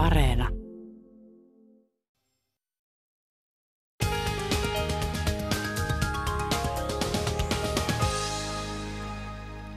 Areena. 0.00 0.48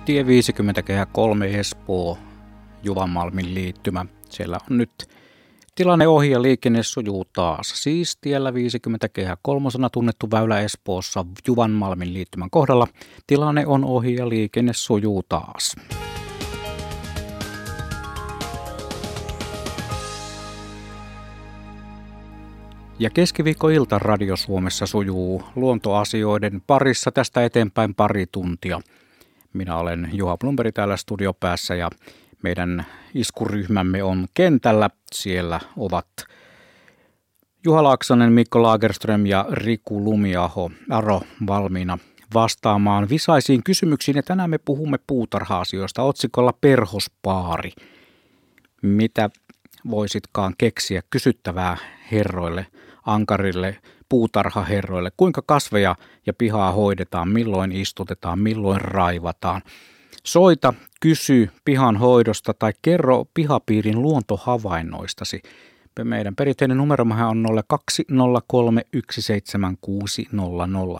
Tie 0.06 0.26
50 0.28 0.82
kehä 0.82 1.06
3 1.06 1.60
Espoo, 1.60 2.18
Juvanmalmin 2.84 3.54
liittymä. 3.54 4.06
Siellä 4.30 4.58
on 4.72 4.78
nyt 4.78 4.92
tilanne 5.76 6.08
ohi 6.08 6.32
ja 6.32 6.42
liikenne 6.42 6.84
sujuu 6.84 7.26
taas. 7.26 7.84
Siis 7.84 8.18
tiellä 8.22 8.54
50 8.54 9.10
kehä 9.10 9.38
kolmosena 9.42 9.90
tunnettu 9.90 10.32
väylä 10.32 10.60
Espoossa 10.60 11.26
Juvanmalmin 11.48 12.14
liittymän 12.14 12.50
kohdalla. 12.50 12.88
Tilanne 13.28 13.68
on 13.68 13.86
ohi 13.86 14.16
ja 14.16 14.30
liikenne 14.30 14.74
sujuu 14.74 15.24
taas. 15.30 15.76
Ja 23.00 23.10
keskiviikkoilta 23.10 24.00
Radio 24.00 24.36
Suomessa 24.36 24.86
sujuu 24.86 25.44
luontoasioiden 25.56 26.62
parissa 26.68 27.12
tästä 27.12 27.46
eteenpäin 27.46 27.96
pari 27.96 28.26
tuntia. 28.32 28.82
Minä 29.54 29.78
olen 29.78 30.10
Juha 30.14 30.38
Plumberi 30.38 30.72
täällä 30.72 30.98
studiopäässä 30.98 31.76
ja 31.76 31.90
meidän 32.44 32.86
iskuryhmämme 33.14 34.04
on 34.04 34.28
kentällä. 34.34 34.90
Siellä 35.14 35.60
ovat 35.78 36.08
Juha 37.66 37.84
Laaksonen, 37.84 38.32
Mikko 38.32 38.62
Lagerström 38.62 39.26
ja 39.26 39.46
Riku 39.52 40.04
Lumiaho 40.04 40.72
Aro 40.90 41.22
valmiina 41.48 41.98
vastaamaan 42.34 43.10
visaisiin 43.10 43.64
kysymyksiin. 43.64 44.16
Ja 44.16 44.24
tänään 44.24 44.50
me 44.50 44.58
puhumme 44.58 44.98
puutarha-asioista 45.08 46.04
otsikolla 46.04 46.54
Perhospaari. 46.62 47.72
Mitä 48.82 49.30
voisitkaan 49.90 50.54
keksiä 50.58 51.02
kysyttävää 51.10 51.78
herroille, 52.12 52.68
ankarille 53.06 53.78
puutarhaherroille, 54.10 55.12
kuinka 55.18 55.42
kasveja 55.46 55.96
ja 56.26 56.34
pihaa 56.34 56.72
hoidetaan, 56.72 57.30
milloin 57.30 57.72
istutetaan, 57.72 58.40
milloin 58.40 58.82
raivataan. 58.82 59.62
Soita, 60.24 60.74
kysy 61.02 61.50
pihan 61.66 61.98
hoidosta 61.98 62.54
tai 62.54 62.74
kerro 62.82 63.26
pihapiirin 63.34 64.02
luontohavainnoistasi. 64.02 65.42
Meidän 66.04 66.36
perinteinen 66.36 66.78
numeromahan 66.78 67.30
on 67.30 67.46
0203176600, 67.74 67.78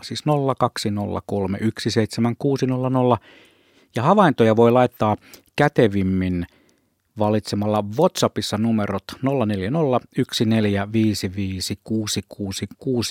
siis 0.02 0.24
0203176600. 0.24 0.30
Ja 3.96 4.02
havaintoja 4.02 4.56
voi 4.56 4.72
laittaa 4.72 5.16
kätevimmin 5.56 6.46
valitsemalla 7.18 7.84
WhatsAppissa 7.98 8.58
numerot 8.58 9.04
0401455666 9.12 9.18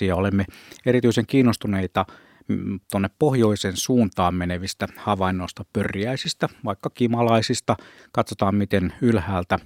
ja 0.08 0.16
olemme 0.16 0.46
erityisen 0.86 1.26
kiinnostuneita 1.26 2.06
mm, 2.48 2.80
tuonne 2.92 3.10
pohjoisen 3.20 3.78
suuntaan 3.78 4.36
menevistä 4.36 4.88
havainnoista 4.98 5.66
pörjäisistä, 5.74 6.50
vaikka 6.66 6.90
kimalaisista. 6.90 7.76
Katsotaan, 8.12 8.56
miten 8.56 8.94
ylhäältä 9.02 9.60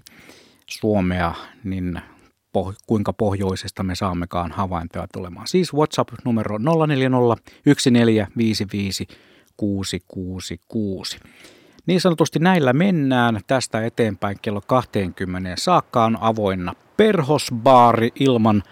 Suomea, 0.70 1.34
niin 1.64 2.02
poh- 2.58 2.76
kuinka 2.88 3.14
pohjoisesta 3.14 3.84
me 3.84 3.96
saammekaan 3.96 4.52
havaintoja 4.52 5.08
tulemaan. 5.14 5.48
Siis 5.48 5.74
WhatsApp-numero 5.74 6.58
040 6.58 7.36
niin 11.88 12.02
sanotusti 12.02 12.40
näillä 12.40 12.74
mennään 12.74 13.40
tästä 13.48 13.86
eteenpäin 13.86 14.38
kello 14.42 14.62
20 14.62 15.56
saakka 15.58 16.06
on 16.06 16.18
avoinna 16.22 16.74
perhosbaari 16.98 18.12
ilman 18.20 18.64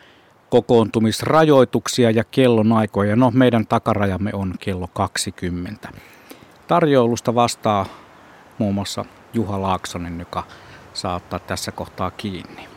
kokoontumisrajoituksia 0.49 2.11
ja 2.11 2.23
kellonaikoja. 2.23 3.15
No 3.15 3.31
meidän 3.31 3.67
takarajamme 3.67 4.31
on 4.33 4.53
kello 4.59 4.87
20. 4.87 5.89
Tarjoulusta 6.67 7.35
vastaa 7.35 7.85
muun 8.57 8.75
muassa 8.75 9.05
Juha 9.33 9.61
Laaksonen, 9.61 10.19
joka 10.19 10.43
saattaa 10.93 11.39
tässä 11.39 11.71
kohtaa 11.71 12.11
kiinni. 12.11 12.67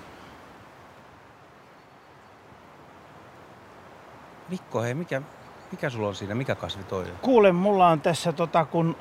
Mikko, 4.48 4.82
hei, 4.82 4.94
mikä, 4.94 5.22
mikä 5.72 5.90
sulla 5.90 6.08
on 6.08 6.14
siinä? 6.14 6.34
Mikä 6.34 6.54
kasvi 6.54 6.84
toi 6.84 7.02
on? 7.02 7.10
Kuule, 7.22 7.52
mulla 7.52 7.88
on 7.88 8.00
tässä, 8.00 8.32
tota, 8.32 8.64
kun 8.64 8.96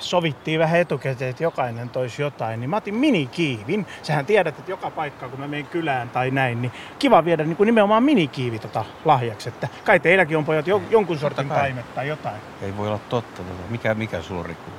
sovittiin 0.00 0.60
vähän 0.60 0.80
etukäteen, 0.80 1.30
että 1.30 1.42
jokainen 1.42 1.88
toisi 1.88 2.22
jotain, 2.22 2.60
niin 2.60 2.70
mä 2.70 2.76
otin 2.76 2.94
minikiivin. 2.94 3.86
Sähän 4.02 4.26
tiedät, 4.26 4.58
että 4.58 4.70
joka 4.70 4.90
paikka, 4.90 5.28
kun 5.28 5.40
mä 5.40 5.48
menen 5.48 5.66
kylään 5.66 6.10
tai 6.10 6.30
näin, 6.30 6.62
niin 6.62 6.72
kiva 6.98 7.24
viedä 7.24 7.44
niin 7.44 7.56
kuin 7.56 7.66
nimenomaan 7.66 8.02
minikiivi 8.02 8.58
tota 8.58 8.84
lahjaksi. 9.04 9.48
Että 9.48 9.68
kai 9.84 10.00
teilläkin 10.00 10.36
on 10.36 10.44
pojat 10.44 10.66
jonkun 10.90 11.18
sortin 11.18 11.48
taimet 11.48 11.94
tai 11.94 12.08
jotain. 12.08 12.40
Ei 12.62 12.76
voi 12.76 12.88
olla 12.88 13.00
totta. 13.08 13.42
Tota. 13.42 13.62
Mikä, 13.70 13.94
mikä 13.94 14.22
sulla 14.22 14.42
Riku? 14.42 14.70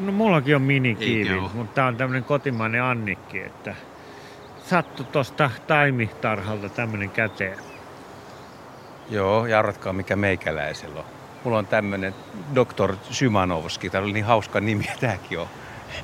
No 0.00 0.12
mullakin 0.12 0.56
on 0.56 0.62
minikiivi, 0.62 1.40
mutta 1.54 1.74
tää 1.74 1.86
on 1.86 1.96
tämmönen 1.96 2.24
kotimainen 2.24 2.82
annikki, 2.82 3.40
että 3.40 3.74
sattu 4.64 5.04
tosta 5.04 5.50
taimitarhalta 5.66 6.68
tämmönen 6.68 7.10
käteen. 7.10 7.71
Joo, 9.10 9.46
ja 9.46 9.58
arvatkaa 9.58 9.92
mikä 9.92 10.16
meikäläisellä 10.16 10.98
on. 10.98 11.06
Mulla 11.44 11.58
on 11.58 11.66
tämmönen 11.66 12.14
Dr. 12.54 12.94
Symanovski, 13.10 13.90
tää 13.90 14.00
oli 14.00 14.12
niin 14.12 14.24
hauska 14.24 14.60
nimi, 14.60 14.84
tääkin 15.00 15.38
on 15.38 15.46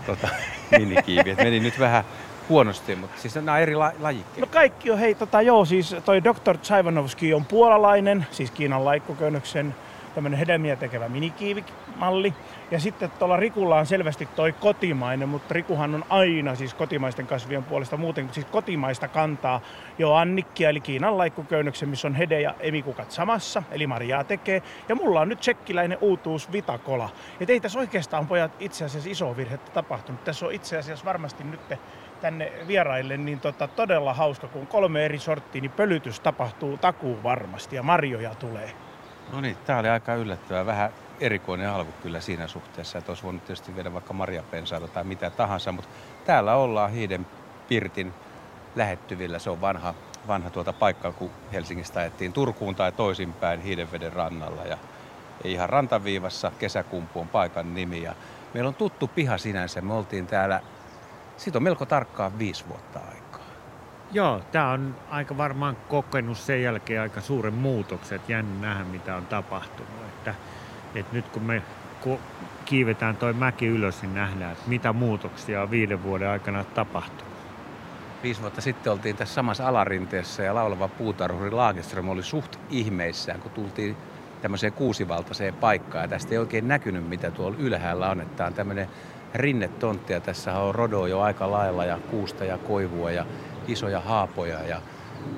tota, 0.07 0.29
minikiivi. 0.79 1.31
Et 1.31 1.39
meni 1.39 1.61
nyt 1.61 1.79
vähän 1.79 2.05
huonosti, 2.49 2.97
mutta 2.97 3.21
siis 3.21 3.35
nämä 3.35 3.53
on 3.53 3.61
eri 3.61 3.75
la- 3.75 3.93
lajikkeet. 4.01 4.39
No 4.39 4.47
kaikki 4.47 4.91
on, 4.91 4.99
hei, 4.99 5.15
tota, 5.15 5.43
joo, 5.43 5.65
siis 5.65 5.97
toi 6.05 6.25
Dr. 6.25 6.59
Tsaivanovski 6.59 7.35
on 7.35 7.45
puolalainen, 7.45 8.27
siis 8.31 8.51
Kiinan 8.51 8.85
laikkoköynnöksen 8.85 9.75
tämmöinen 10.15 10.39
hedelmiä 10.39 10.77
tekevä 10.77 11.09
minikiivimalli. 11.09 12.35
Ja 12.71 12.81
sitten 12.81 13.11
tuolla 13.11 13.37
Rikulla 13.37 13.79
on 13.79 13.87
selvästi 13.87 14.29
toi 14.37 14.53
kotimainen, 14.53 15.29
mutta 15.29 15.55
Rikuhan 15.55 15.95
on 15.95 16.05
aina 16.09 16.55
siis 16.55 16.75
kotimaisten 16.75 17.27
kasvien 17.27 17.65
puolesta 17.65 17.97
muuten, 17.97 18.29
siis 18.33 18.47
kotimaista 18.47 19.09
kantaa 19.09 19.61
jo 19.99 20.15
annikkia, 20.15 20.71
eli 20.71 20.81
Kiinan 20.81 21.19
laikkuköynnöksen, 21.19 21.89
missä 21.89 22.09
on 22.09 22.15
hede 22.15 22.41
ja 22.41 22.55
emikukat 22.61 23.11
samassa, 23.11 23.63
eli 23.71 23.87
marjaa 23.87 24.25
tekee. 24.25 24.63
Ja 24.89 24.95
mulla 24.95 25.21
on 25.21 25.29
nyt 25.29 25.41
tsekkiläinen 25.41 25.99
uutuus 26.01 26.53
Vitakola. 26.53 27.09
Ja 27.41 27.47
ei 27.49 27.61
tässä 27.61 27.79
oikeastaan 27.79 28.27
pojat 28.27 28.53
itse 28.61 28.85
asiassa 28.85 29.11
iso 29.11 29.37
virhettä 29.37 29.71
tapahtunut. 29.71 30.25
Tässä 30.25 30.47
on 30.47 30.53
itse 30.53 30.79
asiassa 30.79 31.05
varmasti 31.05 31.45
nyt 31.45 31.61
tänne 32.21 32.53
vieraille, 32.67 33.17
niin 33.17 33.41
tota, 33.41 33.69
todella 33.69 34.15
hauska, 34.15 34.49
kun 34.49 34.67
kolme 34.67 35.05
eri 35.05 35.19
sorttia, 35.19 35.61
niin 35.61 35.71
pölytys 35.71 36.21
tapahtuu 36.21 36.77
takuu 36.77 37.23
varmasti 37.23 37.77
ja 37.77 37.83
marjoja 37.83 38.35
tulee. 38.35 38.73
No 39.33 39.41
niin, 39.41 39.57
tää 39.67 39.79
oli 39.79 39.89
aika 39.89 40.15
yllättävää. 40.15 40.67
Vähän 40.67 40.91
erikoinen 41.21 41.71
alku 41.71 41.93
kyllä 42.03 42.21
siinä 42.21 42.47
suhteessa, 42.47 42.99
että 42.99 43.11
olisi 43.11 43.23
voinut 43.23 43.45
tietysti 43.45 43.77
viedä 43.77 43.93
vaikka 43.93 44.13
marjapensaita 44.13 44.89
tai 44.89 45.05
mitä 45.05 45.31
tahansa, 45.31 45.73
mutta 45.73 45.91
täällä 46.25 46.55
ollaan 46.55 46.91
Hiiden 46.91 47.27
Pirtin 47.69 48.15
lähettyvillä. 48.77 49.39
Se 49.39 49.51
on 49.51 49.61
vanha, 49.61 49.95
vanha 50.27 50.51
tuota 50.51 50.73
paikka, 50.73 51.13
kun 51.13 51.31
Helsingistä 51.53 52.01
ajettiin 52.01 52.33
Turkuun 52.33 52.75
tai 52.75 52.93
toisinpäin 52.93 53.61
Hiidenveden 53.61 54.13
rannalla. 54.13 54.63
Ja 54.63 54.79
ihan 55.45 55.69
rantaviivassa 55.69 56.53
kesäkumpu 56.59 57.21
on 57.21 57.29
paikan 57.29 57.75
nimi. 57.75 58.03
Ja 58.03 58.15
meillä 58.55 58.69
on 58.69 58.75
tuttu 58.75 59.09
piha 59.09 59.39
sinänsä. 59.39 59.81
Me 59.81 59.95
oltiin 59.95 60.27
täällä, 60.27 60.61
siitä 61.37 61.59
on 61.59 61.63
melko 61.63 61.87
tarkkaan 61.87 62.39
viisi 62.39 62.65
vuotta 62.69 62.99
aikaa. 62.99 63.29
Joo, 64.13 64.41
tämä 64.53 64.71
on 64.71 64.97
aika 65.11 65.37
varmaan 65.37 65.77
kokenut 65.89 66.39
sen 66.39 66.63
jälkeen 66.63 67.03
aika 67.03 67.21
suuren 67.21 67.55
muutoksen, 67.55 68.17
että 68.17 68.33
jännä 68.33 68.69
nähdä 68.69 68.85
mitä 68.85 69.17
on 69.17 69.27
tapahtunut. 69.27 70.05
Että, 70.09 70.35
että 70.95 71.17
nyt 71.17 71.29
kun 71.29 71.43
me 71.43 71.63
kiivetään 72.65 73.17
toi 73.17 73.33
mäki 73.33 73.67
ylös, 73.67 74.03
niin 74.03 74.15
nähdään, 74.15 74.53
että 74.53 74.69
mitä 74.69 74.93
muutoksia 74.93 75.63
on 75.63 75.71
viiden 75.71 76.03
vuoden 76.03 76.29
aikana 76.29 76.65
tapahtunut. 76.65 77.35
Viisi 78.23 78.41
vuotta 78.41 78.61
sitten 78.61 78.93
oltiin 78.93 79.17
tässä 79.17 79.35
samassa 79.35 79.69
alarinteessä 79.69 80.43
ja 80.43 80.55
laulava 80.55 80.89
puutarhuri 80.89 81.51
Laageström 81.51 82.09
oli 82.09 82.23
suht 82.23 82.57
ihmeissään, 82.71 83.41
kun 83.41 83.51
tultiin 83.51 83.97
tämmöiseen 84.43 84.73
kuusivaltaiseen 84.73 85.55
paikkaan. 85.55 86.05
Ja 86.05 86.09
tästä 86.09 86.31
ei 86.33 86.39
oikein 86.39 86.69
näkynyt, 86.69 87.09
mitä 87.09 87.31
tuolla 87.31 87.57
ylhäällä 87.59 88.11
on. 88.11 88.21
Että 88.21 88.37
tämä 88.37 88.47
on 88.47 88.55
tämmöinen 88.55 88.89
rinnetontti 89.35 90.13
ja 90.13 90.21
tässä 90.21 90.59
on 90.59 90.75
rodo 90.75 91.07
jo 91.07 91.21
aika 91.21 91.51
lailla 91.51 91.85
ja 91.85 91.99
kuusta 92.11 92.45
ja 92.45 92.59
koivua 92.59 93.11
ja 93.11 93.27
isoja 93.69 94.01
haapoja 94.01 94.63
ja 94.63 94.81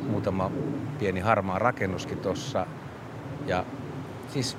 muutama 0.08 0.50
pieni 0.98 1.20
harmaa 1.20 1.58
rakennuskin 1.58 2.18
tuossa. 2.18 2.66
Ja 3.46 3.64
siis 4.28 4.56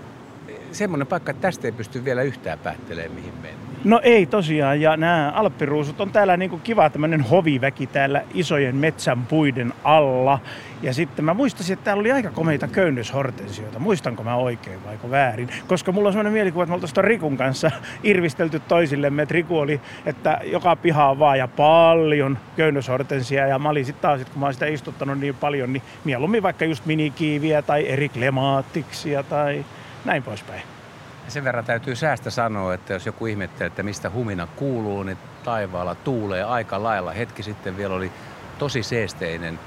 semmoinen 0.72 1.08
paikka, 1.08 1.32
että 1.32 1.42
tästä 1.42 1.68
ei 1.68 1.72
pysty 1.72 2.06
vielä 2.06 2.22
yhtään 2.22 2.60
päättelemään, 2.60 3.16
mihin 3.16 3.34
mennään. 3.34 3.72
No 3.84 4.00
ei 4.04 4.26
tosiaan, 4.26 4.82
ja 4.82 4.98
nämä 4.98 5.32
alppiruusut 5.36 6.02
on 6.02 6.12
täällä 6.12 6.38
niinku 6.38 6.58
kiva 6.58 6.90
tämmöinen 6.90 7.22
hoviväki 7.22 7.88
täällä 7.88 8.22
isojen 8.34 8.76
metsän 8.76 9.26
puiden 9.26 9.74
alla. 9.84 10.40
Ja 10.82 10.94
sitten 10.94 11.26
mä 11.26 11.34
muistasin, 11.34 11.74
että 11.74 11.84
täällä 11.84 12.02
oli 12.02 12.12
aika 12.12 12.32
komeita 12.32 12.68
köynnöshortensioita. 12.68 13.80
Muistanko 13.80 14.24
mä 14.24 14.36
oikein 14.36 14.84
vai 14.86 15.12
väärin? 15.12 15.50
Koska 15.68 15.92
mulla 15.92 16.10
on 16.10 16.14
semmoinen 16.14 16.34
mielikuva, 16.34 16.64
että 16.64 16.72
me 16.72 16.74
oltaisiin 16.74 17.04
Rikun 17.04 17.38
kanssa 17.38 17.72
irvistelty 18.04 18.60
toisillemme. 18.60 19.22
Että 19.22 19.34
Riku 19.34 19.58
oli, 19.58 19.82
että 20.06 20.40
joka 20.44 20.76
piha 20.76 21.10
on 21.10 21.20
vaan 21.20 21.38
ja 21.38 21.48
paljon 21.48 22.38
köynnöshortensia. 22.56 23.48
Ja 23.48 23.60
mä 23.60 23.70
olin 23.70 23.86
sitten 23.86 24.02
taas, 24.02 24.22
kun 24.32 24.40
mä 24.40 24.46
oon 24.46 24.54
sitä 24.54 24.66
istuttanut 24.66 25.20
niin 25.20 25.36
paljon, 25.36 25.74
niin 25.74 25.84
mieluummin 26.04 26.44
vaikka 26.44 26.66
just 26.66 26.86
minikiiviä 26.86 27.62
tai 27.62 27.88
eri 27.88 28.10
klemaattiksia 28.10 29.24
tai 29.24 29.66
näin 30.06 30.24
poispäin. 30.24 30.62
Sen 31.28 31.44
verran 31.44 31.66
täytyy 31.66 31.96
säästä 31.96 32.30
sanoa, 32.30 32.74
että 32.74 32.94
jos 32.94 33.06
joku 33.06 33.26
ihmettelee, 33.26 33.68
että 33.68 33.84
mistä 33.84 34.10
humina 34.10 34.48
kuuluu, 34.56 35.04
niin 35.04 35.18
taivaalla 35.44 35.96
tuulee 35.96 36.44
aika 36.44 36.84
lailla. 36.84 37.12
Hetki 37.12 37.44
sitten 37.44 37.78
vielä 37.78 37.94
oli 37.94 38.12
tosi 38.58 38.84
seesteinen 38.84 39.60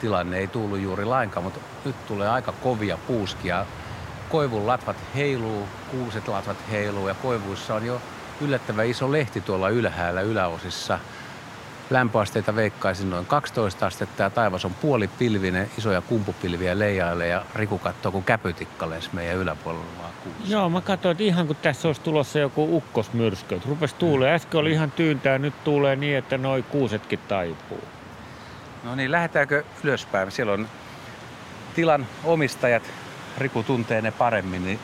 tilanne, 0.00 0.38
ei 0.38 0.46
tullut 0.46 0.80
juuri 0.80 1.04
lainkaan, 1.04 1.44
mutta 1.44 1.60
nyt 1.84 2.06
tulee 2.06 2.28
aika 2.28 2.52
kovia 2.52 2.98
puuskia. 3.06 3.66
Koivun 4.28 4.66
latvat 4.66 4.96
heiluu, 5.14 5.68
kuuset 5.90 6.28
latvat 6.28 6.56
heiluu 6.70 7.08
ja 7.08 7.14
koivuissa 7.14 7.74
on 7.74 7.86
jo 7.86 8.02
yllättävän 8.40 8.86
iso 8.86 9.12
lehti 9.12 9.40
tuolla 9.40 9.68
ylhäällä 9.68 10.20
yläosissa– 10.20 10.98
Lämpöasteita 11.92 12.56
veikkaisin 12.56 13.10
noin 13.10 13.26
12 13.26 13.86
astetta 13.86 14.22
ja 14.22 14.30
taivas 14.30 14.64
on 14.64 14.74
puolipilvinen, 14.74 15.70
isoja 15.78 16.00
kumpupilviä 16.00 16.78
leijailee 16.78 17.28
ja 17.28 17.44
Riku 17.54 17.78
katsoo, 17.78 18.12
kun 18.12 18.24
käpytikkalees 18.24 19.12
meidän 19.12 19.36
yläpuolella 19.36 19.84
vaan 19.98 20.12
kuusi. 20.24 20.52
Joo, 20.52 20.68
mä 20.68 20.80
katsoin, 20.80 21.12
että 21.12 21.24
ihan 21.24 21.46
kun 21.46 21.56
tässä 21.56 21.88
olisi 21.88 22.00
tulossa 22.00 22.38
joku 22.38 22.76
ukkosmyrskö, 22.76 23.56
että 23.56 23.68
rupesi 23.68 23.94
tuulee. 23.94 24.30
Mm. 24.30 24.34
Äsken 24.34 24.60
oli 24.60 24.72
ihan 24.72 24.90
tyyntää, 24.90 25.38
nyt 25.38 25.64
tuulee 25.64 25.96
niin, 25.96 26.16
että 26.16 26.38
noi 26.38 26.62
kuusetkin 26.62 27.18
taipuu. 27.28 27.84
No 28.84 28.94
niin, 28.94 29.10
lähdetäänkö 29.10 29.64
ylöspäin? 29.84 30.30
Siellä 30.30 30.52
on 30.52 30.68
tilan 31.74 32.06
omistajat, 32.24 32.82
Riku 33.38 33.62
tuntee 33.62 34.02
ne 34.02 34.10
paremmin, 34.10 34.64
niin 34.64 34.78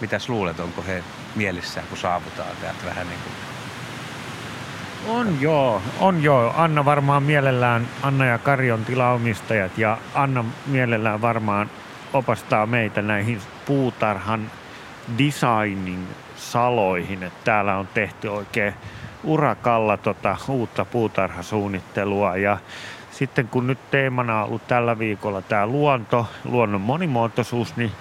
mitäs 0.00 0.28
luulet, 0.28 0.60
onko 0.60 0.82
he 0.82 1.04
mielissään, 1.34 1.86
kun 1.86 1.98
saavutaan 1.98 2.56
täältä 2.60 2.86
vähän 2.86 3.08
niin 3.08 3.20
kuin 3.20 3.51
on 5.08 5.40
joo, 5.40 5.82
on 6.00 6.22
joo. 6.22 6.52
Anna 6.56 6.84
varmaan 6.84 7.22
mielellään, 7.22 7.88
Anna 8.02 8.24
ja 8.24 8.38
Kari 8.38 8.72
on 8.72 8.84
tilaomistajat 8.84 9.78
ja 9.78 9.98
Anna 10.14 10.44
mielellään 10.66 11.20
varmaan 11.20 11.70
opastaa 12.12 12.66
meitä 12.66 13.02
näihin 13.02 13.40
puutarhan 13.66 14.50
designing 15.18 16.04
saloihin. 16.36 17.22
Että 17.22 17.44
täällä 17.44 17.76
on 17.76 17.88
tehty 17.94 18.28
oikein 18.28 18.74
urakalla 19.24 19.96
tota 19.96 20.36
uutta 20.48 20.84
puutarhasuunnittelua 20.84 22.36
ja 22.36 22.58
sitten 23.10 23.48
kun 23.48 23.66
nyt 23.66 23.90
teemana 23.90 24.38
on 24.38 24.46
ollut 24.46 24.66
tällä 24.68 24.98
viikolla 24.98 25.42
tämä 25.42 25.66
luonto, 25.66 26.26
luonnon 26.44 26.80
monimuotoisuus, 26.80 27.76
niin 27.76 27.92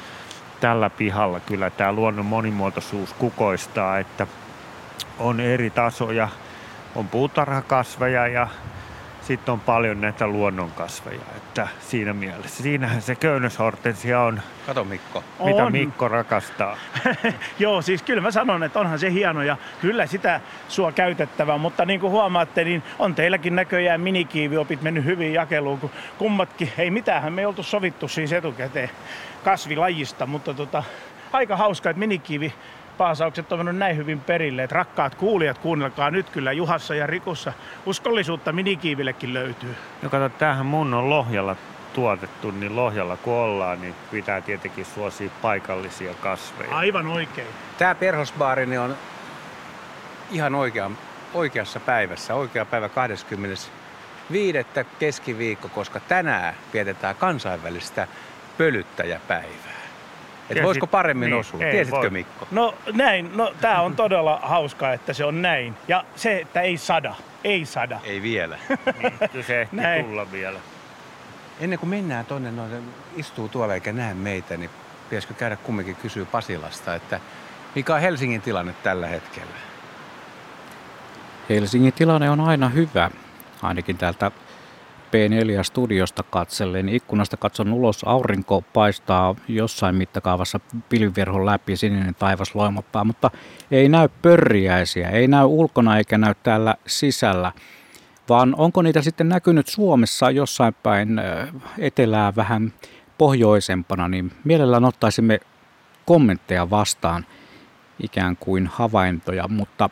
tällä 0.60 0.90
pihalla 0.90 1.40
kyllä 1.40 1.70
tämä 1.70 1.94
luonnon 1.94 2.26
monimuotoisuus 2.26 3.14
kukoistaa, 3.14 4.00
että 4.00 4.28
on 5.20 5.40
eri 5.40 5.70
tasoja 5.70 6.30
on 6.96 7.08
puutarhakasveja 7.08 8.28
ja 8.28 8.48
sitten 9.22 9.52
on 9.52 9.60
paljon 9.60 10.02
näitä 10.02 10.28
luonnonkasveja, 10.28 11.22
että 11.38 11.68
siinä 11.80 12.14
mielessä. 12.14 12.64
Siinähän 12.64 13.02
se 13.02 13.16
köynnöshortensia 13.16 14.22
on. 14.22 14.42
Kato 14.66 14.84
Mikko. 14.84 15.24
Mitä 15.44 15.64
on. 15.64 15.72
Mikko 15.72 16.08
rakastaa. 16.08 16.78
Joo, 17.60 17.82
siis 17.82 18.04
kyllä 18.04 18.22
mä 18.22 18.32
sanon, 18.32 18.64
että 18.64 18.80
onhan 18.80 19.00
se 19.00 19.12
hieno 19.12 19.42
ja 19.42 19.58
kyllä 19.82 20.06
sitä 20.06 20.42
sua 20.68 20.92
käytettävää, 20.92 21.58
mutta 21.58 21.86
niin 21.86 22.00
kuin 22.00 22.12
huomaatte, 22.12 22.64
niin 22.64 22.84
on 23.00 23.16
teilläkin 23.16 23.56
näköjään 23.56 24.02
minikiiviopit 24.02 24.82
mennyt 24.82 25.06
hyvin 25.06 25.34
jakeluun, 25.34 25.80
kun 25.80 25.92
kummatkin, 26.18 26.72
ei 26.78 26.92
mitään, 26.92 27.34
me 27.34 27.42
ei 27.42 27.46
oltu 27.46 27.64
sovittu 27.64 28.08
siis 28.08 28.34
etukäteen 28.34 28.90
kasvilajista, 29.44 30.26
mutta 30.26 30.54
tota, 30.54 30.84
aika 31.34 31.58
hauska, 31.58 31.90
että 31.90 32.00
minikiivi 32.00 32.54
paasaukset 33.02 33.52
on 33.52 33.60
mennyt 33.60 33.76
näin 33.76 33.98
hyvin 33.98 34.20
perille, 34.20 34.64
että 34.64 34.76
rakkaat 34.76 35.16
kuulijat, 35.16 35.58
kuunnelkaa 35.58 36.12
nyt 36.12 36.30
kyllä 36.30 36.52
Juhassa 36.52 36.96
ja 36.96 37.08
Rikussa. 37.08 37.54
Uskollisuutta 37.86 38.52
minikiivillekin 38.52 39.34
löytyy. 39.34 39.76
No 40.02 40.10
kato, 40.10 40.30
tämähän 40.30 40.66
mun 40.66 40.94
on 40.94 41.10
Lohjalla 41.10 41.56
tuotettu, 41.94 42.52
niin 42.52 42.76
Lohjalla 42.76 43.18
kun 43.18 43.34
ollaan, 43.34 43.82
niin 43.82 43.96
pitää 44.12 44.42
tietenkin 44.42 44.86
suosia 44.86 45.30
paikallisia 45.42 46.14
kasveja. 46.14 46.76
Aivan 46.76 47.08
oikein. 47.08 47.48
Tämä 47.78 47.96
perhosbaari 47.96 48.66
niin 48.66 48.80
on 48.80 48.96
ihan 50.32 50.56
oikea, 50.56 50.92
oikeassa 51.34 51.80
päivässä, 51.80 52.36
oikea 52.36 52.66
päivä 52.66 52.90
25. 52.90 54.60
keskiviikko, 55.00 55.70
koska 55.70 56.00
tänään 56.00 56.54
vietetään 56.74 57.16
kansainvälistä 57.16 58.08
pölyttäjäpäivää. 58.58 59.71
Et 60.58 60.64
voisiko 60.64 60.88
paremmin 60.88 61.30
niin, 61.30 61.40
osua? 61.40 61.60
Tiesitkö 61.60 62.00
voi. 62.00 62.10
Mikko? 62.10 62.48
No 62.52 62.76
näin, 62.94 63.38
no 63.38 63.54
tää 63.62 63.82
on 63.82 63.96
todella 63.96 64.40
hauskaa, 64.44 64.94
että 64.94 65.14
se 65.14 65.26
on 65.26 65.42
näin. 65.42 65.76
Ja 65.88 66.04
se, 66.16 66.38
että 66.38 66.62
ei 66.62 66.78
sada, 66.78 67.16
ei 67.44 67.66
sada. 67.66 68.00
Ei 68.04 68.22
vielä. 68.22 68.58
niin, 69.34 69.44
se 69.44 69.62
ehti 69.62 69.76
näin. 69.76 70.06
tulla 70.06 70.32
vielä. 70.32 70.60
Ennen 71.60 71.80
kuin 71.80 71.90
mennään 71.90 72.26
tonne, 72.26 72.52
no, 72.52 72.64
istuu 73.16 73.50
tuolla 73.50 73.74
eikä 73.74 73.94
näe 73.94 74.14
meitä, 74.14 74.58
niin 74.58 74.70
pitäisikö 75.10 75.34
käydä 75.34 75.56
kumminkin 75.56 75.96
kysyä 75.96 76.26
Pasilasta, 76.26 76.96
että 76.96 77.20
mikä 77.76 77.96
on 77.96 78.02
Helsingin 78.02 78.42
tilanne 78.42 78.76
tällä 78.84 79.08
hetkellä? 79.08 79.52
Helsingin 81.50 81.94
tilanne 81.94 82.30
on 82.30 82.42
aina 82.42 82.70
hyvä, 82.70 83.10
ainakin 83.62 83.98
täältä 83.98 84.32
P4-studiosta 85.12 86.24
katsellen. 86.24 86.90
Ikkunasta 86.90 87.38
katson 87.38 87.74
ulos, 87.74 88.04
aurinko 88.04 88.64
paistaa 88.74 89.36
jossain 89.48 89.96
mittakaavassa 89.96 90.60
pilviverhon 90.90 91.46
läpi, 91.46 91.76
sininen 91.76 92.16
taivas 92.16 92.56
loimottaa, 92.56 93.04
mutta 93.04 93.32
ei 93.72 93.90
näy 93.90 94.10
pörriäisiä, 94.22 95.10
ei 95.10 95.28
näy 95.28 95.46
ulkona 95.46 95.98
eikä 95.98 96.18
näy 96.18 96.34
täällä 96.44 96.76
sisällä. 96.88 97.52
Vaan 98.30 98.56
onko 98.58 98.82
niitä 98.82 99.02
sitten 99.02 99.30
näkynyt 99.30 99.68
Suomessa 99.68 100.32
jossain 100.32 100.76
päin 100.84 101.22
etelää 101.78 102.36
vähän 102.36 102.74
pohjoisempana, 103.18 104.08
niin 104.08 104.32
mielellään 104.44 104.86
ottaisimme 104.86 105.40
kommentteja 106.06 106.70
vastaan 106.70 107.26
ikään 108.04 108.38
kuin 108.38 108.68
havaintoja, 108.68 109.48
mutta 109.48 109.90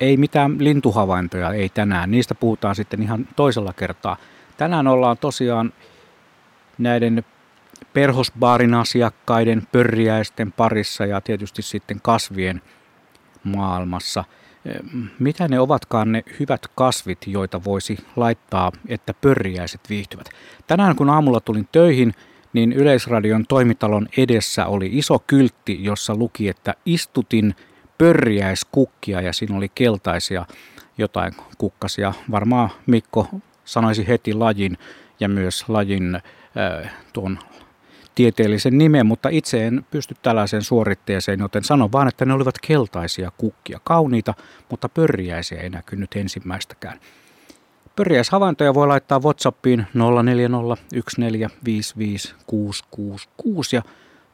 ei 0.00 0.16
mitään 0.16 0.56
lintuhavaintoja, 0.58 1.52
ei 1.52 1.68
tänään. 1.68 2.10
Niistä 2.10 2.34
puhutaan 2.34 2.74
sitten 2.74 3.02
ihan 3.02 3.28
toisella 3.36 3.72
kertaa. 3.72 4.16
Tänään 4.56 4.86
ollaan 4.86 5.18
tosiaan 5.18 5.72
näiden 6.78 7.24
perhosbaarin 7.92 8.74
asiakkaiden, 8.74 9.66
pörriäisten 9.72 10.52
parissa 10.52 11.06
ja 11.06 11.20
tietysti 11.20 11.62
sitten 11.62 12.00
kasvien 12.00 12.62
maailmassa. 13.44 14.24
Mitä 15.18 15.48
ne 15.48 15.60
ovatkaan 15.60 16.12
ne 16.12 16.24
hyvät 16.40 16.66
kasvit, 16.74 17.18
joita 17.26 17.64
voisi 17.64 17.98
laittaa, 18.16 18.72
että 18.88 19.14
pörriäiset 19.20 19.80
viihtyvät? 19.90 20.30
Tänään 20.66 20.96
kun 20.96 21.10
aamulla 21.10 21.40
tulin 21.40 21.68
töihin, 21.72 22.14
niin 22.52 22.72
Yleisradion 22.72 23.46
toimitalon 23.46 24.08
edessä 24.16 24.66
oli 24.66 24.90
iso 24.92 25.18
kyltti, 25.26 25.84
jossa 25.84 26.14
luki, 26.14 26.48
että 26.48 26.74
istutin 26.86 27.54
pörriäiskukkia 27.98 29.20
ja 29.20 29.32
siinä 29.32 29.56
oli 29.56 29.68
keltaisia 29.74 30.46
jotain 30.98 31.32
kukkasia. 31.58 32.12
Varmaan 32.30 32.70
Mikko 32.86 33.28
sanoisi 33.64 34.08
heti 34.08 34.34
lajin 34.34 34.78
ja 35.20 35.28
myös 35.28 35.64
lajin 35.68 36.14
äh, 36.14 36.22
tuon 37.12 37.38
tieteellisen 38.14 38.78
nimen, 38.78 39.06
mutta 39.06 39.28
itse 39.28 39.66
en 39.66 39.86
pysty 39.90 40.14
tällaiseen 40.22 40.62
suoritteeseen, 40.62 41.40
joten 41.40 41.64
sanon 41.64 41.92
vaan, 41.92 42.08
että 42.08 42.24
ne 42.24 42.34
olivat 42.34 42.54
keltaisia 42.66 43.32
kukkia, 43.38 43.80
kauniita, 43.84 44.34
mutta 44.70 44.88
pörriäisiä 44.88 45.60
ei 45.60 45.70
näkynyt 45.70 46.10
ensimmäistäkään. 46.16 47.00
Pörriäishavaintoja 47.96 48.74
voi 48.74 48.86
laittaa 48.86 49.22
Whatsappiin 49.22 49.86
0401455666 49.94 49.96
ja 53.72 53.82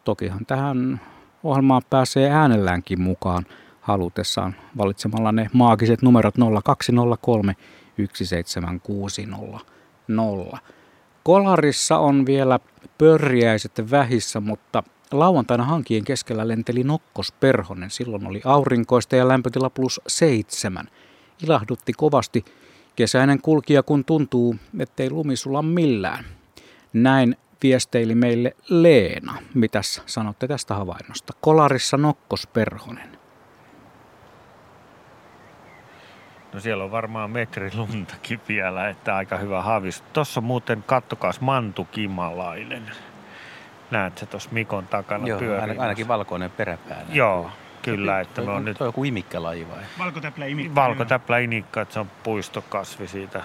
tokihan 0.05 0.47
tähän 0.47 1.01
ohjelmaan 1.43 1.83
pääsee 1.91 2.31
äänelläänkin 2.31 3.01
mukaan 3.01 3.47
halutessaan 3.81 4.55
valitsemalla 4.79 5.33
ne 5.33 5.51
maagiset 5.53 6.03
numerot 6.03 6.35
0203 6.65 7.57
17600. 8.13 9.61
Kolarissa 11.23 11.99
on 11.99 12.27
vielä 12.27 12.61
pörjäiset 12.99 13.73
vähissä, 13.91 14.41
mutta 14.41 14.83
lauantaina 15.13 15.65
hankien 15.65 16.05
keskellä 16.05 16.49
lenteli 16.49 16.85
Nokkos 16.85 17.33
Perhonen. 17.33 17.91
Silloin 17.91 18.27
oli 18.27 18.41
aurinkoista 18.45 19.17
ja 19.17 19.29
lämpötila 19.29 19.71
plus 19.71 20.01
seitsemän. 20.07 20.89
Ilahdutti 21.43 21.93
kovasti 21.93 22.45
kesäinen 22.97 23.43
kulkija, 23.43 23.83
kun 23.83 24.05
tuntuu, 24.05 24.57
ettei 24.79 25.11
lumi 25.11 25.37
sulla 25.37 25.63
millään. 25.63 26.25
Näin 26.93 27.37
viesteili 27.63 28.15
meille 28.15 28.57
Leena. 28.69 29.43
Mitäs 29.55 30.03
sanotte 30.07 30.49
tästä 30.49 30.75
havainnosta? 30.75 31.33
Kolarissa 31.41 31.97
Nokkos 31.97 32.49
No 36.53 36.61
siellä 36.61 36.85
on 36.85 36.91
varmaan 36.91 37.31
metri 37.31 37.71
luntakin 37.75 38.41
vielä, 38.49 38.89
että 38.89 39.17
aika 39.17 39.37
hyvä 39.37 39.63
haavis. 39.63 40.05
Tuossa 40.13 40.41
muuten 40.41 40.83
kattokaas 40.87 41.41
Mantu 41.41 41.85
Kimalainen. 41.85 42.91
Näet 43.91 44.19
se 44.19 44.27
tuossa 44.27 44.51
Mikon 44.53 44.87
takana 44.87 45.27
Joo, 45.27 45.39
pyörimässä. 45.39 45.83
ainakin 45.83 46.09
valkoinen 46.09 46.51
peräpää. 46.51 47.03
Joo, 47.13 47.51
kyllä, 47.83 48.21
että 48.21 48.43
me 48.43 48.51
on 48.51 48.65
nyt 48.65 48.81
on 48.81 48.89
joku 48.89 49.05
imikkälaji 49.05 49.69
vai? 49.69 49.83
Valkotäplä 49.99 50.47
imikkä. 50.47 50.75
valkotäplä 50.75 51.39
inikka, 51.39 51.81
että 51.81 51.95
se 51.95 52.01
on 52.01 52.11
puistokasvi 52.23 53.09
siitä. 53.09 53.43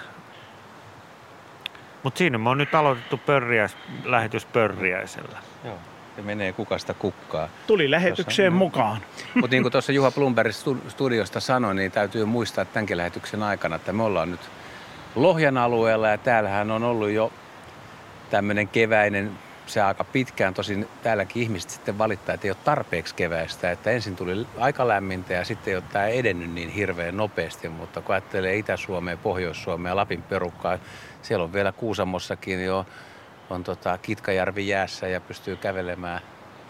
Mutta 2.04 2.18
siinä 2.18 2.38
me 2.38 2.50
on 2.50 2.58
nyt 2.58 2.76
aloitettu 2.76 3.18
pörriäis, 3.18 3.78
lähetys 4.04 4.46
pörriäisellä. 4.46 5.38
Joo. 5.64 5.78
Se 6.16 6.22
menee 6.22 6.54
kukasta 6.54 6.94
kukkaa. 6.94 7.50
Tuli 7.68 7.92
lähetykseen 7.92 8.52
Tuossa- 8.52 8.58
mukaan. 8.66 8.98
Mutta 9.34 9.48
niin 9.52 9.64
kuin 9.64 9.72
tuossa 9.72 9.92
Juha 9.92 10.12
Blumberg 10.12 10.52
stu- 10.52 10.90
studiosta 10.90 11.40
sanoi, 11.40 11.76
niin 11.76 11.92
täytyy 11.92 12.26
muistaa 12.26 12.66
tämänkin 12.66 12.98
lähetyksen 12.98 13.44
aikana, 13.44 13.76
että 13.76 13.94
me 13.94 14.04
ollaan 14.04 14.32
nyt 14.32 14.40
Lohjan 15.16 15.58
alueella 15.58 16.08
ja 16.08 16.18
täällähän 16.18 16.72
on 16.72 16.84
ollut 16.84 17.10
jo 17.10 17.32
tämmöinen 18.30 18.68
keväinen, 18.68 19.32
se 19.66 19.82
aika 19.82 20.04
pitkään, 20.04 20.54
tosin 20.54 20.88
täälläkin 21.04 21.44
ihmiset 21.44 21.70
sitten 21.70 21.98
valittaa, 21.98 22.36
että 22.36 22.48
ei 22.48 22.52
ole 22.52 22.58
tarpeeksi 22.64 23.16
keväistä, 23.16 23.72
että 23.72 23.92
ensin 23.92 24.16
tuli 24.16 24.48
aika 24.58 24.88
lämmintä 24.88 25.34
ja 25.34 25.46
sitten 25.46 25.72
ei 25.72 25.76
ole 25.76 25.84
tämä 25.94 26.08
edennyt 26.08 26.52
niin 26.52 26.70
hirveän 26.70 27.18
nopeasti, 27.18 27.70
mutta 27.70 28.02
kun 28.02 28.16
ajattelee 28.16 28.56
Itä-Suomea, 28.56 29.18
Pohjois-Suomea 29.18 29.96
Lapin 29.96 30.22
perukkaa, 30.22 30.78
siellä 31.22 31.44
on 31.44 31.54
vielä 31.54 31.72
Kuusamossakin 31.72 32.66
jo 32.66 32.86
on 33.50 33.64
tota 33.64 33.98
Kitkajärvi 33.98 34.68
jäässä 34.68 35.08
ja 35.08 35.22
pystyy 35.22 35.56
kävelemään 35.56 36.22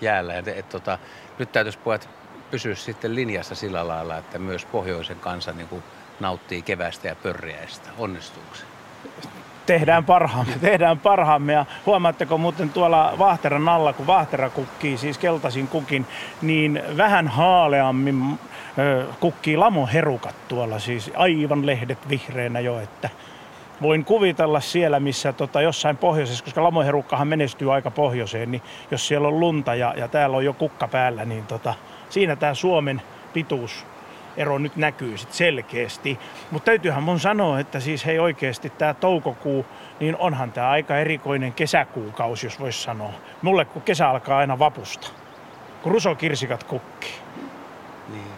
jäällä. 0.01 0.36
Et, 0.36 0.48
et, 0.48 0.70
tota, 0.70 0.98
nyt 1.39 1.51
täytyisi 1.51 1.79
pojat 1.84 2.10
pysyä 2.51 2.75
sitten 2.75 3.15
linjassa 3.15 3.55
sillä 3.55 3.88
lailla, 3.88 4.17
että 4.17 4.39
myös 4.39 4.65
pohjoisen 4.65 5.20
kansa 5.20 5.51
niin 5.51 5.67
kuin 5.67 5.84
nauttii 6.20 6.62
kevästä 6.62 7.08
ja 7.08 7.15
pörriäistä. 7.15 7.89
Onnistuuko 7.98 8.55
se? 8.55 8.63
Tehdään 9.65 10.05
parhaamme, 10.05 10.53
tehdään 10.62 11.00
parhaamme. 11.00 11.53
Ja 11.53 11.65
huomaatteko 11.86 12.38
muuten 12.38 12.70
tuolla 12.70 13.13
Vahteran 13.20 13.70
alla, 13.70 13.94
kun 13.94 14.08
Vahtera 14.08 14.50
kukkii, 14.50 14.98
siis 14.98 15.17
keltaisin 15.17 15.67
kukin, 15.67 16.05
niin 16.41 16.84
vähän 16.98 17.27
haaleammin 17.27 18.39
kukkii 19.20 19.58
lamoherukat 19.58 20.36
tuolla, 20.48 20.79
siis 20.79 21.12
aivan 21.15 21.65
lehdet 21.65 22.10
vihreänä 22.10 22.60
jo, 22.60 22.79
että 22.79 23.10
voin 23.82 24.05
kuvitella 24.05 24.60
siellä, 24.60 25.00
missä 25.00 25.34
tota, 25.34 25.62
jossain 25.62 25.98
pohjoisessa, 25.98 26.44
koska 26.44 26.63
lamoherukkahan 26.63 27.27
menestyy 27.27 27.74
aika 27.74 27.91
pohjoiseen, 27.91 28.51
niin 28.51 28.62
jos 28.91 29.08
siellä 29.08 29.27
on 29.27 29.39
lunta 29.39 29.75
ja, 29.75 29.94
ja 29.98 30.08
täällä 30.08 30.38
on 30.38 30.46
jo 30.46 30.53
kukka 30.53 30.88
päällä, 30.88 31.25
niin 31.25 31.46
tota, 31.46 31.74
siinä 32.10 32.36
tämä 32.36 32.53
Suomen 32.53 33.01
pituus 33.34 33.86
ero 34.38 34.58
nyt 34.58 34.75
näkyy 34.75 35.17
sit 35.17 35.34
selkeästi. 35.34 36.20
Mutta 36.51 36.65
täytyyhän 36.65 37.03
mun 37.03 37.20
sanoa, 37.20 37.60
että 37.60 37.79
siis 37.79 38.05
hei 38.05 38.20
oikeasti 38.20 38.70
tämä 38.70 38.94
toukokuu, 38.94 39.65
niin 40.00 40.17
onhan 40.17 40.51
tämä 40.51 40.70
aika 40.70 40.98
erikoinen 40.98 41.53
kesäkuukausi, 41.53 42.46
jos 42.46 42.60
voisi 42.60 42.82
sanoa. 42.82 43.13
Mulle 43.41 43.65
kun 43.65 43.82
kesä 43.82 44.10
alkaa 44.10 44.38
aina 44.38 44.60
vapusta, 44.60 45.08
kun 45.84 45.91
rusokirsikat 45.91 46.63
kukkii. 46.63 47.15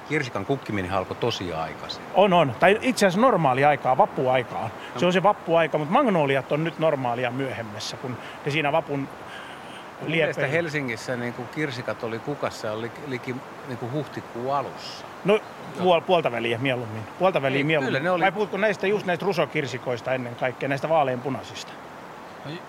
Kirsikan 0.09 0.45
kukkiminen 0.45 0.91
alkoi 0.93 1.17
tosi 1.19 1.53
aikaisin. 1.53 2.01
On, 2.13 2.33
on. 2.33 2.55
Tai 2.59 2.77
itse 2.81 3.05
asiassa 3.05 3.21
normaali 3.21 3.65
aikaa, 3.65 3.97
vappuaikaan. 3.97 4.71
Se 4.97 5.05
on 5.05 5.13
se 5.13 5.23
vappuaika, 5.23 5.77
mutta 5.77 5.93
magnoliat 5.93 6.51
on 6.51 6.63
nyt 6.63 6.79
normaalia 6.79 7.31
myöhemmässä, 7.31 7.97
kun 7.97 8.17
ne 8.45 8.51
siinä 8.51 8.71
vapun 8.71 8.99
Mun 8.99 10.09
mielestä 10.11 10.41
liepeillä. 10.41 10.47
Helsingissä 10.61 11.15
niin 11.15 11.33
kuin 11.33 11.47
kirsikat 11.55 12.03
oli 12.03 12.19
kukassa 12.19 12.71
oli 12.71 12.91
liki 13.07 13.35
niin 13.67 13.77
kuin 13.77 13.91
huhtikuun 13.91 14.55
alussa. 14.55 15.05
No 15.25 15.39
puol, 15.79 16.01
puolta 16.01 16.31
väliä 16.31 16.57
mieluummin. 16.57 17.03
Puolta 17.19 17.41
väliä 17.41 17.57
Ei, 17.57 17.63
mieluummin. 17.63 17.91
kyllä 17.93 18.03
ne 18.03 18.11
oli- 18.11 18.21
Vai 18.23 18.31
puhutko 18.31 18.57
näistä 18.57 18.87
just 18.87 19.05
näistä 19.05 19.25
rusokirsikoista 19.25 20.13
ennen 20.13 20.35
kaikkea, 20.35 20.69
näistä 20.69 20.89
vaaleanpunaisista? 20.89 21.71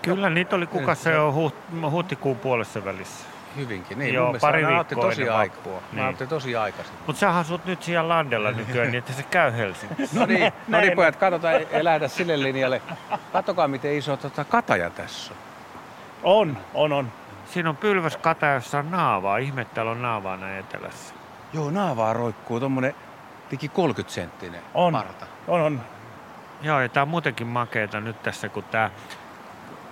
Kyllä 0.01 0.29
niitä 0.29 0.55
oli 0.55 0.67
kukassa 0.67 1.09
jo 1.09 1.33
huht- 1.37 1.89
huhtikuun 1.91 2.37
puolessa 2.37 2.85
välissä. 2.85 3.25
Hyvinkin. 3.55 3.99
Niin, 3.99 4.13
Joo, 4.13 4.35
pari 4.41 4.67
viikkoa 4.67 5.01
tosi 5.03 5.29
aikaa. 5.29 5.79
Niin. 5.91 6.07
Otti 6.07 6.27
tosi 6.27 6.55
aikaisin. 6.55 6.93
Mutta 7.07 7.19
sä 7.19 7.37
asut 7.37 7.65
nyt 7.65 7.83
siellä 7.83 8.09
landella 8.09 8.51
nykyään, 8.51 8.87
niin 8.91 8.99
että 8.99 9.13
se 9.13 9.23
käy 9.23 9.51
Helsingissä. 9.57 10.19
No 10.19 10.25
niin, 10.25 10.53
no 10.67 10.79
niin 10.79 10.93
pojat, 10.95 11.15
katsotaan, 11.15 11.55
ei 11.71 11.83
lähdetä 11.83 12.07
sille 12.07 12.43
linjalle. 12.43 12.81
Katsokaa, 13.33 13.67
miten 13.67 13.97
iso 13.97 14.17
tota, 14.17 14.43
kataja 14.43 14.89
tässä 14.89 15.33
on. 16.23 16.49
On, 16.49 16.57
on, 16.73 16.93
on. 16.93 17.11
Siinä 17.45 17.69
on 17.69 17.77
pylväskata, 17.77 18.45
jossa 18.45 18.79
on 18.79 18.91
naavaa. 18.91 19.37
Ihme, 19.37 19.61
että 19.61 19.75
täällä 19.75 19.91
on 19.91 20.01
naavaa 20.01 20.37
näin 20.37 20.59
etelässä. 20.59 21.15
Joo, 21.53 21.71
naavaa 21.71 22.13
roikkuu 22.13 22.59
tommonen 22.59 22.95
liki 23.51 23.69
30 23.69 24.13
senttinen 24.13 24.61
On. 24.73 24.93
parta. 24.93 25.25
On, 25.47 25.61
on. 25.61 25.81
Joo, 26.61 26.81
ja 26.81 26.89
tää 26.89 27.03
on 27.03 27.09
muutenkin 27.09 27.47
makeeta 27.47 27.99
nyt 27.99 28.23
tässä, 28.23 28.49
kun 28.49 28.63
tää 28.63 28.91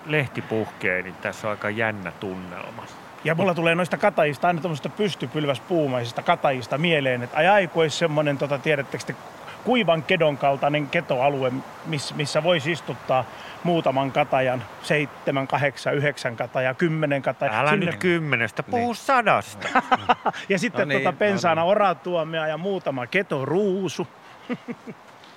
lehti 0.06 0.42
puhkee, 0.42 1.02
niin 1.02 1.16
tässä 1.16 1.48
on 1.48 1.52
aika 1.52 1.70
jännä 1.70 2.12
tunnelma. 2.12 2.84
Ja 3.28 3.36
mulla 3.36 3.54
tulee 3.54 3.76
noista 3.76 3.98
katajista, 3.98 4.48
aina 4.48 4.62
tuommoista 4.62 4.90
pystypylväspuumaisista 4.90 6.22
katajista 6.22 6.78
mieleen, 6.78 7.24
että 7.24 7.38
ai 7.38 7.48
ai, 7.48 7.68
kun 7.68 7.82
olisi 7.84 7.98
semmoinen, 7.98 8.38
tota, 8.38 8.58
tiedättekö 8.60 9.04
te, 9.04 9.16
kuivan 9.64 10.04
kedon 10.04 10.38
kaltainen 10.38 10.88
ketoalue, 10.88 11.52
miss, 11.86 12.14
missä 12.16 12.44
voisi 12.44 12.72
istuttaa 12.72 13.26
muutaman 13.64 14.12
katajan, 14.12 14.64
seitsemän, 14.82 15.48
kahdeksan, 15.48 15.96
yhdeksän 15.96 16.36
katajaa, 16.36 16.74
kymmenen 16.74 17.22
katajaa. 17.22 17.60
Älä 17.62 17.76
nyt 17.76 17.96
kymmenestä, 17.96 18.64
puhu 18.64 18.94
sadasta. 18.94 19.68
Ja 20.50 20.60
sitten 20.60 20.80
No 20.82 20.86
niin, 20.86 21.00
tota, 21.02 21.12
no 21.12 21.18
pensaana 21.18 21.62
niin. 21.62 21.72
oratuomea 21.72 22.48
ja 22.48 22.58
muutama 22.58 23.08
ketoruusu. 23.08 24.08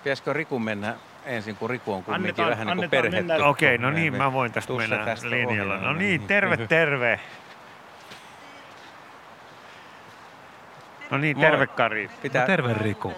Pitäisikö 0.05 0.33
Riku 0.33 0.59
mennä 0.59 0.95
ensin, 1.25 1.57
kun 1.57 1.71
Riku 1.71 1.93
on 1.93 2.05
kumminkin 2.05 2.45
Annetaan- 2.45 2.67
vähän 2.69 2.79
niin 2.79 3.27
kuin. 3.27 3.43
Okei, 3.45 3.79
no 3.79 3.91
niin, 3.91 4.17
mä 4.17 4.33
voin 4.33 4.53
tästä 4.53 4.67
Tussa 4.69 4.89
mennä 4.89 5.05
tästä 5.05 5.31
linjalla. 5.31 5.75
ohi, 5.75 5.85
No 5.85 5.93
niin, 5.93 6.23
terve, 6.27 6.57
terve. 6.57 7.21
No 11.11 11.19
niin, 11.19 11.37
Moi. 11.39 11.47
terve 11.47 11.67
Kari. 11.67 12.11
Pitää, 12.23 12.47
terve 12.47 12.75
Riku. 12.75 13.13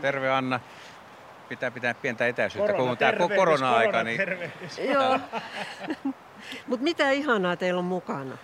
terve 0.00 0.30
Anna. 0.30 0.60
Pitää 1.48 1.70
pitää 1.70 1.94
pientä 1.94 2.26
etäisyyttä, 2.26 2.72
Korona, 2.72 2.82
kun 2.82 2.90
on 2.90 2.96
tämä 2.96 3.36
korona-aika, 3.36 3.92
korona, 3.92 4.04
niin. 4.04 4.92
Joo. 4.92 5.20
Mutta 6.66 6.84
mitä 6.84 7.10
ihanaa 7.10 7.56
teillä 7.56 7.78
on 7.78 7.84
mukana? 7.84 8.36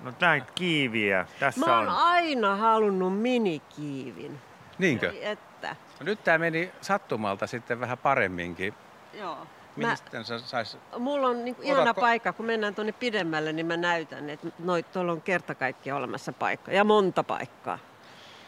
No 0.00 0.12
näin 0.20 0.42
kiiviä. 0.54 1.26
Tässä 1.40 1.66
Mä 1.66 1.78
oon 1.78 1.88
on. 1.88 1.94
aina 1.96 2.56
halunnut 2.56 3.18
minikiivin. 3.20 4.38
niinkö? 4.78 5.12
Että. 5.20 5.76
No 6.00 6.04
nyt 6.04 6.24
tämä 6.24 6.38
meni 6.38 6.72
sattumalta 6.80 7.46
sitten 7.46 7.80
vähän 7.80 7.98
paremminkin. 7.98 8.74
Joo. 9.14 9.46
Mä, 9.76 9.90
Mistä 9.90 10.22
sä 10.22 10.38
sais... 10.38 10.78
mulla 10.98 11.28
on 11.28 11.44
niinku 11.44 11.62
ihana 11.62 11.82
Otatko- 11.90 12.00
paikka, 12.00 12.32
kun 12.32 12.46
mennään 12.46 12.74
tuonne 12.74 12.92
pidemmälle, 12.92 13.52
niin 13.52 13.66
mä 13.66 13.76
näytän, 13.76 14.30
että 14.30 14.48
noit, 14.58 14.92
tuolla 14.92 15.12
on 15.12 15.22
kerta 15.22 15.54
kaikkiaan 15.54 15.98
olemassa 15.98 16.32
paikka. 16.32 16.72
Ja 16.72 16.84
monta 16.84 17.22
paikkaa. 17.24 17.78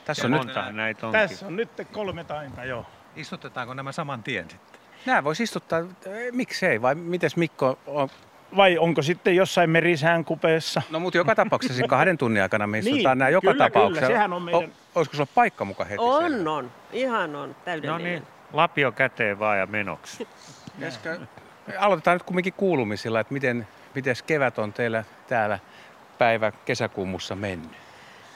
Tässä 0.09 0.27
on 0.27 0.31
nyt... 0.31 0.45
monta 0.45 0.73
näitä 0.73 1.07
onkin. 1.07 1.21
Tässä 1.21 1.47
on 1.47 1.57
nyt 1.57 1.69
kolme 1.93 2.25
tainta, 2.25 2.65
joo. 2.65 2.87
Istutetaanko 3.17 3.75
nämä 3.75 3.93
saman 3.93 4.23
tien 4.23 4.51
sitten? 4.51 4.81
Nämä 5.07 5.25
voisi 5.25 5.43
istuttaa, 5.43 5.79
eh, 5.81 6.33
miksei, 6.33 6.83
vai 6.83 6.95
mites 6.95 7.37
Mikko 7.37 7.79
on? 7.87 8.09
Vai 8.57 8.79
onko 8.79 9.03
sitten 9.03 9.37
jossain 9.37 9.71
merisään 9.71 10.25
kupeessa? 10.25 10.83
No 10.91 11.01
mutta 11.01 11.19
joka 11.19 11.35
tapauksessa 11.35 11.87
kahden 11.89 12.19
tunnin 12.19 12.43
aikana 12.43 12.67
me 12.67 12.81
Niin, 12.81 12.95
istutaan 12.97 13.19
nämä 13.19 13.29
joka 13.29 13.53
kyllä, 13.53 13.65
tapauksessa. 13.65 14.07
kyllä, 14.07 14.17
sehän 14.19 14.33
on 14.33 14.43
meidän- 14.43 14.63
O, 14.63 14.69
olisiko 14.95 15.17
sulla 15.17 15.29
paikka 15.35 15.65
muka 15.65 15.85
heti 15.85 16.03
siellä? 16.03 16.17
On, 16.27 16.49
on. 16.49 16.73
Ihan 16.93 17.37
on. 17.37 17.49
No 17.49 17.55
Täydellinen. 17.65 18.05
niin, 18.13 18.23
lapio 18.53 18.93
käteen 18.93 19.39
vaan 19.39 19.59
ja 19.59 19.67
menoksi. 19.67 20.29
Pitäisikö- 20.77 21.21
Aloitetaan 21.79 22.15
nyt 22.15 22.23
kumminkin 22.23 22.53
kuulumisilla, 22.53 23.21
että 23.21 23.33
miten, 23.33 23.69
miten 23.95 24.15
kevät 24.27 24.59
on 24.59 24.73
teillä 24.73 25.05
täällä 25.29 25.59
päivä 26.19 26.53
kesäkuumussa 26.65 27.35
mennyt. 27.35 27.71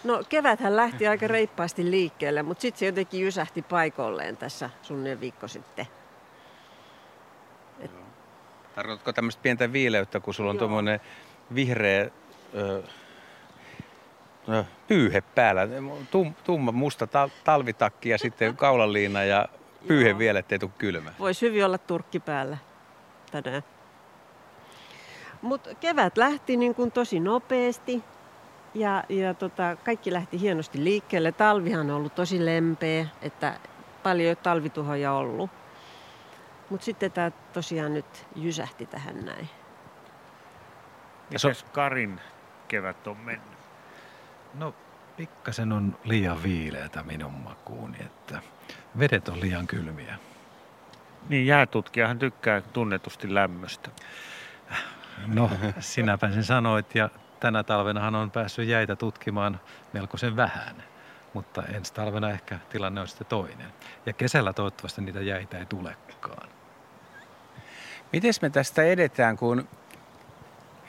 No 0.04 0.23
keväthän 0.28 0.76
lähti 0.76 1.09
aika 1.09 1.26
reippaasti 1.26 1.90
liikkeelle, 1.90 2.42
mutta 2.42 2.62
sitten 2.62 2.78
se 2.78 2.87
jotenkin 2.87 3.21
jysähti 3.21 3.62
paikolleen 3.62 4.37
tässä 4.37 4.71
suunnilleen 4.82 5.21
viikko 5.21 5.49
sitten. 5.49 5.87
Tarkoitatko 8.75 9.12
tämmöistä 9.12 9.42
pientä 9.42 9.73
viileyttä, 9.73 10.21
kun 10.21 10.35
sulla 10.35 10.50
on 10.50 10.59
tuommoinen 10.59 11.00
vihreä 11.54 12.11
ö, 12.54 12.82
ö, 14.49 14.64
pyyhe 14.88 15.21
päällä, 15.21 15.68
tum, 16.11 16.35
tumma 16.44 16.73
musta 16.73 17.06
tal, 17.06 17.28
talvitakki 17.44 18.09
ja 18.09 18.18
sitten 18.18 18.56
kaulanliina 18.66 19.25
ja 19.25 19.49
pyyhe 19.88 20.09
Joo. 20.09 20.18
vielä, 20.18 20.38
ettei 20.38 20.59
tule 20.59 20.71
kylmä. 20.78 21.12
Voisi 21.18 21.47
hyvin 21.47 21.64
olla 21.64 21.78
turkki 21.78 22.21
päällä 22.21 22.59
tänään. 23.30 23.62
Mutta 25.42 25.75
kevät 25.75 26.16
lähti 26.16 26.56
niin 26.56 26.75
kuin 26.75 26.92
tosi 26.92 27.21
nopeasti 27.21 28.02
ja, 28.75 29.05
ja 29.09 29.35
tota, 29.35 29.76
kaikki 29.85 30.12
lähti 30.12 30.41
hienosti 30.41 30.85
liikkeelle. 30.85 31.33
Talvihan 31.33 31.81
on 31.81 31.97
ollut 31.97 32.14
tosi 32.14 32.45
lempeä, 32.47 33.07
että 33.23 33.55
paljon 34.02 34.25
ei 34.25 34.31
ole 34.31 34.37
talvituhoja 34.37 35.12
ollut. 35.12 35.50
Mutta 36.71 36.85
sitten 36.85 37.12
tämä 37.12 37.31
tosiaan 37.52 37.95
nyt 37.95 38.26
jysähti 38.37 38.87
tähän 38.87 39.25
näin. 39.25 39.49
Mites 41.31 41.64
Karin 41.73 42.21
kevät 42.69 43.07
on 43.07 43.17
mennyt? 43.17 43.59
No 44.55 44.75
pikkasen 45.17 45.73
on 45.73 45.99
liian 46.05 46.43
viileätä 46.43 47.02
minun 47.02 47.33
makuuni, 47.33 47.99
että 48.00 48.41
vedet 48.99 49.29
on 49.29 49.41
liian 49.41 49.67
kylmiä. 49.67 50.19
Niin 51.29 51.47
jäätutkijahan 51.47 52.19
tykkää 52.19 52.61
tunnetusti 52.61 53.35
lämmöstä. 53.35 53.91
No, 55.26 55.50
sinäpä 55.81 56.31
sen 56.31 56.45
sanoit 56.45 56.95
ja 56.95 57.11
tänä 57.43 57.63
talvenahan 57.63 58.15
on 58.15 58.31
päässyt 58.31 58.69
jäitä 58.69 58.97
tutkimaan 58.97 59.61
melkoisen 59.93 60.37
vähän. 60.37 60.83
Mutta 61.33 61.63
ensi 61.63 61.95
talvena 61.95 62.31
ehkä 62.31 62.59
tilanne 62.71 63.01
on 63.01 63.09
sitten 63.09 63.27
toinen. 63.27 63.73
Ja 64.07 64.13
kesällä 64.13 64.53
toivottavasti 64.53 65.03
niitä 65.03 65.21
jäitä 65.21 65.59
ei 65.59 65.67
tulekaan. 65.67 66.49
Miten 68.13 68.33
me 68.43 68.51
tästä 68.51 68.83
edetään, 68.83 69.37
kun 69.37 69.69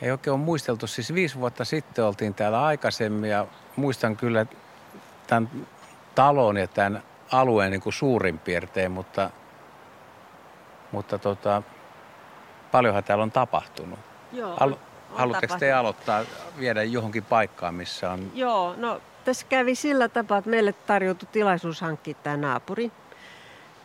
ei 0.01 0.11
oikein 0.11 0.33
ole 0.33 0.41
muisteltu. 0.41 0.87
Siis 0.87 1.13
viisi 1.13 1.39
vuotta 1.39 1.65
sitten 1.65 2.05
oltiin 2.05 2.33
täällä 2.33 2.63
aikaisemmin 2.63 3.29
ja 3.29 3.47
muistan 3.75 4.17
kyllä 4.17 4.45
tämän 5.27 5.49
talon 6.15 6.57
ja 6.57 6.67
tämän 6.67 7.03
alueen 7.31 7.71
niin 7.71 7.81
kuin 7.81 7.93
suurin 7.93 8.39
piirtein, 8.39 8.91
mutta, 8.91 9.29
mutta 10.91 11.17
tota, 11.17 11.63
paljonhan 12.71 13.03
täällä 13.03 13.23
on 13.23 13.31
tapahtunut. 13.31 13.99
Joo, 14.31 14.57
Al- 14.59 14.75
Haluatteko 15.15 15.55
te 15.59 15.73
aloittaa 15.73 16.23
viedä 16.59 16.83
johonkin 16.83 17.23
paikkaan, 17.23 17.75
missä 17.75 18.11
on... 18.11 18.31
Joo, 18.33 18.75
no 18.77 19.01
tässä 19.25 19.45
kävi 19.49 19.75
sillä 19.75 20.09
tapaa, 20.09 20.37
että 20.37 20.49
meille 20.49 20.73
tarjoutui 20.73 21.29
tilaisuus 21.31 21.81
hankkia 21.81 22.13
tämä 22.23 22.37
naapuri. 22.37 22.91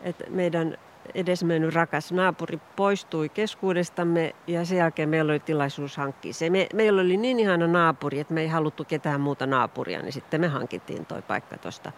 Että 0.01 0.23
meidän 0.29 0.77
edesmennyt 1.15 1.73
rakas 1.73 2.11
naapuri 2.11 2.59
poistui 2.75 3.29
keskuudestamme 3.29 4.35
ja 4.47 4.65
sen 4.65 4.77
jälkeen 4.77 5.09
meillä 5.09 5.31
oli 5.31 5.39
tilaisuus 5.39 5.97
hankkia 5.97 6.33
se. 6.33 6.49
Me, 6.49 6.67
meillä 6.73 7.01
oli 7.01 7.17
niin 7.17 7.39
ihana 7.39 7.67
naapuri, 7.67 8.19
että 8.19 8.33
me 8.33 8.41
ei 8.41 8.47
haluttu 8.47 8.85
ketään 8.85 9.21
muuta 9.21 9.45
naapuria, 9.45 10.01
niin 10.01 10.13
sitten 10.13 10.41
me 10.41 10.47
hankittiin 10.47 11.05
toi 11.05 11.21
paikka 11.21 11.57
tuosta. 11.57 11.91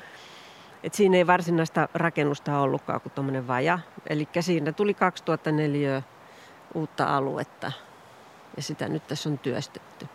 Et 0.84 0.94
siinä 0.94 1.18
ei 1.18 1.28
varsinaista 1.28 1.90
rakennusta 1.94 2.60
ollutkaan 2.60 3.02
kuin 3.02 3.14
tuommoinen 3.14 3.48
vaja. 3.48 3.80
Eli 4.10 4.28
siinä 4.40 4.72
tuli 4.72 4.94
2004 4.94 6.04
uutta 6.74 7.18
aluetta 7.18 7.72
ja 8.58 8.64
sitä 8.64 8.88
nyt 8.90 9.08
tässä 9.08 9.30
on 9.30 9.38
työstetty. 9.38 10.08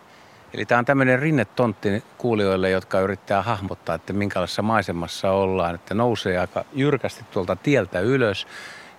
Eli 0.54 0.66
tämä 0.66 0.78
on 0.78 0.84
tämmöinen 0.84 1.18
rinnetontti 1.18 2.04
kuulijoille, 2.18 2.70
jotka 2.70 3.00
yrittää 3.00 3.42
hahmottaa, 3.42 3.94
että 3.94 4.12
minkälaisessa 4.12 4.62
maisemassa 4.62 5.30
ollaan. 5.30 5.74
Että 5.74 5.94
nousee 5.94 6.38
aika 6.38 6.64
jyrkästi 6.72 7.24
tuolta 7.30 7.56
tieltä 7.56 8.00
ylös 8.00 8.46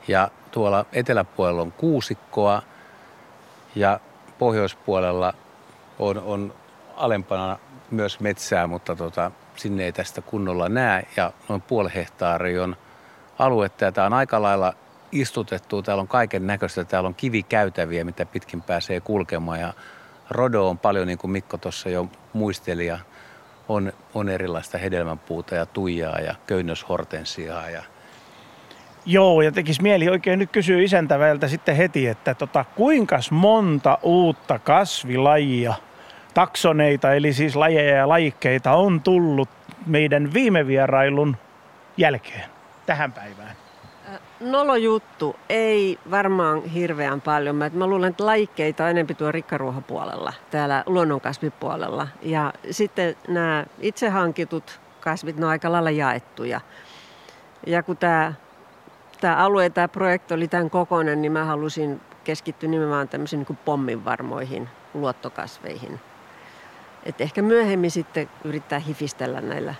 ja 0.07 0.31
tuolla 0.51 0.85
eteläpuolella 0.93 1.61
on 1.61 1.71
kuusikkoa 1.71 2.61
ja 3.75 3.99
pohjoispuolella 4.39 5.33
on, 5.99 6.17
on 6.17 6.53
alempana 6.95 7.59
myös 7.91 8.19
metsää, 8.19 8.67
mutta 8.67 8.95
tota, 8.95 9.31
sinne 9.55 9.85
ei 9.85 9.91
tästä 9.91 10.21
kunnolla 10.21 10.69
näe. 10.69 11.07
Ja 11.17 11.31
noin 11.49 11.61
puoli 11.61 11.89
hehtaari 11.95 12.59
on 12.59 12.75
aluetta 13.39 13.85
ja 13.85 13.91
tämä 13.91 14.07
on 14.07 14.13
aika 14.13 14.41
lailla 14.41 14.73
istutettu. 15.11 15.81
Täällä 15.81 16.01
on 16.01 16.07
kaiken 16.07 16.47
näköistä. 16.47 16.83
Täällä 16.83 17.07
on 17.07 17.15
kivikäytäviä, 17.15 18.03
mitä 18.03 18.25
pitkin 18.25 18.61
pääsee 18.61 18.99
kulkemaan 18.99 19.59
ja 19.59 19.73
rodo 20.29 20.69
on 20.69 20.77
paljon, 20.77 21.07
niin 21.07 21.17
kuin 21.17 21.31
Mikko 21.31 21.57
tuossa 21.57 21.89
jo 21.89 22.09
muisteli, 22.33 22.85
ja 22.85 22.99
on, 23.67 23.93
on 24.13 24.29
erilaista 24.29 24.77
hedelmänpuuta 24.77 25.55
ja 25.55 25.65
tuijaa 25.65 26.19
ja 26.19 26.35
köynnöshortensiaa 26.47 27.69
ja 27.69 27.83
Joo, 29.09 29.41
ja 29.41 29.51
tekisi 29.51 29.81
mieli 29.81 30.09
oikein 30.09 30.39
nyt 30.39 30.51
kysyä 30.51 30.81
isäntävältä 30.81 31.47
sitten 31.47 31.75
heti, 31.75 32.07
että 32.07 32.35
tota, 32.35 32.65
kuinka 32.75 33.19
monta 33.31 33.97
uutta 34.01 34.59
kasvilajia, 34.59 35.73
taksoneita, 36.33 37.13
eli 37.13 37.33
siis 37.33 37.55
lajeja 37.55 37.95
ja 37.95 38.09
lajikkeita 38.09 38.73
on 38.73 39.01
tullut 39.01 39.49
meidän 39.85 40.33
viime 40.33 40.67
vierailun 40.67 41.37
jälkeen 41.97 42.49
tähän 42.85 43.11
päivään? 43.11 43.46
Nolo 44.39 44.75
juttu, 44.75 45.35
ei 45.49 45.99
varmaan 46.11 46.65
hirveän 46.65 47.21
paljon. 47.21 47.55
Mä, 47.55 47.71
mä 47.73 47.87
luulen, 47.87 48.09
että 48.09 48.25
lajikkeita 48.25 48.83
on 48.83 48.89
enemmän 48.89 49.15
tuo 49.15 49.31
rikkaruohapuolella, 49.31 50.33
täällä 50.51 50.83
luonnonkasvipuolella. 50.85 52.07
Ja 52.21 52.53
sitten 52.71 53.15
nämä 53.27 53.65
itse 53.79 54.09
hankitut 54.09 54.79
kasvit, 54.99 55.37
ne 55.37 55.45
on 55.45 55.51
aika 55.51 55.71
lailla 55.71 55.91
jaettuja. 55.91 56.61
Ja 57.67 57.83
kun 57.83 57.97
tämä, 57.97 58.33
tämä 59.21 59.35
alue 59.35 59.69
tämä 59.69 59.87
projekti 59.87 60.33
oli 60.33 60.47
tämän 60.47 60.69
kokoinen, 60.69 61.21
niin 61.21 61.31
mä 61.31 61.45
halusin 61.45 62.01
keskittyä 62.23 62.69
nimenomaan 62.69 63.07
tämmöisiin 63.07 63.45
niin 63.49 63.59
pomminvarmoihin 63.65 64.69
luottokasveihin. 64.93 65.99
Et 67.03 67.21
ehkä 67.21 67.41
myöhemmin 67.41 67.91
sitten 67.91 68.29
yrittää 68.43 68.79
hifistellä 68.79 69.41
näillä 69.41 69.75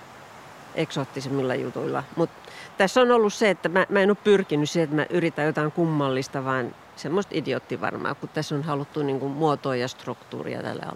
eksoottisemmilla 0.74 1.54
jutuilla. 1.54 2.04
Mutta 2.16 2.47
tässä 2.78 3.00
on 3.00 3.10
ollut 3.10 3.34
se, 3.34 3.50
että 3.50 3.68
mä, 3.68 3.86
mä 3.88 4.00
en 4.00 4.10
ole 4.10 4.16
pyrkinyt 4.24 4.70
siihen, 4.70 4.84
että 4.84 4.96
mä 4.96 5.06
yritän 5.10 5.46
jotain 5.46 5.72
kummallista, 5.72 6.44
vaan 6.44 6.74
semmoista 6.96 7.34
idioottivarmaa, 7.34 8.14
kun 8.14 8.28
tässä 8.28 8.54
on 8.54 8.62
haluttu 8.62 9.02
niin 9.02 9.20
kuin 9.20 9.32
muotoa 9.32 9.76
ja 9.76 9.88
struktuuria 9.88 10.62
tälle 10.62 10.86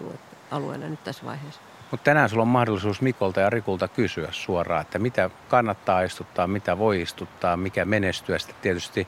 alueelle 0.51 0.89
nyt 0.89 1.03
tässä 1.03 1.25
vaiheessa. 1.25 1.61
Mutta 1.91 2.03
tänään 2.03 2.29
sulla 2.29 2.41
on 2.41 2.47
mahdollisuus 2.47 3.01
Mikolta 3.01 3.39
ja 3.39 3.49
Rikulta 3.49 3.87
kysyä 3.87 4.27
suoraan, 4.31 4.81
että 4.81 4.99
mitä 4.99 5.29
kannattaa 5.49 6.01
istuttaa, 6.01 6.47
mitä 6.47 6.77
voi 6.77 7.01
istuttaa, 7.01 7.57
mikä 7.57 7.85
menestyä 7.85 8.39
sitten 8.39 8.55
tietysti. 8.61 9.07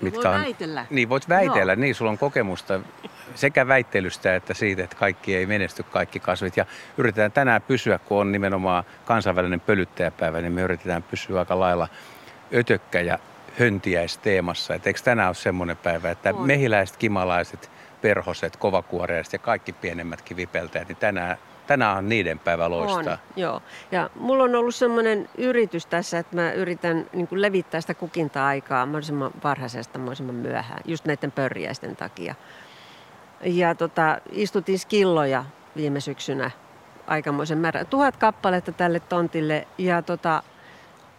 Mitkä 0.00 0.28
voi 0.28 0.34
on, 0.34 0.40
väitellä. 0.40 0.86
Niin, 0.90 1.08
voit 1.08 1.28
väitellä. 1.28 1.72
Joo. 1.72 1.80
Niin, 1.80 1.94
sulla 1.94 2.10
on 2.10 2.18
kokemusta 2.18 2.80
sekä 3.34 3.68
väittelystä 3.68 4.34
että 4.34 4.54
siitä, 4.54 4.84
että 4.84 4.96
kaikki 4.96 5.36
ei 5.36 5.46
menesty, 5.46 5.82
kaikki 5.82 6.20
kasvit. 6.20 6.56
Ja 6.56 6.66
yritetään 6.98 7.32
tänään 7.32 7.62
pysyä, 7.62 7.98
kun 7.98 8.20
on 8.20 8.32
nimenomaan 8.32 8.84
kansainvälinen 9.04 9.60
pölyttäjäpäivä, 9.60 10.40
niin 10.40 10.52
me 10.52 10.62
yritetään 10.62 11.02
pysyä 11.02 11.38
aika 11.38 11.60
lailla 11.60 11.88
ötökkä 12.54 13.00
ja 13.00 13.18
höntiäisteemassa. 13.58 14.74
Et 14.74 14.86
eikö 14.86 15.00
tänään 15.04 15.28
ole 15.28 15.34
semmoinen 15.34 15.76
päivä, 15.76 16.10
että 16.10 16.30
on. 16.34 16.46
mehiläiset, 16.46 16.96
kimalaiset, 16.96 17.70
perhoset, 18.00 18.56
kovakuoreiset 18.56 19.32
ja 19.32 19.38
kaikki 19.38 19.72
pienemmätkin 19.72 20.36
vipeltäjät, 20.36 20.88
niin 20.88 20.96
tänään 20.96 21.38
tänään 21.68 21.96
on 21.96 22.08
niiden 22.08 22.38
päivä 22.38 22.70
loistaa. 22.70 23.12
On, 23.12 23.18
joo. 23.36 23.62
Ja 23.92 24.10
mulla 24.14 24.44
on 24.44 24.54
ollut 24.54 24.74
semmoinen 24.74 25.28
yritys 25.38 25.86
tässä, 25.86 26.18
että 26.18 26.36
mä 26.36 26.52
yritän 26.52 27.06
niin 27.12 27.28
levittää 27.30 27.80
sitä 27.80 27.94
kukinta-aikaa 27.94 28.86
mahdollisimman 28.86 29.30
varhaisesta 29.44 29.98
mahdollisimman 29.98 30.34
myöhään, 30.34 30.80
just 30.84 31.04
näiden 31.04 31.32
pörjäisten 31.32 31.96
takia. 31.96 32.34
Ja 33.44 33.74
tota, 33.74 34.18
istutin 34.32 34.78
skilloja 34.78 35.44
viime 35.76 36.00
syksynä 36.00 36.50
aikamoisen 37.06 37.58
määrän. 37.58 37.86
Tuhat 37.86 38.16
kappaletta 38.16 38.72
tälle 38.72 39.00
tontille 39.00 39.68
ja 39.78 40.02
tota, 40.02 40.42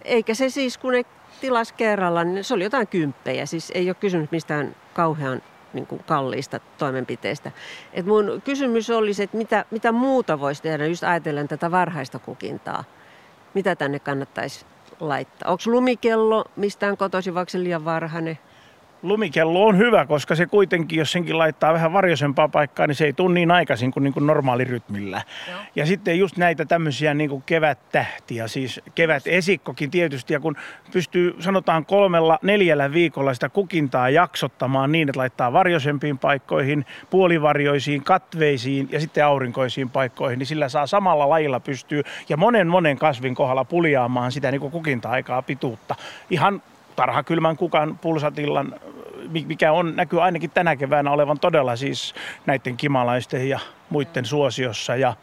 eikä 0.05 0.33
se 0.33 0.49
siis 0.49 0.77
kun 0.77 0.93
ne 0.93 1.05
tilas 1.41 1.71
kerralla, 1.71 2.23
niin 2.23 2.43
se 2.43 2.53
oli 2.53 2.63
jotain 2.63 2.87
kymppejä. 2.87 3.45
Siis 3.45 3.71
ei 3.75 3.89
ole 3.89 3.95
kysymys 3.95 4.31
mistään 4.31 4.75
kauhean 4.93 5.41
niin 5.73 5.87
kuin 5.87 6.03
kalliista 6.03 6.59
toimenpiteistä. 6.77 7.51
Et 7.93 8.05
mun 8.05 8.41
kysymys 8.45 8.89
olisi, 8.89 9.23
että 9.23 9.37
mitä, 9.37 9.65
mitä 9.71 9.91
muuta 9.91 10.39
voisi 10.39 10.61
tehdä, 10.61 10.85
just 10.85 11.03
ajatellen 11.03 11.47
tätä 11.47 11.71
varhaista 11.71 12.19
kukintaa. 12.19 12.83
Mitä 13.53 13.75
tänne 13.75 13.99
kannattaisi 13.99 14.65
laittaa? 14.99 15.51
Onko 15.51 15.63
lumikello 15.65 16.45
mistään 16.55 16.97
kotoisin, 16.97 17.33
vaikka 17.33 17.51
se 17.51 17.63
liian 17.63 17.85
varhainen? 17.85 18.39
Lumikello 19.01 19.65
on 19.65 19.77
hyvä, 19.77 20.05
koska 20.05 20.35
se 20.35 20.45
kuitenkin, 20.45 20.99
jos 20.99 21.11
senkin 21.11 21.37
laittaa 21.37 21.73
vähän 21.73 21.93
varjoisempaa 21.93 22.47
paikkaa, 22.47 22.87
niin 22.87 22.95
se 22.95 23.05
ei 23.05 23.13
tule 23.13 23.33
niin 23.33 23.51
aikaisin 23.51 23.91
kuin, 23.91 24.03
niin 24.03 24.13
kuin 24.13 24.27
normaalirytmillä. 24.27 25.21
Joo. 25.49 25.59
Ja 25.75 25.85
sitten 25.85 26.19
just 26.19 26.37
näitä 26.37 26.65
tämmöisiä 26.65 27.13
niin 27.13 27.29
kuin 27.29 27.43
kevättähtiä, 27.45 28.47
siis 28.47 28.81
kevätesikkokin 28.95 29.91
tietysti, 29.91 30.33
ja 30.33 30.39
kun 30.39 30.55
pystyy 30.91 31.35
sanotaan 31.39 31.85
kolmella, 31.85 32.39
neljällä 32.41 32.93
viikolla 32.93 33.33
sitä 33.33 33.49
kukintaa 33.49 34.09
jaksottamaan 34.09 34.91
niin, 34.91 35.09
että 35.09 35.19
laittaa 35.19 35.53
varjoisempiin 35.53 36.17
paikkoihin, 36.17 36.85
puolivarjoisiin, 37.09 38.03
katveisiin 38.03 38.89
ja 38.91 38.99
sitten 38.99 39.25
aurinkoisiin 39.25 39.89
paikkoihin, 39.89 40.39
niin 40.39 40.47
sillä 40.47 40.69
saa 40.69 40.87
samalla 40.87 41.29
lajilla 41.29 41.59
pystyy 41.59 42.03
ja 42.29 42.37
monen 42.37 42.67
monen 42.67 42.97
kasvin 42.97 43.35
kohdalla 43.35 43.65
puljaamaan 43.65 44.31
sitä 44.31 44.51
niin 44.51 44.61
kuin 44.61 44.71
kukinta-aikaa 44.71 45.41
pituutta. 45.41 45.95
Ihan 46.29 46.61
tarhakylmän 46.99 47.57
kukan 47.57 47.97
pulsatillan, 48.01 48.75
mikä 49.45 49.71
on, 49.71 49.95
näkyy 49.95 50.23
ainakin 50.23 50.49
tänä 50.49 50.75
keväänä 50.75 51.11
olevan 51.11 51.39
todella 51.39 51.75
siis 51.75 52.15
näiden 52.45 52.77
kimalaisten 52.77 53.49
ja 53.49 53.59
muiden 53.89 54.25
suosiossa 54.25 54.95
ja 54.95 55.13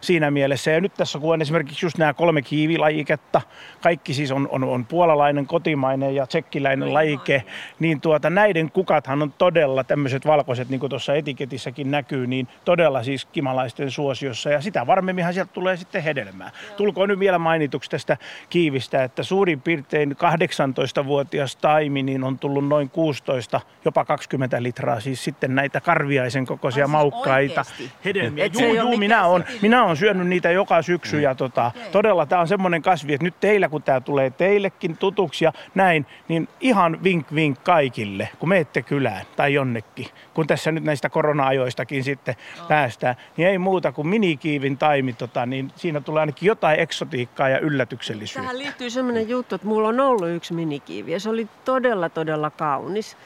siinä 0.00 0.30
mielessä. 0.30 0.70
Ja 0.70 0.80
nyt 0.80 0.94
tässä 0.94 1.18
kun 1.18 1.34
on 1.34 1.42
esimerkiksi 1.42 1.86
just 1.86 1.98
nämä 1.98 2.14
kolme 2.14 2.42
kiivilajiketta, 2.42 3.40
kaikki 3.80 4.14
siis 4.14 4.32
on, 4.32 4.48
on, 4.50 4.64
on 4.64 4.86
puolalainen, 4.86 5.46
kotimainen 5.46 6.14
ja 6.14 6.26
tsekkiläinen 6.26 6.94
lajike, 6.94 7.44
niin 7.78 8.00
tuota, 8.00 8.30
näiden 8.30 8.70
kukathan 8.70 9.22
on 9.22 9.32
todella 9.38 9.84
tämmöiset 9.84 10.26
valkoiset, 10.26 10.68
niin 10.68 10.80
kuin 10.80 10.90
tuossa 10.90 11.14
etiketissäkin 11.14 11.90
näkyy, 11.90 12.26
niin 12.26 12.48
todella 12.64 13.02
siis 13.02 13.24
kimalaisten 13.24 13.90
suosiossa 13.90 14.50
ja 14.50 14.60
sitä 14.60 14.86
varmemminhan 14.86 15.34
sieltä 15.34 15.52
tulee 15.52 15.76
sitten 15.76 16.02
hedelmää. 16.02 16.50
Tulkoon 16.76 17.08
nyt 17.08 17.18
vielä 17.18 17.38
mainituksi 17.38 17.90
tästä 17.90 18.16
kiivistä, 18.50 19.04
että 19.04 19.22
suurin 19.22 19.60
piirtein 19.60 20.12
18-vuotias 20.12 21.56
taimi 21.56 22.02
niin 22.02 22.24
on 22.24 22.38
tullut 22.38 22.68
noin 22.68 22.90
16, 22.90 23.60
jopa 23.84 24.04
20 24.04 24.62
litraa 24.62 25.00
siis 25.00 25.24
sitten 25.24 25.54
näitä 25.54 25.80
karviaisen 25.80 26.46
kokoisia 26.46 26.86
siis 26.86 26.92
maukkaita 26.92 27.60
oikeasti? 27.60 27.90
Hedelmiä. 28.18 28.44
Et 28.44 28.60
juu, 28.60 28.74
juu, 28.74 28.96
minä 28.96 29.26
olen, 29.26 29.44
minä 29.62 29.84
olen 29.84 29.96
syönyt 29.96 30.26
niitä 30.26 30.50
joka 30.50 30.82
syksy 30.82 31.16
mm. 31.16 31.22
ja 31.22 31.34
tota, 31.34 31.70
todella 31.92 32.26
tämä 32.26 32.40
on 32.40 32.48
semmoinen 32.48 32.82
kasvi, 32.82 33.14
että 33.14 33.24
nyt 33.24 33.40
teillä 33.40 33.68
kun 33.68 33.82
tämä 33.82 34.00
tulee 34.00 34.30
teillekin 34.30 34.96
tutuksi 34.96 35.44
ja 35.44 35.52
näin, 35.74 36.06
niin 36.28 36.48
ihan 36.60 37.04
vink 37.04 37.34
vink 37.34 37.64
kaikille, 37.64 38.28
kun 38.38 38.48
menette 38.48 38.82
kylään 38.82 39.26
tai 39.36 39.54
jonnekin, 39.54 40.06
kun 40.34 40.46
tässä 40.46 40.72
nyt 40.72 40.84
näistä 40.84 41.08
korona-ajoistakin 41.08 42.04
sitten 42.04 42.34
no. 42.58 42.66
päästään, 42.68 43.14
niin 43.36 43.48
ei 43.48 43.58
muuta 43.58 43.92
kuin 43.92 44.08
minikiivin 44.08 44.78
taimi, 44.78 45.12
tota, 45.12 45.46
niin 45.46 45.72
siinä 45.76 46.00
tulee 46.00 46.20
ainakin 46.20 46.46
jotain 46.46 46.80
eksotiikkaa 46.80 47.48
ja 47.48 47.58
yllätyksellisyyttä. 47.58 48.40
Tähän 48.40 48.58
liittyy 48.58 48.90
semmoinen 48.90 49.28
juttu, 49.28 49.54
että 49.54 49.66
mulla 49.66 49.88
on 49.88 50.00
ollut 50.00 50.28
yksi 50.28 50.54
minikiivi 50.54 51.12
ja 51.12 51.20
se 51.20 51.30
oli 51.30 51.48
todella, 51.64 52.08
todella 52.08 52.50
kaunis. 52.50 53.16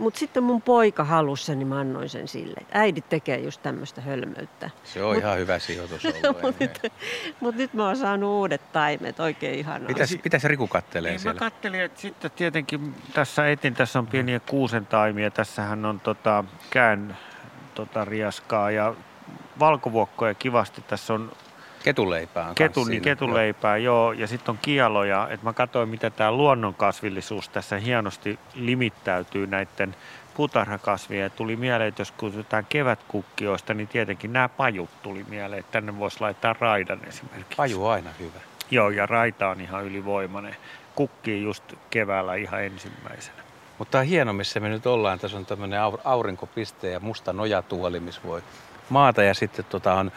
Mutta 0.00 0.20
sitten 0.20 0.42
mun 0.42 0.62
poika 0.62 1.04
halusi 1.04 1.44
sen, 1.44 1.58
niin 1.58 1.68
mä 1.68 1.80
annoin 1.80 2.08
sen 2.08 2.28
sille. 2.28 2.60
Äidit 2.72 3.08
tekee 3.08 3.38
just 3.38 3.62
tämmöistä 3.62 4.00
hölmöyttä. 4.00 4.70
Se 4.84 5.02
on 5.02 5.14
mut, 5.14 5.24
ihan 5.24 5.38
hyvä 5.38 5.58
sijoitus 5.58 6.04
ollut. 6.06 6.42
Mutta 6.42 6.64
nyt, 6.64 6.92
mut 7.40 7.54
nyt 7.54 7.74
mä 7.74 7.86
oon 7.86 7.96
saanut 7.96 8.30
uudet 8.30 8.72
taimet, 8.72 9.20
oikein 9.20 9.58
ihanaa. 9.58 9.88
Mitäs, 9.88 10.16
mitäs 10.24 10.44
Riku 10.44 10.66
kattelee 10.66 11.10
niin, 11.10 11.20
siellä? 11.20 11.40
Mä 11.40 11.50
kattelin, 11.50 11.80
että 11.80 12.00
sitten 12.00 12.30
tietenkin 12.30 12.94
tässä 13.14 13.50
etin, 13.50 13.74
tässä 13.74 13.98
on 13.98 14.06
pieniä 14.06 14.40
kuusen 14.40 14.86
taimia. 14.86 15.30
Tässähän 15.30 15.84
on 15.84 16.00
tota, 16.00 16.44
kään 16.70 17.16
tota, 17.74 18.04
riaskaa 18.04 18.70
ja 18.70 18.94
valkovuokkoja 19.58 20.34
kivasti. 20.34 20.82
Tässä 20.82 21.14
on 21.14 21.32
Ketuleipää 21.84 22.48
on 22.48 22.54
Ketu, 22.54 22.84
niin 22.84 23.02
ketuleipää, 23.02 23.76
joo. 23.76 24.12
joo. 24.12 24.12
Ja 24.12 24.26
sitten 24.26 24.52
on 24.52 24.58
kialoja. 24.62 25.28
Että 25.30 25.46
mä 25.46 25.52
katsoin, 25.52 25.88
mitä 25.88 26.10
tämä 26.10 26.32
luonnonkasvillisuus 26.32 27.48
tässä 27.48 27.78
hienosti 27.78 28.38
limittäytyy 28.54 29.46
näiden 29.46 29.96
puutarhakasvien. 30.34 31.30
tuli 31.30 31.56
mieleen, 31.56 31.88
että 31.88 32.00
jos 32.00 32.10
kutsutaan 32.12 32.66
kevätkukkioista, 32.68 33.74
niin 33.74 33.88
tietenkin 33.88 34.32
nämä 34.32 34.48
pajut 34.48 34.90
tuli 35.02 35.24
mieleen. 35.28 35.60
Että 35.60 35.72
tänne 35.72 35.98
voisi 35.98 36.20
laittaa 36.20 36.54
raidan 36.60 37.00
esimerkiksi. 37.08 37.56
Paju 37.56 37.86
on 37.86 37.92
aina 37.92 38.10
hyvä. 38.18 38.40
Joo, 38.70 38.90
ja 38.90 39.06
raita 39.06 39.48
on 39.48 39.60
ihan 39.60 39.84
ylivoimainen. 39.84 40.56
Kukkii 40.94 41.42
just 41.42 41.64
keväällä 41.90 42.34
ihan 42.34 42.64
ensimmäisenä. 42.64 43.42
Mutta 43.78 43.92
tämä 43.92 44.00
on 44.00 44.06
hieno, 44.06 44.32
missä 44.32 44.60
me 44.60 44.68
nyt 44.68 44.86
ollaan. 44.86 45.18
Tässä 45.18 45.36
on 45.36 45.46
tämmöinen 45.46 45.80
aurinkopiste 46.04 46.90
ja 46.90 47.00
musta 47.00 47.32
nojatuoli, 47.32 48.00
missä 48.00 48.20
voi 48.24 48.42
maata. 48.88 49.22
Ja 49.22 49.34
sitten 49.34 49.64
tota 49.64 49.94
on 49.94 50.12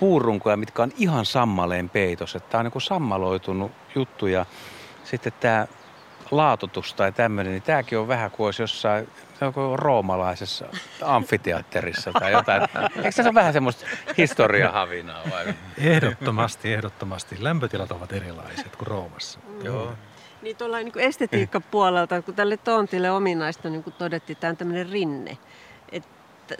puurunkoja, 0.00 0.56
mitkä 0.56 0.82
on 0.82 0.92
ihan 0.96 1.26
sammaleen 1.26 1.88
peitos. 1.88 2.36
Että 2.36 2.50
tämä 2.50 2.60
on 2.60 2.70
niin 2.74 2.82
sammaloitunut 2.82 3.72
juttu 3.94 4.26
ja 4.26 4.46
sitten 5.04 5.32
tämä 5.40 5.66
laatotus 6.30 6.94
tai 6.94 7.12
tämmöinen, 7.12 7.52
niin 7.52 7.62
tämäkin 7.62 7.98
on 7.98 8.08
vähän 8.08 8.30
kuin 8.30 8.46
olisi 8.46 8.62
jossain 8.62 9.08
roomalaisessa 9.74 10.64
amfiteatterissa 11.02 12.12
tai 12.12 12.32
jotain. 12.32 12.62
Eikö 12.96 13.12
se 13.12 13.22
ole 13.22 13.34
vähän 13.34 13.52
semmoista 13.52 13.86
historiahavinaa 14.18 15.22
vai? 15.30 15.54
Ehdottomasti, 15.78 16.72
ehdottomasti. 16.72 17.36
Lämpötilat 17.38 17.92
ovat 17.92 18.12
erilaiset 18.12 18.76
kuin 18.76 18.86
Roomassa. 18.86 19.40
Joo. 19.62 19.92
Niin 20.42 20.56
tuolla 20.56 20.78
niin 20.78 20.98
estetiikkapuolelta, 20.98 22.22
kun 22.22 22.34
tälle 22.34 22.56
tontille 22.56 23.10
ominaista, 23.10 23.70
niin 23.70 23.82
kuin 23.82 23.94
todettiin, 23.98 24.36
tämä 24.36 24.50
on 24.50 24.56
tämmöinen 24.56 24.90
rinne. 24.90 25.38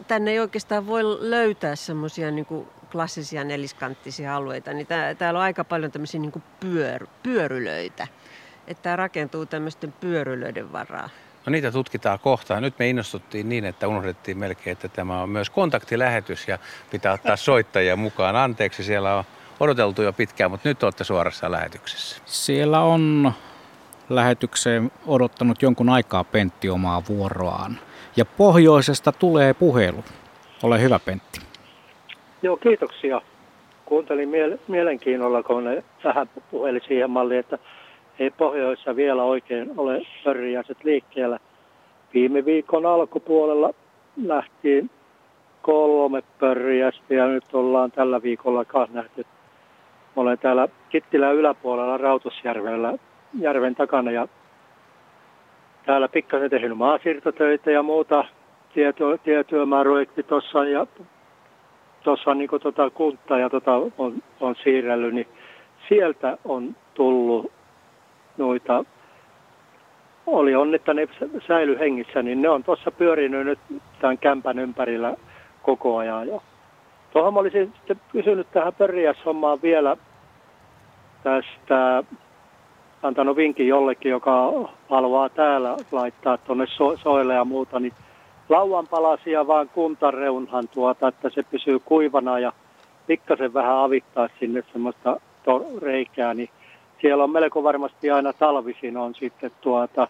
Tänne 0.08 0.30
ei 0.30 0.40
oikeastaan 0.40 0.86
voi 0.86 1.02
löytää 1.20 1.76
semmoisia 1.76 2.30
niin 2.30 2.46
klassisia 2.92 3.44
neliskanttisia 3.44 4.36
alueita, 4.36 4.72
niin 4.72 4.86
tää, 4.86 5.14
täällä 5.14 5.38
on 5.38 5.44
aika 5.44 5.64
paljon 5.64 5.92
tämmöisiä 5.92 6.20
niin 6.20 6.42
pyör, 6.60 7.06
pyörylöitä. 7.22 8.06
Että 8.66 8.82
tämä 8.82 8.96
rakentuu 8.96 9.46
tämmöisten 9.46 9.92
pyörylöiden 10.00 10.72
varaa. 10.72 11.08
No 11.46 11.50
niitä 11.50 11.72
tutkitaan 11.72 12.18
kohta. 12.18 12.60
Nyt 12.60 12.78
me 12.78 12.88
innostuttiin 12.88 13.48
niin, 13.48 13.64
että 13.64 13.88
unohdettiin 13.88 14.38
melkein, 14.38 14.72
että 14.72 14.88
tämä 14.88 15.22
on 15.22 15.28
myös 15.28 15.50
kontaktilähetys 15.50 16.48
ja 16.48 16.58
pitää 16.90 17.12
ottaa 17.12 17.36
soittajia 17.50 17.96
mukaan. 17.96 18.36
Anteeksi, 18.36 18.84
siellä 18.84 19.14
on 19.14 19.24
odoteltu 19.60 20.02
jo 20.02 20.12
pitkään, 20.12 20.50
mutta 20.50 20.68
nyt 20.68 20.82
olette 20.82 21.04
suorassa 21.04 21.50
lähetyksessä. 21.50 22.16
Siellä 22.26 22.80
on 22.80 23.32
lähetykseen 24.08 24.92
odottanut 25.06 25.62
jonkun 25.62 25.88
aikaa 25.88 26.24
Pentti 26.24 26.70
omaa 26.70 27.02
vuoroaan. 27.08 27.78
Ja 28.16 28.24
pohjoisesta 28.24 29.12
tulee 29.12 29.54
puhelu. 29.54 30.04
Ole 30.62 30.80
hyvä 30.80 30.98
Pentti. 31.04 31.40
Joo, 32.42 32.56
kiitoksia. 32.56 33.20
Kuuntelin 33.84 34.28
miele- 34.28 34.58
mielenkiinnolla, 34.68 35.42
kun 35.42 35.64
ne 35.64 35.84
vähän 36.04 36.30
puheli 36.50 36.80
siihen 36.80 37.10
malliin, 37.10 37.40
että 37.40 37.58
ei 38.18 38.30
pohjoissa 38.30 38.96
vielä 38.96 39.22
oikein 39.22 39.70
ole 39.76 40.02
pörriäiset 40.24 40.84
liikkeellä. 40.84 41.38
Viime 42.14 42.44
viikon 42.44 42.86
alkupuolella 42.86 43.70
lähtiin 44.24 44.90
kolme 45.62 46.22
pörriästä 46.40 47.14
ja 47.14 47.26
nyt 47.26 47.44
ollaan 47.52 47.90
tällä 47.90 48.22
viikolla 48.22 48.64
kanssa 48.64 48.96
nähty. 48.96 49.26
Olen 50.16 50.38
täällä 50.38 50.68
Kittilän 50.88 51.34
yläpuolella 51.34 51.96
Rautusjärvellä 51.96 52.92
järven 53.40 53.74
takana 53.74 54.10
ja 54.10 54.28
täällä 55.90 56.08
pikkasen 56.08 56.50
tehnyt 56.50 56.78
maasiirtotöitä 56.78 57.70
ja 57.70 57.82
muuta 57.82 58.24
tieto, 58.74 59.18
tietyömääräprojekti 59.18 60.22
tuossa 60.22 60.64
ja 60.64 60.86
tuossa 62.02 62.34
niin 62.34 62.50
tota 62.62 62.90
kunta 62.90 63.38
ja 63.38 63.50
tota 63.50 63.72
on, 63.98 64.22
on 64.40 64.54
siirrellyt, 64.64 65.14
niin 65.14 65.28
sieltä 65.88 66.38
on 66.44 66.76
tullut 66.94 67.52
noita, 68.36 68.84
oli 70.26 70.54
on, 70.54 70.74
että 70.74 70.94
ne 70.94 71.08
säily 71.46 71.78
hengissä, 71.78 72.22
niin 72.22 72.42
ne 72.42 72.48
on 72.48 72.64
tuossa 72.64 72.90
pyörinyt 72.90 73.46
nyt 73.46 73.58
tämän 74.00 74.18
kämpän 74.18 74.58
ympärillä 74.58 75.14
koko 75.62 75.96
ajan. 75.96 76.28
Ja 76.28 76.40
tuohon 77.12 77.36
olisin 77.36 77.72
sitten 77.76 78.00
kysynyt 78.12 78.46
tähän 78.52 78.74
pörriäshommaan 78.74 79.62
vielä 79.62 79.96
tästä, 81.22 82.02
antanut 83.02 83.36
vinkin 83.36 83.68
jollekin, 83.68 84.10
joka 84.10 84.52
haluaa 84.90 85.28
täällä 85.28 85.76
laittaa 85.92 86.38
tuonne 86.38 86.66
so- 86.66 86.96
soille 86.96 87.34
ja 87.34 87.44
muuta, 87.44 87.80
niin 87.80 87.92
lauanpalasia 88.48 89.46
vaan 89.46 89.68
kuntareunhan 89.68 90.68
tuota, 90.68 91.08
että 91.08 91.30
se 91.30 91.42
pysyy 91.42 91.78
kuivana 91.78 92.38
ja 92.38 92.52
pikkasen 93.06 93.54
vähän 93.54 93.76
avittaa 93.76 94.28
sinne 94.40 94.62
semmoista 94.72 95.20
to- 95.44 95.66
reikää, 95.82 96.34
niin 96.34 96.48
siellä 97.00 97.24
on 97.24 97.30
melko 97.30 97.62
varmasti 97.62 98.10
aina 98.10 98.32
talvisin 98.32 98.96
on 98.96 99.14
sitten 99.14 99.50
tuota, 99.60 100.08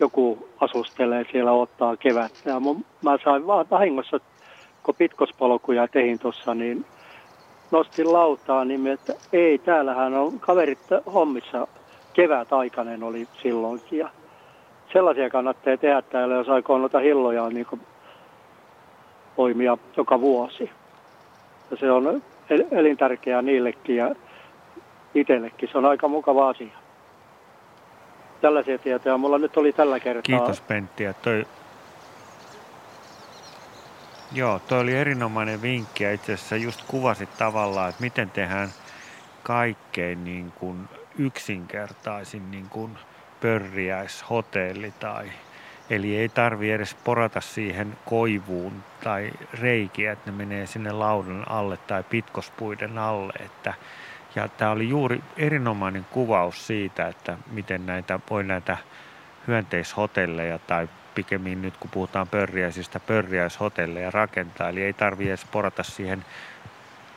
joku 0.00 0.48
asustelee 0.60 1.26
siellä 1.32 1.52
ottaa 1.52 1.96
kevättä. 1.96 2.50
Ja 2.50 2.60
mun, 2.60 2.84
mä 3.02 3.18
sain 3.24 3.46
vaan 3.46 3.66
vahingossa, 3.70 4.20
kun 4.82 4.94
pitkospolkuja 4.98 5.88
tein 5.88 6.18
tuossa, 6.18 6.54
niin 6.54 6.84
nostin 7.70 8.12
lautaa 8.12 8.64
niin 8.64 8.86
että 8.86 9.12
ei, 9.32 9.58
täällähän 9.58 10.14
on 10.14 10.40
kaverit 10.40 10.78
hommissa 11.14 11.66
kevät 12.12 12.52
aikainen 12.52 13.02
oli 13.02 13.28
silloinkin. 13.42 13.98
Ja 13.98 14.10
sellaisia 14.92 15.30
kannattaa 15.30 15.76
tehdä 15.76 16.02
täällä, 16.02 16.34
jos 16.34 16.48
aikoo 16.48 16.78
noita 16.78 16.98
hilloja 16.98 17.48
niin 17.48 17.66
poimia 19.36 19.78
joka 19.96 20.20
vuosi. 20.20 20.70
Ja 21.70 21.76
se 21.76 21.90
on 21.90 22.22
elintärkeää 22.70 23.42
niillekin 23.42 23.96
ja 23.96 24.14
itsellekin. 25.14 25.68
Se 25.72 25.78
on 25.78 25.84
aika 25.84 26.08
mukava 26.08 26.48
asia. 26.48 26.76
Tällaisia 28.40 28.78
tietoja 28.78 29.18
mulla 29.18 29.38
nyt 29.38 29.56
oli 29.56 29.72
tällä 29.72 30.00
kertaa. 30.00 30.22
Kiitos 30.22 30.60
Pentti. 30.60 31.04
Toi... 31.22 31.46
Joo, 34.32 34.58
toi 34.58 34.80
oli 34.80 34.96
erinomainen 34.96 35.62
vinkki 35.62 36.04
ja 36.04 36.12
itse 36.12 36.32
asiassa 36.32 36.56
just 36.56 36.80
kuvasit 36.88 37.28
tavallaan, 37.38 37.88
että 37.88 38.02
miten 38.02 38.30
tehdään 38.30 38.68
kaikkein 39.42 40.24
niin 40.24 40.52
kuin 40.60 40.88
yksinkertaisin 41.18 42.50
niin 42.50 42.68
kuin 42.68 42.98
pörriäishotelli 43.40 44.92
tai 45.00 45.32
Eli 45.90 46.16
ei 46.16 46.28
tarvi 46.28 46.70
edes 46.70 46.94
porata 46.94 47.40
siihen 47.40 47.98
koivuun 48.04 48.84
tai 49.04 49.30
reikiä, 49.60 50.12
että 50.12 50.30
ne 50.30 50.36
menee 50.36 50.66
sinne 50.66 50.92
laudan 50.92 51.50
alle 51.50 51.76
tai 51.76 52.02
pitkospuiden 52.02 52.98
alle. 52.98 53.32
Että, 53.40 53.74
ja 54.34 54.48
tämä 54.48 54.70
oli 54.70 54.88
juuri 54.88 55.22
erinomainen 55.36 56.06
kuvaus 56.10 56.66
siitä, 56.66 57.08
että 57.08 57.38
miten 57.50 57.86
näitä 57.86 58.20
voi 58.30 58.44
näitä 58.44 58.76
hyönteishotelleja 59.46 60.58
tai 60.58 60.88
pikemmin 61.14 61.62
nyt 61.62 61.76
kun 61.76 61.90
puhutaan 61.90 62.28
pörriäisistä, 62.28 63.00
pörriäishotelleja 63.00 64.10
rakentaa. 64.10 64.68
Eli 64.68 64.82
ei 64.82 64.92
tarvitse 64.92 65.30
edes 65.30 65.44
porata 65.44 65.82
siihen 65.82 66.24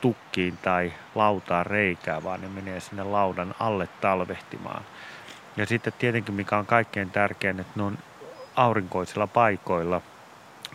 tukkiin 0.00 0.58
tai 0.62 0.92
lautaan 1.14 1.66
reikää, 1.66 2.22
vaan 2.22 2.40
ne 2.40 2.48
menee 2.48 2.80
sinne 2.80 3.02
laudan 3.02 3.54
alle 3.60 3.88
talvehtimaan. 4.00 4.82
Ja 5.56 5.66
sitten 5.66 5.92
tietenkin, 5.98 6.34
mikä 6.34 6.56
on 6.56 6.66
kaikkein 6.66 7.10
tärkein, 7.10 7.60
että 7.60 7.72
ne 7.76 7.82
on 7.82 7.98
aurinkoisilla 8.56 9.26
paikoilla. 9.26 10.00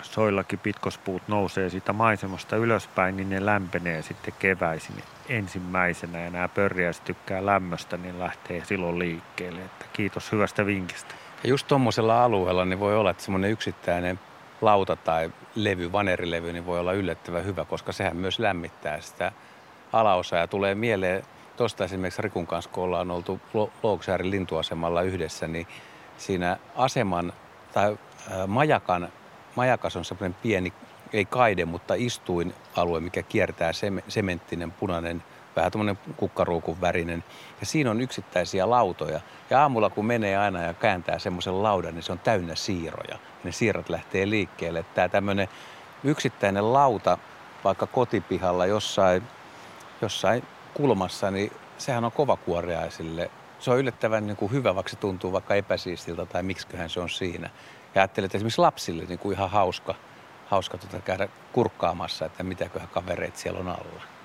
Soillakin 0.02 0.60
pitkospuut 0.60 1.22
nousee 1.28 1.70
siitä 1.70 1.94
maisemasta 1.94 2.56
ylöspäin, 2.56 3.18
niin 3.18 3.30
ne 3.30 3.46
lämpenee 3.46 4.02
sitten 4.02 4.34
keväisin 4.40 4.96
ensimmäisenä. 5.30 6.20
Ja 6.20 6.30
nämä 6.30 6.48
pörriäiset 6.48 7.04
tykkää 7.04 7.46
lämmöstä, 7.46 7.98
niin 7.98 8.20
lähtee 8.20 8.66
silloin 8.66 9.00
liikkeelle. 9.00 9.62
Että 9.62 9.86
kiitos 9.94 10.32
hyvästä 10.32 10.66
vinkistä. 10.66 11.16
Ja 11.44 11.50
just 11.50 11.68
tuommoisella 11.68 12.24
alueella 12.24 12.66
niin 12.66 12.80
voi 12.80 12.96
olla, 12.96 13.10
että 13.10 13.24
semmoinen 13.24 13.52
yksittäinen 13.52 14.20
lauta 14.62 14.96
tai 14.96 15.32
levy, 15.56 15.92
vanerilevy, 15.92 16.54
niin 16.54 16.66
voi 16.66 16.80
olla 16.80 16.94
yllättävän 16.94 17.46
hyvä, 17.46 17.66
koska 17.66 17.92
sehän 17.92 18.18
myös 18.18 18.40
lämmittää 18.40 19.02
sitä 19.02 19.32
alaosaa. 19.94 20.40
Ja 20.40 20.48
tulee 20.48 20.76
mieleen, 20.76 21.24
tuosta 21.58 21.84
esimerkiksi 21.84 22.22
Rikun 22.22 22.48
kanssa, 22.48 22.72
kun 22.72 22.84
ollaan 22.84 23.12
oltu 23.12 23.42
Louksäärin 23.84 24.32
lintuasemalla 24.32 25.02
yhdessä, 25.02 25.48
niin 25.48 25.68
siinä 26.18 26.58
aseman 26.76 27.34
tai 27.74 27.98
majakan, 28.48 29.10
majakas 29.56 29.96
on 29.96 30.06
semmoinen 30.06 30.36
pieni, 30.42 30.74
ei 31.14 31.26
kaide, 31.26 31.66
mutta 31.66 31.94
istuinalue, 31.94 33.00
mikä 33.00 33.24
kiertää 33.24 33.72
sementtinen 34.08 34.72
punainen 34.72 35.24
vähän 35.56 35.72
tuommoinen 35.72 36.00
kukkaruukun 36.18 36.82
värinen. 36.82 37.24
Ja 37.60 37.66
siinä 37.66 37.92
on 37.92 38.02
yksittäisiä 38.02 38.70
lautoja. 38.70 39.20
Ja 39.50 39.62
aamulla 39.62 39.90
kun 39.90 40.06
menee 40.06 40.38
aina 40.38 40.62
ja 40.62 40.74
kääntää 40.74 41.20
semmoisen 41.20 41.64
laudan, 41.64 41.96
niin 41.96 42.04
se 42.04 42.12
on 42.12 42.20
täynnä 42.20 42.56
siiroja. 42.56 43.12
Ja 43.12 43.18
ne 43.44 43.52
siirrot 43.52 43.90
lähtee 43.90 44.30
liikkeelle. 44.30 44.86
Tämä 44.96 45.10
tämmöinen 45.10 45.48
yksittäinen 46.04 46.74
lauta 46.74 47.18
vaikka 47.64 47.88
kotipihalla 47.88 48.66
jossain, 48.66 49.24
jossain 50.02 50.44
kulmassa, 50.74 51.32
niin 51.32 51.52
sehän 51.78 52.06
on 52.06 52.12
kovakuoreaisille. 52.12 53.32
Se 53.60 53.72
on 53.72 53.78
yllättävän 53.78 54.28
niin 54.28 54.38
kuin 54.38 54.52
hyvä, 54.52 54.76
vaikka 54.76 54.90
se 54.90 54.96
tuntuu 54.96 55.32
vaikka 55.32 55.56
epäsiistiltä 55.56 56.26
tai 56.26 56.44
miksiköhän 56.44 56.90
se 56.90 57.00
on 57.00 57.10
siinä. 57.10 57.50
Ja 57.96 58.02
ajattelin, 58.02 58.26
että 58.26 58.38
esimerkiksi 58.38 58.62
lapsille 58.62 59.04
niin 59.04 59.20
kuin 59.20 59.36
ihan 59.36 59.50
hauska, 59.50 59.96
hauska 60.48 60.78
tuota 60.78 61.00
käydä 61.00 61.28
kurkkaamassa, 61.54 62.26
että 62.26 62.44
mitäköhän 62.44 62.90
kavereita 62.90 63.40
siellä 63.40 63.60
on 63.60 63.68
alla 63.68 64.21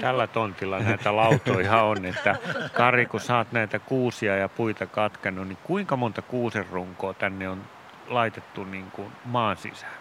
tällä 0.00 0.26
tontilla 0.26 0.78
näitä 0.78 1.16
lautoja 1.16 1.82
on, 1.82 2.04
että 2.04 2.36
Kari, 2.74 3.06
kun 3.06 3.20
sä 3.20 3.36
oot 3.36 3.52
näitä 3.52 3.78
kuusia 3.78 4.36
ja 4.36 4.48
puita 4.48 4.86
katkenut, 4.86 5.48
niin 5.48 5.58
kuinka 5.64 5.96
monta 5.96 6.22
kuusen 6.22 6.66
runkoa 6.70 7.14
tänne 7.14 7.48
on 7.48 7.62
laitettu 8.08 8.64
niin 8.64 8.90
kuin 8.90 9.12
maan 9.24 9.56
sisään? 9.56 9.92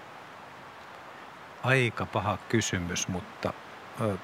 Aika 1.63 2.05
paha 2.05 2.37
kysymys, 2.49 3.07
mutta 3.07 3.53
ö, 4.01 4.17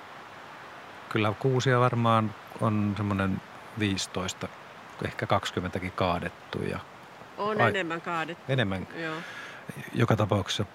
kyllä 1.09 1.33
kuusia 1.39 1.79
varmaan 1.79 2.35
on 2.61 2.93
semmoinen 2.97 3.41
15, 3.79 4.47
ehkä 5.05 5.25
20kin 5.25 5.91
kaadettu. 5.95 6.61
Ja 6.61 6.79
on 7.37 7.61
ai, 7.61 7.69
enemmän 7.69 8.01
kaadettu. 8.01 8.51
Enemmän. 8.51 8.87
Joo. 8.95 9.15
Joka 9.93 10.15
tapauksessa 10.15 10.65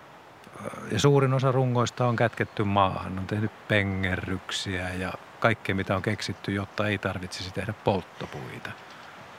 ja 0.92 0.98
suurin 0.98 1.34
osa 1.34 1.52
rungoista 1.52 2.06
on 2.06 2.16
kätketty 2.16 2.64
maahan. 2.64 3.18
On 3.18 3.26
tehnyt 3.26 3.68
pengerryksiä 3.68 4.88
ja 4.88 5.12
kaikkea, 5.40 5.74
mitä 5.74 5.96
on 5.96 6.02
keksitty, 6.02 6.52
jotta 6.52 6.88
ei 6.88 6.98
tarvitsisi 6.98 7.52
tehdä 7.54 7.74
polttopuita. 7.84 8.70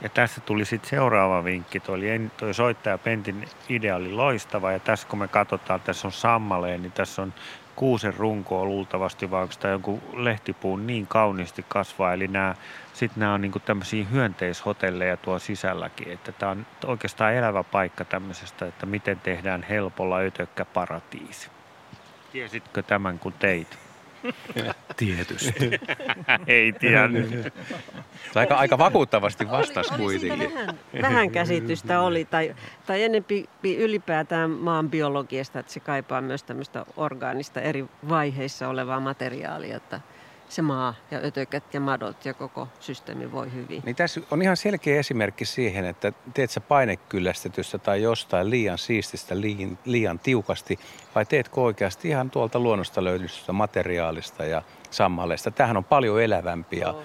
Ja 0.02 0.10
tässä 0.10 0.42
tuli 0.42 0.66
sitten 0.66 0.90
seuraava 0.90 1.44
vinkki. 1.44 1.80
Tuo, 1.80 1.96
tuo 2.38 2.54
soittaja 2.54 2.98
Pentin 2.98 3.48
idea 3.70 3.96
oli 3.96 4.12
loistava 4.12 4.72
ja 4.72 4.80
tässä 4.80 5.08
kun 5.08 5.20
me 5.20 5.28
katsotaan, 5.28 5.82
tässä 5.82 6.08
on 6.08 6.12
sammaleen, 6.12 6.82
niin 6.82 6.92
tässä 6.92 7.22
on 7.22 7.34
kuusen 7.80 8.14
runkoa 8.14 8.66
luultavasti, 8.66 9.32
vai 9.32 9.42
onko 9.42 9.54
tämä 9.60 9.72
joku 9.72 10.02
lehtipuun 10.14 10.88
niin 10.88 11.08
kauniisti 11.08 11.66
kasvaa. 11.68 12.14
Eli 12.14 12.28
nämä, 12.28 12.56
sitten 12.94 13.20
nämä 13.20 13.34
on 13.34 13.42
niin 13.42 13.52
tämmöisiä 13.66 14.06
hyönteishotelleja 14.06 15.18
tuo 15.18 15.40
sisälläkin. 15.40 16.12
Että 16.12 16.32
tämä 16.32 16.52
on 16.52 16.66
oikeastaan 16.86 17.34
elävä 17.34 17.64
paikka 17.64 18.06
tämmöisestä, 18.06 18.66
että 18.66 18.86
miten 18.86 19.20
tehdään 19.20 19.64
helpolla 19.64 20.18
ötökkäparatiisi. 20.18 21.50
Tiesitkö 22.32 22.84
tämän, 22.84 23.20
kun 23.20 23.34
teit? 23.34 23.89
Tietysti. 24.98 25.70
Ei 26.48 26.74
tiennyt. 26.74 27.54
Aika, 28.36 28.56
aika 28.56 28.78
vakuuttavasti 28.78 29.50
vastasi 29.50 29.94
kuitenkin. 29.94 30.54
Vähän, 30.54 30.80
vähän 31.02 31.32
käsitystä 31.32 32.02
oli, 32.02 32.26
tai, 32.26 32.56
tai 32.86 33.04
enempi 33.04 33.46
ylipäätään 33.64 34.50
maan 34.50 34.90
biologiasta, 34.90 35.60
että 35.60 35.74
se 35.74 35.80
kaipaa 35.80 36.22
myös 36.22 36.44
tämmöistä 36.44 36.86
orgaanista 36.98 37.62
eri 37.62 37.86
vaiheissa 38.10 38.68
olevaa 38.68 39.00
materiaalia, 39.00 39.78
että 39.78 40.02
se 40.50 40.62
maa 40.62 40.94
ja 41.12 41.20
ötökät 41.20 41.74
ja 41.74 41.80
madot 41.80 42.26
ja 42.26 42.34
koko 42.34 42.68
systeemi 42.80 43.32
voi 43.32 43.54
hyvin. 43.54 43.82
Niin 43.86 43.96
tässä 43.96 44.22
on 44.32 44.42
ihan 44.42 44.58
selkeä 44.58 45.00
esimerkki 45.00 45.46
siihen, 45.46 45.86
että 45.86 46.14
teet 46.34 46.52
sä 46.52 46.62
painekyllästetystä 46.62 47.78
tai 47.78 48.02
jostain 48.02 48.50
liian 48.50 48.78
siististä 48.78 49.42
liian, 49.42 49.78
liian 49.86 50.20
tiukasti 50.20 50.80
vai 51.16 51.26
teetkö 51.26 51.62
oikeasti 51.62 52.08
ihan 52.08 52.30
tuolta 52.30 52.60
luonnosta 52.60 53.04
löydystä 53.04 53.54
materiaalista 53.54 54.46
ja 54.46 54.62
sammaleista. 54.92 55.52
Tämähän 55.52 55.78
on 55.78 55.84
paljon 55.84 56.22
elävämpi 56.22 56.80
ja 56.80 56.96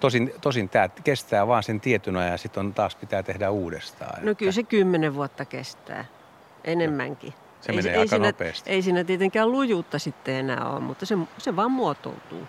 tosin, 0.00 0.34
tosin 0.40 0.68
tämä 0.68 0.88
kestää 0.88 1.46
vaan 1.46 1.62
sen 1.62 1.80
tietyn 1.80 2.16
ajan 2.16 2.32
ja 2.32 2.38
sitten 2.38 2.74
taas 2.74 2.96
pitää 2.96 3.22
tehdä 3.22 3.50
uudestaan. 3.50 4.24
No 4.24 4.34
kyllä 4.34 4.52
se 4.52 4.62
kymmenen 4.62 5.14
vuotta 5.14 5.44
kestää, 5.44 6.04
enemmänkin. 6.64 7.34
Se 7.60 7.72
ei, 7.72 7.76
menee 7.76 7.92
ei 7.92 7.98
aika 7.98 8.10
siinä, 8.10 8.26
nopeasti. 8.26 8.70
Ei 8.70 8.82
siinä 8.82 9.04
tietenkään 9.04 9.52
lujuutta 9.52 9.98
sitten 9.98 10.34
enää 10.34 10.70
ole, 10.70 10.80
mutta 10.80 11.06
se, 11.06 11.18
se 11.38 11.56
vaan 11.56 11.70
muotoutuu. 11.70 12.48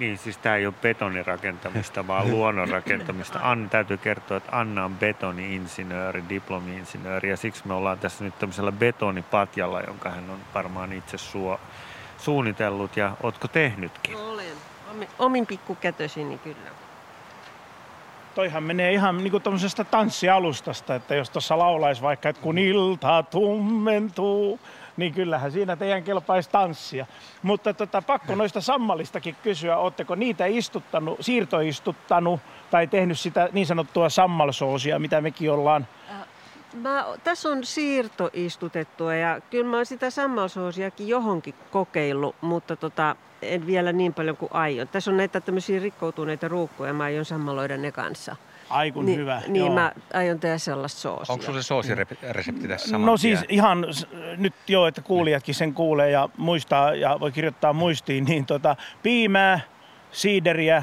Niin, 0.00 0.18
siis 0.18 0.38
tämä 0.38 0.56
ei 0.56 0.66
ole 0.66 0.74
betonirakentamista, 0.82 2.06
vaan 2.06 2.30
luonnon 2.36 2.68
rakentamista. 2.68 3.38
Anna, 3.42 3.68
täytyy 3.68 3.96
kertoa, 3.96 4.36
että 4.36 4.58
Anna 4.58 4.84
on 4.84 4.96
betoni-insinööri, 4.96 6.22
diplomi-insinööri, 6.28 7.30
ja 7.30 7.36
siksi 7.36 7.66
me 7.66 7.74
ollaan 7.74 7.98
tässä 7.98 8.24
nyt 8.24 8.38
tämmöisellä 8.38 8.72
betonipatjalla, 8.72 9.80
jonka 9.80 10.10
hän 10.10 10.30
on 10.30 10.38
varmaan 10.54 10.92
itse 10.92 11.18
suo, 11.18 11.60
suunnitellut, 12.18 12.96
ja 12.96 13.12
ootko 13.22 13.48
tehnytkin? 13.48 14.16
Olen. 14.16 14.56
Omin, 14.90 15.08
omin 15.18 15.46
pikkukätösini 15.46 16.38
kyllä. 16.38 16.70
Toihan 18.34 18.62
menee 18.62 18.92
ihan 18.92 19.18
niin 19.18 19.30
kuin 19.30 19.42
tuommoisesta 19.42 19.84
tanssialustasta, 19.84 20.94
että 20.94 21.14
jos 21.14 21.30
tuossa 21.30 21.58
laulaisi 21.58 22.02
vaikka, 22.02 22.28
että 22.28 22.42
kun 22.42 22.58
ilta 22.58 23.22
tummentuu, 23.22 24.60
niin 25.00 25.14
kyllähän 25.14 25.52
siinä 25.52 25.76
teidän 25.76 26.02
kelpaisi 26.02 26.50
tanssia. 26.50 27.06
Mutta 27.42 27.74
tota, 27.74 28.02
pakko 28.02 28.34
noista 28.34 28.60
sammalistakin 28.60 29.36
kysyä, 29.42 29.76
oletteko 29.76 30.14
niitä 30.14 30.46
istuttanut, 30.46 31.18
siirtoistuttanut 31.20 32.40
tai 32.70 32.86
tehnyt 32.86 33.18
sitä 33.18 33.48
niin 33.52 33.66
sanottua 33.66 34.08
sammalsoosia, 34.08 34.98
mitä 34.98 35.20
mekin 35.20 35.50
ollaan 35.50 35.86
äh, 36.10 36.26
Mä, 36.74 37.04
tässä 37.24 37.48
on 37.48 37.64
siirtoistutettua 37.64 39.14
ja 39.14 39.40
kyllä 39.50 39.70
mä 39.70 39.76
oon 39.76 39.86
sitä 39.86 40.10
sammalsoosiakin 40.10 41.08
johonkin 41.08 41.54
kokeillut, 41.70 42.36
mutta 42.40 42.76
tota, 42.76 43.16
en 43.42 43.66
vielä 43.66 43.92
niin 43.92 44.14
paljon 44.14 44.36
kuin 44.36 44.52
aion. 44.52 44.88
Tässä 44.88 45.10
on 45.10 45.16
näitä 45.16 45.40
tämmöisiä 45.40 45.80
rikkoutuneita 45.80 46.48
ruukkuja, 46.48 46.92
mä 46.92 47.04
aion 47.04 47.24
sammaloida 47.24 47.76
ne 47.76 47.92
kanssa. 47.92 48.36
Aikun 48.70 49.06
niin, 49.06 49.18
hyvä. 49.18 49.42
Niin 49.46 49.66
joo. 49.66 49.74
mä 49.74 49.92
aion 50.14 50.40
tehdä 50.40 50.58
sellaista 50.58 51.00
soosia. 51.00 51.32
Onko 51.32 51.44
sulla 51.44 51.62
se 51.62 51.66
soosiresepti 51.66 52.68
tässä 52.68 52.88
saman 52.90 53.06
No 53.06 53.16
siis 53.16 53.40
ihan 53.48 53.86
nyt 54.36 54.54
jo, 54.68 54.86
että 54.86 55.02
kuulijatkin 55.02 55.54
sen 55.54 55.74
kuulee 55.74 56.10
ja 56.10 56.28
muistaa 56.36 56.94
ja 56.94 57.20
voi 57.20 57.32
kirjoittaa 57.32 57.72
muistiin, 57.72 58.24
niin 58.24 58.46
tota, 58.46 58.76
piimää, 59.02 59.60
siideriä, 60.12 60.82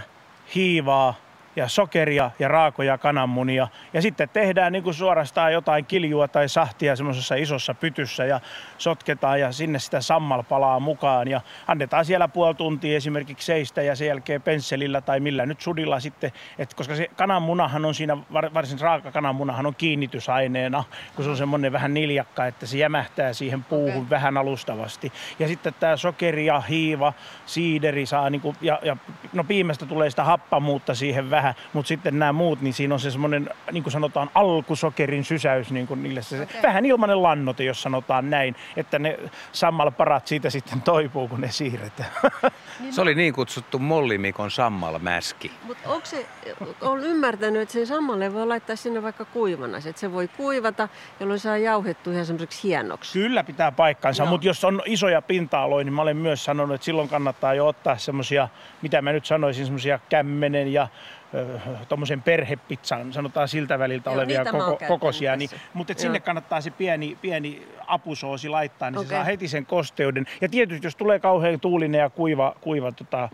hiivaa, 0.55 1.13
ja 1.57 1.67
sokeria 1.67 2.31
ja 2.39 2.47
raakoja 2.47 2.97
kananmunia. 2.97 3.67
Ja 3.93 4.01
sitten 4.01 4.29
tehdään 4.29 4.71
niin 4.71 4.83
kuin 4.83 4.93
suorastaan 4.93 5.53
jotain 5.53 5.85
kiljua 5.85 6.27
tai 6.27 6.49
sahtia 6.49 6.95
semmoisessa 6.95 7.35
isossa 7.35 7.73
pytyssä 7.73 8.25
ja 8.25 8.39
sotketaan 8.77 9.39
ja 9.39 9.51
sinne 9.51 9.79
sitä 9.79 10.01
sammalpalaa 10.01 10.79
mukaan. 10.79 11.27
Ja 11.27 11.41
annetaan 11.67 12.05
siellä 12.05 12.27
puoli 12.27 12.55
tuntia 12.55 12.97
esimerkiksi 12.97 13.45
seistä 13.45 13.81
ja 13.81 13.95
sen 13.95 14.07
jälkeen 14.07 14.41
pensselillä 14.41 15.01
tai 15.01 15.19
millä 15.19 15.45
nyt 15.45 15.61
sudilla 15.61 15.99
sitten. 15.99 16.31
Et 16.57 16.73
koska 16.73 16.95
se 16.95 17.09
kananmunahan 17.15 17.85
on 17.85 17.95
siinä, 17.95 18.17
varsin 18.33 18.79
raaka 18.79 19.11
kananmunahan 19.11 19.65
on 19.65 19.75
kiinnitysaineena, 19.75 20.83
kun 21.15 21.25
se 21.25 21.31
on 21.31 21.37
semmoinen 21.37 21.71
vähän 21.71 21.93
niljakka, 21.93 22.45
että 22.45 22.65
se 22.65 22.77
jämähtää 22.77 23.33
siihen 23.33 23.63
puuhun 23.63 23.97
okay. 23.97 24.09
vähän 24.09 24.37
alustavasti. 24.37 25.11
Ja 25.39 25.47
sitten 25.47 25.73
tämä 25.79 25.97
sokeri 25.97 26.45
ja 26.45 26.61
hiiva, 26.61 27.13
siideri 27.45 28.05
saa, 28.05 28.29
niin 28.29 28.41
kuin, 28.41 28.55
ja, 28.61 28.79
ja 28.83 28.97
no 29.33 29.43
piimästä 29.43 29.85
tulee 29.85 30.09
sitä 30.09 30.23
happamuutta 30.23 30.95
siihen 30.95 31.29
vähän 31.29 31.46
vähän, 31.47 31.69
mutta 31.73 31.87
sitten 31.87 32.19
nämä 32.19 32.33
muut, 32.33 32.61
niin 32.61 32.73
siinä 32.73 32.93
on 32.93 32.99
se 32.99 33.11
semmoinen, 33.11 33.49
niin 33.71 33.83
kuin 33.83 33.91
sanotaan, 33.91 34.29
alkusokerin 34.35 35.23
sysäys, 35.23 35.71
niin 35.71 35.87
kuin 35.87 36.03
niille 36.03 36.21
se, 36.21 36.41
okay. 36.41 36.61
vähän 36.61 36.85
ilmanen 36.85 37.23
lannote, 37.23 37.63
jos 37.63 37.81
sanotaan 37.81 38.29
näin, 38.29 38.55
että 38.75 38.99
ne 38.99 39.19
sammalparat 39.51 40.27
siitä 40.27 40.49
sitten 40.49 40.81
toipuu, 40.81 41.27
kun 41.27 41.41
ne 41.41 41.51
siirretään. 41.51 42.09
Niin 42.79 42.93
se 42.93 43.01
oli 43.01 43.15
niin 43.15 43.33
kutsuttu 43.33 43.79
Mollimikon 43.79 44.51
sammalmäski. 44.51 45.51
Mutta 45.63 45.89
onko 45.89 46.05
se, 46.05 46.25
on 46.81 46.99
ymmärtänyt, 47.03 47.61
että 47.61 47.73
sen 47.73 47.87
sammalle 47.87 48.33
voi 48.33 48.47
laittaa 48.47 48.75
sinne 48.75 49.03
vaikka 49.03 49.25
kuivana, 49.25 49.77
että 49.77 49.99
se 49.99 50.11
voi 50.11 50.27
kuivata, 50.27 50.89
jolloin 51.19 51.39
saa 51.39 51.57
jauhettua 51.57 52.13
ihan 52.13 52.25
semmoiseksi 52.25 52.63
hienoksi. 52.63 53.19
Kyllä 53.19 53.43
pitää 53.43 53.71
paikkansa, 53.71 54.25
mutta 54.25 54.47
jos 54.47 54.63
on 54.63 54.81
isoja 54.85 55.21
pinta-aloja, 55.21 55.83
niin 55.83 55.93
mä 55.93 56.01
olen 56.01 56.17
myös 56.17 56.45
sanonut, 56.45 56.75
että 56.75 56.85
silloin 56.85 57.09
kannattaa 57.09 57.53
jo 57.53 57.67
ottaa 57.67 57.97
semmoisia, 57.97 58.47
mitä 58.81 59.01
mä 59.01 59.11
nyt 59.11 59.25
sanoisin, 59.25 59.65
semmoisia 59.65 59.99
kämmenen 60.09 60.73
ja 60.73 60.87
tuommoisen 61.89 62.21
perhepizzan, 62.21 63.13
sanotaan 63.13 63.47
siltä 63.47 63.79
väliltä 63.79 64.09
Joo, 64.09 64.15
olevia 64.15 64.45
koko, 64.45 64.79
kokoisia, 64.87 65.35
niin, 65.35 65.49
mutta 65.73 65.91
et 65.91 65.99
sinne 65.99 66.19
kannattaa 66.19 66.61
se 66.61 66.71
pieni, 66.71 67.17
pieni 67.21 67.67
apusoosi 67.87 68.49
laittaa, 68.49 68.91
niin 68.91 68.97
okay. 68.97 69.09
se 69.09 69.15
saa 69.15 69.23
heti 69.23 69.47
sen 69.47 69.65
kosteuden. 69.65 70.25
Ja 70.41 70.49
tietysti 70.49 70.87
jos 70.87 70.95
tulee 70.95 71.19
kauhean 71.19 71.59
tuulinen 71.59 71.99
ja 71.99 72.09
kuiva, 72.09 72.55
kuiva 72.61 72.91
tota, 72.91 73.29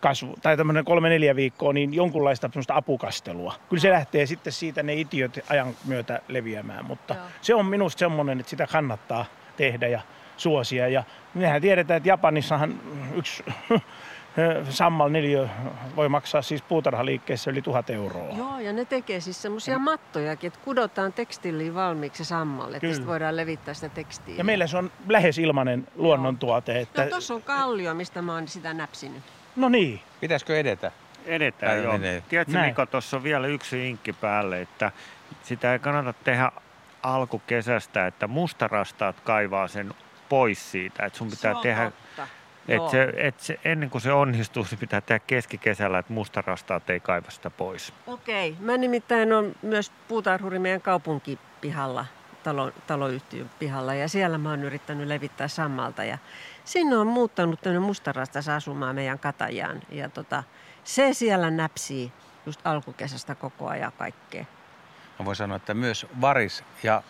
kasvu, 0.00 0.34
tai 0.42 0.56
tämmöinen 0.56 0.84
kolme 0.84 1.08
neljä 1.08 1.36
viikkoa, 1.36 1.72
niin 1.72 1.94
jonkunlaista 1.94 2.50
apukastelua. 2.68 3.54
Kyllä 3.68 3.80
se 3.80 3.90
lähtee 3.90 4.26
sitten 4.26 4.52
siitä 4.52 4.82
ne 4.82 4.94
itiöt 4.94 5.38
ajan 5.48 5.74
myötä 5.84 6.20
leviämään, 6.28 6.84
mutta 6.84 7.14
Joo. 7.14 7.24
se 7.40 7.54
on 7.54 7.66
minusta 7.66 7.98
semmoinen, 7.98 8.40
että 8.40 8.50
sitä 8.50 8.66
kannattaa 8.66 9.24
tehdä 9.56 9.88
ja 9.88 10.00
suosia. 10.36 10.88
Ja 10.88 11.04
mehän 11.34 11.62
tiedetään, 11.62 11.96
että 11.96 12.08
Japanissahan 12.08 12.80
yksi 13.14 13.44
Sammal 14.70 15.08
neliö 15.08 15.48
voi 15.96 16.08
maksaa 16.08 16.42
siis 16.42 16.62
puutarhaliikkeessä 16.62 17.50
yli 17.50 17.62
tuhat 17.62 17.90
euroa. 17.90 18.36
Joo, 18.36 18.58
ja 18.58 18.72
ne 18.72 18.84
tekee 18.84 19.20
siis 19.20 19.42
semmoisia 19.42 19.78
mattojakin, 19.78 20.48
että 20.48 20.60
kudotaan 20.64 21.12
tekstiiliin 21.12 21.74
valmiiksi 21.74 22.24
sammalle, 22.24 22.76
että 22.76 23.06
voidaan 23.06 23.36
levittää 23.36 23.74
sitä 23.74 23.88
tekstiiliä. 23.88 24.40
Ja 24.40 24.44
meillä 24.44 24.66
se 24.66 24.76
on 24.76 24.90
lähes 25.08 25.38
ilmainen 25.38 25.88
luonnontuote. 25.96 26.80
Että... 26.80 27.04
No 27.04 27.10
tuossa 27.10 27.34
on 27.34 27.42
kallio, 27.42 27.94
mistä 27.94 28.22
mä 28.22 28.34
oon 28.34 28.48
sitä 28.48 28.74
näpsinyt. 28.74 29.22
No 29.56 29.68
niin. 29.68 30.00
Pitäisikö 30.20 30.58
edetä? 30.58 30.92
Edetään, 31.26 31.82
joo. 31.82 31.92
Menee. 31.92 32.22
Tiedätkö, 32.28 32.60
Niko, 32.62 32.86
tuossa 32.86 33.16
on 33.16 33.22
vielä 33.22 33.46
yksi 33.46 33.88
inkki 33.88 34.12
päälle, 34.12 34.60
että 34.60 34.92
sitä 35.42 35.72
ei 35.72 35.78
kannata 35.78 36.12
tehdä 36.12 36.52
alkukesästä, 37.02 38.06
että 38.06 38.26
mustarastaat 38.26 39.20
kaivaa 39.20 39.68
sen 39.68 39.94
pois 40.28 40.70
siitä. 40.70 41.06
Että 41.06 41.18
sun 41.18 41.30
pitää 41.30 41.54
tehdä 41.62 41.84
totta. 41.84 42.37
Et 42.68 42.90
se, 42.90 43.12
et 43.16 43.40
se, 43.40 43.60
ennen 43.64 43.90
kuin 43.90 44.02
se 44.02 44.12
onnistuu, 44.12 44.64
se 44.64 44.76
pitää 44.76 45.00
tehdä 45.00 45.18
keskikesällä, 45.18 45.98
että 45.98 46.12
mustarastaat 46.12 46.90
ei 46.90 47.00
kaiva 47.00 47.30
sitä 47.30 47.50
pois. 47.50 47.92
Okei. 48.06 48.56
Mä 48.60 48.76
nimittäin 48.76 49.32
on 49.32 49.54
myös 49.62 49.92
puutarhuri 50.08 50.58
meidän 50.58 50.80
kaupunkipihalla, 50.80 52.06
talo, 52.42 52.72
taloyhtiön 52.86 53.50
pihalla, 53.58 53.94
ja 53.94 54.08
siellä 54.08 54.38
mä 54.38 54.50
oon 54.50 54.64
yrittänyt 54.64 55.08
levittää 55.08 55.48
sammalta. 55.48 56.04
Ja 56.04 56.18
sinne 56.64 56.96
on 56.96 57.06
muuttanut 57.06 57.60
tämmöinen 57.60 57.82
mustarastas 57.82 58.48
asumaan 58.48 58.94
meidän 58.94 59.18
katajaan. 59.18 59.82
Ja 59.90 60.08
tota, 60.08 60.42
se 60.84 61.12
siellä 61.12 61.50
näpsii 61.50 62.12
just 62.46 62.60
alkukesästä 62.64 63.34
koko 63.34 63.68
ajan 63.68 63.92
kaikkea. 63.98 64.44
Mä 65.18 65.24
voin 65.24 65.36
sanoa, 65.36 65.56
että 65.56 65.74
myös 65.74 66.06
varis 66.20 66.64
ja 66.82 67.02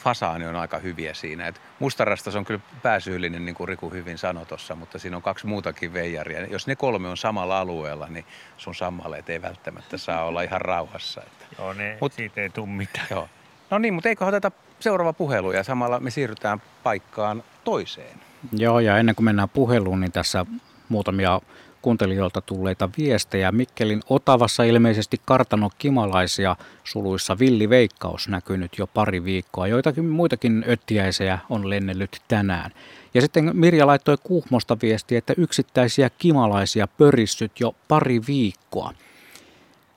fasaani 0.00 0.46
on 0.46 0.56
aika 0.56 0.78
hyviä 0.78 1.14
siinä. 1.14 1.48
Et 1.48 1.60
mustarastas 1.78 2.36
on 2.36 2.44
kyllä 2.44 2.60
pääsyyllinen, 2.82 3.44
niin 3.44 3.54
kuin 3.54 3.68
Riku 3.68 3.90
hyvin 3.90 4.18
sanoi 4.18 4.46
tuossa, 4.46 4.74
mutta 4.74 4.98
siinä 4.98 5.16
on 5.16 5.22
kaksi 5.22 5.46
muutakin 5.46 5.92
veijaria. 5.92 6.46
Jos 6.46 6.66
ne 6.66 6.76
kolme 6.76 7.08
on 7.08 7.16
samalla 7.16 7.60
alueella, 7.60 8.06
niin 8.06 8.24
sun 8.56 8.74
sammaleet 8.74 9.30
ei 9.30 9.42
välttämättä 9.42 9.98
saa 9.98 10.24
olla 10.24 10.42
ihan 10.42 10.60
rauhassa. 10.60 11.22
Että. 11.22 11.46
Joo, 11.58 11.72
ne, 11.72 11.98
Mut, 12.00 12.12
siitä 12.12 12.40
ei 12.40 12.50
tule 12.50 12.66
mitään. 12.66 13.06
Joo. 13.10 13.28
No 13.70 13.78
niin, 13.78 13.94
mutta 13.94 14.08
eikö 14.08 14.24
oteta 14.24 14.50
seuraava 14.80 15.12
puhelu 15.12 15.52
ja 15.52 15.64
samalla 15.64 16.00
me 16.00 16.10
siirrytään 16.10 16.62
paikkaan 16.82 17.42
toiseen. 17.64 18.20
Joo, 18.52 18.80
ja 18.80 18.98
ennen 18.98 19.14
kuin 19.14 19.24
mennään 19.24 19.48
puheluun, 19.48 20.00
niin 20.00 20.12
tässä 20.12 20.46
muutamia 20.88 21.40
kuuntelijoilta 21.82 22.40
tulleita 22.40 22.88
viestejä. 22.98 23.52
Mikkelin 23.52 24.00
Otavassa 24.08 24.62
ilmeisesti 24.62 25.20
kartano 25.24 25.70
kimalaisia 25.78 26.56
suluissa 26.84 27.38
villiveikkaus 27.38 28.28
näkynyt 28.28 28.78
jo 28.78 28.86
pari 28.86 29.24
viikkoa. 29.24 29.66
Joitakin 29.66 30.04
muitakin 30.04 30.64
öttiäisejä 30.68 31.38
on 31.50 31.70
lennellyt 31.70 32.22
tänään. 32.28 32.70
Ja 33.14 33.20
sitten 33.20 33.50
Mirja 33.56 33.86
laittoi 33.86 34.16
Kuhmosta 34.22 34.76
viestiä, 34.82 35.18
että 35.18 35.34
yksittäisiä 35.36 36.10
kimalaisia 36.18 36.86
pörissyt 36.86 37.60
jo 37.60 37.74
pari 37.88 38.20
viikkoa. 38.26 38.92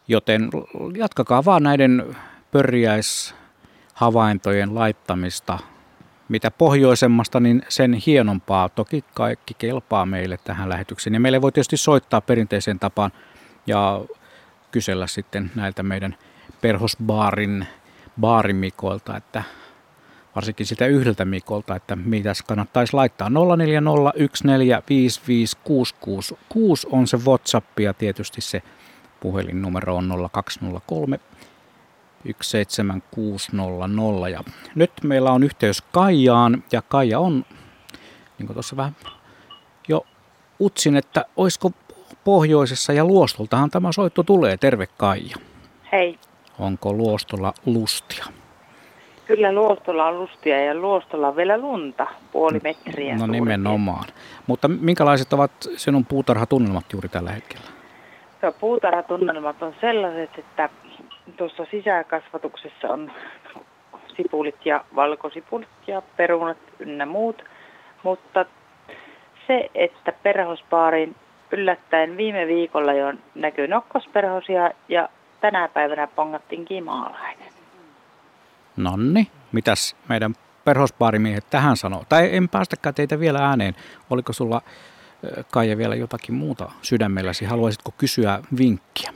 Joten 0.08 0.50
jatkakaa 0.98 1.46
vaan 1.46 1.64
näiden 1.64 2.16
pörjäishavaintojen 2.52 4.76
laittamista 4.76 5.60
mitä 6.30 6.52
pohjoisemmasta, 6.52 7.40
niin 7.40 7.62
sen 7.70 7.94
hienompaa. 7.94 8.70
Toki 8.70 9.04
kaikki 9.14 9.54
kelpaa 9.58 10.06
meille 10.06 10.40
tähän 10.44 10.70
lähetykseen. 10.70 11.14
Ja 11.14 11.20
meille 11.20 11.42
voi 11.42 11.52
tietysti 11.52 11.78
soittaa 11.78 12.22
perinteiseen 12.22 12.80
tapaan 12.80 13.12
ja 13.68 14.02
kysellä 14.72 15.08
sitten 15.08 15.52
näiltä 15.56 15.84
meidän 15.84 16.16
perhosbaarin 16.62 17.68
baarimikoilta, 18.20 19.18
että 19.18 19.44
varsinkin 20.36 20.66
sitä 20.66 20.86
yhdeltä 20.86 21.26
mikolta, 21.26 21.76
että 21.76 21.96
mitäs 21.96 22.42
kannattaisi 22.42 22.94
laittaa. 22.94 23.30
0401455666 23.30 23.34
on 26.92 27.08
se 27.08 27.18
WhatsApp 27.18 27.80
ja 27.80 27.94
tietysti 27.94 28.42
se 28.42 28.64
puhelinnumero 29.20 29.96
on 29.96 30.30
0203 30.32 31.20
17600. 32.26 34.30
Ja 34.30 34.44
nyt 34.76 34.92
meillä 35.04 35.32
on 35.32 35.44
yhteys 35.44 35.82
Kaijaan 35.82 36.64
ja 36.72 36.82
Kaija 36.82 37.20
on, 37.20 37.46
niin 38.40 38.48
kuin 38.48 38.54
tuossa 38.54 38.78
vähän 38.78 38.96
jo 39.88 40.06
utsin, 40.62 40.96
että 40.96 41.26
olisiko 41.38 41.72
pohjoisessa 42.24 42.94
ja 42.94 43.06
Luostoltahan 43.06 43.70
tämä 43.70 43.92
soitto 43.92 44.24
tulee. 44.24 44.58
Terve 44.58 44.88
Kaija. 44.98 45.36
Hei. 45.92 46.20
Onko 46.60 46.94
Luostolla 46.94 47.54
lustia? 47.66 48.26
Kyllä 49.28 49.54
Luostolla 49.54 50.06
on 50.06 50.20
lustia 50.20 50.66
ja 50.66 50.76
Luostolla 50.76 51.28
on 51.28 51.36
vielä 51.36 51.58
lunta, 51.58 52.08
puoli 52.32 52.60
metriä. 52.64 53.16
No 53.16 53.28
nimenomaan. 53.28 54.06
Mutta 54.48 54.68
minkälaiset 54.68 55.34
ovat 55.34 55.52
sinun 55.78 56.06
puutarhatunnelmat 56.06 56.86
juuri 56.94 57.10
tällä 57.10 57.32
hetkellä? 57.32 57.66
No, 58.42 58.52
puutarhatunnelmat 58.52 59.64
on 59.64 59.74
sellaiset, 59.82 60.30
että 60.38 60.70
tuossa 61.38 61.66
sisäkasvatuksessa 61.72 62.88
on 62.88 63.12
sipulit 64.16 64.66
ja 64.66 64.86
valkosipulit 64.96 65.68
ja 65.88 66.02
perunat 66.18 66.58
ynnä 66.80 67.06
muut. 67.06 67.44
Mutta 68.04 68.46
se, 69.48 69.70
että 69.76 70.12
perhospaarin 70.24 71.16
yllättäen 71.52 72.18
viime 72.18 72.48
viikolla 72.48 72.94
jo 72.94 73.14
näkyy 73.36 73.68
nokkosperhosia 73.68 74.72
ja 74.90 75.10
tänä 75.42 75.68
päivänä 75.68 76.08
pongattiin 76.08 76.66
kimaalainen. 76.66 77.54
Nonni, 78.78 79.28
mitäs 79.52 79.96
meidän 80.10 80.36
perhospaarimiehet 80.66 81.50
tähän 81.50 81.78
sanoo? 81.78 82.04
Tai 82.10 82.36
en 82.36 82.50
päästäkään 82.50 82.96
teitä 82.96 83.20
vielä 83.20 83.40
ääneen. 83.40 83.76
Oliko 84.10 84.34
sulla 84.34 84.62
Kaija 85.52 85.78
vielä 85.78 85.96
jotakin 85.96 86.36
muuta 86.36 86.72
sydämelläsi? 86.82 87.46
Haluaisitko 87.46 87.92
kysyä 87.98 88.40
vinkkiä? 88.58 89.14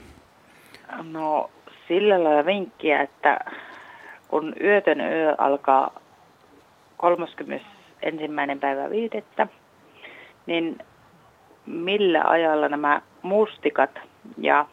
No 1.02 1.50
sillä 1.88 2.24
lailla 2.24 2.46
vinkkiä, 2.46 3.02
että 3.02 3.38
kun 4.28 4.54
yötön 4.60 5.00
yö 5.00 5.34
alkaa 5.38 6.00
31. 6.96 7.66
päivä 8.60 8.90
viidettä, 8.90 9.46
niin 10.46 10.78
millä 11.66 12.22
ajalla 12.24 12.68
nämä 12.68 13.02
mustikat 13.22 13.90
ja 14.38 14.66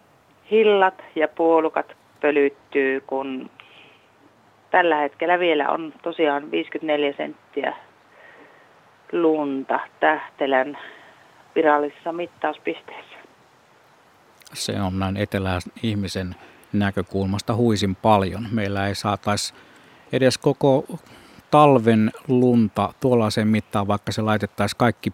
hillat 0.52 1.04
ja 1.16 1.28
puolukat 1.28 1.96
pölyttyy, 2.22 3.02
kun 3.02 3.50
tällä 4.72 4.96
hetkellä 4.96 5.40
vielä 5.40 5.70
on 5.70 5.94
tosiaan 6.02 6.52
54 6.52 7.14
senttiä 7.18 7.74
lunta 9.12 9.80
Tähtelän 10.00 10.78
virallisessa 11.56 12.12
mittauspisteessä. 12.12 13.18
Se 14.54 14.82
on 14.82 15.00
näin 15.00 15.18
etelän 15.18 15.62
ihmisen 15.84 16.36
näkökulmasta 16.74 17.56
huisin 17.56 17.96
paljon. 17.96 18.48
Meillä 18.52 18.88
ei 18.88 18.96
saataisi 18.96 19.54
edes 20.12 20.38
koko 20.38 20.86
talven 21.52 22.12
lunta 22.28 22.94
tuollaiseen 23.00 23.48
mittaan, 23.48 23.88
vaikka 23.88 24.12
se 24.12 24.22
laitettaisiin 24.22 24.78
kaikki 24.78 25.14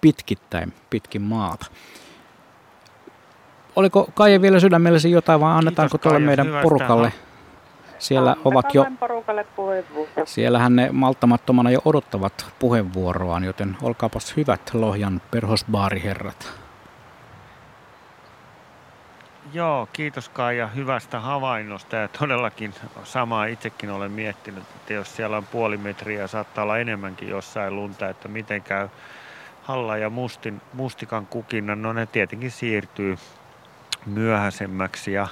pitkittäin 0.00 0.72
pitkin 0.90 1.22
maata. 1.22 1.66
Oliko 3.76 4.08
Kaija 4.14 4.42
vielä 4.42 4.60
sydämellesi 4.60 5.10
jotain 5.10 5.40
vai 5.40 5.58
annetaanko 5.58 5.98
tuolle 5.98 6.18
meidän 6.18 6.46
porukalle? 6.62 7.12
Siellä 7.98 8.30
Antakaa 8.30 8.50
ovat 8.50 8.74
jo, 8.74 8.86
siellähän 10.24 10.76
ne 10.76 10.92
malttamattomana 10.92 11.70
jo 11.70 11.80
odottavat 11.84 12.46
puheenvuoroaan, 12.58 13.44
joten 13.44 13.76
olkaapas 13.82 14.36
hyvät 14.36 14.70
Lohjan 14.74 15.22
perhosbaariherrat. 15.30 16.63
Joo, 19.54 19.88
kiitos 19.92 20.28
Kaija 20.28 20.66
hyvästä 20.66 21.20
havainnosta 21.20 21.96
ja 21.96 22.08
todellakin 22.08 22.74
samaa 23.04 23.46
itsekin 23.46 23.90
olen 23.90 24.12
miettinyt, 24.12 24.64
että 24.76 24.92
jos 24.92 25.16
siellä 25.16 25.36
on 25.36 25.46
puoli 25.46 25.76
metriä, 25.76 26.26
saattaa 26.26 26.64
olla 26.64 26.78
enemmänkin 26.78 27.28
jossain 27.28 27.76
lunta, 27.76 28.08
että 28.08 28.28
miten 28.28 28.62
käy 28.62 28.88
halla 29.62 29.96
ja 29.96 30.10
mustin, 30.10 30.60
mustikan 30.72 31.26
kukinnan, 31.26 31.82
no 31.82 31.92
ne 31.92 32.06
tietenkin 32.06 32.50
siirtyy 32.50 33.16
myöhäisemmäksi 34.06 35.12
ja 35.12 35.28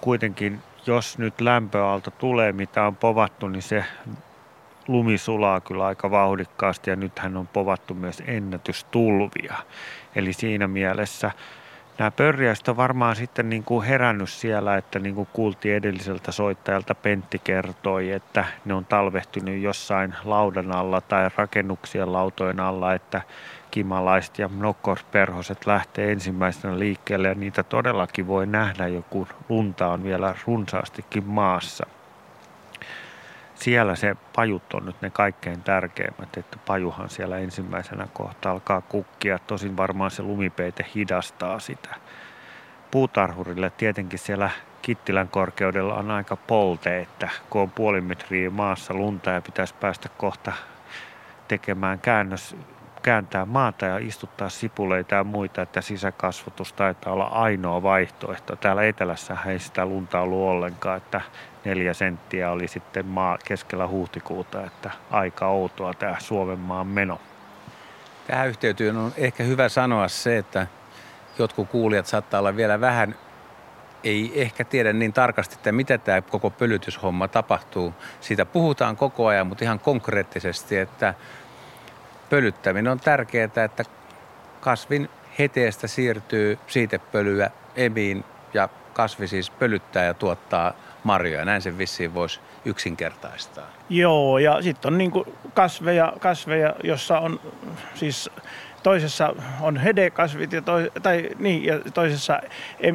kuitenkin 0.00 0.62
jos 0.86 1.18
nyt 1.18 1.40
lämpöaalto 1.40 2.10
tulee, 2.10 2.52
mitä 2.52 2.86
on 2.86 2.96
povattu, 2.96 3.48
niin 3.48 3.62
se 3.62 3.84
lumi 4.88 5.18
sulaa 5.18 5.60
kyllä 5.60 5.86
aika 5.86 6.10
vauhdikkaasti 6.10 6.90
ja 6.90 6.96
nythän 6.96 7.36
on 7.36 7.46
povattu 7.48 7.94
myös 7.94 8.22
ennätystulvia. 8.26 9.54
Eli 10.14 10.32
siinä 10.32 10.68
mielessä 10.68 11.30
nämä 12.00 12.10
pörjäiset 12.10 12.68
on 12.68 12.76
varmaan 12.76 13.16
sitten 13.16 13.50
niin 13.50 13.64
kuin 13.64 13.86
herännyt 13.86 14.30
siellä, 14.30 14.76
että 14.76 14.98
niin 14.98 15.14
kuin 15.14 15.28
kuultiin 15.32 15.74
edelliseltä 15.74 16.32
soittajalta 16.32 16.94
Pentti 16.94 17.38
kertoi, 17.38 18.10
että 18.10 18.44
ne 18.64 18.74
on 18.74 18.84
talvehtunut 18.84 19.54
jossain 19.54 20.14
laudan 20.24 20.72
alla 20.72 21.00
tai 21.00 21.30
rakennuksien 21.36 22.12
lautojen 22.12 22.60
alla, 22.60 22.94
että 22.94 23.22
kimalaiset 23.70 24.38
ja 24.38 24.50
nokkorsperhoset 24.58 25.66
lähtee 25.66 26.12
ensimmäisenä 26.12 26.78
liikkeelle 26.78 27.28
ja 27.28 27.34
niitä 27.34 27.62
todellakin 27.62 28.26
voi 28.26 28.46
nähdä 28.46 28.88
jo 28.88 29.04
kun 29.10 29.28
lunta 29.48 29.88
on 29.88 30.04
vielä 30.04 30.34
runsaastikin 30.46 31.24
maassa. 31.24 31.86
Siellä 33.60 33.96
se 33.96 34.16
pajut 34.36 34.74
on 34.74 34.86
nyt 34.86 35.02
ne 35.02 35.10
kaikkein 35.10 35.62
tärkeimmät, 35.62 36.36
että 36.36 36.56
pajuhan 36.66 37.10
siellä 37.10 37.38
ensimmäisenä 37.38 38.08
kohta 38.12 38.50
alkaa 38.50 38.80
kukkia. 38.80 39.38
Tosin 39.38 39.76
varmaan 39.76 40.10
se 40.10 40.22
lumipeite 40.22 40.86
hidastaa 40.94 41.58
sitä. 41.58 41.96
Puutarhurille 42.90 43.72
tietenkin 43.76 44.18
siellä 44.18 44.50
Kittilän 44.82 45.28
korkeudella 45.28 45.94
on 45.94 46.10
aika 46.10 46.36
polte, 46.36 47.00
että 47.00 47.28
kun 47.50 47.62
on 47.62 47.70
puoli 47.70 48.00
metriä 48.00 48.50
maassa 48.50 48.94
lunta 48.94 49.30
ja 49.30 49.40
pitäisi 49.40 49.74
päästä 49.74 50.08
kohta 50.16 50.52
tekemään 51.48 51.98
käännös 51.98 52.56
kääntää 53.02 53.44
maata 53.44 53.86
ja 53.86 53.98
istuttaa 53.98 54.48
sipuleita 54.48 55.14
ja 55.14 55.24
muita, 55.24 55.62
että 55.62 55.80
sisäkasvatus 55.80 56.72
taitaa 56.72 57.12
olla 57.12 57.24
ainoa 57.24 57.82
vaihtoehto. 57.82 58.56
Täällä 58.56 58.82
etelässä 58.82 59.36
ei 59.46 59.58
sitä 59.58 59.86
lunta 59.86 60.20
ollut 60.20 60.48
ollenkaan, 60.48 60.96
että 60.96 61.20
neljä 61.64 61.94
senttiä 61.94 62.50
oli 62.50 62.68
sitten 62.68 63.06
maa 63.06 63.38
keskellä 63.44 63.88
huhtikuuta, 63.88 64.64
että 64.64 64.90
aika 65.10 65.46
outoa 65.46 65.94
tämä 65.94 66.16
Suomen 66.18 66.58
maan 66.58 66.86
meno. 66.86 67.20
Tähän 68.26 68.48
yhteytyyn 68.48 68.96
on 68.96 69.12
ehkä 69.16 69.44
hyvä 69.44 69.68
sanoa 69.68 70.08
se, 70.08 70.38
että 70.38 70.66
jotkut 71.38 71.68
kuulijat 71.68 72.06
saattaa 72.06 72.40
olla 72.40 72.56
vielä 72.56 72.80
vähän 72.80 73.14
ei 74.04 74.32
ehkä 74.34 74.64
tiedä 74.64 74.92
niin 74.92 75.12
tarkasti, 75.12 75.54
että 75.54 75.72
mitä 75.72 75.98
tämä 75.98 76.20
koko 76.20 76.50
pölytyshomma 76.50 77.28
tapahtuu. 77.28 77.94
Siitä 78.20 78.44
puhutaan 78.44 78.96
koko 78.96 79.26
ajan, 79.26 79.46
mutta 79.46 79.64
ihan 79.64 79.80
konkreettisesti, 79.80 80.78
että 80.78 81.14
pölyttäminen 82.30 82.92
on 82.92 83.00
tärkeää, 83.00 83.44
että 83.44 83.84
kasvin 84.60 85.08
heteestä 85.38 85.86
siirtyy 85.86 86.58
siitepölyä 86.66 87.50
emiin 87.76 88.24
ja 88.54 88.68
kasvi 88.92 89.28
siis 89.28 89.50
pölyttää 89.50 90.04
ja 90.04 90.14
tuottaa 90.14 90.74
marjoja. 91.04 91.44
Näin 91.44 91.62
sen 91.62 91.78
vissiin 91.78 92.14
voisi 92.14 92.40
yksinkertaistaa. 92.64 93.66
Joo, 93.88 94.38
ja 94.38 94.62
sitten 94.62 94.92
on 94.92 94.98
niinku 94.98 95.34
kasveja, 95.54 96.12
kasveja, 96.20 96.74
jossa 96.84 97.18
on 97.18 97.40
siis 97.94 98.30
toisessa 98.82 99.34
on 99.60 99.76
hedekasvit 99.76 100.52
ja, 100.52 100.62
toi, 100.62 100.90
tai, 101.02 101.30
niin, 101.38 101.64
ja 101.64 101.80
toisessa 101.94 102.40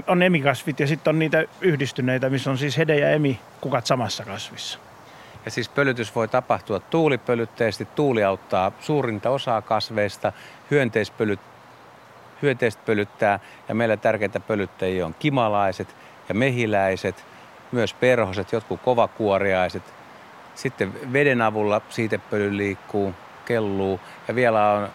on 0.08 0.24
emikasvit 0.24 0.80
ja 0.80 0.88
sitten 0.88 1.12
on 1.12 1.20
niitä 1.20 1.44
yhdistyneitä, 1.62 2.30
missä 2.30 2.52
on 2.52 2.58
siis 2.58 2.78
hede 2.78 3.00
ja 3.00 3.10
emi 3.10 3.40
kukat 3.62 3.86
samassa 3.86 4.26
kasvissa. 4.26 4.80
Ja 5.46 5.52
siis 5.52 5.70
pölytys 5.70 6.16
voi 6.16 6.28
tapahtua 6.28 6.80
tuulipölytteisesti. 6.80 7.88
Tuuli 7.96 8.24
auttaa 8.24 8.72
suurinta 8.80 9.30
osaa 9.30 9.62
kasveista. 9.62 10.32
Hyönteispölyt, 10.72 11.40
hyönteiset 12.42 12.86
pölyttää 12.86 13.40
ja 13.70 13.76
meillä 13.76 13.98
tärkeitä 13.98 14.40
pölyttäjiä 14.40 15.06
on 15.06 15.16
kimalaiset 15.20 15.96
ja 16.30 16.36
mehiläiset, 16.36 17.26
myös 17.76 17.94
perhoset, 17.94 18.52
jotkut 18.52 18.82
kovakuoriaiset. 18.82 19.84
Sitten 20.56 21.14
veden 21.14 21.42
avulla 21.42 21.82
siitepöly 21.90 22.58
liikkuu, 22.58 23.14
kelluu 23.46 24.00
ja 24.28 24.36
vielä 24.36 24.72
on 24.72 24.90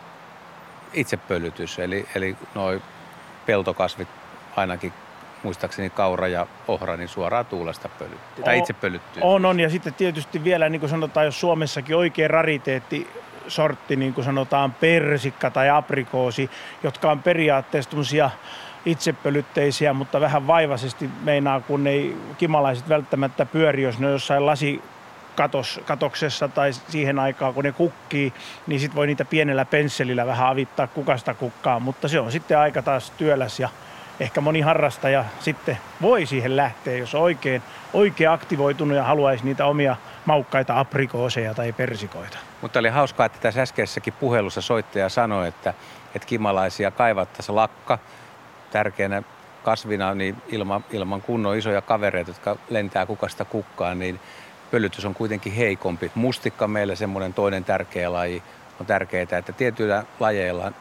itsepölytys, 0.93 1.79
eli, 1.79 2.07
eli 2.15 2.37
noin 2.55 2.83
peltokasvit 3.47 4.09
ainakin 4.57 4.93
muistaakseni 5.43 5.91
kaura 5.91 6.29
ja 6.29 6.47
ohra, 6.69 6.97
niin 6.97 7.09
suoraan 7.09 7.47
tuulesta 7.47 7.89
pölyttyy, 7.89 8.45
tai 8.45 8.59
itse 8.59 8.73
pölyttyy. 8.73 9.23
On, 9.23 9.45
on, 9.45 9.61
ja 9.61 9.71
sitten 9.71 9.95
tietysti 9.95 10.45
vielä, 10.45 10.69
niin 10.69 10.81
kuin 10.81 10.91
sanotaan, 10.91 11.27
jos 11.27 11.41
Suomessakin 11.41 11.97
oikein 11.97 12.31
rariteetti 12.31 13.09
sortti, 13.49 13.97
niin 13.97 14.15
kuin 14.15 14.25
sanotaan 14.25 14.73
persikka 14.73 15.51
tai 15.51 15.71
aprikoosi, 15.71 16.51
jotka 16.83 17.11
on 17.11 17.23
periaatteessa 17.23 17.91
itsepölytteisiä, 18.85 19.93
mutta 19.93 20.21
vähän 20.21 20.47
vaivaisesti 20.47 21.11
meinaa, 21.23 21.61
kun 21.61 21.87
ei 21.87 22.17
kimalaiset 22.39 22.89
välttämättä 22.89 23.47
pyöri, 23.47 23.83
jos 23.83 23.99
ne 23.99 24.07
on 24.07 24.13
jossain 24.13 24.47
lasi 24.47 24.83
katoksessa 25.85 26.49
tai 26.49 26.73
siihen 26.73 27.19
aikaan, 27.19 27.55
kun 27.55 27.65
ne 27.65 27.73
kukkii, 27.73 28.33
niin 28.67 28.81
sitten 28.81 28.97
voi 28.97 29.07
niitä 29.07 29.25
pienellä 29.25 29.65
pensselillä 29.65 30.27
vähän 30.27 30.49
avittaa 30.49 30.87
kukasta 30.87 31.35
kukkaa, 31.35 31.81
mutta 31.81 32.09
se 32.09 32.21
on 32.21 32.33
sitten 32.33 32.59
aika 32.59 32.83
taas 32.83 33.11
työläs 33.11 33.61
ja 33.61 33.69
ehkä 34.21 34.41
moni 34.41 34.61
harrastaja 34.61 35.25
sitten 35.41 35.79
voi 36.03 36.27
siihen 36.27 36.57
lähteä, 36.57 36.97
jos 36.97 37.15
on 37.15 37.23
oikein, 37.23 37.63
oikein 37.93 38.31
aktivoitunut 38.31 38.97
ja 38.97 39.05
haluaisi 39.05 39.45
niitä 39.45 39.67
omia 39.67 39.97
maukkaita 40.25 40.81
aprikooseja 40.81 41.55
tai 41.55 41.73
persikoita. 41.73 42.39
Mutta 42.63 42.79
oli 42.79 42.89
hauskaa, 42.89 43.27
että 43.27 43.39
tässä 43.41 43.63
äskeisessäkin 43.63 44.13
puhelussa 44.13 44.61
soittaja 44.61 45.09
sanoi, 45.09 45.49
että, 45.49 45.75
että 46.15 46.27
kimalaisia 46.29 46.91
kaivattaisiin 46.91 47.57
lakka 47.57 47.99
tärkeänä 48.71 49.23
kasvina 49.63 50.15
niin 50.15 50.37
ilman, 50.49 50.85
ilman 50.91 51.23
kunnon 51.23 51.57
isoja 51.57 51.83
kavereita, 51.83 52.31
jotka 52.31 52.57
lentää 52.71 53.07
kukasta 53.07 53.45
kukkaan, 53.45 53.99
niin 53.99 54.21
pölytys 54.71 55.05
on 55.05 55.15
kuitenkin 55.15 55.53
heikompi. 55.53 56.11
Mustikka 56.15 56.69
meillä 56.69 56.95
semmoinen 56.95 57.35
toinen 57.35 57.65
tärkeä 57.65 58.13
laji 58.13 58.43
on 58.81 58.87
tärkeää, 58.87 59.39
että 59.39 59.53
tietyillä 59.53 60.05
lajeilla 60.21 60.73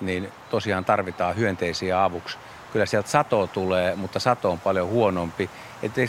niin 0.00 0.32
tosiaan 0.50 0.84
tarvitaan 0.84 1.36
hyönteisiä 1.36 2.04
avuksi 2.04 2.38
kyllä 2.72 2.86
sieltä 2.86 3.08
sato 3.08 3.46
tulee, 3.46 3.96
mutta 3.96 4.18
sato 4.18 4.50
on 4.50 4.60
paljon 4.60 4.88
huonompi. 4.88 5.50
Että 5.82 6.00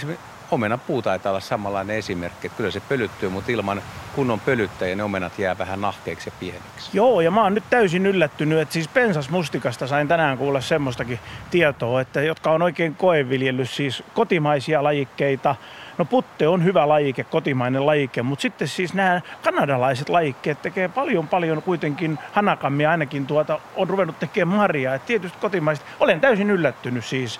omena 0.53 0.77
puu 0.77 1.01
taitaa 1.01 1.29
olla 1.29 1.39
samanlainen 1.39 1.97
esimerkki, 1.97 2.47
että 2.47 2.57
kyllä 2.57 2.71
se 2.71 2.79
pölyttyy, 2.79 3.29
mutta 3.29 3.51
ilman 3.51 3.81
kunnon 4.15 4.39
pölyttäjä 4.39 4.95
ne 4.95 5.03
omenat 5.03 5.39
jää 5.39 5.57
vähän 5.57 5.81
nahkeiksi 5.81 6.29
ja 6.29 6.33
pieniksi. 6.39 6.89
Joo, 6.93 7.21
ja 7.21 7.31
mä 7.31 7.43
oon 7.43 7.53
nyt 7.53 7.63
täysin 7.69 8.05
yllättynyt, 8.05 8.59
että 8.59 8.73
siis 8.73 8.87
pensasmustikasta 8.87 9.87
sain 9.87 10.07
tänään 10.07 10.37
kuulla 10.37 10.61
semmoistakin 10.61 11.19
tietoa, 11.51 12.01
että 12.01 12.21
jotka 12.21 12.51
on 12.51 12.61
oikein 12.61 12.95
koeviljellyt 12.95 13.69
siis 13.69 14.03
kotimaisia 14.13 14.83
lajikkeita, 14.83 15.55
No 15.97 16.05
putte 16.05 16.47
on 16.47 16.63
hyvä 16.63 16.87
lajike, 16.87 17.23
kotimainen 17.23 17.85
lajike, 17.85 18.21
mutta 18.21 18.41
sitten 18.41 18.67
siis 18.67 18.93
nämä 18.93 19.21
kanadalaiset 19.43 20.09
lajikkeet 20.09 20.61
tekee 20.61 20.87
paljon 20.87 21.27
paljon 21.27 21.61
kuitenkin 21.61 22.19
hanakammia 22.31 22.91
ainakin 22.91 23.27
tuota, 23.27 23.59
on 23.75 23.89
ruvennut 23.89 24.19
tekemään 24.19 24.57
marjaa. 24.57 24.95
Et 24.95 25.05
tietysti 25.05 25.37
kotimaiset, 25.41 25.85
olen 25.99 26.21
täysin 26.21 26.49
yllättynyt 26.49 27.05
siis. 27.05 27.39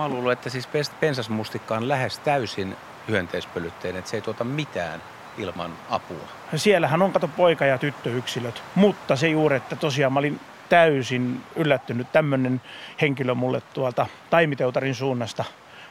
Mä 0.00 0.08
luulen, 0.08 0.32
että 0.32 0.50
siis 0.50 0.68
pensasmustikka 1.00 1.76
on 1.76 1.88
lähes 1.88 2.18
täysin 2.18 2.76
hyönteispölytteinen, 3.08 3.98
että 3.98 4.10
se 4.10 4.16
ei 4.16 4.20
tuota 4.20 4.44
mitään 4.44 5.02
ilman 5.38 5.72
apua. 5.90 6.28
Siellähän 6.56 7.02
on 7.02 7.12
kato 7.12 7.28
poika- 7.28 7.64
ja 7.64 7.78
tyttöyksilöt, 7.78 8.62
mutta 8.74 9.16
se 9.16 9.28
juuri, 9.28 9.56
että 9.56 9.76
tosiaan 9.76 10.12
mä 10.12 10.18
olin 10.18 10.40
täysin 10.68 11.44
yllättynyt. 11.56 12.12
Tämmöinen 12.12 12.60
henkilö 13.00 13.34
mulle 13.34 13.62
tuolta 13.74 14.06
Taimiteutarin 14.30 14.94
suunnasta 14.94 15.44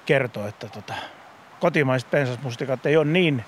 kertoo, 0.06 0.48
että 0.48 0.68
tota, 0.68 0.94
kotimaiset 1.60 2.12
pensasmustikat 2.12 2.86
ei 2.86 2.98
ole 2.98 3.06
niin 3.06 3.46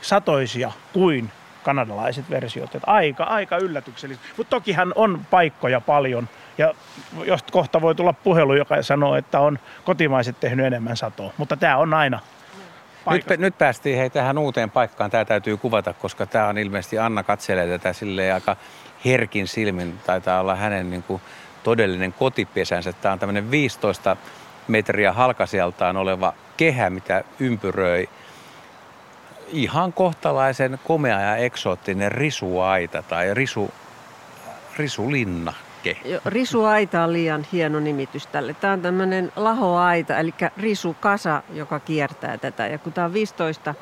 satoisia 0.00 0.72
kuin 0.92 1.30
kanadalaiset 1.62 2.30
versiot. 2.30 2.74
Että 2.74 2.90
aika, 2.90 3.24
aika 3.24 3.56
yllätyksellistä. 3.56 4.24
Mutta 4.36 4.50
tokihan 4.50 4.92
on 4.96 5.26
paikkoja 5.30 5.80
paljon. 5.80 6.28
Ja 6.58 6.74
jos 7.24 7.42
kohta 7.42 7.80
voi 7.80 7.94
tulla 7.94 8.12
puhelu, 8.12 8.54
joka 8.54 8.82
sanoo, 8.82 9.16
että 9.16 9.40
on 9.40 9.58
kotimaiset 9.84 10.40
tehnyt 10.40 10.66
enemmän 10.66 10.96
satoa. 10.96 11.32
Mutta 11.36 11.56
tämä 11.56 11.76
on 11.76 11.94
aina 11.94 12.20
nyt, 13.10 13.26
nyt 13.38 13.58
päästiin 13.58 13.98
hei 13.98 14.10
tähän 14.10 14.38
uuteen 14.38 14.70
paikkaan. 14.70 15.10
Tämä 15.10 15.24
täytyy 15.24 15.56
kuvata, 15.56 15.92
koska 15.92 16.26
tämä 16.26 16.46
on 16.46 16.58
ilmeisesti 16.58 16.98
Anna 16.98 17.22
katselee 17.22 17.66
tätä 17.66 17.92
silleen 17.92 18.34
aika 18.34 18.56
herkin 19.04 19.48
silmin. 19.48 19.98
Taitaa 20.06 20.40
olla 20.40 20.54
hänen 20.54 20.90
niin 20.90 21.02
kuin, 21.02 21.22
todellinen 21.62 22.12
kotipesänsä. 22.12 22.92
Tämä 22.92 23.12
on 23.12 23.18
tämmöinen 23.18 23.50
15 23.50 24.16
metriä 24.68 25.12
halkasijaltaan 25.12 25.96
oleva 25.96 26.32
kehä, 26.56 26.90
mitä 26.90 27.24
ympyröi 27.40 28.08
ihan 29.48 29.92
kohtalaisen 29.92 30.78
komea 30.84 31.20
ja 31.20 31.36
eksoottinen 31.36 32.12
risuaita 32.12 33.02
tai 33.02 33.34
risu, 33.34 33.70
risulinna. 34.76 35.52
Merkki. 35.84 36.20
Risuaita 36.24 37.04
on 37.04 37.12
liian 37.12 37.46
hieno 37.52 37.80
nimitys 37.80 38.26
tälle. 38.26 38.54
Tämä 38.54 38.72
on 38.72 38.82
tämmöinen 38.82 39.32
lahoaita, 39.36 40.18
eli 40.18 40.34
risukasa, 40.56 41.42
joka 41.54 41.80
kiertää 41.80 42.38
tätä. 42.38 42.66
Ja 42.66 42.78
kun 42.78 42.92
tämä 42.92 43.04
on 43.04 43.12
15 43.12 43.74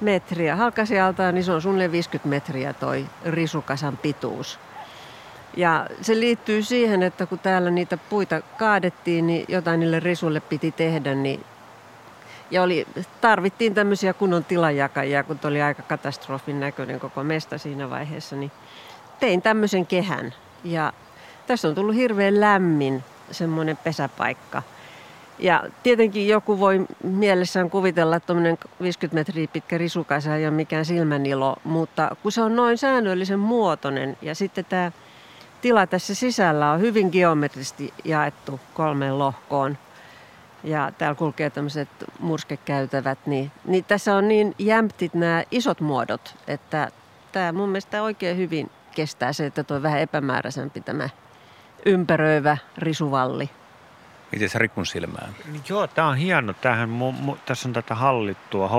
metriä 0.00 0.56
halkasijalta, 0.56 1.32
niin 1.32 1.44
se 1.44 1.52
on 1.52 1.62
suunnilleen 1.62 1.92
50 1.92 2.28
metriä 2.28 2.72
toi 2.72 3.06
risukasan 3.24 3.96
pituus. 3.96 4.58
Ja 5.56 5.86
se 6.00 6.20
liittyy 6.20 6.62
siihen, 6.62 7.02
että 7.02 7.26
kun 7.26 7.38
täällä 7.38 7.70
niitä 7.70 7.96
puita 7.96 8.40
kaadettiin, 8.58 9.26
niin 9.26 9.44
jotain 9.48 9.80
niille 9.80 10.00
risuille 10.00 10.40
piti 10.40 10.72
tehdä, 10.72 11.14
niin 11.14 11.44
ja 12.50 12.62
oli, 12.62 12.86
tarvittiin 13.20 13.74
tämmöisiä 13.74 14.12
kunnon 14.12 14.44
tilajakajia, 14.44 15.22
kun 15.22 15.38
oli 15.44 15.62
aika 15.62 15.82
katastrofin 15.82 16.60
näköinen 16.60 17.00
koko 17.00 17.24
mesta 17.24 17.58
siinä 17.58 17.90
vaiheessa, 17.90 18.36
niin 18.36 18.50
tein 19.20 19.42
tämmöisen 19.42 19.86
kehän. 19.86 20.34
Ja 20.64 20.92
tässä 21.46 21.68
on 21.68 21.74
tullut 21.74 21.94
hirveän 21.94 22.40
lämmin 22.40 23.04
semmoinen 23.30 23.76
pesäpaikka. 23.76 24.62
Ja 25.38 25.64
tietenkin 25.82 26.28
joku 26.28 26.60
voi 26.60 26.86
mielessään 27.04 27.70
kuvitella, 27.70 28.16
että 28.16 28.34
50 28.82 29.14
metriä 29.14 29.48
pitkä 29.52 29.78
risukasa 29.78 30.36
ei 30.36 30.46
ole 30.46 30.54
mikään 30.54 30.84
silmänilo, 30.84 31.56
mutta 31.64 32.16
kun 32.22 32.32
se 32.32 32.42
on 32.42 32.56
noin 32.56 32.78
säännöllisen 32.78 33.38
muotoinen 33.38 34.16
ja 34.22 34.34
sitten 34.34 34.64
tämä 34.64 34.92
tila 35.62 35.86
tässä 35.86 36.14
sisällä 36.14 36.70
on 36.70 36.80
hyvin 36.80 37.08
geometrisesti 37.12 37.94
jaettu 38.04 38.60
kolmeen 38.74 39.18
lohkoon 39.18 39.78
ja 40.64 40.92
täällä 40.98 41.14
kulkee 41.14 41.50
tämmöiset 41.50 41.88
murskekäytävät, 42.18 43.18
niin, 43.26 43.52
niin 43.64 43.84
tässä 43.84 44.14
on 44.16 44.28
niin 44.28 44.54
jämptit 44.58 45.14
nämä 45.14 45.42
isot 45.50 45.80
muodot, 45.80 46.36
että 46.46 46.90
tämä 47.32 47.52
mun 47.52 47.68
mielestä 47.68 48.02
oikein 48.02 48.36
hyvin 48.36 48.70
kestää 48.94 49.32
se, 49.32 49.46
että 49.46 49.64
tuo 49.64 49.82
vähän 49.82 50.00
epämääräisempi 50.00 50.80
tämä 50.80 51.08
ympäröivä 51.86 52.56
risuvalli. 52.78 53.50
Miten 54.32 54.48
se 54.48 54.58
rikun 54.58 54.86
silmää? 54.86 55.28
Joo, 55.68 55.86
tämä 55.86 56.08
on 56.08 56.16
hieno. 56.16 56.52
Tämähän, 56.52 56.88
mu, 56.88 57.12
mu, 57.12 57.36
tässä 57.46 57.68
on 57.68 57.72
tätä 57.72 57.94
hallittua 57.94 58.70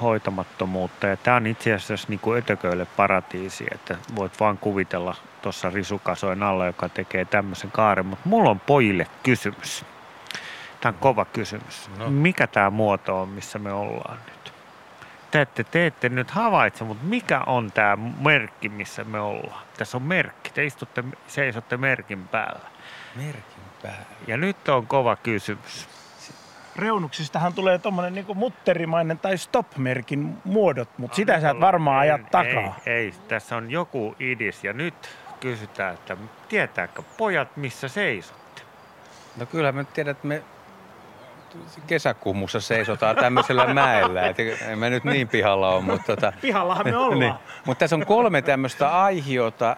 hoitamattomuutta 0.00 1.06
ja 1.06 1.16
tämä 1.16 1.36
on 1.36 1.46
itse 1.46 1.74
asiassa 1.74 2.08
niin 2.08 2.20
kuin 2.20 2.38
ötököille 2.38 2.86
paratiisi, 2.96 3.66
että 3.74 3.96
voit 4.16 4.40
vaan 4.40 4.58
kuvitella 4.58 5.14
tuossa 5.42 5.70
risukasojen 5.70 6.42
alla, 6.42 6.66
joka 6.66 6.88
tekee 6.88 7.24
tämmöisen 7.24 7.70
kaaren. 7.70 8.06
Mutta 8.06 8.28
mulla 8.28 8.50
on 8.50 8.60
pojille 8.60 9.06
kysymys. 9.22 9.84
Tämä 10.80 10.90
on 10.90 10.98
kova 10.98 11.24
kysymys. 11.24 11.90
No. 11.98 12.10
Mikä 12.10 12.46
tämä 12.46 12.70
muoto 12.70 13.20
on, 13.20 13.28
missä 13.28 13.58
me 13.58 13.72
ollaan 13.72 14.18
nyt? 14.26 14.37
Te 15.30 15.40
ette, 15.40 15.64
te 15.64 15.86
ette 15.86 16.08
nyt 16.08 16.30
havaitse, 16.30 16.84
mutta 16.84 17.04
mikä 17.04 17.40
on 17.46 17.72
tämä 17.72 17.96
merkki, 18.20 18.68
missä 18.68 19.04
me 19.04 19.20
ollaan? 19.20 19.62
Tässä 19.76 19.96
on 19.96 20.02
merkki. 20.02 20.50
Te 20.50 20.64
istutte, 20.64 21.04
seisotte 21.26 21.76
merkin 21.76 22.28
päällä. 22.28 22.68
Merkin 23.16 23.62
päällä. 23.82 24.06
Ja 24.26 24.36
nyt 24.36 24.68
on 24.68 24.86
kova 24.86 25.16
kysymys. 25.16 25.88
Reunuksistahan 26.76 27.54
tulee 27.54 27.78
tuommoinen 27.78 28.14
niinku 28.14 28.34
mutterimainen 28.34 29.18
tai 29.18 29.38
stop-merkin 29.38 30.38
muodot, 30.44 30.88
mutta 30.98 31.14
no, 31.14 31.16
sitä 31.16 31.40
sä 31.40 31.50
et 31.50 31.60
varmaan 31.60 31.98
ajat 31.98 32.30
takaa. 32.30 32.76
Ei, 32.86 32.92
ei, 32.92 33.14
tässä 33.28 33.56
on 33.56 33.70
joku 33.70 34.16
idis 34.20 34.64
ja 34.64 34.72
nyt 34.72 34.94
kysytään, 35.40 35.94
että 35.94 36.16
tietääkö 36.48 37.02
pojat, 37.16 37.56
missä 37.56 37.88
seisotte? 37.88 38.62
No 39.36 39.46
kyllä 39.46 39.72
me 39.72 39.84
tiedät, 39.84 40.16
että 40.16 40.26
me 40.26 40.42
kesäkummussa 41.86 42.60
seisotaan 42.60 43.16
tämmöisellä 43.16 43.74
mäellä. 43.74 44.26
Et 44.26 44.36
en 44.68 44.78
mä 44.78 44.90
nyt 44.90 45.04
niin 45.04 45.28
pihalla 45.28 45.70
ole, 45.70 45.82
mutta... 45.82 46.06
Tota, 46.06 46.32
Pihallahan 46.40 46.86
me 46.86 46.96
ollaan. 46.96 47.18
niin. 47.18 47.34
Mutta 47.64 47.78
tässä 47.78 47.96
on 47.96 48.06
kolme 48.06 48.42
tämmöistä 48.42 49.02
aihiota, 49.02 49.76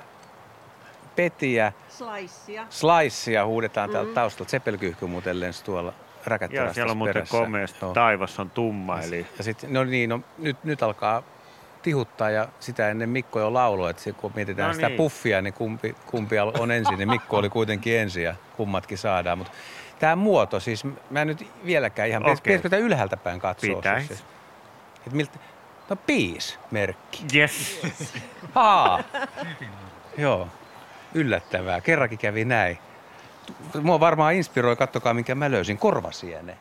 petiä. 1.16 1.72
Slaissia. 1.88 2.66
Slaissia 2.70 3.46
huudetaan 3.46 3.90
täältä 3.90 4.08
mm. 4.08 4.14
taustalta. 4.14 4.50
Sepelkyyhky 4.50 5.06
muuten 5.06 5.40
lensi 5.40 5.64
tuolla 5.64 5.92
Joo, 6.50 6.72
siellä 6.72 6.90
on 6.90 6.96
muuten 6.96 7.24
komeasti. 7.28 7.78
Taivas 7.94 8.40
on 8.40 8.50
tumma. 8.50 9.00
Eli... 9.00 9.26
Ja 9.38 9.44
sit, 9.44 9.64
no 9.68 9.84
niin, 9.84 10.10
no, 10.10 10.20
nyt, 10.38 10.64
nyt 10.64 10.82
alkaa 10.82 11.22
tihuttaa 11.82 12.30
ja 12.30 12.48
sitä 12.60 12.88
ennen 12.88 13.08
Mikko 13.08 13.40
jo 13.40 13.52
lauloi, 13.52 13.90
että 13.90 14.12
kun 14.12 14.32
mietitään 14.34 14.68
no 14.68 14.74
sitä 14.74 14.88
niin. 14.88 14.96
puffia, 14.96 15.42
niin 15.42 15.54
kumpi, 15.54 15.94
kumpi 16.06 16.38
on 16.38 16.70
ensin, 16.70 16.98
niin 16.98 17.08
Mikko 17.08 17.36
oli 17.36 17.48
kuitenkin 17.48 17.98
ensin 17.98 18.22
ja 18.22 18.34
kummatkin 18.56 18.98
saadaan. 18.98 19.38
Mutta 19.38 19.52
Tämä 20.00 20.16
muoto, 20.16 20.60
siis 20.60 20.84
mä 21.10 21.22
en 21.22 21.26
nyt 21.26 21.46
vieläkään 21.64 22.08
ihan, 22.08 22.22
okay. 22.22 22.36
pitäisikö 22.36 22.68
tätä 22.68 22.76
ylhäältä 22.76 23.16
päin 23.16 23.40
katsoa? 23.40 23.76
Pitäis. 23.76 24.06
Siis, 24.06 24.24
että 24.96 25.16
miltä, 25.16 25.38
no 25.90 25.96
peace-merkki. 25.96 27.24
Yes. 27.34 27.80
Haa. 28.54 29.02
Joo, 30.18 30.48
yllättävää. 31.14 31.80
Kerrankin 31.80 32.18
kävi 32.18 32.44
näin. 32.44 32.78
Mua 33.82 34.00
varmaan 34.00 34.34
inspiroi, 34.34 34.76
kattokaa 34.76 35.14
minkä 35.14 35.34
mä 35.34 35.50
löysin, 35.50 35.78
korvasiene. 35.78 36.58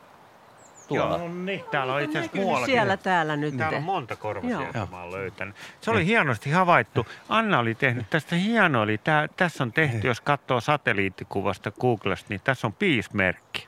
Tuolla. 0.89 1.17
Joo, 1.17 1.27
no 1.27 1.33
niin. 1.33 1.63
Täällä 1.71 1.93
on 1.93 2.01
itse 2.01 2.19
asiassa 2.19 2.37
muuallakin. 2.37 2.73
Siellä 2.73 2.97
täällä 2.97 3.35
nyt. 3.35 3.57
Täällä 3.57 3.77
on 3.77 3.83
monta 3.83 4.15
korvasia, 4.15 4.61
jotka 4.61 4.87
mä 4.91 5.01
oon 5.01 5.11
löytänyt. 5.11 5.55
Se 5.81 5.91
oli 5.91 6.05
hienosti 6.05 6.51
havaittu. 6.51 7.07
Anna 7.29 7.59
oli 7.59 7.75
tehnyt 7.75 8.09
tästä 8.09 8.35
hieno. 8.35 8.83
Eli 8.83 8.97
tää, 8.97 9.27
tässä 9.37 9.63
on 9.63 9.73
tehty, 9.73 10.07
jos 10.07 10.21
katsoo 10.21 10.61
satelliittikuvasta 10.61 11.71
Googlesta, 11.71 12.25
niin 12.29 12.41
tässä 12.43 12.67
on 12.67 12.73
piismerkki. 12.73 13.67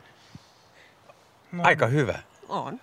No. 1.51 1.63
Aika 1.63 1.88
hyvä. 1.88 2.19
On. 2.49 2.80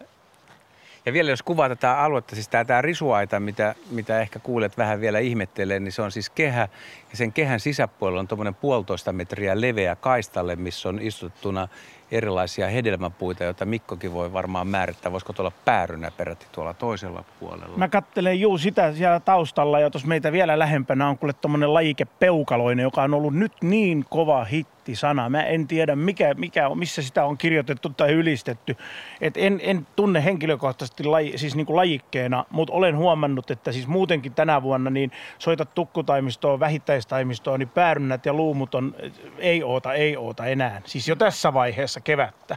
Ja 1.07 1.13
vielä 1.13 1.31
jos 1.31 1.43
kuvaa 1.43 1.69
tätä 1.69 1.99
aluetta, 1.99 2.35
siis 2.35 2.49
tämä, 2.49 2.65
tämä 2.65 2.83
risuaita, 2.83 3.41
mitä, 3.41 3.75
mitä 3.91 4.21
ehkä 4.21 4.39
kuulet 4.39 4.79
vähän 4.79 5.01
vielä 5.01 5.19
ihmettelee, 5.19 5.81
niin 5.81 5.93
se 5.93 6.03
on 6.03 6.13
siis 6.13 6.31
kehä. 6.31 6.69
Ja 7.11 7.17
sen 7.17 7.33
kehän 7.33 7.61
sisäpuolella 7.61 8.21
on 8.21 8.29
tuommoinen 8.29 8.55
puolitoista 8.55 9.13
metriä 9.13 9.61
leveä 9.61 9.97
kaistalle, 9.97 10.57
missä 10.57 10.89
on 10.89 10.99
istuttuna 11.03 11.69
erilaisia 12.11 12.69
hedelmäpuita, 12.69 13.45
joita 13.45 13.65
Mikkokin 13.65 14.13
voi 14.13 14.33
varmaan 14.33 14.67
määrittää. 14.67 15.13
Voisiko 15.13 15.33
tuolla 15.33 15.53
päärynä 15.65 16.11
peräti 16.11 16.47
tuolla 16.53 16.75
toisella 16.75 17.25
puolella? 17.41 17.77
Mä 17.77 17.89
kattelen 17.89 18.41
juu 18.41 18.59
sitä 18.59 18.93
siellä 18.93 19.21
taustalla 19.21 19.81
ja 19.81 19.91
tuossa 19.91 20.09
meitä 20.09 20.33
vielä 20.33 20.59
lähempänä 20.59 21.09
on 21.09 21.19
kuule 21.19 21.33
tuommoinen 21.33 21.75
lajike 21.75 22.05
peukaloinen, 22.05 22.83
joka 22.83 23.03
on 23.03 23.15
ollut 23.15 23.35
nyt 23.35 23.53
niin 23.63 24.05
kova 24.11 24.45
hitti 24.45 24.97
sana. 24.97 25.29
Mä 25.29 25.43
en 25.43 25.67
tiedä 25.67 25.97
mikä, 25.97 26.35
mikä 26.35 26.69
on, 26.69 26.79
missä 26.79 27.03
sitä 27.03 27.25
on 27.25 27.39
kirjoitettu 27.39 27.89
tai 27.89 28.13
ylistetty. 28.13 28.77
Et 29.21 29.35
en, 29.37 29.61
en 29.63 29.87
tunne 29.97 30.25
henkilökohtaisesti 30.25 31.05
laji, 31.05 31.39
siis 31.39 31.57
niin 31.57 31.67
kuin 31.67 31.77
lajikkeena, 31.77 32.45
mutta 32.51 32.75
olen 32.75 32.97
huomannut, 32.97 33.51
että 33.51 33.73
siis 33.73 33.87
muutenkin 33.87 34.35
tänä 34.35 34.63
vuonna 34.63 34.91
niin 34.91 35.13
soitat 35.39 35.75
tukkutaimistoon, 35.75 36.61
vähittäistaimistoon, 36.61 37.61
niin 37.61 37.69
päärynnät 37.69 38.27
ja 38.27 38.33
luumut 38.33 38.75
on 38.75 38.95
ei 39.39 39.63
oota, 39.63 39.95
ei 39.95 40.17
oota 40.17 40.47
enää. 40.47 40.83
Siis 40.85 41.09
jo 41.09 41.17
tässä 41.17 41.55
vaiheessa 41.55 41.98
kevättä. 42.01 42.57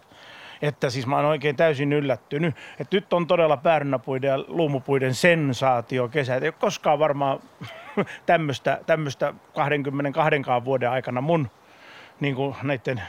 Että 0.62 0.90
siis 0.90 1.08
mä 1.08 1.16
oon 1.16 1.26
oikein 1.26 1.56
täysin 1.56 1.94
yllättynyt. 1.94 2.56
Että 2.80 2.98
nyt 2.98 3.14
on 3.14 3.28
todella 3.28 3.58
päärynäpuiden 3.58 4.28
ja 4.28 4.44
luumupuiden 4.48 5.14
sensaatio 5.14 6.08
kesä. 6.08 6.36
Ei 6.36 6.48
ole 6.48 6.52
koskaan 6.52 7.00
varmaan 7.00 7.40
tämmöistä 8.86 9.34
22 9.54 10.66
vuoden 10.66 10.90
aikana 10.90 11.22
mun 11.22 11.50
niin 12.20 12.36
kuin 12.36 12.56
näiden 12.64 13.02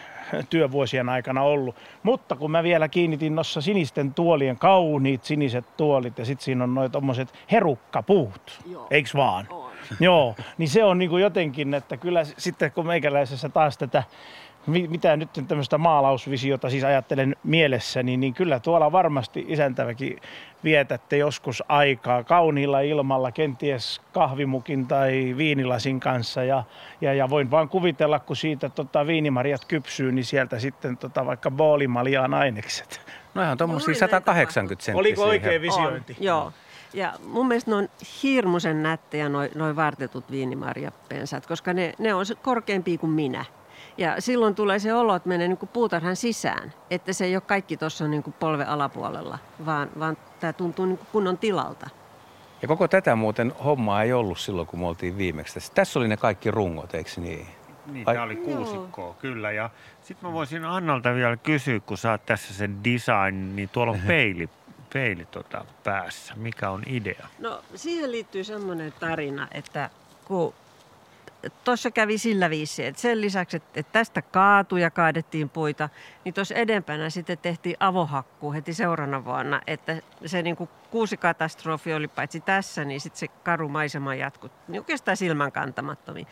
työvuosien 0.50 1.08
aikana 1.08 1.42
ollut. 1.42 1.76
Mutta 2.02 2.36
kun 2.36 2.50
mä 2.50 2.62
vielä 2.62 2.88
kiinnitin 2.88 3.34
noissa 3.34 3.60
sinisten 3.60 4.14
tuolien, 4.14 4.58
kauniit 4.58 5.24
siniset 5.24 5.76
tuolit 5.76 6.18
ja 6.18 6.24
sitten 6.24 6.44
siinä 6.44 6.64
on 6.64 6.74
noin 6.74 6.90
tommoset 6.90 7.32
herukkapuut, 7.50 8.60
Joo. 8.70 8.86
eiks 8.90 9.14
vaan? 9.14 9.46
On. 9.50 9.72
Joo, 10.00 10.36
niin 10.58 10.68
se 10.68 10.84
on 10.84 10.98
niin 10.98 11.10
kuin 11.10 11.22
jotenkin, 11.22 11.74
että 11.74 11.96
kyllä 11.96 12.24
sitten 12.24 12.72
kun 12.72 12.86
meikäläisessä 12.86 13.48
taas 13.48 13.78
tätä 13.78 14.02
mitä 14.66 15.16
nyt 15.16 15.30
tämmöistä 15.48 15.78
maalausvisiota 15.78 16.70
siis 16.70 16.84
ajattelen 16.84 17.36
mielessäni, 17.44 18.16
niin 18.16 18.34
kyllä 18.34 18.60
tuolla 18.60 18.92
varmasti 18.92 19.44
isäntäväkin 19.48 20.20
vietätte 20.64 21.16
joskus 21.16 21.62
aikaa 21.68 22.24
kauniilla 22.24 22.80
ilmalla, 22.80 23.32
kenties 23.32 24.00
kahvimukin 24.12 24.86
tai 24.86 25.34
viinilasin 25.36 26.00
kanssa. 26.00 26.44
Ja, 26.44 26.64
ja, 27.00 27.14
ja 27.14 27.30
voin 27.30 27.50
vaan 27.50 27.68
kuvitella, 27.68 28.18
kun 28.18 28.36
siitä 28.36 28.68
tota, 28.68 29.06
viinimarjat 29.06 29.64
kypsyy, 29.64 30.12
niin 30.12 30.24
sieltä 30.24 30.58
sitten 30.58 30.96
tota, 30.96 31.26
vaikka 31.26 31.50
boolimaljaan 31.50 32.34
ainekset. 32.34 33.00
No 33.34 33.42
ihan 33.42 33.58
tuommoisia 33.58 33.94
180 33.94 34.84
senttiä. 34.84 35.00
Oliko 35.00 35.24
oikein 35.24 35.62
visiointi? 35.62 36.16
On, 36.20 36.26
joo. 36.26 36.52
Ja 36.94 37.12
mun 37.26 37.48
mielestä 37.48 37.70
ne 37.70 37.76
on 37.76 37.88
hirmuisen 38.22 38.82
nättejä 38.82 39.28
noin 39.28 39.50
noi 39.54 39.76
vartetut 39.76 40.30
viinimarjapensat, 40.30 41.46
koska 41.46 41.72
ne, 41.72 41.92
ne 41.98 42.14
on 42.14 42.24
korkeampia 42.42 42.98
kuin 42.98 43.12
minä. 43.12 43.44
Ja 43.96 44.20
silloin 44.20 44.54
tulee 44.54 44.78
se 44.78 44.94
olo, 44.94 45.14
että 45.14 45.28
menee 45.28 45.48
niin 45.48 45.58
kuin 45.58 45.70
puutarhan 45.72 46.16
sisään, 46.16 46.72
että 46.90 47.12
se 47.12 47.24
ei 47.24 47.36
ole 47.36 47.42
kaikki 47.46 47.76
tuossa 47.76 48.08
niin 48.08 48.22
kuin 48.22 48.34
polven 48.40 48.68
alapuolella, 48.68 49.38
vaan, 49.66 49.90
vaan 49.98 50.16
tämä 50.40 50.52
tuntuu 50.52 50.86
niin 50.86 50.98
kuin 50.98 51.08
kunnon 51.12 51.38
tilalta. 51.38 51.90
Ja 52.62 52.68
koko 52.68 52.88
tätä 52.88 53.16
muuten 53.16 53.52
hommaa 53.64 54.02
ei 54.02 54.12
ollut 54.12 54.38
silloin, 54.38 54.66
kun 54.66 54.78
me 54.78 54.86
oltiin 54.86 55.18
viimeksi 55.18 55.54
tässä. 55.54 55.72
Tässä 55.74 55.98
oli 55.98 56.08
ne 56.08 56.16
kaikki 56.16 56.50
rungot, 56.50 56.94
eikö 56.94 57.10
niin? 57.16 57.46
Niin, 57.86 58.04
tämä 58.04 58.22
oli 58.22 58.36
kuusikkoa, 58.36 59.14
kyllä. 59.14 59.52
Ja 59.52 59.70
sitten 60.02 60.28
mä 60.28 60.32
voisin 60.32 60.64
Annalta 60.64 61.14
vielä 61.14 61.36
kysyä, 61.36 61.80
kun 61.80 61.98
sä 61.98 62.10
oot 62.10 62.26
tässä 62.26 62.54
sen 62.54 62.84
design, 62.84 63.56
niin 63.56 63.68
tuolla 63.68 63.92
on 63.92 64.00
peili, 64.06 64.48
peili 64.92 65.24
tota 65.24 65.64
päässä. 65.84 66.34
Mikä 66.36 66.70
on 66.70 66.82
idea? 66.86 67.26
No 67.38 67.60
siihen 67.74 68.12
liittyy 68.12 68.44
semmoinen 68.44 68.92
tarina, 69.00 69.48
että 69.50 69.90
kun 70.24 70.54
tuossa 71.64 71.90
kävi 71.90 72.18
sillä 72.18 72.50
viisi, 72.50 72.84
että 72.84 73.00
sen 73.00 73.20
lisäksi, 73.20 73.56
että, 73.56 73.82
tästä 73.82 74.22
kaatui 74.22 74.82
ja 74.82 74.90
kaadettiin 74.90 75.48
puita, 75.48 75.88
niin 76.24 76.34
tuossa 76.34 76.54
edempänä 76.54 77.10
sitten 77.10 77.38
tehtiin 77.38 77.76
avohakku 77.80 78.52
heti 78.52 78.74
seuraavana 78.74 79.24
vuonna, 79.24 79.60
että 79.66 79.96
se 80.26 80.42
niin 80.42 80.56
kuin 80.56 80.70
kuusikatastrofi 80.90 81.94
oli 81.94 82.08
paitsi 82.08 82.40
tässä, 82.40 82.84
niin 82.84 83.00
sitten 83.00 83.18
se 83.18 83.28
karu 83.28 83.68
maisema 83.68 84.14
jatkui 84.14 84.50
niin 84.68 84.80
oikeastaan 84.80 85.16
silmän 85.16 85.52
kantamattomiin. 85.52 86.26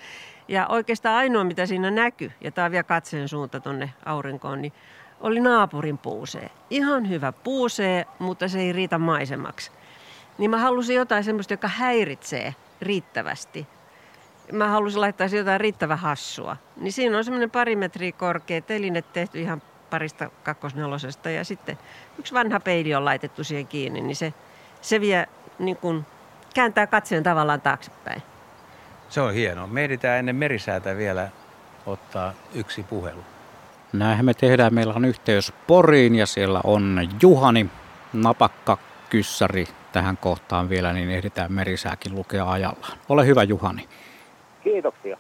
Ja 0.48 0.66
oikeastaan 0.66 1.16
ainoa, 1.16 1.44
mitä 1.44 1.66
siinä 1.66 1.90
näkyy, 1.90 2.32
ja 2.40 2.50
tämä 2.50 2.64
on 2.64 2.70
vielä 2.70 2.82
katseen 2.82 3.28
suunta 3.28 3.60
tuonne 3.60 3.90
aurinkoon, 4.04 4.62
niin 4.62 4.72
oli 5.20 5.40
naapurin 5.40 5.98
puusee. 5.98 6.50
Ihan 6.70 7.08
hyvä 7.08 7.32
puusee, 7.32 8.06
mutta 8.18 8.48
se 8.48 8.60
ei 8.60 8.72
riitä 8.72 8.98
maisemaksi. 8.98 9.70
Niin 10.38 10.50
mä 10.50 10.58
halusin 10.58 10.96
jotain 10.96 11.24
semmoista, 11.24 11.52
joka 11.52 11.68
häiritsee 11.68 12.54
riittävästi. 12.80 13.66
Mä 14.52 14.68
halusin 14.68 15.00
laittaa 15.00 15.26
jotain 15.26 15.60
riittävän 15.60 15.98
hassua. 15.98 16.56
Niin 16.76 16.92
siinä 16.92 17.18
on 17.18 17.24
semmoinen 17.24 17.50
pari 17.50 17.76
metriä 17.76 18.12
korkea 18.12 18.60
teline 18.60 19.02
tehty 19.02 19.40
ihan 19.40 19.62
parista 19.90 20.30
kakkosnelosesta 20.42 21.30
ja 21.30 21.44
sitten 21.44 21.78
yksi 22.18 22.34
vanha 22.34 22.60
peili 22.60 22.94
on 22.94 23.04
laitettu 23.04 23.44
siihen 23.44 23.66
kiinni, 23.66 24.00
niin 24.00 24.16
se, 24.16 24.34
se 24.80 25.00
vie 25.00 25.28
niin 25.58 25.76
kuin, 25.76 26.06
kääntää 26.54 26.86
katseen 26.86 27.22
tavallaan 27.22 27.60
taaksepäin. 27.60 28.22
Se 29.08 29.20
on 29.20 29.34
hienoa. 29.34 29.66
Me 29.66 29.84
ehditään 29.84 30.18
ennen 30.18 30.36
merisäätä 30.36 30.96
vielä 30.96 31.28
ottaa 31.86 32.32
yksi 32.54 32.82
puhelu. 32.82 33.24
Näinhän 33.92 34.24
me 34.24 34.34
tehdään. 34.34 34.74
Meillä 34.74 34.94
on 34.94 35.04
yhteys 35.04 35.52
Poriin 35.66 36.14
ja 36.14 36.26
siellä 36.26 36.60
on 36.64 37.08
Juhani, 37.22 37.66
napakka 38.12 38.78
kyssäri 39.10 39.68
tähän 39.92 40.16
kohtaan 40.16 40.68
vielä, 40.68 40.92
niin 40.92 41.10
ehditään 41.10 41.52
merisääkin 41.52 42.14
lukea 42.14 42.50
ajallaan. 42.50 42.98
Ole 43.08 43.26
hyvä 43.26 43.42
Juhani. 43.42 43.88
Kiitoksia. 44.64 45.18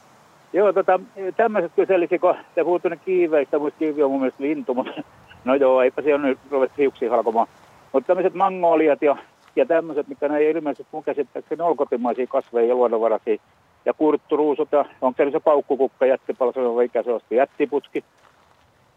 Joo, 0.52 0.72
tota, 0.72 1.00
tämmöiset 1.36 1.72
kyselisi, 1.76 2.18
kun 2.18 2.34
te 2.54 2.64
puhutte 2.64 2.96
kiiveistä, 3.04 3.58
mutta 3.58 3.78
kiivi 3.78 4.02
on 4.02 4.10
mun 4.10 4.20
mielestä 4.20 4.42
lintu, 4.42 4.74
mutta 4.74 4.92
no 5.44 5.54
joo, 5.54 5.82
eipä 5.82 6.02
se 6.02 6.14
ole 6.14 6.22
nyt 6.22 6.38
ruvettu 6.50 6.74
hiuksia 6.78 7.10
halkomaan. 7.10 7.46
Mutta 7.92 8.06
tämmöiset 8.06 8.34
mangoliat 8.34 9.02
ja, 9.02 9.16
ja 9.56 9.66
tämmöiset, 9.66 10.08
mikä 10.08 10.28
ne 10.28 10.38
ei 10.38 10.50
ilmeisesti 10.50 10.86
mun 10.92 11.04
käsittääkseni 11.04 11.62
ole 11.62 11.76
kotimaisia 11.76 12.26
kasveja 12.26 12.68
ja 12.68 12.74
luonnonvaraisia. 12.74 13.36
Ja 13.84 13.94
kurtturuusut 13.94 14.68
ja 14.72 14.84
onko 15.00 15.24
se 15.24 15.30
se 15.30 15.40
paukkukukka, 15.40 16.06
jättipalso, 16.06 16.74
vai 16.74 16.84
ikä 16.84 17.02
se 17.02 17.12
on 17.12 17.20
jättiputki. 17.30 18.04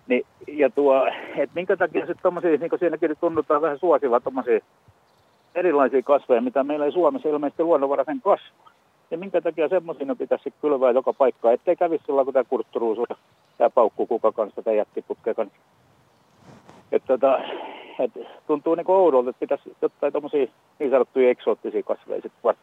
Niin, 0.07 0.25
ja 0.47 0.69
tuo, 0.69 1.07
että 1.37 1.55
minkä 1.55 1.77
takia 1.77 2.01
sitten 2.05 2.23
tommosia, 2.23 2.57
niin 2.57 2.69
kuin 2.69 2.79
siinäkin 2.79 3.15
tunnutaan 3.19 3.61
vähän 3.61 3.79
suosiva 3.79 4.19
tommosia 4.19 4.59
erilaisia 5.55 6.01
kasveja, 6.01 6.41
mitä 6.41 6.63
meillä 6.63 6.85
ei 6.85 6.91
Suomessa 6.91 7.29
ilmeisesti 7.29 7.63
luonnonvaraisen 7.63 8.21
kasvaa. 8.21 8.72
Ja 9.13 9.17
minkä 9.17 9.41
takia 9.41 9.69
semmoisia 9.69 10.15
pitäisi 10.15 10.53
kylvää 10.61 10.91
joka 10.91 11.13
paikka, 11.13 11.51
ettei 11.51 11.75
kävisi 11.75 12.03
sillä 12.05 12.23
kun 12.23 12.33
tämä 12.33 12.43
kurtturuusu 12.43 13.05
ja 13.09 13.15
tämä 13.57 13.69
paukkukuka 13.69 14.31
kanssa, 14.31 14.61
tämä 14.61 14.75
jättiputke 14.75 15.33
kanssa. 15.33 15.57
Että 16.91 17.07
tota, 17.07 17.39
et 17.99 18.11
tuntuu 18.47 18.75
niin 18.75 18.85
oudolta, 18.91 19.29
että 19.29 19.39
pitäisi 19.39 19.75
jotain 19.81 20.11
tuommoisia 20.11 20.47
niin 20.79 20.91
sanottuja 20.91 21.29
eksoottisia 21.29 21.83
kasveja 21.83 22.21
sitten 22.21 22.55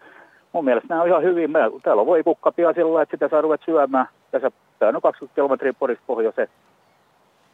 Mun 0.52 0.64
mielestä 0.64 0.86
nämä 0.88 1.02
on 1.02 1.08
ihan 1.08 1.22
hyvin. 1.22 1.50
Täällä 1.82 2.06
voi 2.06 2.22
kukkapia 2.22 2.72
sillä 2.72 3.02
että 3.02 3.16
sitä 3.16 3.28
saa 3.28 3.40
ruveta 3.40 3.64
syömään. 3.64 4.08
Tässä, 4.30 4.50
tämä 4.78 4.92
on 4.94 5.02
20 5.02 5.34
kilometriä 5.34 5.72
Porista 5.78 6.04
pohjoiseen 6.06 6.48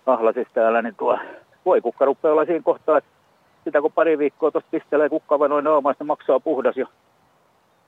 ahlasissa 0.07 0.55
täällä, 0.55 0.83
niin 0.83 0.95
tuo 0.95 1.19
voi 1.67 1.81
kukka 1.81 2.05
rupeaa 2.05 2.33
olla 2.33 2.45
siinä 2.45 2.63
kohtaa, 2.65 2.99
että 2.99 3.11
sitä 3.65 3.81
kun 3.81 3.93
pari 3.93 4.19
viikkoa 4.19 4.51
tuosta 4.51 4.71
pistelee 4.71 5.09
kukkava 5.09 5.49
noin 5.49 5.65
naamaa, 5.65 5.95
se 5.99 6.05
maksaa 6.05 6.41
puhdas 6.41 6.77
ja, 6.77 6.87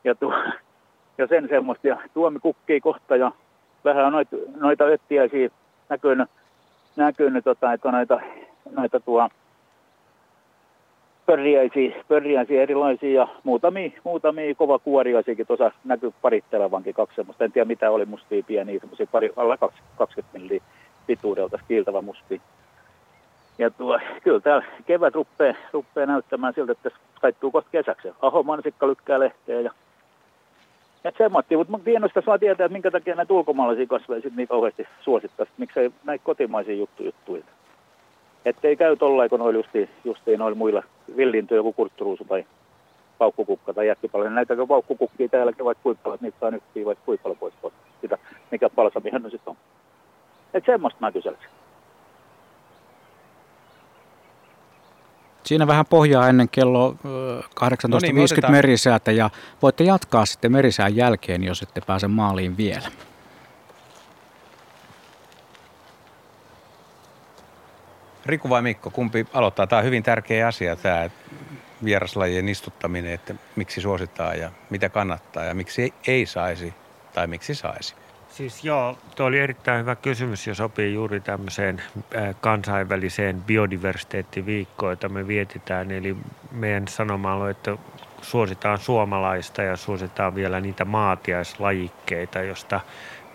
ja, 0.05 0.15
tuo, 0.15 0.35
ja 1.19 1.27
sen 1.27 1.49
semmoista. 1.49 1.89
Ja 1.89 1.97
tuomi 2.15 2.39
kukkii 2.39 2.81
kohta 2.81 3.17
ja 3.17 3.33
vähän 3.85 4.13
noita, 4.13 4.37
noita 4.57 4.85
öttiäisiä 4.85 5.49
näkynyt, 5.89 6.29
näkynyt 6.97 7.45
tota, 7.45 7.73
että 7.73 7.93
noita, 7.93 8.21
noita 8.77 9.01
tuo, 9.01 9.29
pörriäisiä, 11.27 12.05
pörriäisiä 12.09 12.63
erilaisia 12.63 13.21
ja 13.21 13.29
muutamia, 13.45 13.91
muutamia 14.05 14.55
kuoriaisiakin 14.85 15.47
tuossa 15.47 15.71
näkyy 15.85 16.13
parittelevankin 16.23 16.95
kaksi 16.95 17.17
semmoista. 17.17 17.45
En 17.45 17.53
tiedä 17.53 17.65
mitä 17.65 17.91
oli 17.91 18.05
mustia 18.05 18.43
pieniä, 18.43 18.81
semmoisia 18.81 19.07
pari, 19.13 19.33
alla 19.37 19.59
20 19.97 20.39
milliä 20.39 20.63
pituudelta 21.07 21.59
kiiltävä 21.69 22.03
mustia. 22.03 22.41
Ja 23.59 23.71
tuo, 23.71 24.01
kyllä 24.23 24.41
täällä 24.41 24.65
kevät 24.87 25.15
rupeaa, 25.15 25.55
rupeaa 25.73 26.07
näyttämään 26.07 26.55
siltä, 26.55 26.73
että 26.73 26.91
taittuu 27.21 27.51
kohta 27.51 27.71
kesäksi. 27.71 28.09
Aho 28.23 28.43
mansikka 28.43 28.87
lykkää 28.87 29.21
lehteä 29.21 29.61
ja 29.61 29.71
et 31.09 31.15
semmoitti, 31.19 31.57
mutta 31.57 31.79
kiinnostaa 31.85 32.23
saa 32.27 32.39
tietää, 32.39 32.65
että 32.65 32.73
minkä 32.73 32.91
takia 32.91 33.15
näitä 33.15 33.33
ulkomaalaisia 33.33 33.87
kasveja 33.87 34.21
sitten 34.21 34.37
niin 34.37 34.49
kauheasti 34.49 34.87
suosittaisi. 35.01 35.53
Miksei 35.59 35.91
näitä 36.05 36.25
kotimaisia 36.25 36.75
juttu 36.75 37.03
juttuja. 37.03 37.43
Että 38.45 38.69
ei 38.69 38.77
käy 38.77 38.97
tollain, 38.97 39.31
kun 39.31 39.39
noilla 39.39 39.59
justiin, 39.59 39.89
justiin 40.05 40.39
noilla 40.39 40.59
muilla 40.59 40.83
villinty 41.17 41.55
joku 41.55 41.73
kurtturuusu 41.73 42.25
tai 42.25 42.45
paukkukukka 43.19 43.75
tai 43.75 43.87
jättipallo. 43.87 44.29
Näitä 44.29 44.57
paukkukukkia 44.69 45.29
täälläkin 45.29 45.65
vaikka 45.65 45.83
kuinka 45.83 46.15
että 46.15 46.27
niitä 46.27 46.39
saa 46.41 46.51
nyt 46.51 46.63
vaikka 46.85 47.05
kuinka 47.05 47.35
pois 47.41 47.55
sitä, 48.01 48.19
mikä 48.51 48.71
palsamihan 48.71 49.23
ne 49.23 49.31
sitten 49.31 49.51
on. 49.51 49.57
Että 50.55 50.73
semmoista 50.73 51.01
mä 51.01 51.13
kyselisin. 51.13 51.58
Siinä 55.49 55.67
vähän 55.67 55.87
pohjaa 55.87 56.29
ennen 56.29 56.49
kello 56.49 56.97
18.50 57.01 57.89
no 57.89 57.99
niin, 58.03 58.51
merisäätä 58.51 59.13
ja 59.13 59.31
voitte 59.63 59.85
jatkaa 59.85 60.27
sitten 60.27 60.53
merisään 60.53 60.97
jälkeen, 60.97 61.45
jos 61.45 61.63
ette 61.63 61.81
pääse 61.81 62.09
maaliin 62.09 62.57
vielä. 62.57 62.89
Riku 68.27 68.49
vai 68.51 68.63
Mikko, 68.63 68.91
kumpi 68.91 69.27
aloittaa? 69.33 69.67
Tämä 69.67 69.79
on 69.79 69.85
hyvin 69.85 70.03
tärkeä 70.03 70.47
asia, 70.47 70.77
tämä 70.77 71.11
vieraslajien 71.85 72.49
istuttaminen, 72.49 73.13
että 73.13 73.35
miksi 73.57 73.81
suositaan 73.81 74.39
ja 74.39 74.51
mitä 74.71 74.89
kannattaa 74.89 75.45
ja 75.45 75.55
miksi 75.55 75.95
ei 76.07 76.27
saisi 76.27 76.75
tai 77.15 77.27
miksi 77.27 77.55
saisi. 77.55 77.95
Siis 78.39 78.65
joo, 78.65 78.99
tuo 79.17 79.27
oli 79.27 79.39
erittäin 79.39 79.81
hyvä 79.81 79.97
kysymys 79.97 80.47
ja 80.47 80.55
sopii 80.55 80.95
juuri 80.95 81.21
tämmöiseen 81.21 81.83
kansainväliseen 82.41 83.43
biodiversiteettiviikkoon, 83.43 84.93
jota 84.93 85.09
me 85.09 85.29
vietetään. 85.29 85.91
Eli 85.91 86.17
meidän 86.53 86.89
sanoma 86.89 87.35
on, 87.35 87.51
että 87.51 87.77
suositaan 88.23 88.79
suomalaista 88.79 89.63
ja 89.63 89.77
suositaan 89.77 90.35
vielä 90.35 90.61
niitä 90.61 90.85
maatiaislajikkeita, 90.85 92.39
josta 92.39 92.81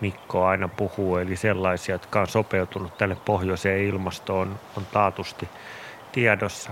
Mikko 0.01 0.45
aina 0.45 0.67
puhuu. 0.67 1.17
Eli 1.17 1.35
sellaisia, 1.35 1.95
jotka 1.95 2.21
on 2.21 2.27
sopeutunut 2.27 2.97
tälle 2.97 3.17
pohjoiseen 3.25 3.83
ilmastoon, 3.83 4.59
on 4.77 4.85
taatusti 4.85 5.49
tiedossa 6.11 6.71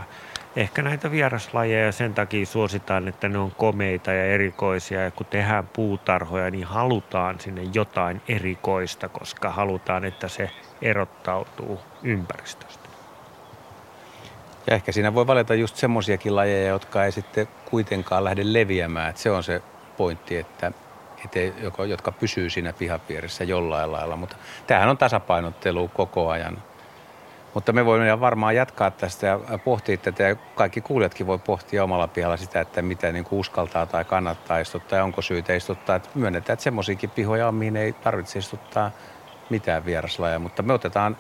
ehkä 0.56 0.82
näitä 0.82 1.12
vieraslajeja 1.12 1.92
sen 1.92 2.14
takia 2.14 2.46
suositaan, 2.46 3.08
että 3.08 3.30
ne 3.30 3.38
on 3.38 3.52
komeita 3.52 4.12
ja 4.12 4.26
erikoisia. 4.26 5.02
Ja 5.02 5.12
kun 5.12 5.26
tehdään 5.26 5.68
puutarhoja, 5.68 6.52
niin 6.52 6.64
halutaan 6.64 7.40
sinne 7.40 7.62
jotain 7.74 8.22
erikoista, 8.28 9.10
koska 9.10 9.50
halutaan, 9.50 10.06
että 10.06 10.28
se 10.28 10.52
erottautuu 10.82 11.80
ympäristöstä. 12.04 12.90
Ja 14.68 14.76
ehkä 14.76 14.92
siinä 14.92 15.14
voi 15.14 15.28
valita 15.28 15.56
just 15.56 15.76
semmoisiakin 15.76 16.36
lajeja, 16.36 16.70
jotka 16.70 17.06
ei 17.06 17.12
sitten 17.12 17.48
kuitenkaan 17.66 18.24
lähde 18.24 18.42
leviämään. 18.46 19.10
Että 19.10 19.22
se 19.22 19.32
on 19.32 19.44
se 19.44 19.62
pointti, 19.98 20.38
että, 20.38 20.72
että 21.26 21.40
jotka 21.88 22.12
pysyy 22.12 22.50
siinä 22.50 22.74
pihapiirissä 22.74 23.44
jollain 23.44 23.92
lailla. 23.92 24.16
Mutta 24.16 24.36
tämähän 24.68 24.90
on 24.90 24.98
tasapainottelu 24.98 25.88
koko 25.88 26.30
ajan 26.30 26.58
mutta 27.54 27.74
me 27.74 27.86
voimme 27.86 28.20
varmaan 28.20 28.56
jatkaa 28.56 28.92
tästä 28.92 29.28
ja 29.28 29.40
pohtia 29.66 29.98
tätä 29.98 30.24
ja 30.24 30.36
kaikki 30.36 30.82
kuulijatkin 30.82 31.28
voi 31.28 31.40
pohtia 31.40 31.84
omalla 31.84 32.08
pihalla 32.08 32.38
sitä, 32.38 32.62
että 32.62 32.82
mitä 32.82 33.12
niin 33.12 33.26
kuin 33.26 33.40
uskaltaa 33.40 33.86
tai 33.86 34.06
kannattaa 34.06 34.60
istuttaa 34.60 34.98
ja 34.98 35.04
onko 35.04 35.22
syytä 35.22 35.56
istuttaa. 35.56 35.96
Että 35.96 36.10
myönnetään, 36.16 36.54
että 36.54 36.64
semmoisiakin 36.64 37.10
pihoja 37.10 37.48
on, 37.48 37.56
mihin 37.56 37.78
ei 37.78 37.94
tarvitse 37.94 38.40
istuttaa 38.40 38.92
mitään 39.50 39.86
vieraslaja, 39.86 40.40
mutta 40.40 40.64
me 40.64 40.74
otetaan, 40.74 41.18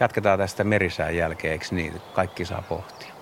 jatketaan 0.00 0.38
tästä 0.38 0.64
merisään 0.64 1.16
jälkeen, 1.16 1.52
eikö 1.52 1.66
niin? 1.70 2.02
Kaikki 2.14 2.44
saa 2.44 2.62
pohtia. 2.68 3.16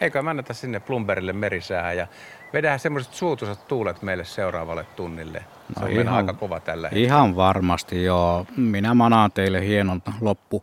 Eikö 0.00 0.22
mä 0.22 0.30
anneta 0.30 0.54
sinne 0.54 0.80
Plumberille 0.80 1.32
merisäähän 1.32 1.96
ja 1.96 2.06
vedään 2.52 2.78
semmoiset 2.78 3.14
suutuisat 3.14 3.68
tuulet 3.68 4.02
meille 4.02 4.24
seuraavalle 4.24 4.84
tunnille. 4.84 5.44
Se 5.74 5.80
no 5.80 5.86
on 5.86 5.92
ihan, 5.92 6.14
aika 6.14 6.32
kova 6.32 6.60
tällä 6.60 6.88
hetkellä. 6.88 7.06
Ihan 7.06 7.36
varmasti, 7.36 8.04
joo. 8.04 8.46
Minä 8.56 8.94
manaan 8.94 9.32
teille 9.32 9.66
hienon 9.66 10.02
loppu 10.20 10.62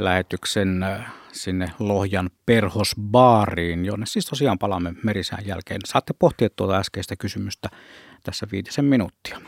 lähetyksen 0.00 0.82
äh, 0.82 1.12
sinne 1.32 1.72
Lohjan 1.78 2.30
perhosbaariin, 2.46 3.84
jonne 3.84 4.06
siis 4.06 4.26
tosiaan 4.26 4.58
palaamme 4.58 4.94
merisään 5.04 5.46
jälkeen. 5.46 5.80
Saatte 5.86 6.14
pohtia 6.18 6.48
tuota 6.50 6.76
äskeistä 6.76 7.16
kysymystä 7.16 7.68
tässä 8.22 8.46
viitisen 8.52 8.84
minuuttia. 8.84 9.40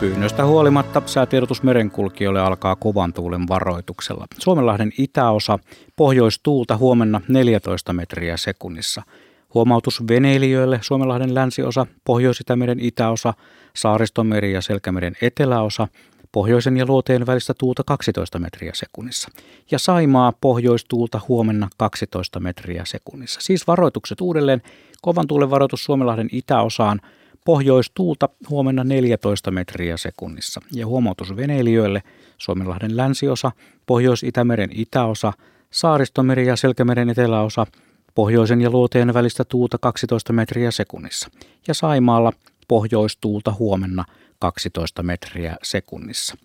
Pyynnöstä 0.00 0.44
huolimatta 0.44 1.02
säätiedotus 1.06 1.62
merenkulkijoille 1.62 2.40
alkaa 2.40 2.76
kovan 2.76 3.12
tuulen 3.12 3.48
varoituksella. 3.48 4.26
Suomenlahden 4.38 4.92
itäosa 4.98 5.58
pohjoistuulta 5.96 6.76
huomenna 6.76 7.20
14 7.28 7.92
metriä 7.92 8.36
sekunnissa– 8.36 9.02
Huomautus 9.54 10.08
veneilijöille 10.08 10.78
Suomenlahden 10.82 11.34
länsiosa, 11.34 11.86
Pohjois-Itämeren 12.04 12.80
itäosa, 12.80 13.34
Saaristomeri 13.76 14.52
ja 14.52 14.60
Selkämeren 14.60 15.16
eteläosa, 15.22 15.88
pohjoisen 16.32 16.76
ja 16.76 16.86
luoteen 16.86 17.26
välistä 17.26 17.54
tuulta 17.58 17.82
12 17.86 18.38
metriä 18.38 18.72
sekunnissa. 18.74 19.28
Ja 19.70 19.78
Saimaa 19.78 20.32
pohjoistuulta 20.40 21.20
huomenna 21.28 21.68
12 21.76 22.40
metriä 22.40 22.84
sekunnissa. 22.84 23.40
Siis 23.40 23.66
varoitukset 23.66 24.20
uudelleen. 24.20 24.62
Kovan 25.02 25.26
tuulen 25.26 25.50
varoitus 25.50 25.84
Suomenlahden 25.84 26.28
itäosaan, 26.32 27.00
pohjoistuulta 27.44 28.28
huomenna 28.50 28.84
14 28.84 29.50
metriä 29.50 29.96
sekunnissa. 29.96 30.60
Ja 30.72 30.86
huomautus 30.86 31.36
veneilijöille 31.36 32.02
Suomenlahden 32.38 32.96
länsiosa, 32.96 33.52
Pohjois-Itämeren 33.86 34.70
itäosa, 34.72 35.32
Saaristomeri 35.70 36.46
ja 36.46 36.56
Selkämeren 36.56 37.10
eteläosa, 37.10 37.66
pohjoisen 38.14 38.60
ja 38.60 38.70
luoteen 38.70 39.14
välistä 39.14 39.44
tuulta 39.44 39.78
12 39.78 40.32
metriä 40.32 40.70
sekunnissa. 40.70 41.30
Ja 41.68 41.74
Saimaalla 41.74 42.32
pohjoistuulta 42.68 43.52
huomenna 43.58 44.04
12 44.38 45.02
metriä 45.02 45.56
sekunnissa. 45.62 46.36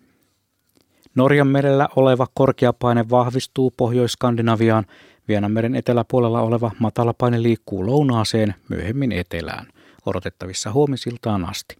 Norjan 1.14 1.46
merellä 1.46 1.88
oleva 1.96 2.26
korkeapaine 2.34 3.04
vahvistuu 3.10 3.70
Pohjois-Skandinaviaan. 3.76 4.86
Vienanmeren 5.28 5.74
eteläpuolella 5.74 6.40
oleva 6.40 6.70
matalapaine 6.78 7.42
liikkuu 7.42 7.86
lounaaseen, 7.86 8.54
myöhemmin 8.68 9.12
etelään, 9.12 9.66
odotettavissa 10.06 10.72
huomisiltaan 10.72 11.48
asti. 11.48 11.76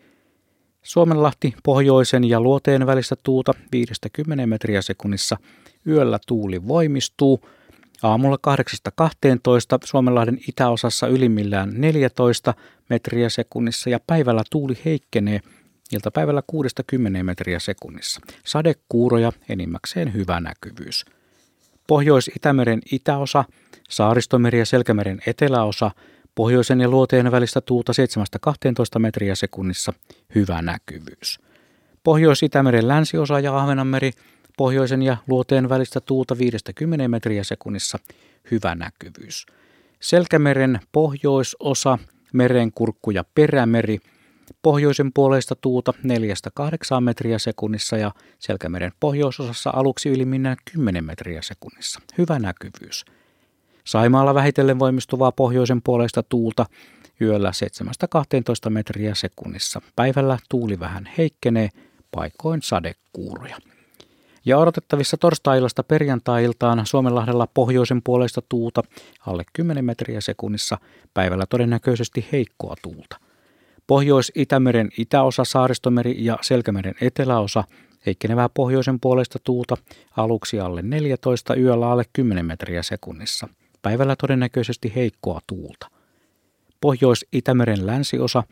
Suomenlahti 0.82 1.54
pohjoisen 1.62 2.24
ja 2.24 2.40
luoteen 2.40 2.86
välistä 2.86 3.16
tuuta 3.22 3.52
50 3.72 4.46
metriä 4.46 4.82
sekunnissa. 4.82 5.36
Yöllä 5.86 6.18
tuuli 6.26 6.68
voimistuu. 6.68 7.40
Aamulla 8.02 8.38
8.12 8.46 9.78
Suomenlahden 9.84 10.38
itäosassa 10.48 11.06
ylimmillään 11.06 11.70
14 11.74 12.54
metriä 12.90 13.28
sekunnissa 13.28 13.90
ja 13.90 14.00
päivällä 14.06 14.42
tuuli 14.50 14.78
heikkenee 14.84 15.40
iltapäivällä 15.92 16.42
6-10 17.20 17.22
metriä 17.22 17.58
sekunnissa. 17.58 18.20
Sadekuuroja 18.44 19.32
enimmäkseen 19.48 20.14
hyvä 20.14 20.40
näkyvyys. 20.40 21.04
Pohjois-Itämeren 21.86 22.80
itäosa, 22.92 23.44
Saaristomeri 23.88 24.58
ja 24.58 24.66
Selkämeren 24.66 25.20
eteläosa, 25.26 25.90
pohjoisen 26.34 26.80
ja 26.80 26.88
luoteen 26.88 27.30
välistä 27.30 27.60
tuulta 27.60 27.92
7-12 28.96 28.98
metriä 28.98 29.34
sekunnissa, 29.34 29.92
hyvä 30.34 30.62
näkyvyys. 30.62 31.40
Pohjois-Itämeren 32.04 32.88
länsiosa 32.88 33.40
ja 33.40 33.58
Ahvenanmeri, 33.58 34.10
pohjoisen 34.60 35.02
ja 35.02 35.16
luoteen 35.28 35.68
välistä 35.68 36.00
tuulta 36.00 36.34
5-10 37.04 37.08
metriä 37.08 37.44
sekunnissa, 37.44 37.98
hyvä 38.50 38.74
näkyvyys. 38.74 39.46
Selkämeren 40.00 40.80
pohjoisosa, 40.92 41.98
merenkurkku 42.32 43.10
ja 43.10 43.24
perämeri, 43.34 43.98
pohjoisen 44.62 45.12
puoleista 45.12 45.54
tuuta 45.54 45.92
4-8 46.98 47.00
metriä 47.00 47.38
sekunnissa 47.38 47.96
ja 47.96 48.12
Selkämeren 48.38 48.92
pohjoisosassa 49.00 49.70
aluksi 49.74 50.08
ylimmillään 50.08 50.56
10 50.72 51.04
metriä 51.04 51.42
sekunnissa. 51.42 52.00
Hyvä 52.18 52.38
näkyvyys. 52.38 53.04
Saimaalla 53.84 54.34
vähitellen 54.34 54.78
voimistuvaa 54.78 55.32
pohjoisen 55.32 55.82
puolesta 55.82 56.22
tuulta 56.22 56.66
yöllä 57.20 57.52
7-12 58.66 58.70
metriä 58.70 59.14
sekunnissa. 59.14 59.80
Päivällä 59.96 60.38
tuuli 60.48 60.80
vähän 60.80 61.10
heikkenee, 61.18 61.68
paikoin 62.10 62.62
sadekuuroja. 62.62 63.56
Ja 64.44 64.58
odotettavissa 64.58 65.16
torstai-illasta 65.16 65.82
perjantai-iltaan 65.82 66.86
Suomenlahdella 66.86 67.46
pohjoisen 67.46 68.02
puolesta 68.04 68.42
tuulta 68.48 68.82
alle 69.26 69.42
10 69.52 69.84
metriä 69.84 70.20
sekunnissa, 70.20 70.78
päivällä 71.14 71.46
todennäköisesti 71.46 72.28
heikkoa 72.32 72.74
tuulta. 72.82 73.16
Pohjois-Itämeren 73.86 74.90
itäosa, 74.98 75.44
Saaristomeri 75.44 76.24
ja 76.24 76.38
Selkämeren 76.42 76.94
eteläosa 77.00 77.64
heikkenevää 78.06 78.48
pohjoisen 78.48 79.00
puolesta 79.00 79.38
tuulta 79.44 79.76
aluksi 80.16 80.60
alle 80.60 80.82
14, 80.82 81.54
yöllä 81.54 81.90
alle 81.90 82.04
10 82.12 82.46
metriä 82.46 82.82
sekunnissa. 82.82 83.48
Päivällä 83.82 84.16
todennäköisesti 84.16 84.92
heikkoa 84.94 85.40
tuulta. 85.46 85.90
Pohjois-Itämeren 86.80 87.86
länsiosa, 87.86 88.42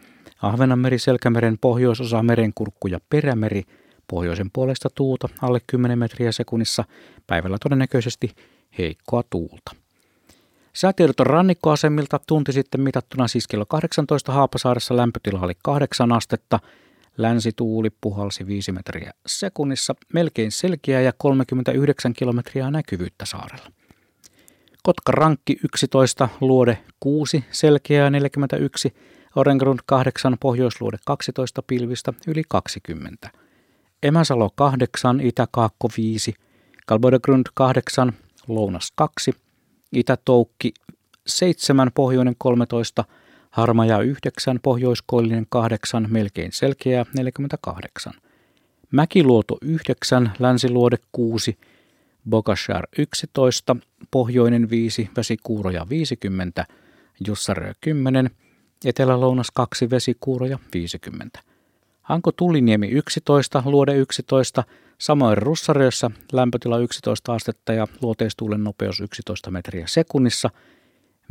Ahvenanmeri, 0.43 0.99
Selkämeren 0.99 1.59
pohjoisosa, 1.61 2.23
merenkurkku 2.23 2.89
ja 2.89 2.99
perämeri, 3.11 3.63
pohjoisen 4.11 4.51
puolesta 4.53 4.89
tuulta 4.95 5.29
alle 5.43 5.61
10 5.67 5.99
metriä 5.99 6.33
sekunnissa, 6.33 6.85
päivällä 7.27 7.57
todennäköisesti 7.63 8.35
heikkoa 8.79 9.23
tuulta. 9.31 9.75
Säätiedot 10.73 11.21
rannikkoasemilta 11.21 12.21
tunti 12.27 12.53
sitten 12.53 12.81
mitattuna 12.81 13.29
siis 13.29 13.47
kello 13.47 13.67
18 13.67 14.33
Haapasaaressa 14.33 14.97
lämpötila 14.97 15.41
oli 15.41 15.55
8 15.63 16.13
astetta, 16.13 16.61
länsituuli 17.17 17.91
puhalsi 18.01 18.47
5 18.47 18.73
metriä 18.73 19.13
sekunnissa, 19.27 19.95
melkein 20.13 20.53
selkeä 20.53 21.01
ja 21.01 21.13
39 21.19 22.13
kilometriä 22.13 22.71
näkyvyyttä 22.71 23.27
saarella. 23.27 23.71
Kotka 24.83 25.13
rankki 25.13 25.59
11, 25.65 26.29
luode 26.41 26.79
6, 27.01 27.45
selkeää 27.51 28.11
41, 28.11 28.95
Orengrund 29.37 29.79
8, 29.87 30.37
pohjoisluode 30.41 30.97
12, 31.07 31.63
pilvistä 31.63 32.13
yli 32.27 32.43
20. 32.49 33.31
Emäsalo 34.03 34.51
8, 34.55 35.21
Itäkaakko 35.21 35.89
5, 35.97 36.35
Kalbodegrund 36.87 37.47
8, 37.55 38.13
Lounas 38.49 38.93
2, 38.95 39.33
Itä-Toukki 39.93 40.73
7, 41.27 41.91
pohjoinen 41.95 42.35
13, 42.39 43.05
Harmaja 43.51 44.01
9, 44.01 44.61
pohjoiskoillinen 44.63 45.47
8, 45.49 46.07
melkein 46.11 46.53
selkeä 46.53 47.07
48. 47.17 48.13
Mäkiluoto 48.91 49.59
9, 49.63 50.33
länsiluode 50.39 50.97
6, 51.13 51.59
Bogashar 52.31 52.87
11, 52.99 53.77
pohjoinen 54.11 54.71
5, 54.71 55.11
vesikuuroja 55.17 55.87
50, 55.89 56.67
Jussarö 57.27 57.73
10, 57.81 58.31
Etelä-Lounas 58.85 59.51
2, 59.51 59.91
vesikuuroja 59.91 60.59
50. 60.75 61.41
Hanko 62.09 62.33
Tuliniemi 62.33 62.89
11, 62.89 63.63
luode 63.67 63.95
11, 63.95 64.65
Samoin 64.99 65.39
Russarössä 65.39 66.11
lämpötila 66.33 66.79
11 66.79 67.35
astetta 67.35 67.73
ja 67.73 67.87
luoteistuulen 68.03 68.65
nopeus 68.65 69.01
11 69.01 69.51
metriä 69.51 69.87
sekunnissa. 69.87 70.51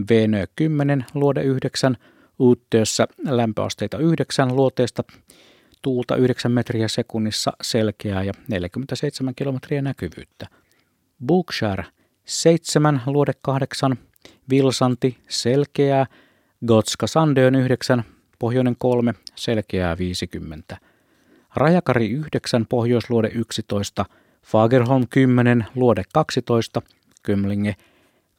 Venö 0.09 0.45
10, 0.55 1.05
luode 1.13 1.43
9, 1.43 1.97
Uutteössä 2.39 3.07
lämpöasteita 3.27 3.97
9, 3.97 4.55
luoteista 4.55 5.03
tuulta 5.81 6.15
9 6.15 6.51
metriä 6.51 6.87
sekunnissa 6.87 7.53
selkeää 7.61 8.23
ja 8.23 8.33
47 8.47 9.35
kilometriä 9.35 9.81
näkyvyyttä. 9.81 10.47
Bookshare 11.25 11.85
7, 12.25 13.01
luode 13.05 13.33
8, 13.41 13.95
Vilsanti 14.49 15.17
selkeää, 15.29 16.05
Gotska 16.67 17.07
Sandön 17.07 17.55
9, 17.55 18.03
pohjoinen 18.39 18.75
3, 18.79 19.13
selkeää 19.35 19.97
50. 19.97 20.77
Rajakari 21.55 22.09
9, 22.09 22.65
Pohjoisluode 22.65 23.31
11, 23.33 24.05
Fagerholm 24.43 25.07
10, 25.09 25.65
Luode 25.75 26.03
12, 26.13 26.81
Kymlinge 27.23 27.75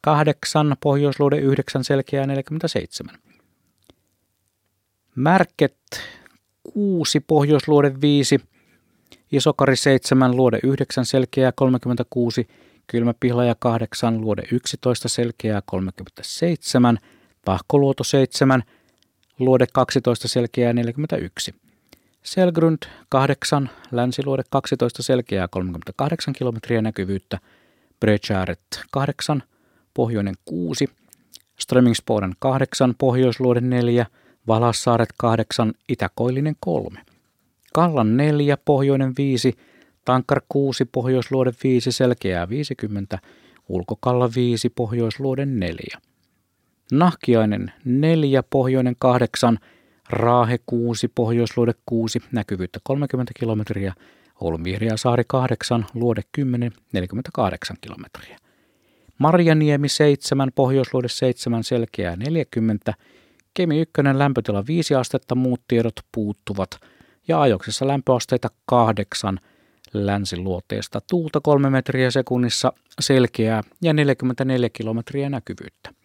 8, 0.01 0.77
Pohjoisluode 0.81 1.39
9, 1.39 1.85
Selkeä 1.85 2.27
47. 2.27 3.15
Märket 5.15 5.77
6, 6.73 7.21
Pohjoisluode 7.21 7.95
5, 8.01 8.41
Isokari 9.33 9.77
7, 9.77 10.37
Luode 10.37 10.59
9, 10.63 11.07
Selkeää 11.07 11.53
36, 11.53 12.49
Kylmäpihlaja 12.87 13.55
8, 13.59 14.21
Luode 14.21 14.43
11, 14.53 15.09
Selkeää 15.09 15.63
37, 15.67 16.99
Tahkoluoto 17.45 18.05
7, 18.05 18.63
Luode 19.39 19.67
12, 19.73 20.29
Selkeää 20.29 20.73
41. 20.73 21.55
Selgrund 22.23 22.79
8, 23.09 23.71
länsiluode 23.91 24.43
12, 24.51 25.03
selkeää 25.03 25.49
38 25.49 26.35
kilometriä 26.35 26.83
näkyvyyttä, 26.83 27.39
Brecharet 28.01 28.61
8, 28.91 29.43
pohjoinen 29.95 30.35
6, 30.45 30.89
Strömingsboden 31.59 32.33
8, 32.39 32.95
pohjoisluode 32.99 33.61
4, 33.61 34.07
Valassaaret 34.47 35.09
8, 35.17 35.73
itäkoillinen 35.89 36.57
3. 36.61 37.01
Kallan 37.75 38.17
4, 38.17 38.57
pohjoinen 38.65 39.13
5, 39.19 39.53
Tankar 40.05 40.41
6, 40.49 40.85
pohjoisluode 40.85 41.53
5, 41.65 41.93
selkeää 41.93 42.49
50, 42.49 43.19
Ulkokalla 43.69 44.31
5, 44.37 44.71
pohjoisluode 44.71 45.47
4. 45.47 46.08
Nahkiainen 46.93 47.73
4, 47.85 48.43
pohjoinen 48.51 48.97
8, 48.99 49.59
Raahe 50.11 50.59
6, 50.67 51.09
Pohjoisluode 51.15 51.73
6, 51.87 52.21
näkyvyyttä 52.33 52.79
30 52.83 53.33
kilometriä, 53.39 53.95
Oulun 54.41 54.65
Vihreä 54.65 54.97
saari 54.97 55.23
8, 55.27 55.87
Luode 55.95 56.23
10, 56.33 56.73
48 56.93 57.77
kilometriä. 57.81 58.39
Marjaniemi 59.19 59.89
7, 59.89 60.51
Pohjoisluode 60.55 61.09
7, 61.09 61.65
Selkeää 61.65 62.17
40, 62.17 62.95
Kemi 63.55 63.81
1 63.81 63.93
lämpötila 64.13 64.65
5 64.67 64.95
astetta, 64.95 65.35
muut 65.35 65.61
tiedot 65.69 66.01
puuttuvat 66.13 66.71
ja 67.29 67.41
ajoksessa 67.41 67.87
lämpöasteita 67.87 68.49
8, 68.67 69.41
länsiluoteesta 69.93 71.01
tuulta 71.11 71.41
3 71.41 71.71
metriä 71.71 72.11
sekunnissa, 72.11 72.73
selkeää 73.01 73.63
ja 73.83 73.93
44 73.93 74.69
kilometriä 74.69 75.31
näkyvyyttä. 75.31 75.98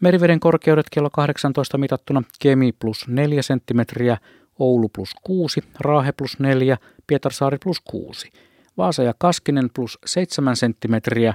Meriveden 0.00 0.40
korkeudet 0.40 0.86
kello 0.90 1.10
18 1.10 1.78
mitattuna 1.78 2.22
Kemi 2.38 2.72
plus 2.72 3.08
4 3.08 3.42
senttimetriä, 3.42 4.16
Oulu 4.58 4.88
plus 4.88 5.10
6, 5.22 5.62
Raahe 5.80 6.12
plus 6.12 6.38
4, 6.38 6.78
Pietarsaari 7.06 7.58
plus 7.58 7.80
6, 7.80 8.30
Vaasa 8.76 9.02
ja 9.02 9.14
Kaskinen 9.18 9.70
plus 9.74 9.98
7 10.06 10.56
senttimetriä, 10.56 11.34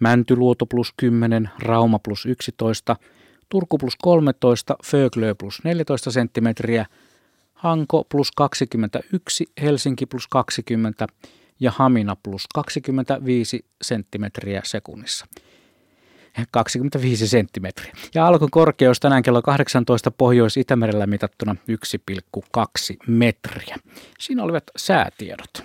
Mäntyluoto 0.00 0.66
plus 0.66 0.92
10, 0.96 1.50
Rauma 1.58 1.98
plus 1.98 2.26
11, 2.26 2.96
Turku 3.48 3.78
plus 3.78 3.96
13, 3.96 4.76
Föglö 4.84 5.34
plus 5.34 5.64
14 5.64 6.10
senttimetriä, 6.10 6.86
Hanko 7.54 8.04
plus 8.08 8.32
21, 8.32 9.44
Helsinki 9.62 10.06
plus 10.06 10.28
20 10.28 11.06
ja 11.60 11.72
Hamina 11.76 12.16
plus 12.22 12.46
25 12.54 13.64
senttimetriä 13.82 14.60
sekunnissa. 14.64 15.26
25 16.50 17.28
senttimetriä. 17.28 17.92
Ja 18.14 18.26
alkon 18.26 18.50
korkeus 18.50 19.00
tänään 19.00 19.22
kello 19.22 19.42
18 19.42 20.10
Pohjois-Itämerellä 20.10 21.06
mitattuna 21.06 21.56
1,2 21.70 22.96
metriä. 23.06 23.76
Siinä 24.18 24.42
olivat 24.42 24.64
säätiedot. 24.76 25.64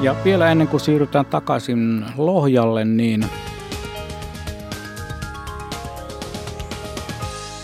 Ja 0.00 0.16
vielä 0.24 0.50
ennen 0.50 0.68
kuin 0.68 0.80
siirrytään 0.80 1.26
takaisin 1.26 2.04
Lohjalle, 2.16 2.84
niin 2.84 3.26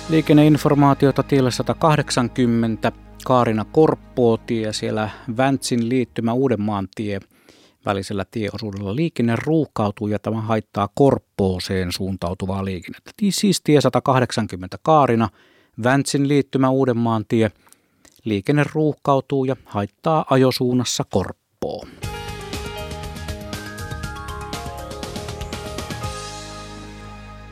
liikenneinformaatiota 0.09 1.23
tielle 1.23 1.51
180 1.51 2.93
Kaarina 3.25 3.65
Korppootie 3.73 4.63
ja 4.63 4.73
siellä 4.73 5.11
Väntsin 5.37 5.89
liittymä 5.89 6.33
Uudenmaan 6.33 6.89
tie 6.95 7.21
välisellä 7.87 8.25
tieosuudella 8.31 8.97
liikenne 8.97 9.37
ruuhkautuu 9.47 10.09
ja 10.09 10.19
tämä 10.19 10.41
haittaa 10.41 10.89
Korppooseen 10.95 11.93
suuntautuvaa 11.93 12.65
liikennettä. 12.65 13.11
Siis 13.31 13.61
tie 13.61 13.81
180 13.81 14.79
Kaarina, 14.83 15.29
Väntsin 15.83 16.29
liittymä 16.29 16.71
Uudenmaan 16.71 17.25
tie. 17.29 17.51
Liikenne 18.25 18.65
ruuhkautuu 18.75 19.45
ja 19.45 19.57
haittaa 19.65 20.25
ajosuunnassa 20.31 21.05
Korppoon. 21.11 21.89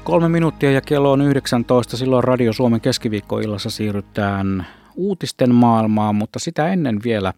Kolme 0.05 0.29
minuuttia 0.29 0.71
ja 0.71 0.81
kello 0.81 1.13
on 1.13 1.23
19. 1.23 1.97
Silloin 1.97 2.25
Radio 2.25 2.53
Suomen 2.53 2.81
keskiviikkoillassa 2.81 3.71
siirrytään 3.71 4.67
uutisten 4.99 5.55
maailmaan, 5.55 6.15
mutta 6.15 6.39
sitä 6.39 6.69
ennen 6.69 7.01
vielä 7.05 7.33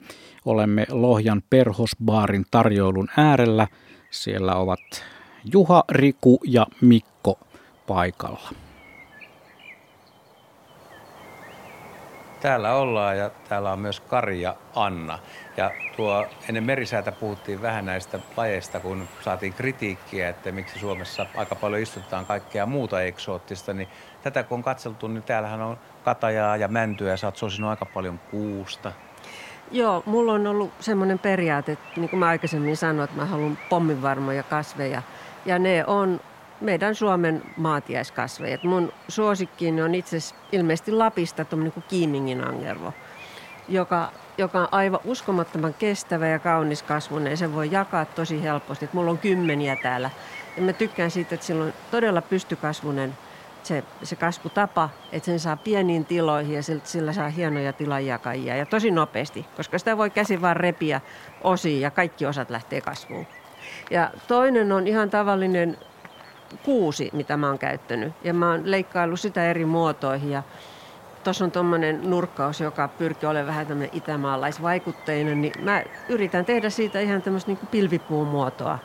olemme 0.44 0.86
Lohjan 0.90 1.42
Perhosbaarin 1.50 2.44
tarjoulun 2.50 3.08
äärellä. 3.16 3.66
Siellä 4.10 4.54
ovat 4.54 4.80
Juha, 5.52 5.84
Riku 5.90 6.40
ja 6.44 6.66
Mikko 6.80 7.38
paikalla. 7.86 8.50
Täällä 12.40 12.74
ollaan 12.74 13.18
ja 13.18 13.30
täällä 13.48 13.72
on 13.72 13.78
myös 13.78 14.00
Kari 14.00 14.40
ja 14.40 14.56
Anna. 14.74 15.18
Ja 15.56 15.70
tuo 15.96 16.26
ennen 16.48 16.64
merisäätä 16.64 17.12
puhuttiin 17.12 17.62
vähän 17.62 17.86
näistä 17.86 18.18
lajeista, 18.36 18.80
kun 18.80 19.08
saatiin 19.24 19.52
kritiikkiä, 19.52 20.28
että 20.28 20.52
miksi 20.52 20.78
Suomessa 20.78 21.26
aika 21.36 21.54
paljon 21.54 21.82
istutetaan 21.82 22.26
kaikkea 22.26 22.66
muuta 22.66 23.02
eksoottista, 23.02 23.72
niin 23.74 23.88
tätä 24.22 24.42
kun 24.42 24.58
on 24.58 24.62
katseltu, 24.62 25.08
niin 25.08 25.22
täällähän 25.22 25.60
on 25.60 25.78
katajaa 26.04 26.56
ja 26.56 26.68
mäntyä 26.68 27.16
sä 27.16 27.26
oot 27.26 27.40
aika 27.68 27.86
paljon 27.86 28.20
kuusta. 28.30 28.92
Joo, 29.72 30.02
mulla 30.06 30.32
on 30.32 30.46
ollut 30.46 30.72
semmoinen 30.80 31.18
periaate, 31.18 31.72
että 31.72 32.00
niin 32.00 32.10
kuin 32.10 32.20
mä 32.20 32.26
aikaisemmin 32.26 32.76
sanoin, 32.76 33.04
että 33.04 33.16
mä 33.16 33.24
haluan 33.24 33.58
pomminvarmoja 33.68 34.42
kasveja. 34.42 35.02
Ja 35.46 35.58
ne 35.58 35.84
on 35.86 36.20
meidän 36.60 36.94
Suomen 36.94 37.42
maatiaiskasveja. 37.56 38.58
mun 38.62 38.92
suosikkiin 39.08 39.82
on 39.82 39.94
itse 39.94 40.16
ilmeisesti 40.52 40.92
Lapista 40.92 41.44
tuommoinen 41.44 41.72
kuin 41.72 41.84
kiimingin 41.88 42.48
angervo, 42.48 42.92
joka, 43.68 44.12
joka 44.38 44.60
on 44.60 44.68
aivan 44.72 45.00
uskomattoman 45.04 45.74
kestävä 45.74 46.28
ja 46.28 46.38
kaunis 46.38 46.82
kasvunen. 46.82 47.36
Se 47.36 47.54
voi 47.54 47.68
jakaa 47.72 48.04
tosi 48.04 48.42
helposti. 48.42 48.84
Et 48.84 48.92
mulla 48.92 49.10
on 49.10 49.18
kymmeniä 49.18 49.76
täällä. 49.76 50.10
Ja 50.56 50.62
mä 50.62 50.72
tykkään 50.72 51.10
siitä, 51.10 51.34
että 51.34 51.46
sillä 51.46 51.64
on 51.64 51.72
todella 51.90 52.22
pystykasvunen 52.22 53.16
se, 53.66 53.84
se 54.02 54.16
kasvutapa, 54.16 54.88
että 55.12 55.26
sen 55.26 55.40
saa 55.40 55.56
pieniin 55.56 56.04
tiloihin 56.04 56.54
ja 56.54 56.62
sillä, 56.62 56.80
sillä 56.84 57.12
saa 57.12 57.28
hienoja 57.28 57.72
tilanjakajia 57.72 58.56
ja 58.56 58.66
tosi 58.66 58.90
nopeasti, 58.90 59.46
koska 59.56 59.78
sitä 59.78 59.96
voi 59.96 60.10
käsi 60.10 60.42
vaan 60.42 60.56
repiä 60.56 61.00
osiin 61.44 61.80
ja 61.80 61.90
kaikki 61.90 62.26
osat 62.26 62.50
lähtee 62.50 62.80
kasvuun. 62.80 63.26
Ja 63.90 64.10
toinen 64.28 64.72
on 64.72 64.86
ihan 64.86 65.10
tavallinen 65.10 65.78
kuusi, 66.62 67.10
mitä 67.12 67.36
mä 67.36 67.48
oon 67.48 67.58
käyttänyt. 67.58 68.12
Ja 68.24 68.34
mä 68.34 68.50
oon 68.50 68.70
leikkaillut 68.70 69.20
sitä 69.20 69.50
eri 69.50 69.64
muotoihin 69.64 70.30
ja 70.30 70.42
tuossa 71.24 71.44
on 71.44 71.50
tuommoinen 71.50 72.10
nurkkaus, 72.10 72.60
joka 72.60 72.88
pyrkii 72.88 73.28
olemaan 73.28 73.46
vähän 73.46 73.66
tämmöinen 73.66 73.96
itämaalaisvaikutteinen, 73.96 75.42
niin 75.42 75.52
mä 75.62 75.82
yritän 76.08 76.44
tehdä 76.44 76.70
siitä 76.70 77.00
ihan 77.00 77.22
tämmöistä 77.22 77.50
niin 77.50 77.68
pilvipuun 77.70 78.28
muotoa. 78.28 78.78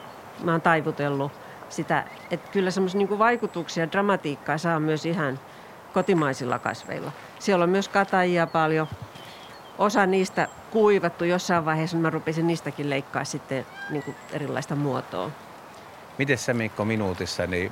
Mä 0.44 0.52
oon 0.52 0.62
taivutellut 0.62 1.32
sitä, 1.70 2.04
että 2.32 2.52
kyllä 2.52 2.72
semmoisia 2.72 2.98
niin 2.98 3.20
vaikutuksia, 3.20 3.92
dramatiikkaa 3.92 4.58
saa 4.58 4.80
myös 4.80 5.06
ihan 5.06 5.40
kotimaisilla 5.94 6.60
kasveilla. 6.60 7.12
Siellä 7.40 7.64
on 7.64 7.70
myös 7.70 7.88
katajia 7.88 8.48
paljon. 8.48 8.88
Osa 9.78 10.06
niistä 10.06 10.48
kuivattu 10.72 11.24
jossain 11.24 11.66
vaiheessa, 11.66 11.98
mä 11.98 12.10
rupesin 12.10 12.48
niistäkin 12.48 12.90
leikkaa 12.90 13.24
sitten 13.24 13.66
niin 13.90 14.04
kuin 14.04 14.16
erilaista 14.32 14.76
muotoa. 14.76 15.32
Miten 16.18 16.38
sä 16.38 16.54
Mikko 16.54 16.86
minuutissa 16.86 17.48
niin 17.48 17.72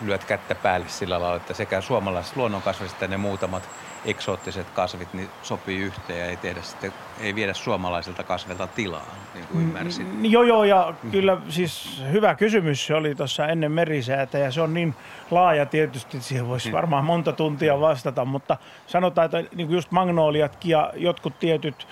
lyöt 0.00 0.24
kättä 0.24 0.54
päälle 0.54 0.88
sillä 0.88 1.20
lailla, 1.20 1.36
että 1.36 1.54
sekä 1.54 1.80
suomalaiset 1.80 2.36
luonnonkasvit 2.36 2.92
että 2.92 3.08
ne 3.08 3.16
muutamat 3.16 3.68
eksoottiset 4.04 4.70
kasvit 4.70 5.14
niin 5.14 5.28
sopii 5.42 5.78
yhteen 5.78 6.18
ja 6.18 6.26
ei, 6.26 6.36
tehdä 6.36 6.62
sitten, 6.62 6.92
ei 7.20 7.34
viedä 7.34 7.54
suomalaisilta 7.54 8.22
kasveilta 8.22 8.66
tilaa, 8.66 9.06
niin 9.34 9.46
kuin 9.46 9.64
ymmärsin. 9.64 10.06
Mm, 10.06 10.24
joo, 10.24 10.42
joo, 10.42 10.64
ja 10.64 10.94
kyllä 11.10 11.36
siis 11.48 12.02
hyvä 12.12 12.34
kysymys 12.34 12.86
se 12.86 12.94
oli 12.94 13.14
tuossa 13.14 13.46
ennen 13.46 13.72
merisäätä 13.72 14.38
ja 14.38 14.50
se 14.50 14.60
on 14.60 14.74
niin 14.74 14.94
laaja 15.30 15.66
tietysti, 15.66 16.16
että 16.16 16.28
siihen 16.28 16.48
voisi 16.48 16.68
mm. 16.68 16.72
varmaan 16.72 17.04
monta 17.04 17.32
tuntia 17.32 17.80
vastata, 17.80 18.24
mutta 18.24 18.56
sanotaan, 18.86 19.24
että 19.24 19.38
niin 19.38 19.66
kuin 19.66 19.74
just 19.74 19.90
magnooliatkin 19.90 20.70
ja 20.70 20.92
jotkut 20.96 21.38
tietyt 21.38 21.86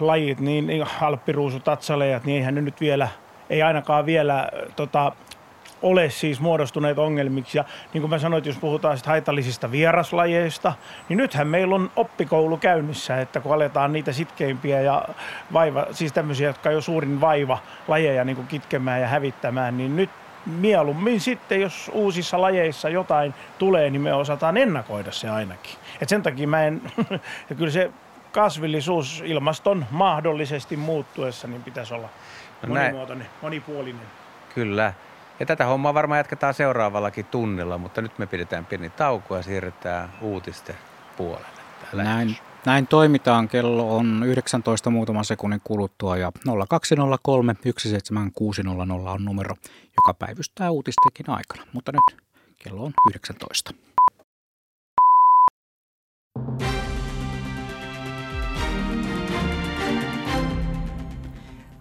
lajit, 0.00 0.40
niin, 0.40 0.66
niin 0.66 0.86
atsalejat, 1.66 2.24
niin 2.24 2.36
eihän 2.36 2.54
ne 2.54 2.60
nyt 2.60 2.80
vielä, 2.80 3.08
ei 3.50 3.62
ainakaan 3.62 4.06
vielä 4.06 4.48
tota, 4.76 5.12
ole 5.82 6.10
siis 6.10 6.40
muodostuneet 6.40 6.98
ongelmiksi. 6.98 7.58
Ja 7.58 7.64
niin 7.92 8.00
kuin 8.00 8.10
mä 8.10 8.18
sanoin, 8.18 8.44
jos 8.44 8.58
puhutaan 8.58 8.96
sit 8.96 9.06
haitallisista 9.06 9.70
vieraslajeista, 9.70 10.72
niin 11.08 11.16
nythän 11.16 11.48
meillä 11.48 11.74
on 11.74 11.90
oppikoulu 11.96 12.56
käynnissä, 12.56 13.20
että 13.20 13.40
kun 13.40 13.54
aletaan 13.54 13.92
niitä 13.92 14.12
sitkeimpiä 14.12 14.80
ja 14.80 15.08
vaiva, 15.52 15.86
siis 15.90 16.12
tämmöisiä, 16.12 16.46
jotka 16.46 16.68
on 16.68 16.74
jo 16.74 16.80
suurin 16.80 17.20
vaiva 17.20 17.58
lajeja 17.88 18.24
niin 18.24 18.36
kuin 18.36 18.48
kitkemään 18.48 19.00
ja 19.00 19.08
hävittämään, 19.08 19.76
niin 19.76 19.96
nyt 19.96 20.10
mieluummin 20.46 21.20
sitten, 21.20 21.60
jos 21.60 21.90
uusissa 21.94 22.40
lajeissa 22.40 22.88
jotain 22.88 23.34
tulee, 23.58 23.90
niin 23.90 24.02
me 24.02 24.14
osataan 24.14 24.56
ennakoida 24.56 25.12
se 25.12 25.28
ainakin. 25.28 25.74
Et 26.00 26.08
sen 26.08 26.22
takia 26.22 26.48
mä 26.48 26.64
en, 26.64 26.82
ja 27.50 27.56
kyllä 27.56 27.70
se 27.70 27.90
kasvillisuus 28.32 29.22
ilmaston 29.26 29.86
mahdollisesti 29.90 30.76
muuttuessa, 30.76 31.48
niin 31.48 31.62
pitäisi 31.62 31.94
olla 31.94 32.08
no 32.62 32.74
monimuotoinen, 32.74 33.26
monipuolinen. 33.42 34.06
Kyllä. 34.54 34.92
Ja 35.40 35.46
tätä 35.46 35.64
hommaa 35.64 35.94
varmaan 35.94 36.18
jatketaan 36.18 36.54
seuraavallakin 36.54 37.24
tunnilla, 37.24 37.78
mutta 37.78 38.02
nyt 38.02 38.18
me 38.18 38.26
pidetään 38.26 38.66
pieni 38.66 38.90
tauko 38.90 39.36
ja 39.36 39.42
siirrytään 39.42 40.12
uutisten 40.20 40.76
puolelle. 41.16 41.46
Näin, 41.92 42.36
näin 42.66 42.86
toimitaan. 42.86 43.48
Kello 43.48 43.96
on 43.96 44.22
19 44.26 44.90
muutaman 44.90 45.24
sekunnin 45.24 45.60
kuluttua 45.64 46.16
ja 46.16 46.32
0203 46.68 47.54
17600 47.78 49.12
on 49.12 49.24
numero, 49.24 49.54
joka 49.96 50.14
päivystää 50.14 50.70
uutistenkin 50.70 51.30
aikana. 51.30 51.62
Mutta 51.72 51.92
nyt 51.92 52.22
kello 52.58 52.84
on 52.84 52.92
19. 53.10 53.72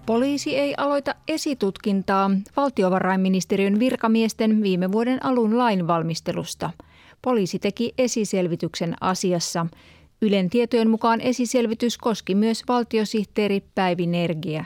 Poliisi 0.06 0.58
ei 0.58 0.74
aloita 0.78 1.16
esitutkintaa 1.28 2.32
valtiovarainministeriön 2.58 3.80
virkamiesten 3.80 4.62
viime 4.62 4.92
vuoden 4.92 5.26
alun 5.26 5.58
lainvalmistelusta. 5.58 6.70
Poliisi 7.22 7.60
teki 7.60 7.94
esiselvityksen 7.98 8.96
asiassa. 9.02 9.68
Ylen 10.22 10.50
tietojen 10.50 10.90
mukaan 10.90 11.22
esiselvitys 11.22 11.98
koski 11.98 12.36
myös 12.36 12.64
valtiosihteeri 12.68 13.64
Päivi 13.76 14.08
Nergiä. 14.08 14.66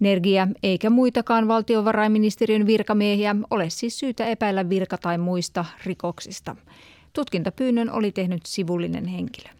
Nergiä 0.00 0.48
eikä 0.62 0.90
muitakaan 0.90 1.48
valtiovarainministeriön 1.48 2.66
virkamiehiä 2.66 3.36
ole 3.50 3.70
siis 3.70 3.98
syytä 3.98 4.26
epäillä 4.26 4.68
virka- 4.68 4.98
tai 4.98 5.18
muista 5.18 5.64
rikoksista. 5.84 6.56
Tutkintapyynnön 7.12 7.90
oli 7.90 8.12
tehnyt 8.12 8.46
sivullinen 8.46 9.06
henkilö. 9.06 9.59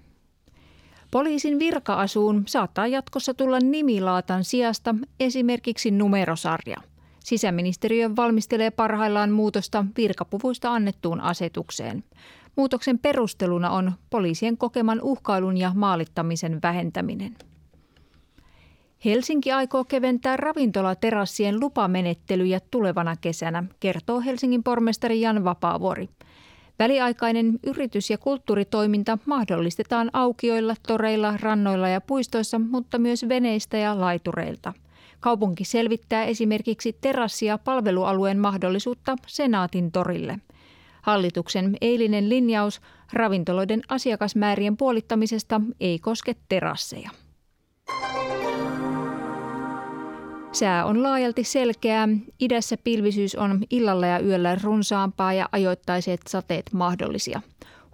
Poliisin 1.10 1.58
virka-asuun 1.58 2.42
saattaa 2.46 2.86
jatkossa 2.86 3.34
tulla 3.34 3.58
nimilaatan 3.62 4.44
sijasta 4.44 4.94
esimerkiksi 5.20 5.90
numerosarja. 5.90 6.76
Sisäministeriö 7.24 8.10
valmistelee 8.16 8.70
parhaillaan 8.70 9.30
muutosta 9.30 9.84
virkapuvuista 9.96 10.72
annettuun 10.72 11.20
asetukseen. 11.20 12.04
Muutoksen 12.56 12.98
perusteluna 12.98 13.70
on 13.70 13.92
poliisien 14.10 14.56
kokeman 14.56 15.00
uhkailun 15.02 15.56
ja 15.56 15.72
maalittamisen 15.74 16.58
vähentäminen. 16.62 17.36
Helsinki 19.04 19.52
aikoo 19.52 19.84
keventää 19.84 20.36
ravintolaterassien 20.36 21.60
lupamenettelyjä 21.60 22.60
tulevana 22.70 23.16
kesänä, 23.16 23.64
kertoo 23.80 24.20
Helsingin 24.20 24.62
pormestari 24.62 25.20
Jan 25.20 25.44
Vapaavuori. 25.44 26.08
Väliaikainen 26.80 27.58
yritys- 27.66 28.10
ja 28.10 28.18
kulttuuritoiminta 28.18 29.18
mahdollistetaan 29.26 30.10
aukioilla, 30.12 30.74
toreilla, 30.88 31.34
rannoilla 31.40 31.88
ja 31.88 32.00
puistoissa, 32.00 32.58
mutta 32.58 32.98
myös 32.98 33.28
veneistä 33.28 33.76
ja 33.76 34.00
laitureilta. 34.00 34.72
Kaupunki 35.20 35.64
selvittää 35.64 36.24
esimerkiksi 36.24 36.96
terassia 37.00 37.58
palvelualueen 37.58 38.38
mahdollisuutta 38.38 39.16
Senaatin 39.26 39.92
torille. 39.92 40.38
Hallituksen 41.02 41.76
eilinen 41.80 42.28
linjaus 42.28 42.80
ravintoloiden 43.12 43.82
asiakasmäärien 43.88 44.76
puolittamisesta 44.76 45.60
ei 45.80 45.98
koske 45.98 46.36
terasseja. 46.48 47.10
Sää 50.52 50.84
on 50.84 51.02
laajalti 51.02 51.44
selkeää. 51.44 52.08
Idässä 52.40 52.76
pilvisyys 52.84 53.34
on 53.34 53.60
illalla 53.70 54.06
ja 54.06 54.20
yöllä 54.20 54.54
runsaampaa 54.62 55.32
ja 55.32 55.48
ajoittaiset 55.52 56.20
sateet 56.28 56.72
mahdollisia. 56.72 57.42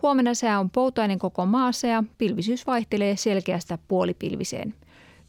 Huomenna 0.03 0.35
sää 0.35 0.61
on 0.61 0.71
poutainen 0.71 1.19
koko 1.19 1.47
maassa 1.47 1.87
ja 1.87 2.05
pilvisyys 2.19 2.67
vaihtelee 2.67 3.17
selkeästä 3.17 3.79
puolipilviseen. 3.89 4.75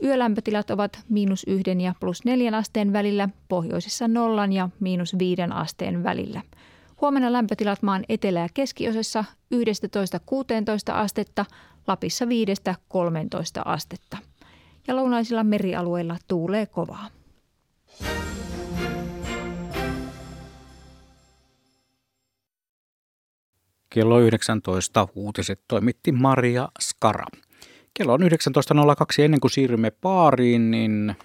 Yölämpötilat 0.03 0.71
ovat 0.71 0.99
miinus 1.09 1.43
yhden 1.47 1.81
ja 1.81 1.93
plus 1.99 2.25
neljän 2.25 2.53
asteen 2.53 2.93
välillä, 2.93 3.29
pohjoisessa 3.47 4.07
nollan 4.07 4.53
ja 4.53 4.69
miinus 4.79 5.19
viiden 5.19 5.53
asteen 5.53 6.03
välillä. 6.03 6.41
Huomenna 7.01 7.33
lämpötilat 7.33 7.83
maan 7.83 8.03
etelä- 8.09 8.39
ja 8.39 8.49
keskiosassa 8.53 9.25
11-16 9.51 10.93
astetta, 10.93 11.45
Lapissa 11.87 12.25
5-13 12.25 12.29
astetta. 13.65 14.17
Ja 14.87 14.95
lounaisilla 14.95 15.43
merialueilla 15.43 16.17
tuulee 16.27 16.65
kovaa. 16.65 17.16
Kello 23.89 24.19
19 24.19 25.07
uutiset 25.15 25.61
toimitti 25.67 26.11
Maria 26.11 26.67
Skara. 26.79 27.25
Kello 27.93 28.13
on 28.13 28.21
19.02 28.21 29.23
ennen 29.23 29.39
kuin 29.39 29.51
siirrymme 29.51 29.91
paariin, 29.91 30.71
niin 30.71 31.15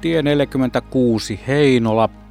Tie 0.00 0.22
46 0.22 1.40
Heinola. 1.46 2.21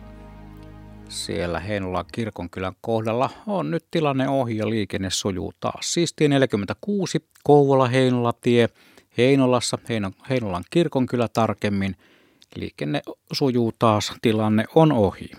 Siellä 1.11 1.59
Heinola 1.59 2.05
kirkonkylän 2.11 2.73
kohdalla 2.81 3.29
on 3.47 3.71
nyt 3.71 3.85
tilanne 3.91 4.29
ohi 4.29 4.57
ja 4.57 4.69
liikenne 4.69 5.09
sujuu 5.09 5.53
taas. 5.59 5.93
Siis 5.93 6.13
tie 6.13 6.27
46 6.27 7.25
Kouvola 7.43 7.87
Heinola 7.87 8.33
tie 8.33 8.69
Heinolassa, 9.17 9.77
Heinolan 10.29 10.63
kirkonkylä 10.69 11.27
tarkemmin. 11.27 11.95
Liikenne 12.55 13.01
sujuu 13.31 13.71
taas, 13.79 14.13
tilanne 14.21 14.65
on 14.75 14.91
ohi. 14.91 15.29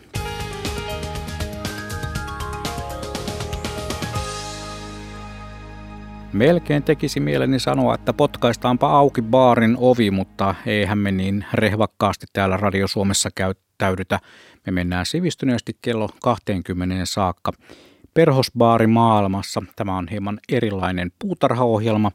Melkein 6.32 6.82
tekisi 6.82 7.20
mieleni 7.20 7.58
sanoa, 7.58 7.94
että 7.94 8.12
potkaistaanpa 8.12 8.98
auki 8.98 9.22
baarin 9.22 9.76
ovi, 9.80 10.10
mutta 10.10 10.54
eihän 10.66 10.98
me 10.98 11.12
niin 11.12 11.44
rehvakkaasti 11.52 12.26
täällä 12.32 12.56
Radio 12.56 12.88
Suomessa 12.88 13.30
käyttäydytä. 13.34 14.20
Me 14.66 14.72
mennään 14.72 15.06
sivistyneesti 15.06 15.76
kello 15.82 16.08
20 16.22 17.06
saakka. 17.06 17.52
Perhosbaari 18.14 18.86
maailmassa. 18.86 19.62
Tämä 19.76 19.96
on 19.96 20.08
hieman 20.08 20.40
erilainen 20.48 21.12
puutarhaohjelma 21.18 22.12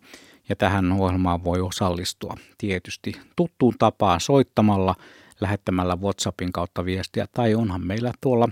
ja 0.50 0.56
tähän 0.56 0.92
ohjelmaan 0.92 1.44
voi 1.44 1.62
osallistua 1.62 2.36
tietysti 2.58 3.12
tuttuun 3.36 3.74
tapaan 3.80 4.20
soittamalla, 4.20 4.96
lähettämällä 5.42 5.96
WhatsAppin 5.96 6.52
kautta 6.52 6.86
viestiä 6.86 7.28
tai 7.34 7.56
onhan 7.56 7.88
meillä 7.88 8.12
tuolla 8.22 8.50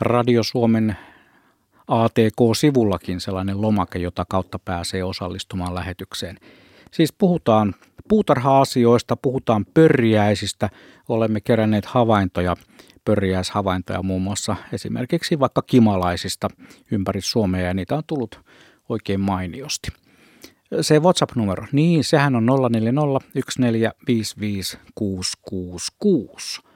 Radio 0.00 0.42
Suomen 0.42 0.96
ATK-sivullakin 1.90 3.20
sellainen 3.20 3.60
lomake, 3.62 3.98
jota 3.98 4.24
kautta 4.28 4.58
pääsee 4.58 5.04
osallistumaan 5.04 5.74
lähetykseen. 5.74 6.36
Siis 6.90 7.12
puhutaan 7.12 7.74
puutarha-asioista, 8.08 9.16
puhutaan 9.16 9.66
pörjäisistä, 9.74 10.70
olemme 11.08 11.40
keränneet 11.40 11.84
havaintoja, 11.84 12.56
pörjäishavaintoja 13.04 14.02
muun 14.02 14.22
muassa 14.22 14.56
esimerkiksi 14.72 15.38
vaikka 15.38 15.62
kimalaisista 15.62 16.48
ympäri 16.90 17.20
Suomea 17.20 17.66
ja 17.66 17.74
niitä 17.74 17.96
on 17.96 18.02
tullut 18.06 18.40
oikein 18.88 19.20
mainiosti. 19.20 19.88
Se 20.80 20.98
WhatsApp-numero, 20.98 21.66
niin 21.72 22.04
sehän 22.04 22.36
on 22.36 22.46
0401455666. 26.62 26.69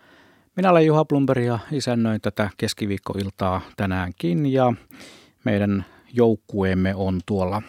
Minä 0.57 0.71
olen 0.71 0.87
Juha 0.87 1.05
Blumberg 1.05 1.45
ja 1.45 1.59
isännöin 1.73 2.21
tätä 2.21 2.51
keskiviikkoiltaa 2.57 3.61
tänäänkin 3.77 4.53
ja 4.53 4.73
meidän 5.45 5.85
joukkueemme 6.13 6.95
on 6.95 7.21
tuolla 7.27 7.63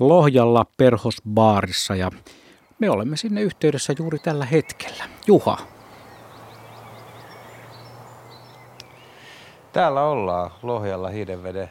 Lohjalla 0.00 0.66
Perhosbaarissa 0.76 1.96
ja 1.96 2.10
me 2.78 2.90
olemme 2.90 3.16
sinne 3.16 3.42
yhteydessä 3.42 3.94
juuri 3.98 4.18
tällä 4.18 4.44
hetkellä. 4.44 5.04
Juha. 5.26 5.58
Täällä 9.72 10.02
ollaan 10.02 10.50
Lohjalla 10.62 11.08
Hiidenveden 11.08 11.70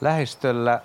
lähistöllä. 0.00 0.80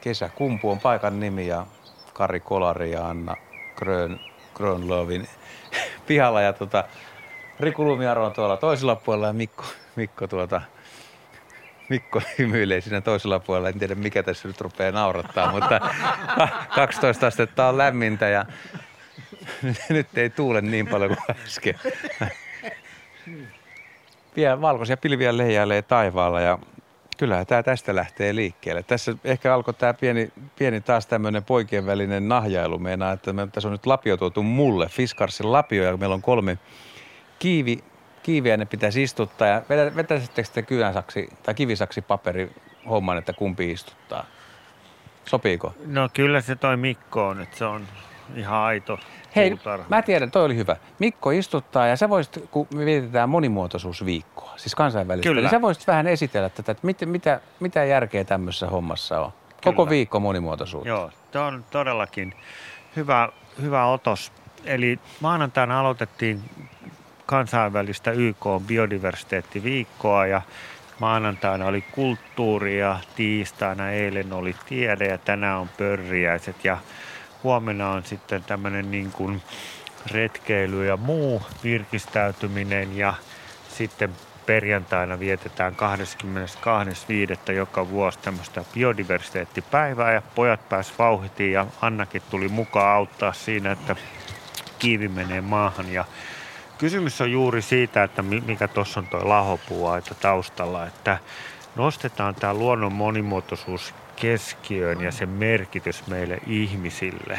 Kesäkumpu 0.00 0.70
on 0.70 0.80
paikan 0.80 1.20
nimi 1.20 1.46
ja 1.46 1.66
Kari 2.12 2.40
Kolari 2.40 2.92
ja 2.92 3.08
Anna 3.08 3.36
Grön, 3.76 4.20
Grönlovin 4.54 5.28
pihalla. 6.06 6.40
Ja 6.40 6.52
tota, 6.52 6.84
Riku 7.62 7.84
Lumiaro 7.84 8.26
on 8.26 8.32
tuolla 8.32 8.56
toisella 8.56 8.96
puolella 8.96 9.26
ja 9.26 9.32
Mikko, 9.32 9.64
Mikko 9.96 10.26
tuota, 10.26 10.62
Mikko 11.88 12.22
hymyilee 12.38 12.80
siinä 12.80 13.00
toisella 13.00 13.40
puolella. 13.40 13.68
En 13.68 13.78
tiedä 13.78 13.94
mikä 13.94 14.22
tässä 14.22 14.48
nyt 14.48 14.60
rupeaa 14.60 14.92
naurattaa, 14.92 15.52
mutta 15.52 15.80
12 16.74 17.26
astetta 17.26 17.68
on 17.68 17.78
lämmintä 17.78 18.28
ja 18.28 18.46
nyt 19.88 20.18
ei 20.18 20.30
tuule 20.30 20.60
niin 20.60 20.86
paljon 20.86 21.16
kuin 21.16 21.36
äsken. 21.46 21.74
Vielä 24.36 24.60
valkoisia 24.60 24.96
pilviä 24.96 25.36
leijailee 25.36 25.82
taivaalla 25.82 26.40
ja 26.40 26.58
kyllähän 27.18 27.46
tämä 27.46 27.62
tästä 27.62 27.94
lähtee 27.94 28.34
liikkeelle. 28.34 28.82
Tässä 28.82 29.14
ehkä 29.24 29.54
alkoi 29.54 29.74
tämä 29.74 29.94
pieni, 29.94 30.32
pieni 30.58 30.80
taas 30.80 31.06
tämmöinen 31.06 31.44
poikien 31.44 31.86
välinen 31.86 32.28
nahjailu. 32.28 32.78
Meinaa, 32.78 33.12
että 33.12 33.32
me, 33.32 33.48
tässä 33.52 33.68
on 33.68 33.72
nyt 33.72 33.86
lapio 33.86 34.16
tuotu 34.16 34.42
mulle, 34.42 34.88
Fiskarsin 34.88 35.52
lapio 35.52 35.84
ja 35.84 35.96
meillä 35.96 36.14
on 36.14 36.22
kolme 36.22 36.58
kiivi, 37.42 37.84
kiiviä 38.22 38.56
ne 38.56 38.64
pitäisi 38.64 39.02
istuttaa 39.02 39.48
ja 39.48 39.62
vetäisittekö 39.96 40.48
te 40.54 40.62
kynäsaksi 40.62 41.28
tai 41.42 41.54
kivisaksi 41.54 42.02
paperi 42.02 42.52
homman, 42.90 43.18
että 43.18 43.32
kumpi 43.32 43.70
istuttaa? 43.70 44.24
Sopiiko? 45.24 45.74
No 45.86 46.08
kyllä 46.14 46.40
se 46.40 46.56
toi 46.56 46.76
Mikko 46.76 47.28
on, 47.28 47.40
että 47.40 47.56
se 47.56 47.64
on 47.64 47.84
ihan 48.36 48.58
aito 48.58 48.98
Hei, 49.36 49.50
puutarha. 49.50 49.86
mä 49.88 50.02
tiedän, 50.02 50.30
toi 50.30 50.44
oli 50.44 50.56
hyvä. 50.56 50.76
Mikko 50.98 51.30
istuttaa 51.30 51.86
ja 51.86 51.96
sä 51.96 52.08
voisit, 52.08 52.48
kun 52.50 52.66
me 52.74 52.84
vietetään 52.84 53.28
monimuotoisuusviikkoa, 53.28 54.52
siis 54.56 54.74
kansainvälistä, 54.74 55.28
Kyllä. 55.28 55.40
niin 55.40 55.50
sä 55.50 55.60
voisit 55.60 55.86
vähän 55.86 56.06
esitellä 56.06 56.48
tätä, 56.48 56.72
että 56.72 56.86
mit, 56.86 57.00
mitä, 57.04 57.40
mitä 57.60 57.84
järkeä 57.84 58.24
tämmöisessä 58.24 58.66
hommassa 58.66 59.20
on. 59.20 59.32
Koko 59.64 59.82
Kyllä. 59.82 59.90
viikko 59.90 60.20
monimuotoisuutta. 60.20 60.88
Joo, 60.88 61.10
tämä 61.30 61.46
on 61.46 61.64
todellakin 61.70 62.34
hyvä, 62.96 63.28
hyvä 63.62 63.86
otos. 63.86 64.32
Eli 64.64 64.98
maanantaina 65.20 65.80
aloitettiin 65.80 66.42
kansainvälistä 67.32 68.10
YK 68.10 68.46
biodiversiteettiviikkoa 68.66 70.26
ja 70.26 70.42
maanantaina 70.98 71.66
oli 71.66 71.80
kulttuuri 71.80 72.78
ja 72.78 72.98
tiistaina 73.16 73.90
eilen 73.90 74.32
oli 74.32 74.56
tiede 74.68 75.06
ja 75.06 75.18
tänään 75.18 75.58
on 75.58 75.68
pörriäiset 75.68 76.64
ja 76.64 76.78
huomenna 77.42 77.90
on 77.90 78.04
sitten 78.04 78.44
tämmöinen 78.44 78.90
niin 78.90 79.12
kuin 79.12 79.42
retkeily 80.10 80.86
ja 80.86 80.96
muu 80.96 81.42
virkistäytyminen 81.64 82.96
ja 82.96 83.14
sitten 83.68 84.10
perjantaina 84.46 85.18
vietetään 85.18 85.76
22.5. 87.46 87.52
joka 87.52 87.88
vuosi 87.88 88.18
tämmöistä 88.18 88.64
biodiversiteettipäivää 88.74 90.12
ja 90.12 90.22
pojat 90.34 90.68
pääs 90.68 90.92
vauhtiin 90.98 91.52
ja 91.52 91.66
Annakin 91.82 92.22
tuli 92.30 92.48
mukaan 92.48 92.96
auttaa 92.96 93.32
siinä, 93.32 93.72
että 93.72 93.96
kiivi 94.78 95.08
menee 95.08 95.40
maahan 95.40 95.92
ja 95.92 96.04
kysymys 96.82 97.20
on 97.20 97.32
juuri 97.32 97.62
siitä, 97.62 98.02
että 98.02 98.22
mikä 98.22 98.68
tuossa 98.68 99.00
on 99.00 99.06
tuo 99.06 99.28
lahopuuaita 99.28 100.14
taustalla, 100.14 100.86
että 100.86 101.18
nostetaan 101.76 102.34
tämä 102.34 102.54
luonnon 102.54 102.92
monimuotoisuus 102.92 103.94
keskiöön 104.16 105.00
ja 105.00 105.12
sen 105.12 105.28
merkitys 105.28 106.06
meille 106.06 106.38
ihmisille. 106.46 107.38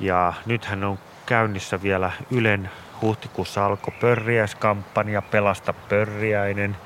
Ja 0.00 0.32
nythän 0.46 0.84
on 0.84 0.98
käynnissä 1.26 1.82
vielä 1.82 2.12
Ylen 2.30 2.70
huhtikuussa 3.02 3.66
alkoi 3.66 3.94
pörriäiskampanja 4.00 5.22
Pelasta 5.22 5.72
pörriäinen. 5.72 6.76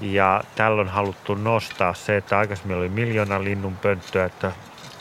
Ja 0.00 0.42
tällöin 0.54 0.88
haluttu 0.88 1.34
nostaa 1.34 1.94
se, 1.94 2.16
että 2.16 2.38
aikaisemmin 2.38 2.76
oli 2.76 2.88
miljoona 2.88 3.44
linnun 3.44 3.76
pönttöä, 3.76 4.24
että 4.24 4.52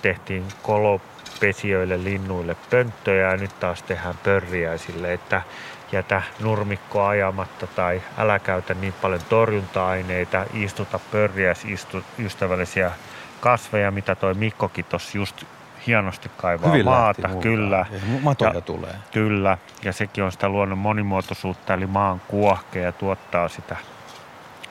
tehtiin 0.02 0.44
kolopesijöille 0.62 2.04
linnuille 2.04 2.56
pönttöjä 2.70 3.32
ja 3.32 3.38
nyt 3.38 3.60
taas 3.60 3.84
tehdään 3.84 4.16
pörriäisille, 4.24 5.14
että 5.14 5.42
jätä 5.92 6.22
nurmikko 6.40 7.06
ajamatta 7.06 7.68
tai 7.68 8.02
älä 8.18 8.40
käytä 8.40 8.74
niin 8.74 8.94
paljon 9.02 9.22
torjunta-aineita, 9.30 10.46
istuta 10.54 11.00
pörriäisystävällisiä 11.12 12.92
kasveja, 13.40 13.92
mitä 13.92 14.16
toi 14.16 14.34
Mikkokin 14.34 14.86
tuossa 14.86 15.18
just 15.18 15.44
hienosti 15.88 16.32
kaivaa 16.38 16.72
Hyvin 16.72 16.86
maata. 16.86 17.30
Kyllä. 17.42 17.86
Matoja 18.22 18.52
ja, 18.54 18.62
tulee. 18.62 18.96
Kyllä, 19.14 19.58
ja 19.84 19.94
sekin 19.94 20.24
on 20.24 20.32
sitä 20.32 20.50
luonnon 20.50 20.78
monimuotoisuutta, 20.78 21.74
eli 21.74 21.88
maan 21.88 22.22
kuohkeja 22.28 22.86
ja 22.86 22.92
tuottaa 22.92 23.48
sitä, 23.48 23.76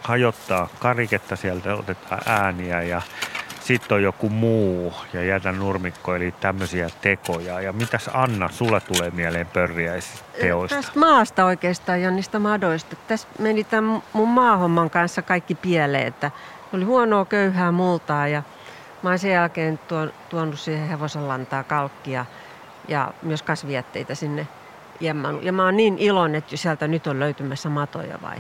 hajottaa 0.03 0.69
kariketta 0.79 1.37
sieltä, 1.37 1.75
otetaan 1.75 2.21
ääniä 2.27 2.83
ja 2.83 3.03
sitten 3.67 3.95
on 3.95 4.03
joku 4.03 4.29
muu 4.29 4.95
ja 5.13 5.25
jätä 5.25 5.53
nurmikko, 5.53 6.15
eli 6.15 6.35
tämmöisiä 6.41 6.91
tekoja. 7.01 7.61
Ja 7.61 7.73
mitäs 7.73 8.11
Anna, 8.15 8.49
sulle 8.49 8.81
tulee 8.81 9.11
mieleen 9.11 9.47
pörriäisteoista? 9.47 10.77
Tästä 10.77 10.99
maasta 10.99 11.45
oikeastaan 11.45 12.03
ja 12.03 12.11
niistä 12.11 12.39
madoista. 12.39 12.97
Tässä 13.09 13.29
meni 13.39 13.65
tämän 13.65 14.03
mun 14.13 14.29
maahomman 14.29 14.91
kanssa 14.91 15.23
kaikki 15.23 15.55
pieleen, 15.55 16.07
että 16.07 16.31
oli 16.73 16.85
huonoa 16.85 17.25
köyhää 17.25 17.73
multaa 17.73 18.29
ja 18.29 18.43
mä 19.03 19.09
oon 19.09 19.19
sen 19.19 19.31
jälkeen 19.31 19.81
tuonut 20.29 20.59
siihen 20.59 20.89
hevosen 20.89 21.29
lantaa 21.29 21.63
kalkkia 21.63 22.27
ja 22.89 23.13
myös 23.23 23.43
kasvietteitä 23.43 24.15
sinne 24.15 24.47
jemmannut. 25.01 25.43
Ja 25.45 25.53
mä 25.53 25.65
oon 25.65 25.77
niin 25.77 25.99
iloinen, 25.99 26.39
että 26.39 26.57
sieltä 26.57 26.89
nyt 26.89 27.07
on 27.07 27.21
löytymässä 27.21 27.69
matoja 27.69 28.19
vai? 28.23 28.37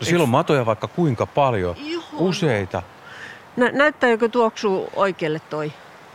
No 0.00 0.04
silloin 0.06 0.30
matoja 0.30 0.66
vaikka 0.66 0.88
kuinka 0.88 1.26
paljon, 1.26 1.76
Juhu. 1.78 2.28
useita. 2.28 2.82
Nä, 3.58 3.70
näyttääkö 3.72 4.28
tuoksuu 4.28 4.90
oikealle 4.96 5.40
toi 5.50 5.72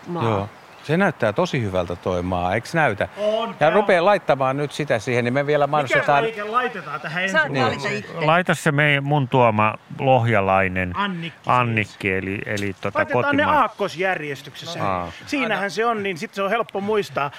maa? 0.08 0.24
Joo. 0.24 0.50
Se 0.84 0.98
näyttää 0.98 1.34
tosi 1.34 1.62
hyvältä 1.62 1.96
toi 1.96 2.22
maa, 2.22 2.54
eikö 2.54 2.68
näytä? 2.74 3.08
On, 3.18 3.56
ja 3.60 3.70
rupeaa 3.70 4.06
laittamaan 4.06 4.58
nyt 4.58 4.72
sitä 4.72 5.00
siihen, 5.00 5.26
niin 5.26 5.34
me 5.34 5.48
vielä 5.48 5.68
mainostetaan... 5.68 6.24
Mikä 6.24 6.52
laitetaan 6.52 7.02
tähän 7.02 7.24
ensin? 7.24 7.94
Itse. 7.98 8.14
Laita 8.16 8.54
se 8.54 8.72
meidän, 8.72 9.04
mun 9.04 9.28
tuoma 9.28 9.74
lohjalainen 10.00 10.91
Annikki. 10.98 11.38
siis. 11.44 11.48
Annikki, 11.48 12.14
eli, 12.14 12.39
eli 12.46 12.76
tota 12.82 13.00
Laitetaan 13.00 13.24
ne 13.24 13.28
kotimaan. 13.32 13.58
aakkosjärjestyksessä. 13.58 14.88
Aa. 14.88 15.12
Siinähän 15.26 15.72
se 15.72 15.86
on, 15.86 16.04
niin 16.04 16.18
sitten 16.18 16.36
se 16.36 16.44
on 16.44 16.50
helppo 16.50 16.82
muistaa. 16.82 17.32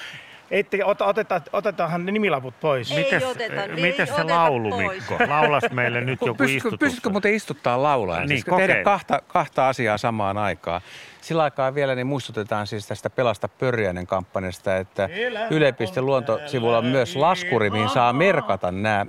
Ette, 0.51 0.85
ota, 0.85 1.05
oteta, 1.05 1.41
otetaanhan 1.53 2.07
ne 2.07 2.13
nimilaput 2.13 2.55
pois. 2.61 2.91
Ei 2.91 3.05
Mites, 3.05 3.25
oteta, 3.25 3.65
ei 3.65 3.83
mites 3.83 4.09
se 4.09 4.15
oteta 4.15 4.35
laulu, 4.35 4.71
pois. 4.71 4.93
Mikko? 5.09 5.25
Laulas 5.29 5.65
meille 5.73 6.01
nyt 6.01 6.21
joku 6.21 6.35
Pystytkö, 6.35 6.57
istutus. 6.69 6.79
pystytkö 6.79 7.11
muuten 7.11 7.35
istuttaa 7.35 7.83
laulaa? 7.83 8.19
Niin, 8.19 8.29
siis 8.29 8.45
tehdä 8.57 8.83
kahta, 8.83 9.23
kahta 9.27 9.69
asiaa 9.69 9.99
samaan 9.99 10.39
aikaan. 10.39 10.81
Sillä 11.21 11.43
aikaa 11.43 11.75
vielä 11.75 11.95
niin 11.95 12.07
muistutetaan 12.07 12.67
siis 12.67 12.87
tästä 12.87 13.11
Pelasta 13.11 13.49
pörjäinen 13.49 14.07
kampanjasta, 14.07 14.77
että 14.77 15.09
Yle.fi 15.51 16.01
luontosivulla 16.01 16.79
on 16.79 16.87
myös 16.87 17.17
laskuri, 17.17 17.71
mihin 17.71 17.89
saa 17.89 18.13
merkata 18.13 18.73
nämä 18.73 19.07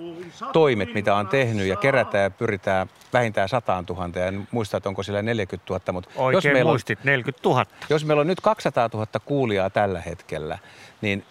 toimet, 0.54 0.94
mitä 0.94 1.16
on 1.16 1.28
tehnyt 1.28 1.68
ja 1.68 1.76
kerätään 1.76 2.24
ja 2.24 2.30
pyritään 2.30 2.90
vähintään 3.14 3.50
100 3.50 3.84
000. 3.90 4.10
Ja 4.16 4.26
en 4.26 4.48
muista, 4.52 4.78
että 4.78 4.90
onko 4.90 5.04
siellä 5.04 5.22
40 5.22 5.74
000, 5.74 5.94
mutta 5.94 6.10
jos 6.14 6.20
Oikein 6.20 6.54
meillä, 6.54 6.70
on, 6.70 6.74
muistit, 6.74 7.04
40 7.04 7.50
000. 7.50 7.66
jos 7.90 8.06
meillä 8.06 8.22
on 8.22 8.28
nyt 8.28 8.42
200 8.42 8.90
000 8.94 9.08
kuulijaa 9.26 9.70
tällä 9.70 10.02
hetkellä, 10.02 10.60
niin 11.02 11.24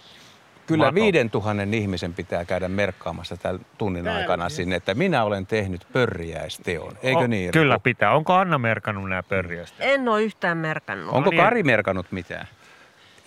kyllä 0.67 0.85
Mato. 0.85 0.95
5000 0.95 1.62
ihmisen 1.73 2.15
pitää 2.15 2.45
käydä 2.45 2.69
merkkaamassa 2.69 3.37
tämän 3.37 3.61
tunnin 3.79 4.09
aikana 4.09 4.49
sinne, 4.49 4.77
että 4.77 4.95
minä 4.95 5.25
olen 5.25 5.47
tehnyt 5.47 5.87
pörjäisteon. 5.93 6.93
Eikö 7.03 7.19
O- 7.21 7.27
niin? 7.27 7.51
Kyllä 7.51 7.75
Riku? 7.75 7.83
pitää. 7.83 8.12
Onko 8.15 8.33
Anna 8.35 8.59
merkannut 8.59 9.09
nämä 9.09 9.23
pörriäistä? 9.23 9.85
En 9.85 10.09
ole 10.09 10.23
yhtään 10.23 10.59
merkannut. 10.59 11.15
Onko 11.15 11.31
niin. 11.31 11.43
Kari 11.43 11.62
merkannut 11.62 12.07
mitään? 12.12 12.47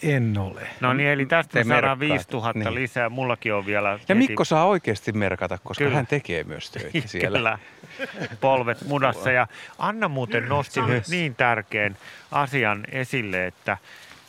En 0.03 0.37
ole. 0.37 0.61
No 0.79 0.93
niin, 0.93 1.09
eli 1.09 1.25
tästä 1.25 1.53
Te 1.53 1.63
me 1.63 1.73
saadaan 1.73 1.99
merkkaat. 1.99 2.17
5000 2.19 2.59
Niin. 2.69 2.75
lisää. 2.75 3.09
Mullakin 3.09 3.53
on 3.53 3.65
vielä... 3.65 3.89
Ja 3.89 3.97
heti- 3.97 4.13
Mikko 4.13 4.43
saa 4.45 4.65
oikeasti 4.65 5.11
merkata, 5.11 5.57
koska 5.63 5.83
Kyllä. 5.83 5.95
hän 5.95 6.07
tekee 6.07 6.43
myös 6.43 6.71
töitä 6.71 7.07
siellä. 7.07 7.37
Kyllä, 7.37 7.59
polvet 8.41 8.77
mudassa. 8.87 9.31
Ja 9.31 9.47
Anna 9.79 10.07
muuten 10.07 10.49
nosti 10.49 10.81
nyt 10.81 11.07
niin 11.07 11.35
tärkeän 11.35 11.97
asian 12.31 12.83
esille, 12.91 13.47
että 13.47 13.77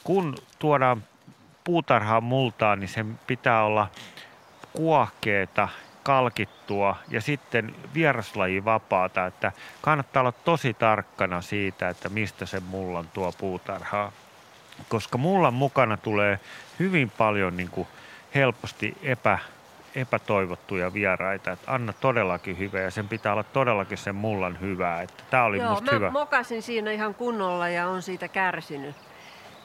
kun 0.05 0.35
tuodaan 0.59 1.03
puutarhaan 1.69 2.25
multaa, 2.25 2.77
niin 2.77 2.89
sen 2.89 3.19
pitää 3.27 3.65
olla 3.65 3.89
kuohkeeta, 4.73 5.69
kalkittua 6.03 6.97
ja 7.09 7.21
sitten 7.21 7.75
vieraslajivapaata, 7.95 9.27
että 9.27 9.53
kannattaa 9.81 10.21
olla 10.21 10.33
tosi 10.33 10.75
tarkkana 10.75 11.41
siitä, 11.41 11.89
että 11.89 12.09
mistä 12.09 12.47
se 12.47 12.61
mullan 12.61 13.09
tuo 13.15 13.33
puutarhaa. 13.33 14.13
Koska 14.89 15.19
mullan 15.19 15.55
mukana 15.55 15.97
tulee 15.97 16.41
hyvin 16.79 17.11
paljon 17.11 17.57
niin 17.57 17.71
kuin 17.71 17.89
helposti 18.35 18.97
epä, 19.03 19.39
epätoivottuja 19.95 20.93
vieraita. 20.93 21.53
Että 21.53 21.73
anna 21.73 21.93
todellakin 21.93 22.59
hyvä 22.59 22.81
ja 22.81 22.91
sen 22.91 23.09
pitää 23.09 23.33
olla 23.33 23.43
todellakin 23.45 23.99
sen 23.99 24.15
mullan 24.15 24.61
hyvää. 24.61 25.03
Että 25.03 25.23
tämä 25.31 25.45
oli 25.45 25.59
Joo, 25.59 25.71
musta 25.71 25.85
mä 25.85 25.93
hyvä. 25.93 26.11
mokasin 26.11 26.63
siinä 26.63 26.91
ihan 26.91 27.15
kunnolla 27.15 27.69
ja 27.69 27.89
on 27.89 28.03
siitä 28.03 28.29
kärsinyt. 28.29 29.08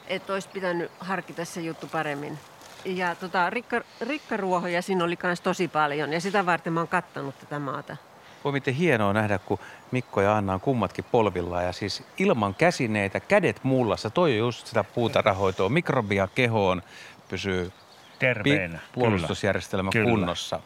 Että 0.07 0.33
olisi 0.33 0.49
pitänyt 0.49 0.91
harkita 0.99 1.45
se 1.45 1.61
juttu 1.61 1.87
paremmin. 1.87 2.39
Ja 2.85 3.15
tota, 3.15 3.49
rikka, 3.49 3.81
rikkaruohoja 4.01 4.81
siinä 4.81 5.03
oli 5.03 5.17
myös 5.23 5.41
tosi 5.41 5.67
paljon 5.67 6.13
ja 6.13 6.21
sitä 6.21 6.45
varten 6.45 6.73
mä 6.73 6.79
oon 6.79 6.87
kattanut 6.87 7.39
tätä 7.39 7.59
maata. 7.59 7.97
Voi 8.43 8.51
miten 8.51 8.73
hienoa 8.73 9.13
nähdä, 9.13 9.39
kun 9.39 9.59
Mikko 9.91 10.21
ja 10.21 10.37
Anna 10.37 10.53
on 10.53 10.59
kummatkin 10.59 11.05
polvillaan 11.11 11.65
ja 11.65 11.71
siis 11.71 12.03
ilman 12.17 12.55
käsineitä, 12.55 13.19
kädet 13.19 13.63
mullassa. 13.63 14.09
Toi 14.09 14.31
on 14.31 14.37
just 14.37 14.67
sitä 14.67 14.83
puutarhahoitoa. 14.83 15.69
Mikrobia 15.69 16.27
kehoon 16.35 16.83
pysyy 17.29 17.71
Terveenä. 18.19 18.77
pi- 18.77 18.83
puolustusjärjestelmä 18.93 19.89
Kyllä. 19.91 20.09
kunnossa. 20.09 20.59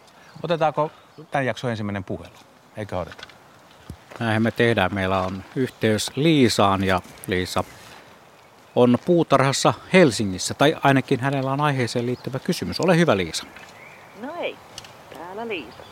Otetaanko 0.43 0.91
tämän 1.31 1.45
jakson 1.45 1.69
ensimmäinen 1.71 2.03
puhelu? 2.03 2.35
Eikä 2.77 2.97
odota. 2.97 3.23
Näinhän 4.19 4.41
me 4.43 4.51
tehdään. 4.51 4.93
Meillä 4.93 5.21
on 5.21 5.43
yhteys 5.55 6.11
Liisaan 6.15 6.83
ja 6.83 7.01
Liisa 7.27 7.63
on 8.77 8.97
puutarhassa 9.05 9.73
Helsingissä, 9.93 10.53
tai 10.53 10.75
ainakin 10.83 11.19
hänellä 11.19 11.51
on 11.51 11.61
aiheeseen 11.61 12.05
liittyvä 12.05 12.39
kysymys. 12.39 12.79
Ole 12.79 12.97
hyvä 12.97 13.17
Liisa. 13.17 13.45
No 14.21 14.33
ei, 14.39 14.55
täällä 15.13 15.47
Liisa. 15.47 15.83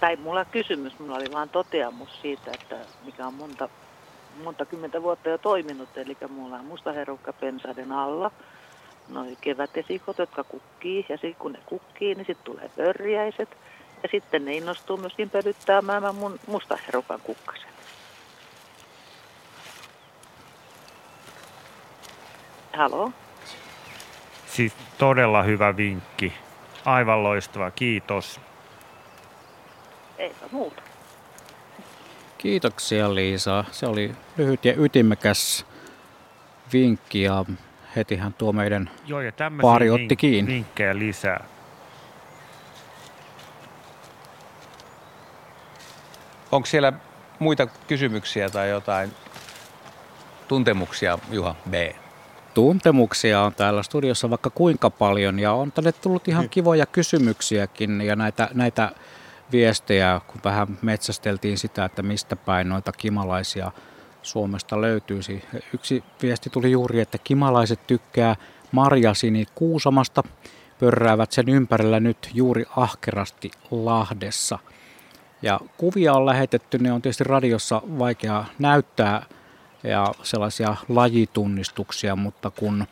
Tai 0.00 0.16
mulla 0.16 0.44
kysymys, 0.44 0.98
mulla 0.98 1.16
oli 1.16 1.32
vaan 1.32 1.48
toteamus 1.48 2.08
siitä, 2.22 2.50
että 2.54 2.76
mikä 3.04 3.26
on 3.26 3.34
monta, 3.34 3.68
monta 4.44 4.64
kymmentä 4.64 5.02
vuotta 5.02 5.28
jo 5.28 5.38
toiminut. 5.38 5.88
Eli 5.96 6.16
mulla 6.28 6.56
on 6.56 6.64
mustaherukka 6.64 7.32
pensaiden 7.32 7.92
alla, 7.92 8.30
noin 9.08 9.36
kevätesikot, 9.40 10.18
jotka 10.18 10.44
kukkii. 10.44 11.06
Ja 11.08 11.16
sitten 11.16 11.34
kun 11.38 11.52
ne 11.52 11.58
kukkii, 11.66 12.14
niin 12.14 12.26
sitten 12.26 12.44
tulee 12.44 12.70
pörjäiset. 12.76 13.48
Ja 14.02 14.08
sitten 14.10 14.44
ne 14.44 14.56
innostuu 14.56 14.96
myöskin 14.96 15.30
pölyttämään 15.30 16.14
mun 16.14 16.40
mustaherukan 16.46 17.20
kukkasen. 17.20 17.77
Halo? 22.76 23.12
Siis 24.46 24.72
todella 24.98 25.42
hyvä 25.42 25.76
vinkki. 25.76 26.32
Aivan 26.84 27.22
loistava, 27.22 27.70
kiitos. 27.70 28.40
Eipä 30.18 30.46
muuta. 30.52 30.82
Kiitoksia 32.38 33.14
Liisa. 33.14 33.64
Se 33.70 33.86
oli 33.86 34.12
lyhyt 34.36 34.64
ja 34.64 34.74
ytimekäs 34.76 35.66
vinkki 36.72 37.22
ja 37.22 37.44
hetihän 37.96 38.34
tuo 38.34 38.52
meidän 38.52 38.90
Joo, 39.06 39.20
ja 39.20 39.32
Pari 39.62 39.90
otti 39.90 40.08
vink- 40.14 40.16
kiinni. 40.16 40.52
vinkkejä 40.52 40.98
lisää. 40.98 41.44
Onko 46.52 46.66
siellä 46.66 46.92
muita 47.38 47.66
kysymyksiä 47.66 48.50
tai 48.50 48.68
jotain 48.70 49.12
tuntemuksia, 50.48 51.18
Juha 51.30 51.54
B? 51.70 51.74
Tuntemuksia 52.58 53.42
on 53.42 53.54
täällä 53.54 53.82
studiossa 53.82 54.30
vaikka 54.30 54.50
kuinka 54.50 54.90
paljon 54.90 55.38
ja 55.38 55.52
on 55.52 55.72
tänne 55.72 55.92
tullut 55.92 56.28
ihan 56.28 56.48
kivoja 56.48 56.86
kysymyksiäkin 56.86 58.00
ja 58.00 58.16
näitä, 58.16 58.48
näitä 58.54 58.92
viestejä, 59.52 60.20
kun 60.26 60.40
vähän 60.44 60.78
metsästeltiin 60.82 61.58
sitä, 61.58 61.84
että 61.84 62.02
mistä 62.02 62.36
päin 62.36 62.68
noita 62.68 62.92
kimalaisia 62.92 63.72
Suomesta 64.22 64.80
löytyisi. 64.80 65.44
Yksi 65.74 66.04
viesti 66.22 66.50
tuli 66.50 66.70
juuri, 66.70 67.00
että 67.00 67.18
kimalaiset 67.18 67.86
tykkää 67.86 68.36
marjasini 68.72 69.46
Kuusamasta, 69.54 70.22
pörräävät 70.80 71.32
sen 71.32 71.48
ympärillä 71.48 72.00
nyt 72.00 72.30
juuri 72.34 72.64
ahkerasti 72.76 73.50
Lahdessa. 73.70 74.58
Ja 75.42 75.60
kuvia 75.76 76.12
on 76.14 76.26
lähetetty, 76.26 76.78
ne 76.78 76.92
on 76.92 77.02
tietysti 77.02 77.24
radiossa 77.24 77.82
vaikea 77.98 78.44
näyttää 78.58 79.22
ja 79.82 80.14
sellaisia 80.22 80.76
lajitunnistuksia, 80.88 82.16
mutta 82.16 82.50
kun 82.50 82.86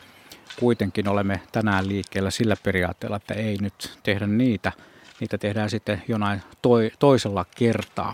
kuitenkin 0.59 1.07
olemme 1.07 1.41
tänään 1.51 1.87
liikkeellä 1.87 2.31
sillä 2.31 2.55
periaatteella, 2.63 3.17
että 3.17 3.33
ei 3.33 3.57
nyt 3.61 3.99
tehdä 4.03 4.27
niitä, 4.27 4.71
niitä 5.19 5.37
tehdään 5.37 5.69
sitten 5.69 6.03
jonain 6.07 6.41
toi, 6.61 6.91
toisella 6.99 7.45
kertaa. 7.55 8.13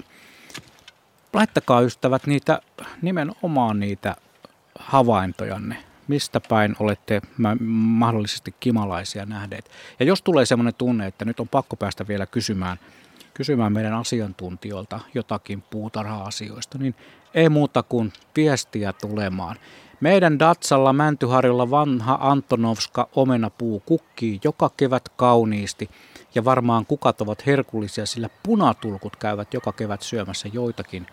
Laittakaa 1.34 1.82
ystävät 1.82 2.28
niitä 2.28 2.62
nimenomaan 3.02 3.80
niitä 3.80 4.16
havaintojanne, 4.80 5.84
mistä 6.08 6.40
päin 6.50 6.76
olette 6.80 7.22
mahdollisesti 7.70 8.56
kimalaisia 8.60 9.26
nähneet. 9.26 9.72
Ja 10.00 10.06
jos 10.06 10.22
tulee 10.22 10.46
sellainen 10.46 10.74
tunne, 10.74 11.08
että 11.08 11.26
nyt 11.26 11.40
on 11.40 11.48
pakko 11.48 11.76
päästä 11.76 12.08
vielä 12.08 12.26
kysymään, 12.26 12.80
kysymään 13.34 13.74
meidän 13.74 13.94
asiantuntijoilta 13.94 15.00
jotakin 15.14 15.62
puutarha-asioista, 15.62 16.78
niin 16.78 16.96
ei 17.34 17.50
muuta 17.50 17.84
kuin 17.84 18.14
viestiä 18.36 18.94
tulemaan. 19.02 19.56
Meidän 20.00 20.40
Datsalla 20.40 20.94
Mäntyharjulla 20.94 21.70
vanha 21.70 22.18
Antonovska 22.22 23.10
omenapuu 23.16 23.80
kukkii 23.86 24.40
joka 24.44 24.72
kevät 24.78 25.10
kauniisti 25.10 25.90
ja 26.36 26.46
varmaan 26.46 26.86
kukat 26.86 27.22
ovat 27.22 27.46
herkullisia, 27.46 28.06
sillä 28.06 28.30
punatulkut 28.44 29.16
käyvät 29.16 29.54
joka 29.54 29.72
kevät 29.72 30.02
syömässä 30.02 30.50
joitakin 30.54 31.08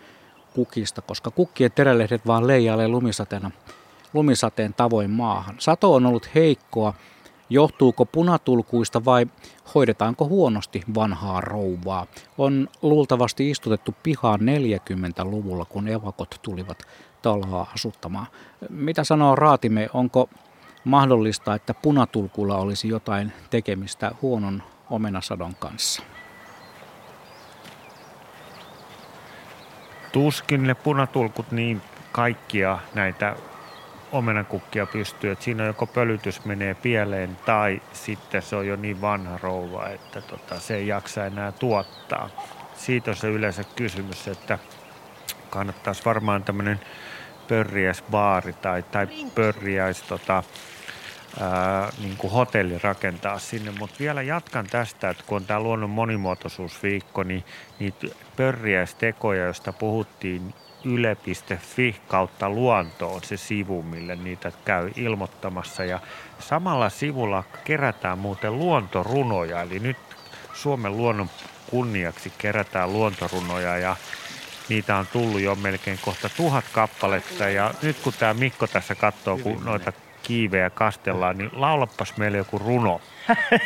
kukista, 0.53 1.01
koska 1.01 1.31
kukkien 1.31 1.71
terälehdet 1.71 2.27
vaan 2.27 2.47
leijailee 2.47 2.87
lumisateena, 2.87 3.51
lumisateen 4.13 4.73
tavoin 4.73 5.09
maahan. 5.09 5.55
Sato 5.59 5.93
on 5.93 6.05
ollut 6.05 6.29
heikkoa, 6.35 6.93
johtuuko 7.49 8.05
punatulkuista 8.05 9.05
vai 9.05 9.25
hoidetaanko 9.75 10.25
huonosti 10.25 10.83
vanhaa 10.95 11.41
rouvaa. 11.41 12.07
On 12.37 12.67
luultavasti 12.81 13.49
istutettu 13.49 13.95
pihaan 14.03 14.39
40-luvulla, 14.39 15.65
kun 15.65 15.87
evakot 15.87 16.35
tulivat 16.41 16.83
taloa 17.21 17.67
asuttamaan. 17.73 18.27
Mitä 18.69 19.03
sanoo 19.03 19.35
Raatime, 19.35 19.89
onko 19.93 20.29
mahdollista, 20.83 21.55
että 21.55 21.73
punatulkulla 21.73 22.57
olisi 22.57 22.87
jotain 22.87 23.31
tekemistä 23.49 24.11
huonon 24.21 24.63
omenasadon 24.89 25.55
kanssa? 25.55 26.03
Tuskin 30.11 30.63
ne 30.63 30.75
punatulkut 30.75 31.51
niin 31.51 31.81
kaikkia 32.11 32.79
näitä 32.93 33.35
omenakukkia 34.11 34.85
pystyy, 34.85 35.31
että 35.31 35.45
siinä 35.45 35.65
joko 35.65 35.87
pölytys 35.87 36.45
menee 36.45 36.73
pieleen 36.73 37.37
tai 37.45 37.81
sitten 37.93 38.41
se 38.41 38.55
on 38.55 38.67
jo 38.67 38.75
niin 38.75 39.01
vanha 39.01 39.39
rouva, 39.41 39.87
että 39.87 40.21
tota, 40.21 40.59
se 40.59 40.75
ei 40.75 40.87
jaksa 40.87 41.25
enää 41.25 41.51
tuottaa. 41.51 42.29
Siitä 42.75 43.11
on 43.11 43.17
se 43.17 43.27
yleensä 43.27 43.63
kysymys, 43.75 44.27
että 44.27 44.59
kannattaisi 45.49 46.05
varmaan 46.05 46.43
tämmöinen 46.43 46.79
pörriäisbaari 47.47 48.53
tai, 48.53 48.83
tai 48.83 49.07
pörriäis 49.35 50.01
tota, 50.01 50.43
ää, 51.39 51.89
niin 52.01 52.17
kuin 52.17 52.33
hotelli 52.33 52.79
rakentaa 52.83 53.39
sinne. 53.39 53.71
Mutta 53.79 53.95
vielä 53.99 54.21
jatkan 54.21 54.67
tästä, 54.67 55.09
että 55.09 55.23
kun 55.27 55.35
on 55.35 55.45
tämä 55.45 55.59
luonnon 55.59 55.89
monimuotoisuusviikko, 55.89 57.23
niin 57.23 57.43
niitä 57.79 58.07
pörriäistekoja, 58.35 59.43
joista 59.43 59.73
puhuttiin 59.73 60.53
yle.fi 60.85 61.95
kautta 62.07 62.49
luonto 62.49 63.13
on 63.13 63.23
se 63.23 63.37
sivu, 63.37 63.83
mille 63.83 64.15
niitä 64.15 64.51
käy 64.65 64.91
ilmoittamassa. 64.95 65.83
Ja 65.83 65.99
samalla 66.39 66.89
sivulla 66.89 67.43
kerätään 67.63 68.17
muuten 68.17 68.57
luontorunoja, 68.59 69.61
eli 69.61 69.79
nyt 69.79 69.97
Suomen 70.53 70.97
luonnon 70.97 71.29
kunniaksi 71.69 72.33
kerätään 72.37 72.93
luontorunoja 72.93 73.77
ja 73.77 73.95
niitä 74.69 74.95
on 74.95 75.07
tullut 75.13 75.41
jo 75.41 75.55
melkein 75.55 75.99
kohta 76.01 76.29
tuhat 76.37 76.65
kappaletta. 76.73 77.49
Ja 77.49 77.73
nyt 77.81 77.97
kun 78.03 78.13
tämä 78.19 78.33
Mikko 78.33 78.67
tässä 78.67 78.95
katsoo, 78.95 79.37
kun 79.37 79.65
noita 79.65 79.93
kiivejä 80.23 80.69
kastellaan, 80.69 81.37
niin 81.37 81.49
laulapas 81.53 82.17
meille 82.17 82.37
joku 82.37 82.57
runo. 82.57 83.01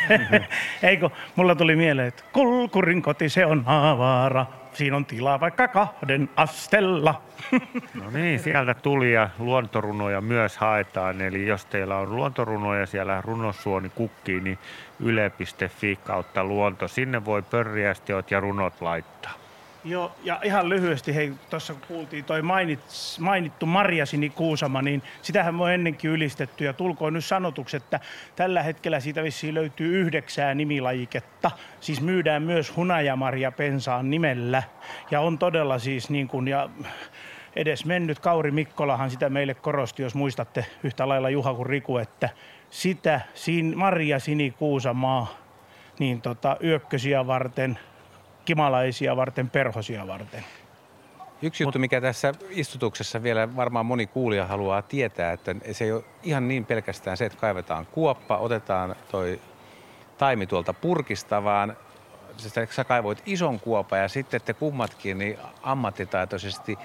Eikö, 0.82 1.10
mulla 1.36 1.54
tuli 1.54 1.76
mieleen, 1.76 2.08
että 2.08 2.22
kulkurin 2.32 3.02
koti 3.02 3.28
se 3.28 3.46
on 3.46 3.62
avara, 3.66 4.46
siinä 4.76 4.96
on 4.96 5.06
tilaa 5.06 5.40
vaikka 5.40 5.68
kahden 5.68 6.28
astella. 6.36 7.22
No 7.94 8.10
niin, 8.10 8.38
sieltä 8.38 8.74
tuli 8.74 9.12
ja 9.12 9.30
luontorunoja 9.38 10.20
myös 10.20 10.56
haetaan. 10.56 11.20
Eli 11.20 11.46
jos 11.46 11.64
teillä 11.64 11.96
on 11.96 12.16
luontorunoja 12.16 12.86
siellä 12.86 13.20
runosuoni 13.20 13.88
kukkii, 13.88 14.40
niin 14.40 14.58
yle.fi 15.00 15.98
kautta 16.04 16.44
luonto. 16.44 16.88
Sinne 16.88 17.24
voi 17.24 17.42
pörriästeot 17.42 18.30
ja 18.30 18.40
runot 18.40 18.80
laittaa. 18.80 19.45
Joo, 19.86 20.12
ja 20.24 20.40
ihan 20.44 20.68
lyhyesti, 20.68 21.14
hei, 21.14 21.32
tuossa 21.50 21.72
kun 21.72 21.82
kuultiin 21.88 22.24
toi 22.24 22.42
mainit, 22.42 22.80
mainittu 23.20 23.66
Marjasini 23.66 24.30
Kuusama, 24.30 24.82
niin 24.82 25.02
sitähän 25.22 25.60
on 25.60 25.72
ennenkin 25.72 26.10
ylistetty, 26.10 26.64
ja 26.64 26.72
tulkoon 26.72 27.12
nyt 27.12 27.24
sanotuksi, 27.24 27.76
että 27.76 28.00
tällä 28.36 28.62
hetkellä 28.62 29.00
siitä 29.00 29.22
vissiin 29.22 29.54
löytyy 29.54 30.00
yhdeksää 30.00 30.54
nimilajiketta, 30.54 31.50
siis 31.80 32.00
myydään 32.00 32.42
myös 32.42 32.76
hunajamarja 32.76 33.52
pensaan 33.52 34.10
nimellä, 34.10 34.62
ja 35.10 35.20
on 35.20 35.38
todella 35.38 35.78
siis 35.78 36.10
niin 36.10 36.28
kuin, 36.28 36.48
ja 36.48 36.68
edes 37.56 37.84
mennyt 37.84 38.18
Kauri 38.18 38.50
Mikkolahan 38.50 39.10
sitä 39.10 39.28
meille 39.28 39.54
korosti, 39.54 40.02
jos 40.02 40.14
muistatte 40.14 40.66
yhtä 40.82 41.08
lailla 41.08 41.30
Juha 41.30 41.54
kuin 41.54 41.66
Riku, 41.66 41.98
että 41.98 42.28
sitä 42.70 43.20
siinä 43.34 43.76
Marja 43.76 44.18
Sinikuusamaa, 44.18 45.34
niin 45.98 46.20
tota, 46.20 46.56
yökkösiä 46.62 47.26
varten– 47.26 47.78
kimalaisia 48.46 49.16
varten, 49.16 49.50
perhosia 49.50 50.06
varten. 50.06 50.44
Yksi 51.42 51.64
juttu, 51.64 51.78
mikä 51.78 52.00
tässä 52.00 52.34
istutuksessa 52.50 53.22
vielä 53.22 53.56
varmaan 53.56 53.86
moni 53.86 54.06
kuulija 54.06 54.46
haluaa 54.46 54.82
tietää, 54.82 55.32
että 55.32 55.54
se 55.72 55.84
ei 55.84 55.92
ole 55.92 56.04
ihan 56.22 56.48
niin 56.48 56.64
pelkästään 56.64 57.16
se, 57.16 57.26
että 57.26 57.38
kaivetaan 57.38 57.86
kuoppa, 57.86 58.36
otetaan 58.36 58.96
toi 59.10 59.40
taimi 60.18 60.46
tuolta 60.46 60.72
purkista, 60.72 61.44
vaan 61.44 61.76
sä 62.70 62.84
kaivoit 62.84 63.22
ison 63.26 63.60
kuopan 63.60 63.98
ja 63.98 64.08
sitten 64.08 64.40
te 64.40 64.54
kummatkin 64.54 65.18
niin 65.18 65.38
ammattitaitoisesti 65.62 66.78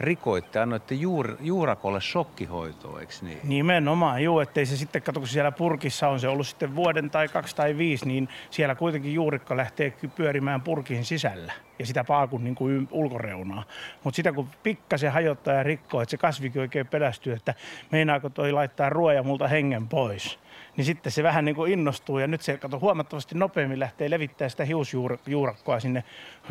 rikoitte, 0.00 0.58
annoitte 0.58 0.94
juur, 0.94 1.36
juurakolle 1.40 2.00
shokkihoitoa, 2.00 3.00
eikö 3.00 3.12
niin? 3.22 3.38
Nimenomaan, 3.44 4.22
juu, 4.22 4.40
ettei 4.40 4.66
se 4.66 4.76
sitten, 4.76 5.02
kato 5.02 5.20
kun 5.20 5.28
siellä 5.28 5.52
purkissa 5.52 6.08
on 6.08 6.20
se 6.20 6.28
ollut 6.28 6.46
sitten 6.46 6.74
vuoden 6.74 7.10
tai 7.10 7.28
kaksi 7.28 7.56
tai 7.56 7.78
viisi, 7.78 8.06
niin 8.06 8.28
siellä 8.50 8.74
kuitenkin 8.74 9.14
juurikko 9.14 9.56
lähtee 9.56 9.94
pyörimään 10.16 10.60
purkin 10.60 11.04
sisällä 11.04 11.52
ja 11.78 11.86
sitä 11.86 12.04
paakun 12.04 12.44
niin 12.44 12.54
kuin 12.54 12.88
ulkoreunaa. 12.90 13.64
Mutta 14.04 14.16
sitä 14.16 14.32
kun 14.32 14.48
pikkasen 14.62 15.12
hajottaa 15.12 15.54
ja 15.54 15.62
rikkoo, 15.62 16.02
että 16.02 16.10
se 16.10 16.16
kasvikin 16.16 16.60
oikein 16.60 16.86
pelästyy, 16.86 17.32
että 17.32 17.54
meinaako 17.90 18.30
toi 18.30 18.52
laittaa 18.52 18.88
ruoja 18.88 19.22
multa 19.22 19.48
hengen 19.48 19.88
pois 19.88 20.38
niin 20.76 20.84
sitten 20.84 21.12
se 21.12 21.22
vähän 21.22 21.44
niin 21.44 21.54
kuin 21.54 21.72
innostuu 21.72 22.18
ja 22.18 22.26
nyt 22.26 22.42
se 22.42 22.56
kato, 22.56 22.80
huomattavasti 22.80 23.34
nopeammin 23.34 23.80
lähtee 23.80 24.10
levittämään 24.10 24.50
sitä 24.50 24.64
hiusjuurakkoa 24.64 25.80
sinne 25.80 26.04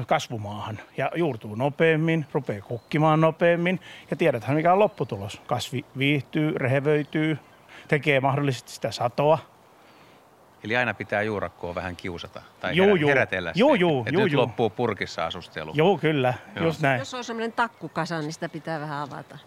kasvumaahan 0.08 0.80
ja 0.98 1.12
juurtuu 1.16 1.56
nopeammin, 1.56 2.26
rupeaa 2.34 2.62
kukkimaan 2.62 3.22
nopeammin 3.22 3.80
ja 4.12 4.18
tiedetään 4.18 4.56
mikä 4.56 4.74
on 4.74 4.80
lopputulos. 4.80 5.42
Kasvi 5.48 5.86
viihtyy, 5.98 6.58
rehevöityy, 6.58 7.38
tekee 7.88 8.20
mahdollisesti 8.20 8.72
sitä 8.72 8.92
satoa. 8.92 9.38
Eli 10.64 10.76
aina 10.76 10.94
pitää 10.94 11.22
juurakkoa 11.22 11.76
vähän 11.76 11.96
kiusata 11.96 12.42
tai 12.60 12.76
juu, 12.76 12.96
juu. 12.96 13.10
herätellä 13.10 13.52
juu, 13.56 13.76
juu, 13.76 14.00
että 14.00 14.14
juu, 14.14 14.24
nyt 14.24 14.34
juu. 14.34 14.42
loppuu 14.42 14.70
purkissa 14.70 15.26
asustelu. 15.26 15.72
Joo, 15.76 15.98
kyllä, 15.98 16.34
joo. 16.56 16.66
just 16.66 16.82
näin. 16.82 17.00
Jos 17.00 17.14
on 17.14 17.24
semmoinen 17.24 17.54
takkukasa, 17.54 18.20
niin 18.20 18.34
sitä 18.34 18.50
pitää 18.50 18.80
vähän 18.80 18.98
avata. 18.98 19.38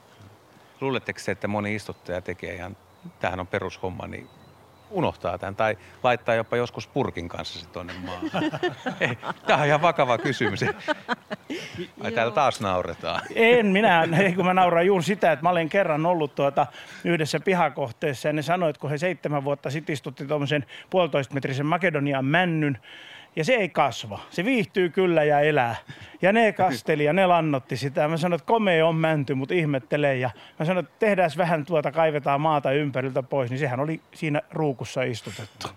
Luuletteko 0.81 1.19
se, 1.19 1.33
että 1.33 1.49
moni 1.49 1.75
istuttaja 1.75 2.21
tekee 2.21 2.55
ihan, 2.55 2.77
tähän 3.21 3.41
on 3.41 3.47
perushomma, 3.47 4.07
niin 4.07 4.29
unohtaa 4.91 5.39
tämän 5.39 5.57
tai 5.57 5.79
laittaa 6.03 6.35
jopa 6.35 6.57
joskus 6.57 6.87
purkin 6.87 7.29
kanssa 7.29 7.61
se 7.61 7.67
tuonne 7.67 7.93
maahan? 8.05 8.51
Tämä 9.47 9.61
on 9.61 9.67
ihan 9.67 9.83
vakava 9.83 10.19
kysymys. 10.19 10.65
Ai 12.01 12.13
täällä 12.13 12.33
taas 12.33 12.61
nauretaan. 12.61 13.21
En 13.35 13.67
minä, 13.67 14.09
kun 14.37 14.45
mä 14.45 14.55
nauran 14.55 14.87
juuri 14.87 15.05
sitä, 15.05 15.33
että 15.33 15.43
mä 15.43 15.51
olen 15.51 15.69
kerran 15.69 16.07
ollut 16.07 16.35
tuota 16.35 16.67
yhdessä 17.05 17.41
pihakohteessa 17.41 18.29
ja 18.29 18.33
ne 18.33 18.43
sanoivat, 18.43 18.77
että 18.77 18.81
kun 18.81 18.91
he 18.91 18.99
seitsemän 18.99 19.45
vuotta 19.45 19.71
sitten 19.71 19.93
istutti 19.93 20.27
tuommoisen 20.27 20.67
puolitoista 20.91 21.35
metrisen 21.35 21.67
Makedonian 21.67 22.25
männyn 22.25 22.79
ja 23.37 23.45
se 23.45 23.55
ei 23.55 23.69
kasva. 23.69 24.21
Se 24.31 24.45
viihtyy 24.45 24.89
kyllä 24.89 25.25
ja 25.25 25.41
elää. 25.41 25.77
Ja 26.23 26.33
ne 26.33 26.53
kasteli 26.53 27.05
ja 27.05 27.13
ne 27.13 27.27
lannotti 27.27 27.77
sitä. 27.77 28.09
Mä 28.09 28.17
sanoin, 28.17 28.39
että 28.39 28.47
komea 28.47 28.87
on 28.87 28.95
mänty, 28.95 29.35
mutta 29.35 29.55
ihmettelee. 29.55 30.17
Ja 30.17 30.31
mä 30.59 30.65
sanoin, 30.65 30.87
että 30.87 30.99
tehdään 30.99 31.31
vähän 31.37 31.65
tuota, 31.65 31.93
kaivetaan 31.93 32.41
maata 32.41 32.73
ympäriltä 32.73 33.23
pois. 33.23 33.51
Niin 33.51 33.59
sehän 33.59 33.81
oli 33.81 34.01
siinä 34.15 34.43
ruukussa 34.51 35.03
istutettu. 35.03 35.69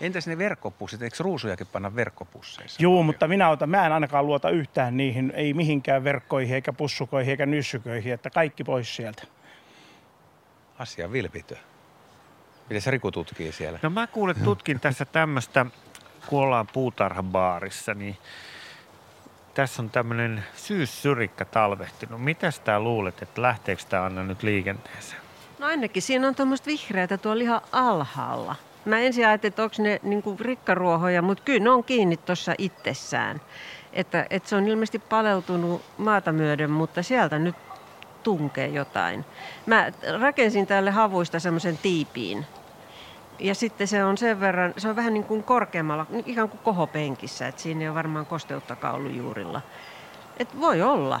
Entäs 0.00 0.26
ne 0.26 0.38
verkkopussit? 0.38 1.02
Eikö 1.02 1.16
ruusujakin 1.20 1.66
panna 1.66 1.94
verkkopusseissa? 1.94 2.82
Joo, 2.82 3.02
mutta 3.02 3.28
minä, 3.28 3.48
otan, 3.48 3.70
mä 3.70 3.86
en 3.86 3.92
ainakaan 3.92 4.26
luota 4.26 4.50
yhtään 4.50 4.96
niihin, 4.96 5.32
ei 5.36 5.54
mihinkään 5.54 6.04
verkkoihin 6.04 6.54
eikä 6.54 6.72
pussukoihin 6.72 7.30
eikä 7.30 7.46
nyssyköihin, 7.46 8.12
että 8.12 8.30
kaikki 8.30 8.64
pois 8.64 8.96
sieltä. 8.96 9.22
Asia 10.78 11.12
vilpitö. 11.12 11.56
Miten 12.68 12.82
se 12.82 12.90
Riku 12.90 13.10
tutkii 13.10 13.52
siellä? 13.52 13.78
No 13.82 13.90
mä 13.90 14.06
kuulen 14.06 14.36
tutkin 14.44 14.80
tässä 14.80 15.04
tämmöistä, 15.04 15.66
kun 16.28 16.42
ollaan 16.42 16.66
puutarhabaarissa, 16.72 17.94
niin 17.94 18.16
tässä 19.54 19.82
on 19.82 19.90
tämmöinen 19.90 20.44
syyssyrikkä 20.56 21.44
talvehtinut. 21.44 22.24
Mitä 22.24 22.52
tää 22.64 22.80
luulet, 22.80 23.22
että 23.22 23.42
lähteekö 23.42 23.82
tämä 23.88 24.04
Anna 24.04 24.22
nyt 24.22 24.42
liikenteeseen? 24.42 25.20
No 25.58 25.66
ainakin 25.66 26.02
siinä 26.02 26.28
on 26.28 26.34
tuommoista 26.34 26.66
vihreätä 26.66 27.18
tuolla 27.18 27.42
ihan 27.42 27.60
alhaalla. 27.72 28.56
Mä 28.84 28.98
ensin 28.98 29.26
ajattelin, 29.26 29.52
että 29.52 29.62
onko 29.62 29.74
ne 29.78 30.00
niin 30.02 30.22
rikkaruohoja, 30.40 31.22
mutta 31.22 31.44
kyllä 31.44 31.64
ne 31.64 31.70
on 31.70 31.84
kiinni 31.84 32.16
tuossa 32.16 32.54
itsessään. 32.58 33.40
Että, 33.92 34.26
että 34.30 34.48
se 34.48 34.56
on 34.56 34.68
ilmeisesti 34.68 34.98
paleltunut 34.98 35.82
maata 35.98 36.32
myöden, 36.32 36.70
mutta 36.70 37.02
sieltä 37.02 37.38
nyt 37.38 37.56
tunkee 38.22 38.68
jotain. 38.68 39.24
Mä 39.66 39.92
rakensin 40.20 40.66
tälle 40.66 40.90
havuista 40.90 41.40
semmoisen 41.40 41.78
tiipiin. 41.78 42.46
Ja 43.38 43.54
sitten 43.54 43.88
se 43.88 44.04
on 44.04 44.18
sen 44.18 44.40
verran, 44.40 44.74
se 44.76 44.88
on 44.88 44.96
vähän 44.96 45.14
niin 45.14 45.24
kuin 45.24 45.42
korkeammalla, 45.42 46.06
ihan 46.26 46.48
kuin 46.48 46.60
kohopenkissä, 46.64 47.48
että 47.48 47.62
siinä 47.62 47.80
ei 47.80 47.88
ole 47.88 47.94
varmaan 47.94 48.26
kosteuttakaan 48.26 48.94
ollut 48.94 49.14
juurilla. 49.14 49.60
Et 50.38 50.60
voi 50.60 50.82
olla. 50.82 51.20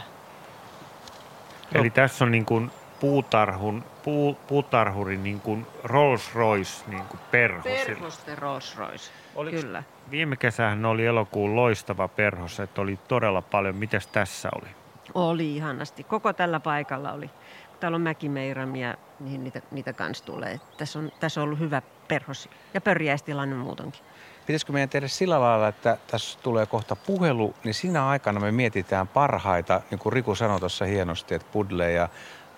Eli 1.74 1.90
tässä 1.90 2.24
on 2.24 2.30
niin 2.30 2.44
kuin 2.44 2.70
puutarhun, 3.00 3.84
puu, 4.04 4.34
puutarhurin 4.34 5.22
niin 5.22 5.40
kuin 5.40 5.66
Rolls 5.84 6.34
Royce 6.34 6.84
niin 6.86 7.04
kuin 7.04 7.20
perho. 7.30 7.62
Perhosten 7.62 8.38
Rolls 8.38 8.76
Royce, 8.76 9.10
Oliko 9.34 9.60
kyllä. 9.60 9.82
Viime 10.10 10.36
kesähän 10.36 10.84
oli 10.84 11.06
elokuun 11.06 11.56
loistava 11.56 12.08
perhos, 12.08 12.60
että 12.60 12.80
oli 12.80 12.98
todella 13.08 13.42
paljon. 13.42 13.76
Mitäs 13.76 14.06
tässä 14.06 14.48
oli? 14.54 14.68
Oli 15.14 15.56
ihanasti. 15.56 16.04
Koko 16.04 16.32
tällä 16.32 16.60
paikalla 16.60 17.12
oli. 17.12 17.30
Täällä 17.80 17.96
on 17.96 18.02
mäkimeiramia, 18.02 18.94
niin 19.20 19.44
niitä, 19.44 19.60
niitä 19.70 19.92
kanssa 19.92 20.24
tulee. 20.24 20.60
Tässä 20.78 20.98
on, 20.98 21.12
tässä 21.20 21.40
on 21.40 21.44
ollut 21.44 21.58
hyvä 21.58 21.82
perhos 22.08 22.48
ja 22.74 22.80
pörjäistilanne 22.80 23.56
muutenkin. 23.56 24.00
Pitäisikö 24.46 24.72
meidän 24.72 24.88
tehdä 24.88 25.08
sillä 25.08 25.40
lailla, 25.40 25.68
että 25.68 25.98
tässä 26.06 26.38
tulee 26.42 26.66
kohta 26.66 26.96
puhelu, 26.96 27.54
niin 27.64 27.74
siinä 27.74 28.08
aikana 28.08 28.40
me 28.40 28.52
mietitään 28.52 29.08
parhaita, 29.08 29.80
niin 29.90 29.98
kuin 29.98 30.12
Riku 30.12 30.34
sanoi 30.34 30.60
tuossa 30.60 30.84
hienosti, 30.84 31.34
että 31.34 31.48
pudle 31.52 31.92
ja 31.92 32.08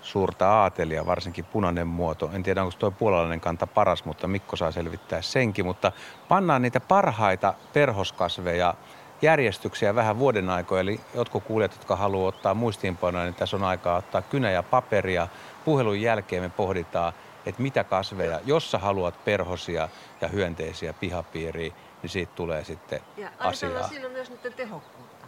suurta 0.02 0.48
aatelia, 0.48 1.06
varsinkin 1.06 1.44
punainen 1.44 1.86
muoto. 1.86 2.30
En 2.32 2.42
tiedä, 2.42 2.62
onko 2.62 2.74
tuo 2.78 2.90
puolalainen 2.90 3.40
kanta 3.40 3.66
paras, 3.66 4.04
mutta 4.04 4.28
Mikko 4.28 4.56
saa 4.56 4.70
selvittää 4.70 5.22
senkin. 5.22 5.64
Mutta 5.66 5.92
pannaan 6.28 6.62
niitä 6.62 6.80
parhaita 6.80 7.54
perhoskasveja 7.72 8.74
järjestyksiä 9.22 9.94
vähän 9.94 10.18
vuoden 10.18 10.50
aikoja. 10.50 10.80
Eli 10.80 11.00
jotkut 11.14 11.44
kuulijat, 11.44 11.72
jotka 11.72 11.96
haluaa 11.96 12.28
ottaa 12.28 12.54
muistiinpanoja, 12.54 13.24
niin 13.24 13.34
tässä 13.34 13.56
on 13.56 13.64
aikaa 13.64 13.96
ottaa 13.96 14.22
kynä 14.22 14.50
ja 14.50 14.62
paperia. 14.62 15.28
Puhelun 15.64 16.00
jälkeen 16.00 16.42
me 16.42 16.48
pohditaan, 16.48 17.12
että 17.46 17.62
mitä 17.62 17.84
kasveja, 17.84 18.40
jos 18.44 18.70
sä 18.70 18.78
haluat 18.78 19.24
perhosia 19.24 19.88
ja 20.20 20.28
hyönteisiä 20.28 20.92
pihapiiriin, 20.92 21.72
niin 22.02 22.10
siitä 22.10 22.32
tulee 22.36 22.64
sitten 22.64 23.00
ja 23.16 23.30
asiaa. 23.38 23.88
siinä 23.88 24.06
on 24.06 24.12
myös 24.12 24.30
nyt 24.30 24.56
tehokkuutta. 24.56 25.26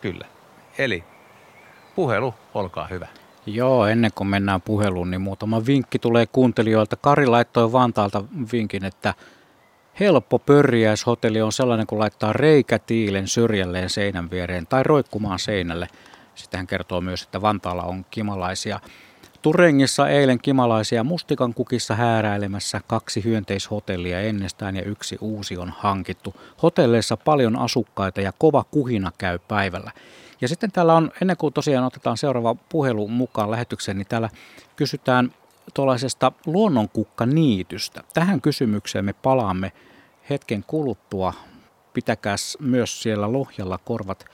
Kyllä. 0.00 0.26
Eli 0.78 1.04
puhelu, 1.94 2.34
olkaa 2.54 2.86
hyvä. 2.86 3.08
Joo, 3.46 3.86
ennen 3.86 4.10
kuin 4.14 4.28
mennään 4.28 4.62
puheluun, 4.62 5.10
niin 5.10 5.20
muutama 5.20 5.66
vinkki 5.66 5.98
tulee 5.98 6.26
kuuntelijoilta. 6.26 6.96
Kari 6.96 7.26
laittoi 7.26 7.72
Vantaalta 7.72 8.24
vinkin, 8.52 8.84
että 8.84 9.14
helppo 10.00 10.38
pörjäishotelli 10.38 11.42
on 11.42 11.52
sellainen, 11.52 11.86
kun 11.86 11.98
laittaa 11.98 12.32
reikätiilen 12.32 13.28
syrjälleen 13.28 13.90
seinän 13.90 14.30
viereen 14.30 14.66
tai 14.66 14.82
roikkumaan 14.82 15.38
seinälle. 15.38 15.88
Sitten 16.34 16.58
hän 16.58 16.66
kertoo 16.66 17.00
myös, 17.00 17.22
että 17.22 17.42
Vantaalla 17.42 17.82
on 17.82 18.06
kimalaisia. 18.10 18.80
Turengissa 19.44 20.08
eilen 20.08 20.38
kimalaisia 20.38 21.04
mustikan 21.04 21.54
kukissa 21.54 21.94
hääräilemässä 21.94 22.80
kaksi 22.86 23.24
hyönteishotellia 23.24 24.20
ennestään 24.20 24.76
ja 24.76 24.82
yksi 24.82 25.18
uusi 25.20 25.56
on 25.56 25.72
hankittu. 25.78 26.34
Hotelleissa 26.62 27.16
paljon 27.16 27.58
asukkaita 27.58 28.20
ja 28.20 28.32
kova 28.38 28.64
kuhina 28.70 29.12
käy 29.18 29.38
päivällä. 29.38 29.90
Ja 30.40 30.48
sitten 30.48 30.72
täällä 30.72 30.94
on, 30.94 31.10
ennen 31.22 31.36
kuin 31.36 31.54
tosiaan 31.54 31.84
otetaan 31.84 32.16
seuraava 32.16 32.54
puhelu 32.68 33.08
mukaan 33.08 33.50
lähetykseen, 33.50 33.98
niin 33.98 34.06
täällä 34.08 34.28
kysytään 34.76 35.32
tuollaisesta 35.74 36.32
luonnonkukkaniitystä. 36.46 38.02
Tähän 38.14 38.40
kysymykseen 38.40 39.04
me 39.04 39.12
palaamme 39.12 39.72
hetken 40.30 40.64
kuluttua. 40.66 41.32
Pitäkäs 41.94 42.56
myös 42.60 43.02
siellä 43.02 43.32
Lohjalla 43.32 43.78
korvat 43.78 44.24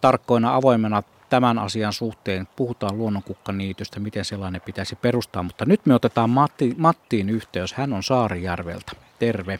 tarkkoina 0.00 0.54
avoimena 0.54 1.02
tämän 1.30 1.58
asian 1.58 1.92
suhteen. 1.92 2.48
Puhutaan 2.56 2.98
luonnonkukkaniitystä, 2.98 4.00
miten 4.00 4.24
sellainen 4.24 4.60
pitäisi 4.60 4.96
perustaa, 4.96 5.42
mutta 5.42 5.64
nyt 5.64 5.86
me 5.86 5.94
otetaan 5.94 6.30
Matti, 6.30 6.74
Mattiin 6.76 7.30
yhteys. 7.30 7.74
Hän 7.74 7.92
on 7.92 8.02
Saarijärveltä. 8.02 8.92
Terve. 9.18 9.58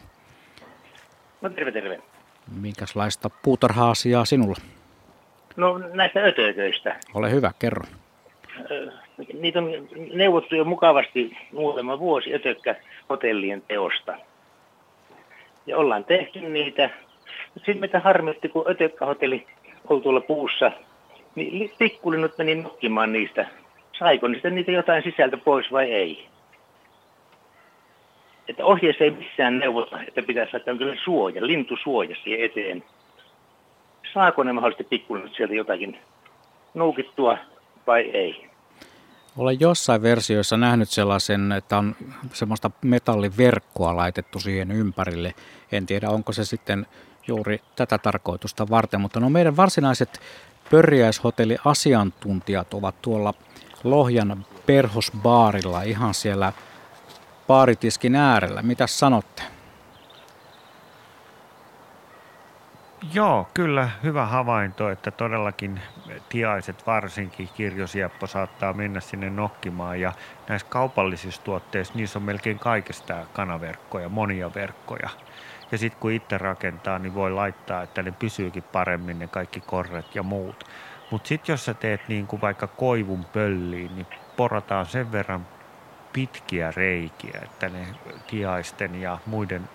No 1.40 1.50
terve, 1.50 1.72
terve. 1.72 2.00
Minkälaista 2.60 3.30
puutarha-asiaa 3.42 4.24
sinulla? 4.24 4.56
No 5.56 5.78
näistä 5.78 6.20
ötököistä. 6.20 6.96
Ole 7.14 7.30
hyvä, 7.30 7.52
kerro. 7.58 7.84
Niitä 9.40 9.58
on 9.58 9.70
neuvottu 10.12 10.54
jo 10.54 10.64
mukavasti 10.64 11.36
muutama 11.52 11.98
vuosi 11.98 12.34
ötökkä 12.34 12.76
hotellien 13.08 13.62
teosta. 13.62 14.16
Ja 15.66 15.76
ollaan 15.76 16.04
tehty 16.04 16.40
niitä. 16.40 16.90
Sitten 17.54 17.80
mitä 17.80 18.00
harmitti, 18.00 18.48
kun 18.48 18.70
ötökkähotelli 18.70 19.46
oli 19.88 20.00
tuolla 20.00 20.20
puussa, 20.20 20.72
niin 21.34 21.72
pikkulinnut 21.78 22.38
meni 22.38 22.54
nokkimaan 22.54 23.12
niistä. 23.12 23.46
Saiko 23.98 24.28
niistä 24.28 24.50
niitä 24.50 24.72
jotain 24.72 25.02
sisältä 25.02 25.36
pois 25.36 25.72
vai 25.72 25.92
ei? 25.92 26.28
Että 28.48 28.64
ohjeessa 28.64 29.04
ei 29.04 29.10
missään 29.10 29.58
neuvota, 29.58 30.02
että 30.08 30.22
pitäisi 30.22 30.50
saada 30.50 30.78
kyllä 30.78 30.96
suoja, 31.04 31.46
lintusuoja 31.46 32.16
siihen 32.24 32.44
eteen 32.44 32.84
saako 34.14 34.42
ne 34.42 34.52
mahdollisesti 34.52 34.84
pikkuinen 34.84 35.30
sieltä 35.36 35.54
jotakin 35.54 35.98
nuukittua 36.74 37.38
vai 37.86 38.00
ei. 38.00 38.50
Olen 39.36 39.60
jossain 39.60 40.02
versioissa 40.02 40.56
nähnyt 40.56 40.88
sellaisen, 40.88 41.52
että 41.52 41.78
on 41.78 41.96
semmoista 42.32 42.70
metalliverkkoa 42.82 43.96
laitettu 43.96 44.40
siihen 44.40 44.72
ympärille. 44.72 45.34
En 45.72 45.86
tiedä, 45.86 46.10
onko 46.10 46.32
se 46.32 46.44
sitten 46.44 46.86
juuri 47.28 47.60
tätä 47.76 47.98
tarkoitusta 47.98 48.68
varten, 48.70 49.00
mutta 49.00 49.20
no 49.20 49.30
meidän 49.30 49.56
varsinaiset 49.56 50.20
pörjäishotelli-asiantuntijat 50.70 52.74
ovat 52.74 53.02
tuolla 53.02 53.34
Lohjan 53.84 54.46
perhosbaarilla 54.66 55.82
ihan 55.82 56.14
siellä 56.14 56.52
baaritiskin 57.46 58.16
äärellä. 58.16 58.62
Mitä 58.62 58.86
sanotte? 58.86 59.42
Joo, 63.14 63.48
kyllä 63.54 63.90
hyvä 64.02 64.26
havainto, 64.26 64.90
että 64.90 65.10
todellakin 65.10 65.80
tiaiset 66.28 66.86
varsinkin 66.86 67.48
kirjosieppo 67.54 68.26
saattaa 68.26 68.72
mennä 68.72 69.00
sinne 69.00 69.30
nokkimaan 69.30 70.00
ja 70.00 70.12
näissä 70.48 70.66
kaupallisissa 70.70 71.42
tuotteissa 71.42 71.94
niissä 71.94 72.18
on 72.18 72.22
melkein 72.22 72.58
kaikesta 72.58 73.26
kanaverkkoja, 73.32 74.08
monia 74.08 74.54
verkkoja. 74.54 75.10
Ja 75.72 75.78
sitten 75.78 76.00
kun 76.00 76.12
itse 76.12 76.38
rakentaa, 76.38 76.98
niin 76.98 77.14
voi 77.14 77.30
laittaa, 77.30 77.82
että 77.82 78.02
ne 78.02 78.12
pysyykin 78.12 78.62
paremmin 78.62 79.18
ne 79.18 79.26
kaikki 79.26 79.60
korret 79.60 80.14
ja 80.14 80.22
muut. 80.22 80.64
Mutta 81.10 81.28
sitten 81.28 81.52
jos 81.52 81.64
sä 81.64 81.74
teet 81.74 82.00
niin 82.08 82.26
kuin 82.26 82.40
vaikka 82.40 82.66
koivun 82.66 83.24
pölliin, 83.24 83.94
niin 83.94 84.06
porataan 84.36 84.86
sen 84.86 85.12
verran 85.12 85.46
pitkiä 86.12 86.72
reikiä, 86.76 87.40
että 87.42 87.68
ne 87.68 87.86
tiaisten 88.26 89.00
ja 89.00 89.18
muiden 89.26 89.68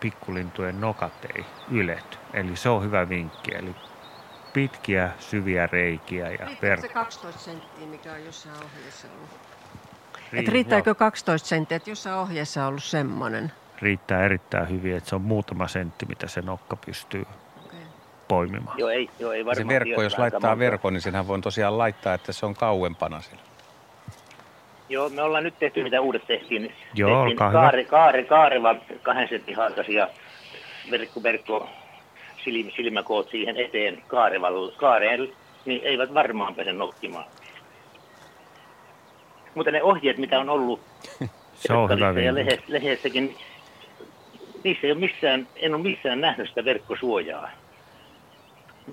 pikkulintujen 0.00 0.80
nokat 0.80 1.12
ei 1.36 1.44
ylety. 1.70 2.18
Eli 2.34 2.56
se 2.56 2.68
on 2.68 2.82
hyvä 2.82 3.08
vinkki. 3.08 3.54
Eli 3.54 3.74
pitkiä, 4.52 5.10
syviä 5.18 5.66
reikiä 5.66 6.30
ja 6.30 6.48
verkkoja. 6.62 6.80
se 6.80 6.88
12 6.88 7.40
senttiä, 7.40 7.86
mikä 7.86 8.12
on 8.12 8.24
jossain 8.24 8.56
ohjeessa 8.56 9.08
ollut? 9.16 9.30
Et 10.32 10.48
riittääkö 10.48 10.94
12 10.94 11.48
senttiä, 11.48 11.76
että 11.76 11.90
jossain 11.90 12.16
ohjeessa 12.16 12.62
on 12.62 12.68
ollut 12.68 12.84
semmoinen? 12.84 13.52
Riittää 13.82 14.24
erittäin 14.24 14.68
hyvin, 14.68 14.96
että 14.96 15.10
se 15.10 15.14
on 15.14 15.22
muutama 15.22 15.68
sentti, 15.68 16.06
mitä 16.06 16.26
se 16.28 16.40
nokka 16.40 16.76
pystyy 16.76 17.24
okay. 17.66 17.78
poimimaan. 18.28 18.78
Joo, 18.78 18.88
ei, 18.88 19.10
joo, 19.18 19.32
ei 19.32 19.44
varmaan 19.44 19.66
se 19.66 19.74
verkko, 19.74 20.02
jos 20.02 20.18
laittaa 20.18 20.58
verkon, 20.58 20.92
niin 20.92 21.00
senhän 21.00 21.28
voi 21.28 21.40
tosiaan 21.40 21.78
laittaa, 21.78 22.14
että 22.14 22.32
se 22.32 22.46
on 22.46 22.54
kauempana 22.54 23.20
siellä. 23.20 23.42
Joo, 24.88 25.08
me 25.08 25.22
ollaan 25.22 25.44
nyt 25.44 25.58
tehty, 25.58 25.82
mitä 25.82 26.00
uudet 26.00 26.26
tehtiin. 26.26 26.72
Joo, 26.94 27.18
tehtiin 27.18 27.36
kaari, 27.36 27.84
kaari, 27.84 28.24
kaareva 28.24 28.74
kahden 29.02 29.28
sentin 29.28 29.56
ja 29.94 30.08
verkko, 30.90 31.22
verkko 31.22 31.68
silmä, 32.44 32.70
silmäkoot 32.76 33.30
siihen 33.30 33.56
eteen 33.56 34.02
kaarevalle, 34.06 34.72
kaareen, 34.72 35.32
niin 35.64 35.80
eivät 35.84 36.14
varmaan 36.14 36.54
pääse 36.54 36.72
nokkimaan. 36.72 37.24
Mutta 39.54 39.70
ne 39.70 39.82
ohjeet, 39.82 40.18
mitä 40.18 40.38
on 40.38 40.48
ollut 40.48 40.80
se 41.54 41.72
on 41.72 41.90
hyvä 41.90 42.20
ja 42.20 42.34
lehdessäkin, 42.68 43.36
niissä 44.64 44.86
ei 44.86 44.92
ole 44.92 45.00
missään, 45.00 45.48
en 45.56 45.74
ole 45.74 45.82
missään 45.82 46.20
nähnyt 46.20 46.48
sitä 46.48 46.64
verkkosuojaa. 46.64 47.50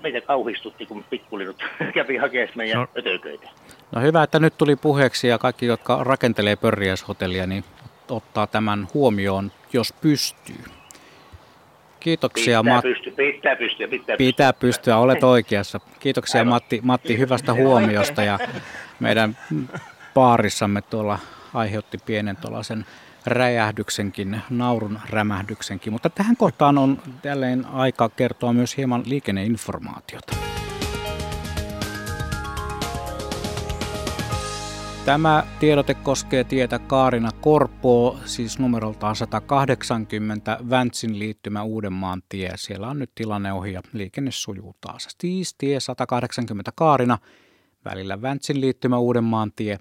Meitä 0.02 0.20
kauhistutti, 0.20 0.86
kun 0.86 1.04
pikkulinut 1.10 1.64
kävi 1.94 2.16
hakemaan 2.16 2.48
meidän 2.54 2.78
no. 2.78 2.88
ötököitä. 2.98 3.48
No 3.92 4.00
hyvä, 4.00 4.22
että 4.22 4.38
nyt 4.38 4.58
tuli 4.58 4.76
puheeksi 4.76 5.28
ja 5.28 5.38
kaikki, 5.38 5.66
jotka 5.66 6.04
rakentelee 6.04 6.56
pörriäishotellia, 6.56 7.46
niin 7.46 7.64
ottaa 8.10 8.46
tämän 8.46 8.88
huomioon, 8.94 9.52
jos 9.72 9.92
pystyy. 9.92 10.64
Kiitoksia 12.00 12.62
pitää 12.62 12.74
Matti. 12.74 12.88
Pystyä, 12.88 13.12
pitää 13.16 13.56
pystyä, 13.56 13.88
pitää, 13.88 14.16
pitää 14.16 14.52
pystyä. 14.52 14.98
Olet 14.98 15.24
oikeassa. 15.24 15.80
Kiitoksia 16.00 16.44
Matti, 16.44 16.80
Matti 16.82 17.18
hyvästä 17.18 17.52
huomiosta 17.54 18.22
ja 18.22 18.38
meidän 19.00 19.38
paarissamme 20.14 20.82
tuolla 20.82 21.18
aiheutti 21.54 21.98
pienen 22.06 22.36
tuollaisen 22.36 22.86
räjähdyksenkin, 23.28 24.40
naurun 24.50 24.98
rämähdyksenkin. 25.10 25.92
Mutta 25.92 26.10
tähän 26.10 26.36
kohtaan 26.36 26.78
on 26.78 26.98
jälleen 27.24 27.66
aika 27.66 28.08
kertoa 28.08 28.52
myös 28.52 28.76
hieman 28.76 29.02
liikenneinformaatiota. 29.06 30.36
Tämä 35.08 35.44
tiedote 35.60 35.94
koskee 35.94 36.44
tietä 36.44 36.78
Kaarina 36.78 37.30
Korpoo, 37.40 38.18
siis 38.24 38.58
numeroltaan 38.58 39.16
180 39.16 40.58
Väntsin 40.70 41.18
liittymä 41.18 41.62
Uudenmaan 41.62 42.22
tie. 42.28 42.52
Siellä 42.56 42.88
on 42.88 42.98
nyt 42.98 43.10
tilanne 43.14 43.52
ohi 43.52 43.72
ja 43.72 43.82
liikenne 43.92 44.30
sujuu 44.30 44.74
taas. 44.80 45.08
Siis 45.20 45.54
tie 45.58 45.80
180 45.80 46.72
Kaarina, 46.74 47.18
välillä 47.84 48.22
Väntsin 48.22 48.60
liittymä 48.60 48.98
Uudenmaan 48.98 49.52
tie. 49.56 49.78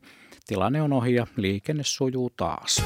Tilanne 0.48 0.82
on 0.82 0.94
ohi 0.94 1.16
ja 1.16 1.28
liikenne 1.38 1.84
sujuu 1.84 2.30
taas. 2.30 2.84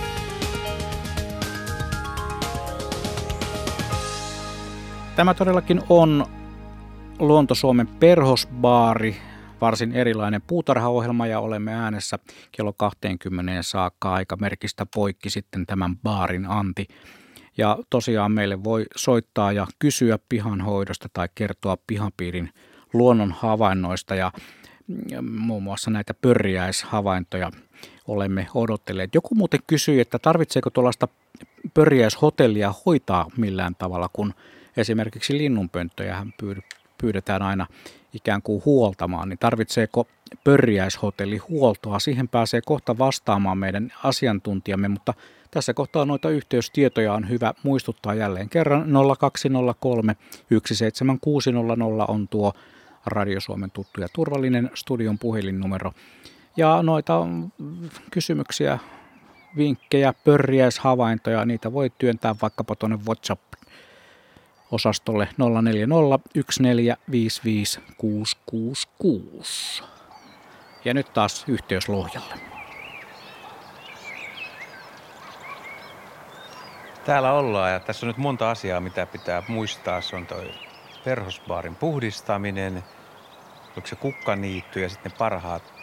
Tämä 5.22 5.34
todellakin 5.34 5.81
on 5.89 6.26
Luonto-Suomen 7.19 7.88
perhosbaari, 7.88 9.18
varsin 9.61 9.91
erilainen 9.91 10.41
puutarhaohjelma 10.48 11.27
ja 11.27 11.39
olemme 11.39 11.73
äänessä 11.73 12.19
kello 12.52 12.73
20 12.73 13.61
saakka 13.61 14.14
aika 14.14 14.35
merkistä 14.35 14.85
poikki 14.95 15.30
sitten 15.30 15.65
tämän 15.65 15.98
baarin 15.98 16.45
anti. 16.45 16.88
Ja 17.57 17.77
tosiaan 17.89 18.31
meille 18.31 18.64
voi 18.64 18.85
soittaa 18.95 19.52
ja 19.52 19.68
kysyä 19.80 20.19
pihanhoidosta 20.30 21.10
tai 21.14 21.30
kertoa 21.35 21.77
pihapiirin 21.88 22.49
luonnon 22.93 23.31
havainnoista 23.31 24.15
ja 24.15 24.31
muun 25.22 25.64
muassa 25.64 25.91
näitä 25.91 26.14
pörjäishavaintoja 26.14 27.52
olemme 28.07 28.48
odotelleet. 28.53 29.15
Joku 29.15 29.35
muuten 29.35 29.60
kysyi, 29.68 29.99
että 29.99 30.19
tarvitseeko 30.19 30.69
tuollaista 30.69 31.07
pörjäishotellia 31.73 32.73
hoitaa 32.85 33.26
millään 33.38 33.76
tavalla, 33.76 34.10
kun 34.14 34.34
esimerkiksi 34.77 35.38
linnunpönttöjä 35.38 36.26
pyydetään 36.98 37.41
aina 37.41 37.68
ikään 38.14 38.41
kuin 38.41 38.61
huoltamaan, 38.65 39.30
niin 39.30 39.39
tarvitseeko 39.39 40.07
pörjäishotelli 40.43 41.38
huoltoa? 41.38 41.99
Siihen 41.99 42.27
pääsee 42.27 42.61
kohta 42.65 42.98
vastaamaan 42.98 43.57
meidän 43.57 43.93
asiantuntijamme, 44.03 44.88
mutta 44.88 45.14
tässä 45.52 45.73
kohtaa 45.73 46.06
noita 46.06 46.30
yhteystietoja 46.30 47.14
on 47.14 47.30
hyvä 47.30 47.53
muistuttaa 47.64 48.14
jälleen 48.14 48.49
kerran 48.49 48.85
0203 49.19 50.15
17600 50.65 52.06
on 52.07 52.27
tuo 52.27 52.53
Radio 53.06 53.41
Suomen 53.41 53.72
tuttu 53.72 54.02
ja 54.02 54.07
turvallinen 54.14 54.72
studion 54.73 55.19
puhelinnumero. 55.19 55.91
Ja 56.57 56.84
noita 56.84 57.27
kysymyksiä, 58.11 58.80
vinkkejä, 59.57 60.14
pörjäishavaintoja, 60.23 61.45
niitä 61.45 61.73
voi 61.73 61.91
työntää 61.98 62.35
vaikkapa 62.41 62.76
tuonne 62.76 62.99
WhatsApp 63.07 63.41
osastolle 64.72 65.30
0401455666. 65.39 65.43
Ja 70.85 70.93
nyt 70.93 71.14
taas 71.14 71.45
yhteys 71.48 71.89
Lohjalle. 71.89 72.34
Täällä 77.06 77.34
ollaan 77.34 77.72
ja 77.72 77.80
tässä 77.80 78.06
on 78.06 78.07
nyt 78.07 78.18
monta 78.18 78.52
asiaa, 78.52 78.80
mitä 78.80 79.06
pitää 79.06 79.43
muistaa. 79.48 80.02
Se 80.02 80.15
on 80.15 80.26
toi 80.26 80.52
perhosbaarin 81.03 81.76
puhdistaminen, 81.76 82.84
onko 83.77 83.88
se 83.88 83.95
kukkaniitty 83.95 84.80
ja 84.80 84.89
sitten 84.89 85.11
ne 85.11 85.18
parhaat 85.18 85.73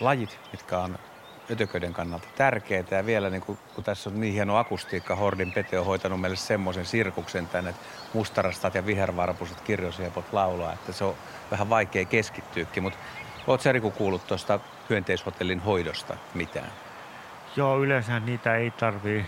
lajit, 0.00 0.38
mitkä 0.52 0.78
on 0.78 0.98
ötököiden 1.50 1.92
kannalta 1.92 2.28
tärkeitä. 2.36 2.94
Ja 2.94 3.06
vielä 3.06 3.30
niin 3.30 3.42
kun, 3.42 3.58
kun 3.74 3.84
tässä 3.84 4.10
on 4.10 4.20
niin 4.20 4.32
hieno 4.32 4.56
akustiikka, 4.56 5.16
Hordin 5.16 5.52
Pete 5.52 5.78
on 5.78 5.86
hoitanut 5.86 6.20
meille 6.20 6.36
semmoisen 6.36 6.86
sirkuksen 6.86 7.46
tänne, 7.46 7.70
että 7.70 7.82
mustarastat 8.12 8.74
ja 8.74 8.86
vihervarpuset 8.86 9.60
kirjosiepot 9.60 10.32
laulaa, 10.32 10.72
että 10.72 10.92
se 10.92 11.04
on 11.04 11.14
vähän 11.50 11.70
vaikea 11.70 12.04
keskittyykin. 12.04 12.82
Mutta 12.82 12.98
oot 13.46 13.60
sä 13.60 13.72
Riku 13.72 13.90
kuullut 13.90 14.26
tuosta 14.26 14.60
hyönteishotellin 14.90 15.60
hoidosta 15.60 16.16
mitään? 16.34 16.70
Joo, 17.56 17.82
yleensä 17.82 18.20
niitä 18.20 18.56
ei 18.56 18.70
tarvii 18.70 19.24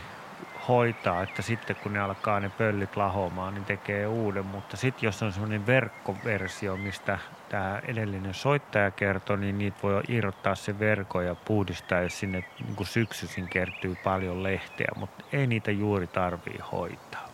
hoitaa, 0.68 1.22
että 1.22 1.43
sitten 1.43 1.76
kun 1.76 1.93
ne 1.93 2.01
alkaa 2.01 2.40
ne 2.40 2.48
pöllit 2.48 2.97
lahomaan, 2.97 3.55
niin 3.55 3.64
tekee 3.64 4.06
uuden. 4.06 4.47
Mutta 4.47 4.76
sitten 4.76 5.06
jos 5.06 5.22
on 5.22 5.32
semmoinen 5.32 5.66
verkkoversio, 5.66 6.76
mistä 6.76 7.18
tämä 7.48 7.82
edellinen 7.86 8.35
soittaja 8.35 8.90
kertoi, 8.90 9.39
niin 9.39 9.59
niitä 9.59 9.77
voi 9.82 10.02
irrottaa 10.09 10.55
se 10.55 10.78
verko 10.78 11.20
ja 11.20 11.35
puhdistaa, 11.35 12.01
jos 12.01 12.18
sinne 12.18 12.44
niin 12.60 12.77
kuin 12.77 12.86
syksyisin 12.86 13.48
kertyy 13.48 13.97
paljon 14.05 14.43
lehteä, 14.43 14.89
mutta 14.97 15.24
ei 15.32 15.47
niitä 15.47 15.70
juuri 15.70 16.06
tarvii 16.06 16.59
hoitaa. 16.73 17.28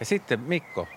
Ja 0.00 0.06
sitten 0.06 0.40
Mikko, 0.40 0.88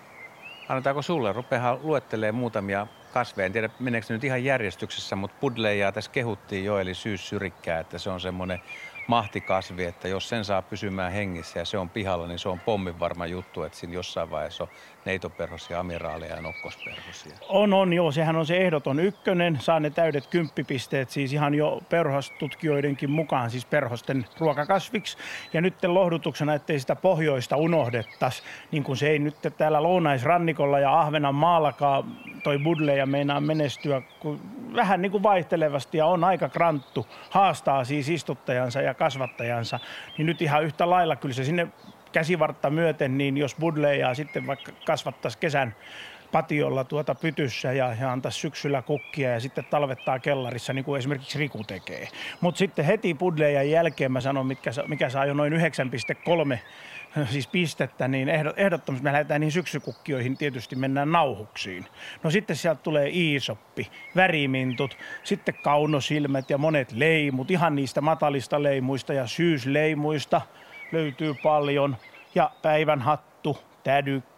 annetaanko 0.70 1.02
sulle? 1.02 1.34
Rupeahan 1.34 1.80
luettelee 1.84 2.32
muutamia 2.32 2.88
kasveja. 3.14 3.46
En 3.46 3.54
tiedä, 3.54 3.70
meneekö 3.80 4.08
nyt 4.10 4.24
ihan 4.24 4.44
järjestyksessä, 4.44 5.16
mutta 5.16 5.38
pudleja 5.40 5.92
tässä 5.92 6.12
kehuttiin 6.12 6.66
jo, 6.66 6.80
eli 6.80 6.94
syyssyrkkää, 6.94 7.80
että 7.80 7.98
se 7.98 8.10
on 8.10 8.22
semmoinen 8.22 8.62
mahtikasvi, 9.08 9.86
että 9.86 10.08
jos 10.08 10.30
sen 10.30 10.46
saa 10.46 10.62
pysymään 10.62 11.12
hengissä 11.12 11.60
ja 11.60 11.66
se 11.66 11.78
on 11.78 11.90
pihalla, 11.90 12.28
niin 12.28 12.40
se 12.40 12.50
on 12.50 12.60
pommin 12.60 13.00
varma 13.00 13.26
juttu, 13.26 13.64
että 13.64 13.78
siinä 13.78 13.94
jossain 13.94 14.32
vaiheessa 14.32 14.64
on 14.64 14.70
neitoperhosia, 15.06 15.80
amiraaleja 15.80 16.36
ja 16.36 16.42
nokkosperhosia. 16.42 17.34
On, 17.50 17.74
on, 17.74 17.94
joo. 17.94 18.12
Sehän 18.12 18.36
on 18.36 18.46
se 18.46 18.58
ehdoton 18.58 19.00
ykkönen. 19.00 19.58
Saa 19.62 19.80
ne 19.80 19.90
täydet 19.90 20.28
kymppipisteet 20.28 21.10
siis 21.10 21.34
ihan 21.34 21.54
jo 21.54 21.82
perhostutkijoidenkin 21.90 23.12
mukaan, 23.12 23.52
siis 23.52 23.66
perhosten 23.66 24.26
ruokakasviksi. 24.40 25.18
Ja 25.54 25.62
nyt 25.62 25.84
lohdutuksena, 25.84 26.54
ettei 26.54 26.80
sitä 26.80 26.96
pohjoista 26.96 27.58
unohdettaisi, 27.58 28.44
niin 28.72 28.84
kuin 28.84 28.98
se 28.98 29.10
ei 29.10 29.20
nyt 29.20 29.36
täällä 29.58 29.84
lounaisrannikolla 29.84 30.80
ja 30.80 31.00
Ahvenanmaallakaan 31.00 32.04
toi 32.44 32.60
budle 32.60 32.96
ja 32.96 33.06
meinaa 33.06 33.42
menestyä 33.42 34.02
kun 34.20 34.40
vähän 34.76 35.02
niin 35.02 35.12
kuin 35.12 35.24
vaihtelevasti 35.24 35.98
ja 35.98 36.06
on 36.06 36.24
aika 36.24 36.50
kranttu. 36.50 37.08
Haastaa 37.30 37.84
siis 37.84 38.10
istuttajansa 38.10 38.82
ja 38.82 38.93
kasvattajansa. 38.94 39.80
Niin 40.18 40.26
nyt 40.26 40.42
ihan 40.42 40.64
yhtä 40.64 40.90
lailla 40.90 41.16
kyllä 41.16 41.36
se 41.36 41.44
sinne 41.44 41.68
käsivartta 42.12 42.70
myöten, 42.70 43.18
niin 43.18 43.38
jos 43.38 43.56
budleja 43.56 44.14
sitten 44.14 44.48
vaikka 44.48 44.72
kasvattaisi 44.86 45.38
kesän 45.38 45.76
patiolla 46.34 46.84
tuota 46.84 47.16
pytyssä 47.16 47.74
ja, 47.74 47.96
ja 48.02 48.12
antaisi 48.12 48.40
syksyllä 48.40 48.82
kukkia 48.82 49.30
ja 49.30 49.40
sitten 49.40 49.66
talvettaa 49.70 50.20
kellarissa, 50.20 50.74
niin 50.74 50.86
kuin 50.86 51.00
esimerkiksi 51.00 51.40
Riku 51.40 51.64
tekee. 51.64 52.08
Mutta 52.42 52.60
sitten 52.60 52.86
heti 52.86 53.14
budleja 53.14 53.64
jälkeen 53.64 54.12
mä 54.12 54.22
sanon, 54.22 54.46
mitkä, 54.48 54.72
mikä 54.88 55.10
saa 55.10 55.26
jo 55.26 55.34
noin 55.34 55.54
9,3 55.54 56.58
siis 57.32 57.48
pistettä, 57.48 58.08
niin 58.08 58.30
ehdottomasti 58.58 59.04
me 59.04 59.12
lähdetään 59.12 59.42
niin 59.42 59.52
syksykukkioihin, 59.52 60.38
tietysti 60.38 60.76
mennään 60.76 61.12
nauhuksiin. 61.12 61.86
No 62.24 62.32
sitten 62.32 62.56
sieltä 62.56 62.82
tulee 62.82 63.10
iisoppi, 63.10 63.92
värimintut, 64.16 64.98
sitten 65.24 65.56
kaunosilmät 65.64 66.50
ja 66.50 66.58
monet 66.58 66.92
leimut, 66.92 67.52
ihan 67.52 67.76
niistä 67.76 68.02
matalista 68.02 68.64
leimuista 68.64 69.14
ja 69.14 69.28
syysleimuista 69.28 70.42
löytyy 70.92 71.34
paljon. 71.44 71.98
Ja 72.36 72.52
päivän 72.62 73.02
hattu, 73.02 73.58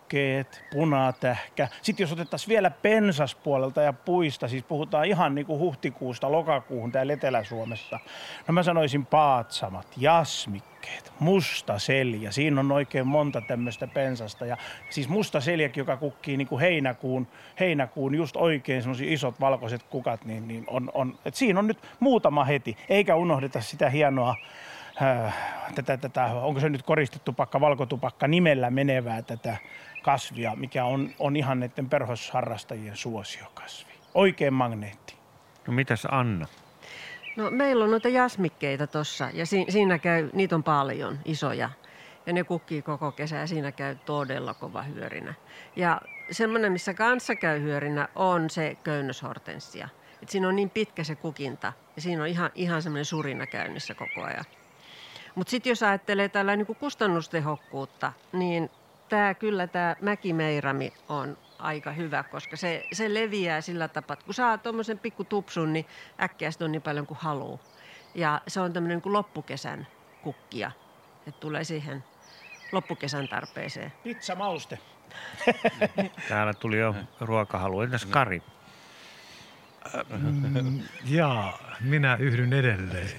tädykkeet, 0.06 0.64
punatähkä. 0.72 1.68
Sitten 1.82 2.04
jos 2.04 2.12
otettaisiin 2.12 2.50
vielä 2.50 2.70
pensaspuolelta 2.70 3.82
ja 3.82 3.94
puista, 3.94 4.48
siis 4.48 4.64
puhutaan 4.64 5.06
ihan 5.06 5.36
niin 5.36 5.46
kuin 5.46 5.60
huhtikuusta 5.60 6.32
lokakuuhun 6.32 6.92
täällä 6.92 7.14
Etelä-Suomessa. 7.14 8.00
No 8.48 8.54
mä 8.54 8.64
sanoisin 8.64 9.06
paatsamat, 9.06 9.88
jasmikkeet, 9.98 11.14
musta 11.20 11.80
selja. 11.80 12.32
Siinä 12.32 12.60
on 12.60 12.72
oikein 12.72 13.08
monta 13.08 13.42
tämmöistä 13.42 13.88
pensasta. 13.88 14.46
Ja 14.46 14.58
siis 14.90 15.10
musta 15.10 15.42
seljakin, 15.42 15.82
joka 15.82 15.98
kukkii 15.98 16.38
niin 16.38 16.48
kuin 16.48 16.62
heinäkuun, 16.62 17.28
heinäkuun 17.60 18.16
just 18.16 18.36
oikein 18.36 18.82
semmoisia 18.82 19.14
isot 19.14 19.40
valkoiset 19.40 19.84
kukat, 19.84 20.26
niin, 20.26 20.48
niin 20.48 20.64
on, 20.68 20.92
on. 20.94 21.18
Et 21.26 21.36
siinä 21.36 21.60
on 21.60 21.68
nyt 21.68 21.80
muutama 22.00 22.44
heti. 22.44 22.78
Eikä 22.90 23.16
unohdeta 23.16 23.62
sitä 23.62 23.90
hienoa 23.90 24.36
äh, 25.02 25.34
tätä, 25.76 25.98
tätä, 25.98 26.26
onko 26.26 26.60
se 26.60 26.70
nyt 26.70 26.84
koristetupakka, 26.84 27.62
valkotupakka 27.62 28.28
nimellä 28.28 28.70
menevää 28.70 29.22
tätä 29.22 29.58
kasvia, 30.06 30.56
mikä 30.56 30.86
on, 30.86 31.10
on 31.20 31.36
ihan 31.36 31.60
näiden 31.60 31.90
perhosharrastajien 31.90 32.98
suosiokasvi. 32.98 33.92
Oikein 34.14 34.54
magneetti. 34.54 35.16
No 35.68 35.74
mitäs 35.74 36.08
Anna? 36.12 36.48
No 37.36 37.52
meillä 37.52 37.84
on 37.84 37.92
noita 37.92 38.10
jasmikkeita 38.10 38.88
tuossa 38.88 39.30
ja 39.34 39.46
si- 39.46 39.66
siinä 39.70 40.00
käy, 40.00 40.30
niitä 40.34 40.56
on 40.56 40.64
paljon, 40.64 41.20
isoja. 41.26 41.70
Ja 42.26 42.34
ne 42.34 42.44
kukkii 42.44 42.82
koko 42.82 43.12
kesä 43.12 43.36
ja 43.36 43.48
siinä 43.48 43.72
käy 43.72 43.96
todella 44.06 44.54
kova 44.54 44.82
hyörinä. 44.82 45.34
Ja 45.76 46.02
semmoinen, 46.32 46.72
missä 46.72 46.94
kanssa 46.94 47.36
käy 47.36 47.62
hyörinä, 47.62 48.08
on 48.16 48.50
se 48.50 48.78
köynnöshortenssia. 48.84 49.90
Et 50.24 50.30
siinä 50.30 50.48
on 50.48 50.56
niin 50.56 50.70
pitkä 50.70 51.04
se 51.04 51.16
kukinta 51.16 51.74
ja 51.96 52.02
siinä 52.02 52.22
on 52.22 52.28
ihan, 52.28 52.52
ihan 52.56 52.82
semmoinen 52.82 53.06
surina 53.06 53.48
käynnissä 53.48 53.94
koko 53.96 54.24
ajan. 54.24 54.46
Mutta 55.36 55.52
sitten 55.52 55.70
jos 55.70 55.84
ajattelee 55.84 56.30
tällä 56.30 56.56
niin 56.56 56.76
kustannustehokkuutta, 56.80 58.14
niin 58.34 58.70
tämä 59.10 59.34
kyllä 59.34 59.68
tämä 59.68 59.96
mäkimeirami 60.02 60.94
on 61.10 61.38
aika 61.60 61.92
hyvä, 61.92 62.24
koska 62.24 62.58
se, 62.58 62.86
se 62.94 63.14
leviää 63.14 63.62
sillä 63.62 63.88
tapaa, 63.88 64.14
että 64.14 64.26
kun 64.26 64.34
saa 64.34 64.58
tuommoisen 64.58 65.00
pikku 65.00 65.24
tupsun, 65.24 65.74
niin 65.74 65.86
äkkiä 66.22 66.50
on 66.62 66.72
niin 66.72 66.82
paljon 66.82 67.08
kuin 67.08 67.18
haluaa. 67.22 67.60
Ja 68.16 68.42
se 68.48 68.60
on 68.60 68.74
tämmöinen 68.74 69.02
niin 69.04 69.14
loppukesän 69.14 69.88
kukkia, 70.22 70.72
että 71.28 71.40
tulee 71.40 71.64
siihen 71.64 72.04
loppukesän 72.72 73.28
tarpeeseen. 73.28 73.94
Pizza 74.04 74.36
mauste. 74.36 74.80
Täällä 76.30 76.54
tuli 76.54 76.78
jo 76.78 76.96
ruokahalu. 77.20 77.82
Entäs 77.82 78.06
Kari? 78.06 78.42
Mm, 80.10 80.80
jaa, 81.06 81.60
minä 81.82 82.16
yhdyn 82.16 82.54
edelleen. 82.54 83.10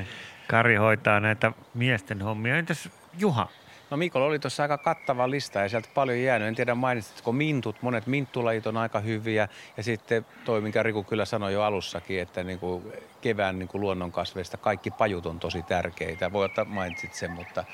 Kari 0.50 0.76
hoitaa 0.76 1.20
näitä 1.20 1.52
miesten 1.74 2.22
hommia. 2.22 2.56
Entäs 2.56 2.88
Juha? 3.18 3.48
No 3.90 3.96
Mikolla 3.96 4.26
oli 4.26 4.38
tuossa 4.38 4.62
aika 4.62 4.78
kattava 4.78 5.30
lista 5.30 5.58
ja 5.58 5.68
sieltä 5.68 5.88
paljon 5.94 6.20
jäänyt. 6.20 6.48
En 6.48 6.54
tiedä 6.54 6.74
mainitsitko 6.74 7.32
mintut, 7.32 7.82
monet 7.82 8.06
minttulajit 8.06 8.66
on 8.66 8.76
aika 8.76 9.00
hyviä. 9.00 9.48
Ja 9.76 9.82
sitten 9.82 10.26
toi, 10.44 10.60
minkä 10.60 10.82
Riku 10.82 11.04
kyllä 11.04 11.24
sanoi 11.24 11.52
jo 11.52 11.62
alussakin, 11.62 12.20
että 12.20 12.44
niin 12.44 12.58
kuin 12.58 12.92
kevään 13.20 13.58
niin 13.58 13.68
kuin 13.68 13.80
luonnonkasveista 13.80 14.56
kaikki 14.56 14.90
pajut 14.90 15.26
on 15.26 15.40
tosi 15.40 15.62
tärkeitä. 15.62 16.32
Voi 16.32 16.44
ottaa 16.44 16.64
mainitsit 16.64 17.14
sen, 17.14 17.30
mutta 17.30 17.64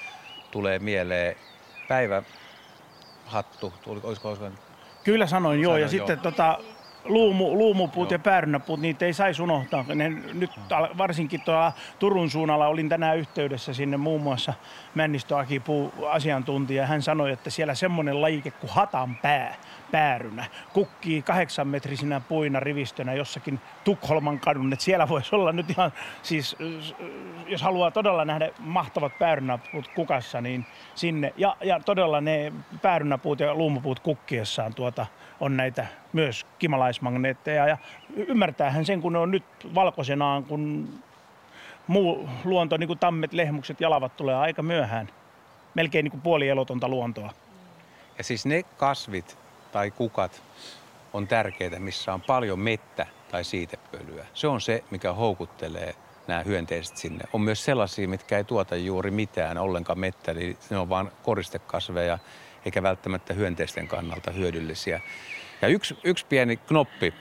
tulee 0.50 0.78
mieleen 0.78 1.36
päivähattu. 1.88 3.72
Olisiko, 3.86 4.08
olisiko 4.08 4.38
Kyllä 5.04 5.26
sanoin 5.26 5.60
joo. 5.60 5.70
Sanoin 5.70 5.80
ja 5.80 5.86
joo. 5.86 6.06
sitten 6.06 6.18
tota, 6.18 6.58
luumu, 7.08 7.58
luumupuut 7.58 8.10
ja 8.10 8.18
päärynäpuut, 8.18 8.80
niitä 8.80 9.06
ei 9.06 9.12
saisi 9.12 9.42
unohtaa. 9.42 9.84
Ne, 9.94 10.08
nyt 10.34 10.50
varsinkin 10.98 11.40
tuolla 11.40 11.72
Turun 11.98 12.30
suunnalla 12.30 12.66
olin 12.66 12.88
tänään 12.88 13.18
yhteydessä 13.18 13.74
sinne 13.74 13.96
muun 13.96 14.22
muassa 14.22 14.54
Männistö 14.94 15.38
Aki 15.38 15.60
Puu 15.60 15.92
asiantuntija. 16.08 16.86
Hän 16.86 17.02
sanoi, 17.02 17.32
että 17.32 17.50
siellä 17.50 17.74
semmoinen 17.74 18.20
lajike 18.20 18.50
kuin 18.50 18.70
hatan 18.70 19.16
pää, 19.22 19.54
päärynä, 19.92 20.44
kukkii 20.72 21.22
kahdeksan 21.22 21.68
metrisinä 21.68 22.20
puina 22.20 22.60
rivistönä 22.60 23.14
jossakin 23.14 23.60
Tukholman 23.84 24.40
kadun. 24.40 24.72
Että 24.72 24.84
siellä 24.84 25.08
voisi 25.08 25.34
olla 25.34 25.52
nyt 25.52 25.70
ihan, 25.70 25.92
siis 26.22 26.56
jos 27.46 27.62
haluaa 27.62 27.90
todella 27.90 28.24
nähdä 28.24 28.50
mahtavat 28.58 29.18
päärynäpuut 29.18 29.88
kukassa, 29.88 30.40
niin 30.40 30.66
sinne. 30.94 31.32
Ja, 31.36 31.56
ja 31.60 31.80
todella 31.80 32.20
ne 32.20 32.52
päärynäpuut 32.82 33.40
ja 33.40 33.54
luumupuut 33.54 34.00
kukkiessaan 34.00 34.74
tuota, 34.74 35.06
on 35.40 35.56
näitä 35.56 35.86
myös 36.12 36.46
kimalaismagneetteja. 36.58 37.68
Ja 37.68 37.78
ymmärtäähän 38.16 38.86
sen, 38.86 39.00
kun 39.00 39.12
ne 39.12 39.18
on 39.18 39.30
nyt 39.30 39.44
valkoisenaan, 39.74 40.44
kun 40.44 40.88
muu 41.86 42.28
luonto, 42.44 42.76
niin 42.76 42.86
kuin 42.86 42.98
tammet, 42.98 43.32
lehmukset, 43.32 43.80
jalavat 43.80 44.16
tulee 44.16 44.34
aika 44.34 44.62
myöhään. 44.62 45.08
Melkein 45.74 46.04
niin 46.04 46.10
kuin 46.10 46.20
puolielotonta 46.20 46.88
luontoa. 46.88 47.32
Ja 48.18 48.24
siis 48.24 48.46
ne 48.46 48.62
kasvit 48.62 49.38
tai 49.72 49.90
kukat 49.90 50.42
on 51.12 51.28
tärkeitä, 51.28 51.78
missä 51.78 52.14
on 52.14 52.20
paljon 52.20 52.58
mettä 52.58 53.06
tai 53.30 53.44
siitepölyä. 53.44 54.26
Se 54.34 54.46
on 54.46 54.60
se, 54.60 54.84
mikä 54.90 55.12
houkuttelee 55.12 55.94
nämä 56.26 56.42
hyönteiset 56.42 56.96
sinne. 56.96 57.24
On 57.32 57.40
myös 57.40 57.64
sellaisia, 57.64 58.08
mitkä 58.08 58.36
ei 58.36 58.44
tuota 58.44 58.76
juuri 58.76 59.10
mitään 59.10 59.58
ollenkaan 59.58 59.98
mettä, 59.98 60.32
eli 60.32 60.56
ne 60.70 60.78
on 60.78 60.88
vain 60.88 61.10
koristekasveja, 61.22 62.18
eikä 62.66 62.82
välttämättä 62.82 63.34
hyönteisten 63.34 63.88
kannalta 63.88 64.30
hyödyllisiä. 64.30 65.00
Ja 65.62 65.68
yksi, 65.68 65.98
yksi 66.04 66.26
pieni 66.26 66.56
knoppi. 66.56 67.14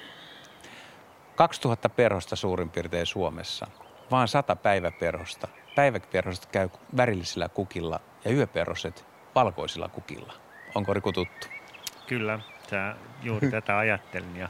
2000 1.36 1.90
perhosta 1.90 2.36
suurin 2.36 2.70
piirtein 2.70 3.06
Suomessa. 3.06 3.68
Vaan 4.12 4.28
100 4.28 4.56
päiväperhosta. 4.56 5.48
Päiväperhoset 5.76 6.46
käy 6.46 6.70
värillisillä 6.98 7.50
kukilla 7.50 8.00
ja 8.26 8.32
yöperhoset 8.32 9.06
valkoisilla 9.36 9.90
kukilla. 9.90 10.34
Onko 10.76 10.94
Riku 10.94 11.12
tuttu? 11.12 11.48
Kyllä, 12.08 12.40
sä 12.70 12.96
juuri 13.24 13.52
tätä 13.52 13.78
ajattelin 13.84 14.38
ja 14.38 14.50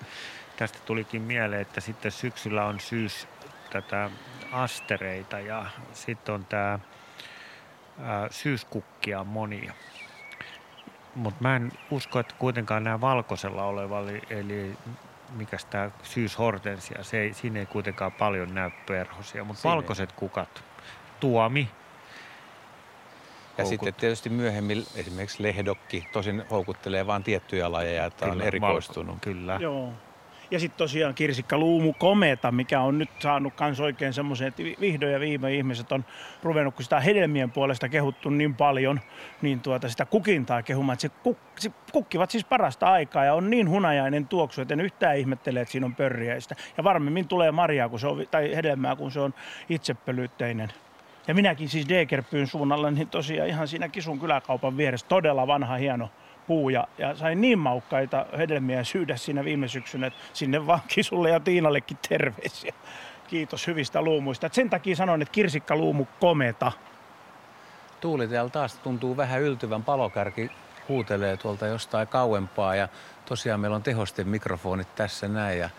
tästä 0.57 0.79
tulikin 0.85 1.21
mieleen, 1.21 1.61
että 1.61 1.81
sitten 1.81 2.11
syksyllä 2.11 2.65
on 2.65 2.79
syys 2.79 3.27
tätä 3.69 4.09
astereita 4.51 5.39
ja 5.39 5.65
sitten 5.93 6.35
on 6.35 6.45
tämä 6.45 6.79
syyskukkia 8.31 9.23
monia. 9.23 9.73
Mutta 11.15 11.41
mä 11.43 11.55
en 11.55 11.71
usko, 11.91 12.19
että 12.19 12.35
kuitenkaan 12.39 12.83
nämä 12.83 13.01
valkoisella 13.01 13.63
oleva, 13.63 13.99
eli, 13.99 14.21
eli 14.29 14.77
mikä 15.35 15.57
tämä 15.69 15.91
syyshortensia, 16.03 17.03
se 17.03 17.19
ei, 17.19 17.33
siinä 17.33 17.59
ei 17.59 17.65
kuitenkaan 17.65 18.11
paljon 18.11 18.55
näy 18.55 18.71
perhosia, 18.87 19.43
mutta 19.43 19.61
Siinä 19.61 19.73
ei. 19.73 19.75
valkoiset 19.75 20.11
kukat, 20.11 20.63
tuomi, 21.19 21.69
Ja 23.57 23.63
Houkut- 23.63 23.69
sitten 23.69 23.93
tietysti 23.93 24.29
myöhemmin 24.29 24.85
esimerkiksi 24.95 25.43
lehdokki 25.43 26.07
tosin 26.13 26.43
houkuttelee 26.51 27.07
vain 27.07 27.23
tiettyjä 27.23 27.71
lajeja, 27.71 28.05
että 28.05 28.25
on 28.25 28.31
Kyllä, 28.31 28.43
erikoistunut. 28.43 29.07
valko- 29.07 29.19
kyllä. 29.23 29.57
Joo. 29.61 29.93
Ja 30.51 30.59
sitten 30.59 30.77
tosiaan 30.77 31.15
kirsikka 31.15 31.57
luumu 31.57 31.93
kometa, 31.93 32.51
mikä 32.51 32.81
on 32.81 32.97
nyt 32.97 33.09
saanut 33.19 33.53
kans 33.53 33.79
oikein 33.79 34.13
semmoisen, 34.13 34.47
että 34.47 34.63
vi- 34.63 34.77
vihdoin 34.81 35.13
ja 35.13 35.19
viime 35.19 35.53
ihmiset 35.53 35.91
on 35.91 36.05
ruvennut, 36.43 36.75
kun 36.75 36.83
sitä 36.83 36.99
hedelmien 36.99 37.51
puolesta 37.51 37.89
kehuttu 37.89 38.29
niin 38.29 38.55
paljon, 38.55 38.99
niin 39.41 39.59
tuota 39.59 39.89
sitä 39.89 40.05
kukintaa 40.05 40.63
kehumaan, 40.63 40.93
että 40.93 41.01
se, 41.01 41.09
kuk, 41.23 41.37
se 41.59 41.71
kukkivat 41.91 42.31
siis 42.31 42.45
parasta 42.45 42.87
aikaa 42.87 43.25
ja 43.25 43.33
on 43.33 43.49
niin 43.49 43.69
hunajainen 43.69 44.27
tuoksu, 44.27 44.61
että 44.61 44.73
en 44.73 44.81
yhtään 44.81 45.17
ihmettele, 45.17 45.61
että 45.61 45.71
siinä 45.71 45.85
on 45.85 45.95
pörriäistä. 45.95 46.55
Ja 46.77 46.83
varmemmin 46.83 47.27
tulee 47.27 47.51
marjaa, 47.51 47.89
kun 47.89 47.99
se 47.99 48.07
on, 48.07 48.25
tai 48.31 48.55
hedelmää, 48.55 48.95
kun 48.95 49.11
se 49.11 49.19
on 49.19 49.33
itsepölytteinen. 49.69 50.73
Ja 51.27 51.33
minäkin 51.35 51.69
siis 51.69 51.89
Degerpyyn 51.89 52.47
suunnalla, 52.47 52.91
niin 52.91 53.07
tosiaan 53.07 53.49
ihan 53.49 53.67
siinä 53.67 53.89
Kisun 53.89 54.19
kyläkaupan 54.19 54.77
vieressä 54.77 55.07
todella 55.07 55.47
vanha 55.47 55.75
hieno 55.75 56.09
puu. 56.47 56.69
Ja, 56.69 56.87
sain 57.15 57.41
niin 57.41 57.59
maukkaita 57.59 58.25
hedelmiä 58.37 58.83
syödä 58.83 59.15
siinä 59.17 59.43
viime 59.43 59.67
syksynä, 59.67 60.07
että 60.07 60.19
sinne 60.33 60.67
vaan 60.67 60.81
Kisulle 60.95 61.29
ja 61.29 61.39
Tiinallekin 61.39 61.97
terveisiä. 62.09 62.73
Kiitos 63.27 63.67
hyvistä 63.67 64.01
luumuista. 64.01 64.47
Et 64.47 64.53
sen 64.53 64.69
takia 64.69 64.95
sanon, 64.95 65.21
että 65.21 65.31
kirsikkaluumu 65.31 66.05
kometa. 66.19 66.71
Tuuli 68.01 68.27
täällä 68.27 68.49
taas 68.49 68.77
tuntuu 68.77 69.17
vähän 69.17 69.41
yltyvän. 69.41 69.83
Palokärki 69.83 70.51
huutelee 70.89 71.37
tuolta 71.37 71.67
jostain 71.67 72.07
kauempaa 72.07 72.75
ja 72.75 72.87
tosiaan 73.25 73.59
meillä 73.59 73.75
on 73.75 73.83
tehosten 73.83 74.27
mikrofonit 74.27 74.95
tässä 74.95 75.27
näin 75.27 75.59
ja 75.59 75.69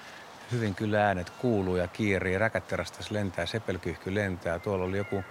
hyvin 0.52 0.74
kyllä 0.74 1.06
äänet 1.06 1.30
kuuluu 1.30 1.76
ja 1.76 1.88
kiirii. 1.88 2.38
Räkäterastas 2.38 3.10
lentää, 3.10 3.47
sepelkyhky 3.47 4.14
lentää. 4.14 4.59
Tuolla 4.59 4.84
oli 4.84 4.97
joku 4.97 5.24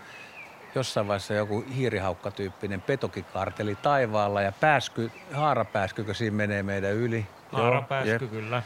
jossain 0.75 1.07
vaiheessa 1.07 1.33
joku 1.33 1.65
hiirihaukkatyyppinen 1.75 2.81
petokikarteli 2.81 3.75
taivaalla 3.75 4.41
ja 4.41 4.51
pääsky, 4.51 5.11
haarapääskykö 5.33 6.13
siinä 6.13 6.37
menee 6.37 6.63
meidän 6.63 6.93
yli. 6.93 7.25
Haarapääsky, 7.51 8.27
kyllä. 8.27 8.63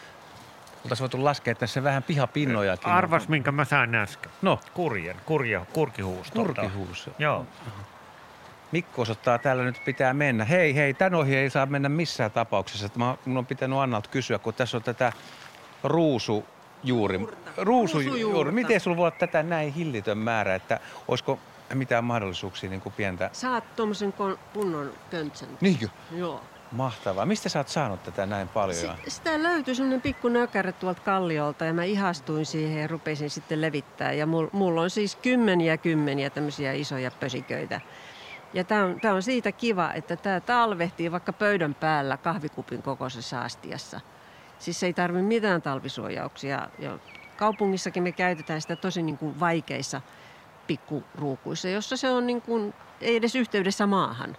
Oltaisiin 0.84 1.04
voitu 1.04 1.24
laskea 1.24 1.56
tässä 1.56 1.84
vähän 1.84 2.04
pihapinnojakin. 2.04 2.88
Arvas, 2.88 3.28
minkä 3.28 3.52
mä 3.52 3.66
sain 3.66 3.96
äsken. 3.96 4.32
No. 4.42 4.60
Kurjen, 4.74 5.16
kurja, 5.26 5.66
kurkihuus. 5.74 6.32
Kurkihuus. 6.32 7.10
Joo. 7.20 7.46
Mikko 8.72 9.02
osoittaa 9.02 9.38
täällä 9.38 9.64
nyt 9.64 9.82
pitää 9.86 10.14
mennä. 10.14 10.46
Hei, 10.46 10.76
hei, 10.76 10.94
tän 10.94 11.16
ohi 11.16 11.36
ei 11.36 11.50
saa 11.50 11.66
mennä 11.66 11.90
missään 11.90 12.32
tapauksessa. 12.32 12.86
Että 12.86 13.00
Mä, 13.00 13.16
mun 13.26 13.38
on 13.38 13.46
pitänyt 13.46 13.80
Annalta 13.80 14.10
kysyä, 14.10 14.40
kun 14.40 14.54
tässä 14.54 14.78
on 14.78 14.84
tätä 14.84 15.14
ruusujuuri. 15.84 16.48
Ruusujuuri. 16.84 17.30
Ruusujuurta. 17.58 18.52
Miten 18.52 18.80
sulla 18.80 18.98
voi 18.98 19.08
olla 19.08 19.18
tätä 19.20 19.44
näin 19.44 19.74
hillitön 19.74 20.18
määrä, 20.18 20.56
että 20.56 20.80
olisiko 21.08 21.40
mitään 21.76 22.04
mahdollisuuksia 22.04 22.70
niin 22.70 22.82
kuin 22.82 22.94
pientä... 22.94 23.30
Saat 23.34 23.76
tuommoisen 23.76 24.14
kunnon 24.54 24.94
köntsän. 25.12 25.50
Niinkö? 25.62 25.88
Joo. 26.12 26.44
Mahtavaa. 26.72 27.26
Mistä 27.26 27.50
sä 27.50 27.60
oot 27.60 27.68
saanut 27.68 28.04
tätä 28.04 28.26
näin 28.26 28.48
paljon? 28.48 28.76
Si- 28.76 29.10
sitä 29.12 29.44
löytyi 29.44 29.76
semmoinen 29.76 30.02
pikku 30.02 30.30
nökärä 30.30 30.72
tuolta 30.72 31.02
kalliolta 31.02 31.66
ja 31.66 31.74
mä 31.74 31.84
ihastuin 31.84 32.46
siihen 32.46 32.82
ja 32.82 32.88
rupesin 32.88 33.30
sitten 33.30 33.62
levittää. 33.62 34.14
Ja 34.14 34.26
mulla 34.26 34.50
mul 34.54 34.78
on 34.78 34.90
siis 34.90 35.16
kymmeniä 35.16 35.78
kymmeniä 35.78 36.30
tämmöisiä 36.30 36.74
isoja 36.74 37.12
pösiköitä. 37.12 37.82
Ja 38.54 38.64
tämä 38.64 38.84
on, 38.84 39.00
tää 39.00 39.14
on 39.14 39.24
siitä 39.24 39.52
kiva, 39.52 39.94
että 39.94 40.16
tämä 40.16 40.40
talvehtii 40.40 41.12
vaikka 41.12 41.34
pöydän 41.34 41.76
päällä 41.76 42.18
kahvikupin 42.18 42.82
kokoisessa 42.82 43.42
astiassa. 43.42 44.02
Siis 44.60 44.84
ei 44.84 44.94
tarvi 44.94 45.22
mitään 45.22 45.62
talvisuojauksia. 45.62 46.70
Ja 46.80 47.00
kaupungissakin 47.38 48.04
me 48.04 48.12
käytetään 48.12 48.62
sitä 48.62 48.76
tosi 48.76 49.02
niin 49.02 49.18
kuin 49.18 49.40
vaikeissa 49.40 50.02
pikkuruukuissa, 50.70 51.70
jossa 51.70 51.98
se 51.98 52.10
on 52.10 52.28
niin 52.28 52.42
kuin, 52.42 52.74
ei 53.02 53.16
edes 53.16 53.36
yhteydessä 53.36 53.88
maahan. 53.88 54.38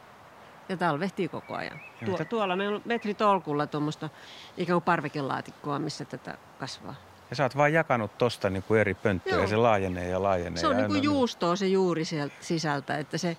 Ja 0.69 0.77
talvehtii 0.77 1.28
koko 1.28 1.55
ajan. 1.55 1.81
Tuo, 2.05 2.19
tuolla 2.28 2.57
meillä 2.57 2.77
on 2.77 2.82
metritolkulla 2.85 3.66
tuommoista 3.66 4.09
ikään 4.57 4.74
kuin 4.74 4.85
parvekelaatikkoa, 4.85 5.78
missä 5.78 6.05
tätä 6.05 6.39
kasvaa. 6.59 6.94
Ja 7.31 7.36
sä 7.36 7.43
oot 7.43 7.57
vaan 7.57 7.73
jakanut 7.73 8.19
tosta 8.19 8.51
niin 8.51 8.62
kuin 8.62 8.81
eri 8.81 8.94
pönttöjä 8.94 9.35
Joo. 9.35 9.43
ja 9.43 9.48
se 9.48 9.57
laajenee 9.57 10.09
ja 10.09 10.23
laajenee. 10.23 10.61
Se 10.61 10.66
on 10.66 10.73
ja 10.73 10.78
niin 10.78 10.89
kuin 10.89 11.02
juustoa 11.02 11.57
se 11.57 11.66
juuri 11.66 12.05
sieltä 12.05 12.35
sisältä, 12.40 12.98
että 12.98 13.19
se 13.19 13.36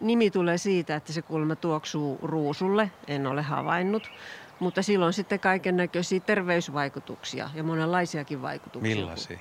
nimi 0.00 0.30
tulee 0.30 0.58
siitä, 0.58 0.96
että 0.96 1.12
se 1.12 1.22
kulma 1.22 1.56
tuoksuu 1.56 2.18
ruusulle, 2.22 2.90
en 3.06 3.26
ole 3.26 3.42
havainnut. 3.42 4.10
Mutta 4.58 4.82
silloin 4.82 5.12
sitten 5.12 5.40
kaiken 5.40 5.76
näköisiä 5.76 6.20
terveysvaikutuksia 6.20 7.50
ja 7.54 7.62
monenlaisiakin 7.62 8.42
vaikutuksia. 8.42 8.96
Millaisia? 8.96 9.38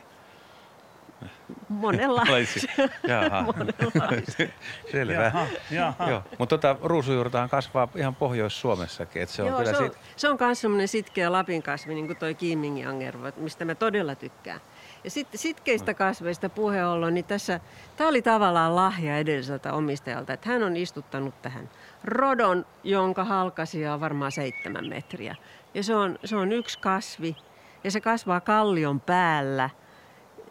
Monenlaisia. 1.70 2.74
Jaha. 3.08 3.42
Monenlaisia. 3.54 4.48
Selvä. 4.92 5.14
Jaha, 5.14 5.48
jaha. 5.72 6.10
Joo. 6.10 6.24
Mutta 6.40 6.58
tota, 6.58 6.76
ruusujuurtahan 6.84 7.50
kasvaa 7.50 7.88
ihan 7.96 8.16
Pohjois-Suomessakin. 8.16 9.22
Et 9.22 9.30
se 9.30 9.42
on 9.42 9.48
Joo, 9.48 9.58
kyllä 9.58 9.72
se 9.72 9.78
on, 9.78 9.84
siitä... 9.84 9.98
se 10.16 10.30
on 10.30 10.38
myös 10.40 10.62
semmoinen 10.62 10.88
sitkeä 10.88 11.32
Lapin 11.32 11.64
kasvi, 11.64 11.94
niin 11.94 12.08
kuin 12.08 12.18
toi 12.18 12.36
kiimingiangervo, 12.36 13.28
mistä 13.38 13.66
mä 13.66 13.76
todella 13.76 14.16
tykkään. 14.16 14.62
Ja 15.04 15.10
sitten 15.10 15.40
sitkeistä 15.40 15.94
kasveista 15.94 16.50
puhe 16.50 16.86
ollen, 16.86 17.14
niin 17.14 17.26
tässä, 17.26 17.60
tämä 17.96 18.10
oli 18.10 18.22
tavallaan 18.22 18.76
lahja 18.76 19.18
edelliseltä 19.18 19.74
omistajalta, 19.74 20.34
että 20.34 20.50
hän 20.50 20.64
on 20.64 20.78
istuttanut 20.78 21.42
tähän 21.42 21.70
rodon, 22.04 22.66
jonka 22.84 23.24
halkasia 23.24 23.94
on 23.94 24.00
varmaan 24.00 24.32
seitsemän 24.32 24.90
metriä. 24.90 25.36
Ja 25.74 25.84
se 25.84 25.96
on, 25.96 26.20
se 26.26 26.36
on 26.36 26.52
yksi 26.52 26.80
kasvi, 26.80 27.36
ja 27.84 27.92
se 27.92 28.02
kasvaa 28.02 28.42
kallion 28.42 29.00
päällä, 29.00 29.70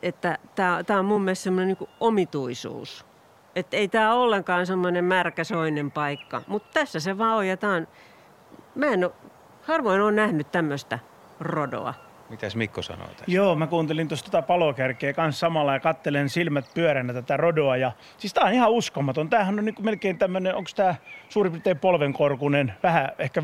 että 0.02 0.38
tämä, 0.54 0.98
on 0.98 1.04
mun 1.04 1.22
mielestä 1.22 1.42
semmoinen 1.42 1.76
niin 1.80 1.90
omituisuus. 2.00 3.06
Että 3.56 3.76
ei 3.76 3.88
tämä 3.88 4.14
ollenkaan 4.14 4.66
semmoinen 4.66 5.04
märkäsoinen 5.04 5.90
paikka, 5.90 6.42
mutta 6.46 6.68
tässä 6.72 7.00
se 7.00 7.18
vaan 7.18 7.36
on, 7.36 7.46
ja 7.46 7.56
tämä 7.56 7.74
on, 7.74 7.88
mä 8.74 8.86
en 8.86 9.04
ole, 9.04 9.12
harvoin 9.62 10.00
olen 10.00 10.16
nähnyt 10.16 10.52
tämmöistä 10.52 10.98
rodoa. 11.40 11.94
Mitäs 12.32 12.56
Mikko 12.56 12.82
sanoo 12.82 13.06
tästä? 13.06 13.24
Joo, 13.26 13.54
mä 13.54 13.66
kuuntelin 13.66 14.08
tuosta 14.08 14.30
tota 14.30 14.42
palokärkeä 14.42 15.12
kanssa 15.12 15.40
samalla 15.40 15.72
ja 15.72 15.80
kattelen 15.80 16.28
silmät 16.28 16.64
pyöränä 16.74 17.12
tätä 17.12 17.36
rodoa. 17.36 17.76
Ja, 17.76 17.92
siis 18.18 18.34
tää 18.34 18.44
on 18.44 18.52
ihan 18.52 18.70
uskomaton. 18.70 19.30
Tämähän 19.30 19.58
on 19.58 19.64
niinku 19.64 19.82
melkein 19.82 20.18
tämmönen, 20.18 20.54
onko 20.54 20.70
tää 20.76 20.94
suurin 21.28 21.52
piirtein 21.52 21.78
polvenkorkunen, 21.78 22.74
vähän 22.82 23.08
ehkä 23.18 23.42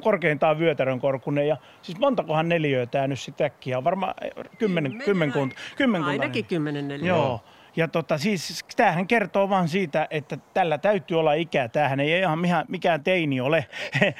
korkeintaan 0.00 0.58
vyötärön 0.58 1.00
korkunen. 1.00 1.48
Ja 1.48 1.56
siis 1.82 1.98
montakohan 1.98 2.48
neliöä 2.48 2.86
tää 2.86 3.06
nyt 3.06 3.20
sitten 3.20 3.44
äkkiä 3.44 3.78
on? 3.78 3.84
Varmaan 3.84 4.14
kymmenen, 4.58 4.98
kymmenkunta. 5.04 5.56
kymmenkunta 5.76 6.10
Ainakin 6.10 6.44
kymmenen 6.44 6.88
neljä. 6.88 7.08
Joo. 7.08 7.44
Ja 7.76 7.88
tota, 7.88 8.18
siis 8.18 8.64
tämähän 8.76 9.06
kertoo 9.06 9.48
vaan 9.48 9.68
siitä, 9.68 10.06
että 10.10 10.38
tällä 10.54 10.78
täytyy 10.78 11.18
olla 11.18 11.32
ikää. 11.32 11.68
Tämähän 11.68 12.00
ei 12.00 12.20
ihan 12.20 12.38
mikään 12.68 13.04
teini 13.04 13.40
ole. 13.40 13.66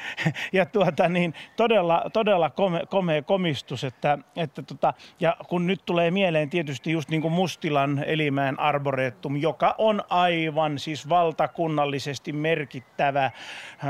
ja 0.52 0.66
tuota, 0.66 1.08
niin, 1.08 1.34
todella, 1.56 2.04
todella 2.12 2.50
kome, 2.50 2.82
komea 2.88 3.22
komistus. 3.22 3.84
Että, 3.84 4.18
että 4.36 4.62
tota, 4.62 4.94
ja 5.20 5.36
kun 5.48 5.66
nyt 5.66 5.82
tulee 5.86 6.10
mieleen 6.10 6.50
tietysti 6.50 6.92
just 6.92 7.08
niin 7.08 7.22
kuin 7.22 7.32
Mustilan 7.32 8.04
elimään 8.06 8.60
arboretum, 8.60 9.36
joka 9.36 9.74
on 9.78 10.02
aivan 10.08 10.78
siis 10.78 11.08
valtakunnallisesti 11.08 12.32
merkittävä 12.32 13.30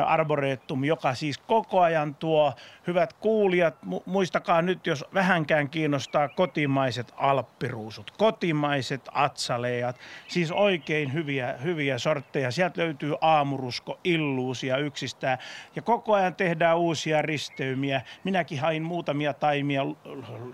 arboretum, 0.06 0.84
joka 0.84 1.14
siis 1.14 1.38
koko 1.38 1.80
ajan 1.80 2.14
tuo, 2.14 2.52
hyvät 2.88 3.12
kuulijat, 3.12 3.74
mu- 3.86 4.02
muistakaa 4.06 4.62
nyt, 4.62 4.86
jos 4.86 5.04
vähänkään 5.14 5.68
kiinnostaa 5.68 6.28
kotimaiset 6.28 7.12
alppiruusut, 7.16 8.10
kotimaiset 8.10 9.08
atsaleat, 9.12 9.96
siis 10.28 10.52
oikein 10.52 11.12
hyviä, 11.12 11.54
hyviä 11.62 11.98
sortteja. 11.98 12.50
Sieltä 12.50 12.80
löytyy 12.80 13.14
aamurusko, 13.20 14.00
illuusia 14.04 14.76
yksistään 14.76 15.38
ja 15.76 15.82
koko 15.82 16.14
ajan 16.14 16.34
tehdään 16.34 16.78
uusia 16.78 17.22
risteymiä. 17.22 18.02
Minäkin 18.24 18.60
hain 18.60 18.82
muutamia 18.82 19.34
taimia, 19.34 19.82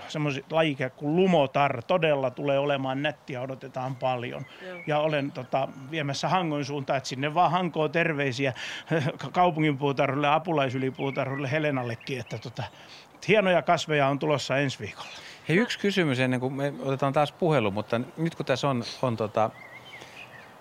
semmoisia 0.08 0.44
lajikeja 0.50 0.90
kuin 0.90 1.16
lumotar, 1.16 1.82
todella 1.82 2.30
tulee 2.30 2.58
olemaan 2.58 3.02
nättiä, 3.02 3.40
odotetaan 3.40 3.96
paljon. 3.96 4.46
Joo. 4.62 4.80
Ja 4.86 4.98
olen 4.98 5.32
tota, 5.32 5.68
viemässä 5.90 6.28
Hangon 6.28 6.64
suuntaan, 6.64 6.96
että 6.96 7.08
sinne 7.08 7.34
vaan 7.34 7.50
Hankoon 7.50 7.90
terveisiä 7.90 8.52
kaupunginpuutarhulle, 9.32 10.28
apulaisylipuutarhulle, 10.28 11.50
Helenallekin, 11.50 12.23
että 12.24 12.38
tota, 12.38 12.62
hienoja 13.28 13.62
kasveja 13.62 14.08
on 14.08 14.18
tulossa 14.18 14.58
ensi 14.58 14.78
viikolla. 14.78 15.08
Hei, 15.48 15.56
yksi 15.56 15.78
kysymys 15.78 16.20
ennen 16.20 16.40
kuin 16.40 16.52
me 16.52 16.74
otetaan 16.78 17.12
taas 17.12 17.32
puhelu, 17.32 17.70
mutta 17.70 18.00
nyt 18.16 18.34
kun 18.34 18.46
tässä 18.46 18.68
on, 18.68 18.84
on 19.02 19.16
tota 19.16 19.50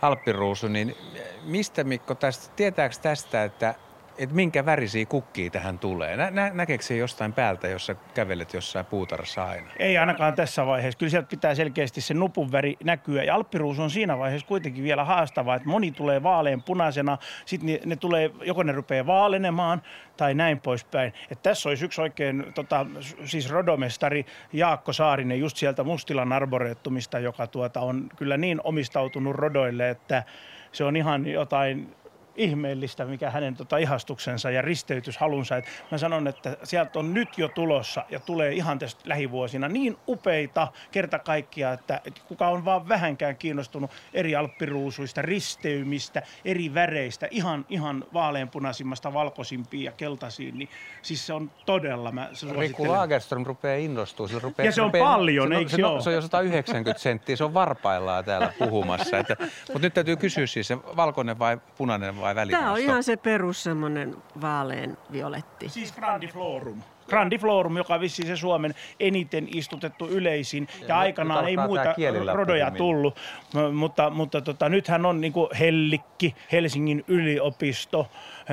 Alppiruusu, 0.01 0.67
niin 0.67 0.95
mistä 1.43 1.83
Mikko 1.83 2.15
tästä, 2.15 2.53
tietääkö 2.55 2.95
tästä, 3.01 3.43
että, 3.43 3.75
että 4.17 4.35
minkä 4.35 4.65
värisiä 4.65 5.05
kukkia 5.05 5.49
tähän 5.49 5.79
tulee? 5.79 6.17
Nä, 6.17 6.31
nä, 6.31 6.51
näkeekö 6.53 6.83
se 6.83 6.97
jostain 6.97 7.33
päältä, 7.33 7.67
jos 7.67 7.85
sä 7.85 7.95
kävelet 8.13 8.53
jossain 8.53 8.85
puutarhassa 8.85 9.45
aina? 9.45 9.67
Ei 9.79 9.97
ainakaan 9.97 10.33
tässä 10.33 10.65
vaiheessa. 10.65 10.97
Kyllä 10.97 11.09
sieltä 11.09 11.27
pitää 11.27 11.55
selkeästi 11.55 12.01
se 12.01 12.13
nupun 12.13 12.51
väri 12.51 12.77
näkyä. 12.83 13.23
Ja 13.23 13.35
alppiruus 13.35 13.79
on 13.79 13.89
siinä 13.89 14.17
vaiheessa 14.17 14.47
kuitenkin 14.47 14.83
vielä 14.83 15.03
haastava, 15.03 15.55
että 15.55 15.69
moni 15.69 15.91
tulee 15.91 16.23
vaalean 16.23 16.63
punaisena, 16.63 17.17
sitten 17.45 17.67
ne, 17.67 17.79
ne 17.85 17.95
tulee, 17.95 18.31
joko 18.45 18.63
ne 18.63 18.71
rupeaa 18.71 19.05
vaalenemaan 19.05 19.81
tai 20.17 20.33
näin 20.33 20.59
poispäin. 20.59 21.13
Et 21.31 21.41
tässä 21.41 21.69
olisi 21.69 21.85
yksi 21.85 22.01
oikein, 22.01 22.45
tota, 22.55 22.85
siis 23.25 23.49
rodomestari 23.49 24.25
Jaakko 24.53 24.93
Saarinen 24.93 25.39
just 25.39 25.57
sieltä 25.57 25.83
Mustilan 25.83 26.33
arboreettumista, 26.33 27.19
joka 27.19 27.47
tuota, 27.47 27.79
on 27.79 28.09
kyllä 28.15 28.37
niin 28.37 28.61
omistautunut 28.63 29.35
rodoille, 29.35 29.89
että 29.89 30.23
se 30.71 30.83
on 30.83 30.95
ihan 30.95 31.27
jotain 31.27 31.95
ihmeellistä, 32.35 33.05
mikä 33.05 33.29
hänen 33.29 33.55
tota 33.55 33.77
ihastuksensa 33.77 34.51
ja 34.51 34.61
risteytyshalunsa. 34.61 35.57
Et 35.57 35.65
mä 35.91 35.97
sanon, 35.97 36.27
että 36.27 36.57
sieltä 36.63 36.99
on 36.99 37.13
nyt 37.13 37.37
jo 37.37 37.47
tulossa 37.47 38.05
ja 38.09 38.19
tulee 38.19 38.51
ihan 38.51 38.79
tästä 38.79 39.01
lähivuosina 39.05 39.67
niin 39.67 39.97
upeita 40.07 40.67
kerta 40.91 41.19
kaikkia, 41.19 41.73
että, 41.73 42.01
että 42.05 42.21
kuka 42.27 42.47
on 42.47 42.65
vaan 42.65 42.89
vähänkään 42.89 43.35
kiinnostunut 43.35 43.91
eri 44.13 44.35
alppiruusuista, 44.35 45.21
risteymistä, 45.21 46.21
eri 46.45 46.73
väreistä, 46.73 47.27
ihan, 47.31 47.65
ihan 47.69 48.05
vaaleanpunaisimmasta 48.13 49.13
valkoisimpiin 49.13 49.83
ja 49.83 49.91
keltaisiin, 49.91 50.57
niin 50.57 50.69
siis 51.01 51.27
se 51.27 51.33
on 51.33 51.51
todella, 51.65 52.11
mä 52.11 52.29
Riku. 52.59 52.87
Lagerström 52.87 53.45
rupeaa 53.45 53.77
innostua. 53.77 54.27
Se 54.27 54.39
rupeaa, 54.39 54.65
Ja 54.65 54.71
se 54.71 54.81
on 54.81 54.87
rupeaa, 54.87 55.13
paljon, 55.15 55.47
se, 55.47 55.55
eikö 55.55 55.71
se, 55.71 55.81
joo? 55.81 56.01
se 56.01 56.09
on 56.09 56.15
jo 56.15 56.21
190 56.21 57.01
senttiä, 57.01 57.35
se 57.35 57.43
on 57.43 57.53
varpaillaan 57.53 58.25
täällä 58.25 58.53
puhumassa. 58.59 59.17
Että, 59.17 59.35
mutta 59.39 59.79
nyt 59.79 59.93
täytyy 59.93 60.15
kysyä 60.15 60.47
siis, 60.47 60.67
se 60.67 60.77
valkoinen 60.77 61.39
vai 61.39 61.57
punainen 61.77 62.21
vai 62.23 62.35
välimaasto? 62.35 62.63
Tämä 62.63 62.73
on 62.73 62.79
ihan 62.79 63.03
se 63.03 63.17
perus 63.17 63.63
semmoinen 63.63 64.15
vaalean 64.41 64.97
violetti. 65.11 65.69
Siis 65.69 65.91
Grandiflorum. 65.91 66.81
Grandiflorum, 67.07 67.77
joka 67.77 67.93
on 67.93 68.01
vissiin 68.01 68.27
se 68.27 68.35
Suomen 68.37 68.75
eniten 68.99 69.47
istutettu 69.55 70.07
yleisin. 70.07 70.67
Ja, 70.73 70.79
nyt- 70.81 70.91
aikanaan 70.91 71.47
ei 71.47 71.57
muita 71.57 71.95
rodoja 72.33 72.67
ilmi. 72.67 72.77
tullut. 72.77 73.15
M- 73.53 73.75
Mutta, 73.75 74.09
mutta 74.09 74.41
tota, 74.41 74.69
nythän 74.69 75.05
on 75.05 75.21
niin 75.21 75.33
Hellikki, 75.59 76.35
Helsingin 76.51 77.03
yliopisto, 77.07 78.07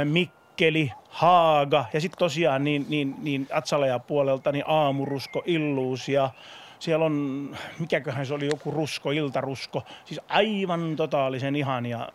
Mikkeli, 0.04 0.92
Haaga 1.08 1.84
ja 1.92 2.00
sitten 2.00 2.18
tosiaan 2.18 2.64
niin, 2.64 2.86
niin, 2.88 3.14
niin 3.22 3.46
Atsaleja 3.52 3.98
puolelta 3.98 4.52
niin 4.52 4.64
Aamurusko, 4.66 5.42
Illuusia. 5.46 6.30
Siellä 6.78 7.04
on, 7.04 7.56
mikäköhän 7.78 8.26
se 8.26 8.34
oli, 8.34 8.46
joku 8.46 8.70
rusko, 8.70 9.10
iltarusko. 9.10 9.82
Siis 10.04 10.20
aivan 10.28 10.96
totaalisen 10.96 11.56
ihania. 11.56 12.08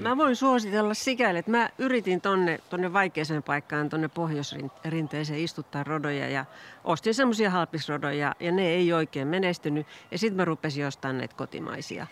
Mä 0.00 0.16
voin 0.16 0.36
suositella 0.36 0.94
sikäli, 0.94 1.38
että 1.38 1.50
mä 1.50 1.68
yritin 1.78 2.20
tonne, 2.20 2.60
tonne 2.70 2.92
vaikeaseen 2.92 3.42
paikkaan, 3.42 3.88
tonne 3.88 4.08
pohjoisrinteeseen 4.08 5.40
istuttaa 5.40 5.84
rodoja 5.84 6.28
ja 6.28 6.44
ostin 6.84 7.14
semmoisia 7.14 7.50
halpisrodoja 7.50 8.34
ja 8.40 8.52
ne 8.52 8.66
ei 8.66 8.92
oikein 8.92 9.28
menestynyt. 9.28 9.86
Ja 10.10 10.18
sitten 10.18 10.36
mä 10.36 10.44
rupesin 10.44 10.86
ostamaan 10.86 11.18
näitä 11.18 11.36
kotimaisia. 11.36 12.06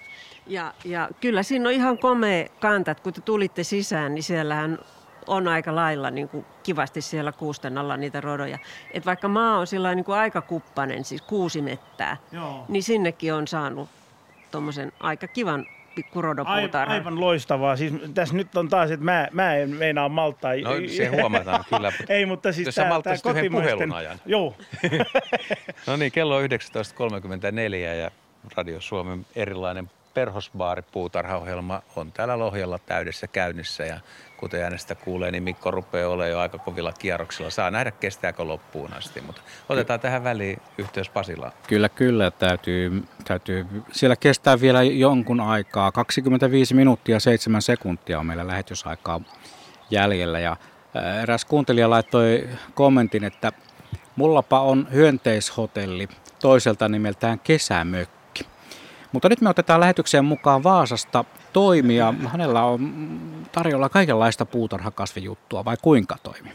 Ja, 0.47 0.75
ja 0.85 1.09
kyllä 1.21 1.43
siinä 1.43 1.69
on 1.69 1.75
ihan 1.75 1.99
komea 1.99 2.49
kanta, 2.61 2.91
että 2.91 3.03
kun 3.03 3.13
te 3.13 3.21
tulitte 3.21 3.65
sisään, 3.65 4.15
niin 4.15 4.23
siellähän 4.23 4.79
on 5.27 5.49
aika 5.49 5.75
lailla 5.75 6.11
niin 6.11 6.29
kuin 6.29 6.45
kivasti 6.63 7.01
siellä 7.01 7.33
kuusten 7.33 7.79
alla 7.79 7.97
niitä 7.97 8.21
rodoja. 8.21 8.59
Et 8.91 9.07
vaikka 9.07 9.29
maa 9.29 9.59
on 9.59 9.67
sillä 9.67 9.95
niin 9.95 10.05
kuin 10.05 10.19
aika 10.19 10.41
kuppanen, 10.41 11.05
siis 11.05 11.23
kuusi 11.23 11.63
mettää, 11.63 12.17
Joo. 12.33 12.65
niin 12.69 12.83
sinnekin 12.83 13.35
on 13.35 13.49
saanut 13.49 13.89
tuommoisen 14.51 14.93
aika 15.01 15.27
kivan 15.27 15.67
pikku 15.95 16.23
Aivan, 16.87 17.21
loistavaa. 17.21 17.77
Siis 17.77 17.93
tässä 18.15 18.35
nyt 18.35 18.57
on 18.57 18.69
taas, 18.69 18.91
että 18.91 19.05
mä, 19.05 19.29
mä 19.33 19.55
en 19.55 19.71
meinaa 19.71 20.09
maltaa. 20.09 20.53
No 20.65 20.71
se 20.97 21.07
huomataan 21.07 21.65
kyllä. 21.71 21.93
mutta 21.99 22.13
Ei, 22.13 22.27
mutta 22.27 22.53
siis 22.53 22.67
Jos 22.67 22.75
sä 22.75 22.83
tää, 22.83 22.89
malttaisit 22.89 23.27
yhden 23.27 23.37
kotimaisten... 23.37 23.79
puhelun 23.79 23.97
ajan. 23.97 24.19
Joo. 24.27 24.57
No 25.87 25.97
niin, 25.97 26.13
kello 26.13 26.37
on 26.37 26.45
19.34 26.45 27.75
ja 27.75 28.11
Radio 28.57 28.81
Suomen 28.81 29.27
erilainen 29.37 29.91
perhosbaari 30.15 30.83
puutarhaohjelma 30.93 31.83
on 31.97 32.13
täällä 32.13 32.39
Lohjalla 32.39 32.79
täydessä 32.79 33.27
käynnissä 33.27 33.85
ja 33.85 34.01
kuten 34.37 34.63
äänestä 34.63 34.95
kuulee, 34.95 35.31
niin 35.31 35.43
Mikko 35.43 35.71
rupeaa 35.71 36.09
olemaan 36.09 36.31
jo 36.31 36.39
aika 36.39 36.59
kovilla 36.59 36.93
kierroksilla. 36.93 37.51
Saa 37.51 37.71
nähdä 37.71 37.91
kestääkö 37.91 38.45
loppuun 38.45 38.95
asti, 38.95 39.21
mutta 39.21 39.43
otetaan 39.69 40.01
tähän 40.01 40.25
väliin 40.25 40.59
yhteys 40.79 41.09
Pasilaan. 41.09 41.53
Kyllä, 41.69 41.89
kyllä. 41.89 42.31
Täytyy, 42.31 43.05
täytyy. 43.25 43.67
Siellä 43.93 44.17
kestää 44.17 44.61
vielä 44.61 44.83
jonkun 44.83 45.41
aikaa. 45.41 45.93
25 45.93 46.75
minuuttia 46.75 47.21
7 47.21 47.63
sekuntia 47.63 48.19
on 48.19 48.27
meillä 48.27 48.47
lähetysaikaa 48.47 49.21
jäljellä. 49.91 50.41
Ja 50.41 50.57
eräs 51.23 51.45
kuuntelija 51.45 51.91
laittoi 51.91 52.49
kommentin, 52.75 53.25
että 53.25 53.53
mullapa 54.17 54.61
on 54.61 54.89
hyönteishotelli 54.93 56.09
toiselta 56.41 56.89
nimeltään 56.89 57.39
Kesämökki. 57.39 58.22
Mutta 59.13 59.29
nyt 59.29 59.41
me 59.41 59.51
otetaan 59.51 59.81
lähetykseen 59.81 60.25
mukaan 60.25 60.63
Vaasasta 60.63 61.25
toimia. 61.53 62.15
Hänellä 62.27 62.65
on 62.65 62.93
tarjolla 63.53 63.89
kaikenlaista 63.89 64.47
puutarhakasvijuttua, 64.47 65.65
vai 65.65 65.77
kuinka 65.83 66.17
toimi? 66.23 66.51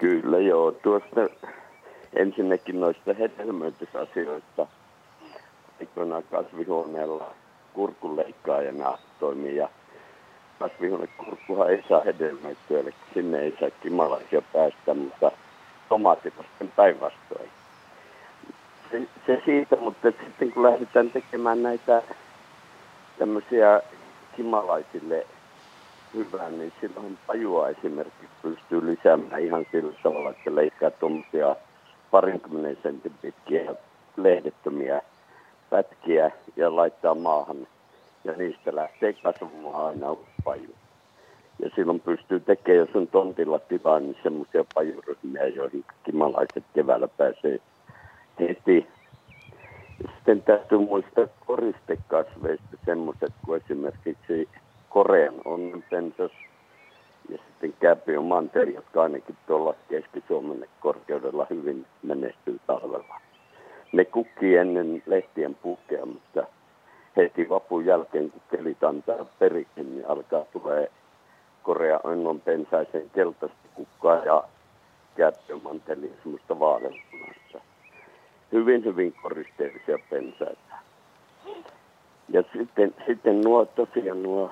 Kyllä 0.00 0.38
joo, 0.38 0.72
tuosta 0.72 1.20
ensinnäkin 2.12 2.80
noista 2.80 3.14
hedelmöitysasioista 3.14 4.66
aikoinaan 5.80 6.22
kasvihuoneella 6.30 7.34
kurkunleikkaajana 7.74 8.98
toimii 9.20 9.56
ja 9.56 9.68
kasvihuonekurkkuhan 10.58 11.70
ei 11.70 11.84
saa 11.88 12.00
hedelmöittyä, 12.00 12.80
eli 12.80 12.94
sinne 13.14 13.38
ei 13.38 13.56
saa 13.60 13.70
kimalaisia 13.82 14.42
päästä, 14.52 14.94
mutta 14.94 15.32
tomaatit 15.88 16.34
sitten 16.36 16.72
päinvastoin. 16.76 17.50
Se, 18.90 19.08
se, 19.26 19.42
siitä, 19.44 19.76
mutta 19.76 20.08
sitten 20.24 20.52
kun 20.52 20.62
lähdetään 20.62 21.10
tekemään 21.10 21.62
näitä 21.62 22.02
tämmöisiä 23.18 23.82
kimalaisille 24.36 25.26
hyvää, 26.14 26.50
niin 26.50 26.72
silloin 26.80 27.18
pajua 27.26 27.68
esimerkiksi 27.68 28.28
pystyy 28.42 28.86
lisäämään 28.86 29.42
ihan 29.42 29.66
sillä 29.72 29.92
tavalla, 30.02 30.30
että 30.30 30.54
leikkaa 30.54 30.90
tuommoisia 30.90 31.56
parinkymmenen 32.10 32.78
sentin 32.82 33.12
pitkiä 33.22 33.74
lehdettömiä 34.16 35.02
pätkiä 35.70 36.30
ja 36.56 36.76
laittaa 36.76 37.14
maahan. 37.14 37.66
Ja 38.24 38.32
niistä 38.32 38.74
lähtee 38.74 39.12
kasvamaan 39.12 39.86
aina 39.86 40.16
paju. 40.44 40.74
Ja 41.58 41.70
silloin 41.74 42.00
pystyy 42.00 42.40
tekemään, 42.40 42.78
jos 42.86 42.96
on 42.96 43.06
tontilla 43.06 43.58
tilaa, 43.58 44.00
niin 44.00 44.16
semmoisia 44.22 44.64
pajuryhmiä, 44.74 45.46
joihin 45.46 45.84
kimalaiset 46.04 46.64
keväällä 46.74 47.08
pääsee 47.08 47.60
heti. 48.40 48.86
Sitten 50.14 50.42
täytyy 50.42 50.78
muistaa 50.78 51.26
koristekasveista 51.46 52.76
semmoiset 52.84 53.32
kuin 53.44 53.62
esimerkiksi 53.64 54.48
Korean 54.88 55.34
onnenpensas 55.44 56.30
ja 57.28 57.38
sitten 57.38 57.74
Käpion 57.80 58.24
manteri, 58.24 58.74
jotka 58.74 59.02
ainakin 59.02 59.36
tuolla 59.46 59.74
Keski-Suomen 59.88 60.68
korkeudella 60.80 61.46
hyvin 61.50 61.86
menestyy 62.02 62.60
talvella. 62.66 63.20
Ne 63.92 64.04
kukkii 64.04 64.56
ennen 64.56 65.02
lehtien 65.06 65.54
pukea, 65.54 66.06
mutta 66.06 66.46
heti 67.16 67.48
vapun 67.48 67.86
jälkeen, 67.86 68.30
kun 68.30 68.42
kelit 68.50 68.84
antaa 68.84 69.26
perikin, 69.38 69.94
niin 69.94 70.08
alkaa 70.08 70.44
tulee 70.52 70.90
Korea 71.62 72.00
onnon 72.04 72.40
pensaisen 72.40 73.10
keltaista 73.10 73.68
kukkaa 73.74 74.24
ja 74.24 74.44
käppömanteli 75.16 76.12
semmoista 76.22 76.58
vaaleanpunaista. 76.58 77.60
Hyvin, 78.52 78.84
hyvin 78.84 79.14
koristeellisia 79.22 79.98
pensaita. 80.10 80.74
Ja 82.28 82.42
sitten, 82.52 82.94
sitten 83.06 83.40
nuo 83.40 83.64
tosiaan 83.64 84.22
nuo 84.22 84.50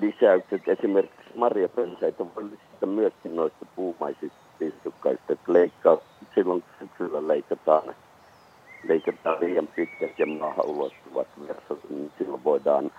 lisäykset, 0.00 0.68
esimerkiksi 0.68 1.30
marjapensaita 1.34 2.26
voi 2.34 2.44
lisätä 2.44 2.86
myöskin 2.86 3.36
noista 3.36 3.66
puumaisista 3.76 4.38
pistukkaista, 4.58 5.32
että 5.32 5.52
leikkaa, 5.52 5.98
silloin 6.34 6.62
kun 6.62 6.88
syksyllä 6.88 7.28
leikataan, 7.28 7.94
leikataan 8.88 9.40
liian 9.40 9.66
pitkät 9.66 10.18
ja 10.18 10.26
maahan 10.26 10.66
ulottuvat 10.66 11.28
versot, 11.48 11.90
niin 11.90 12.12
silloin 12.18 12.44
voidaan 12.44 12.90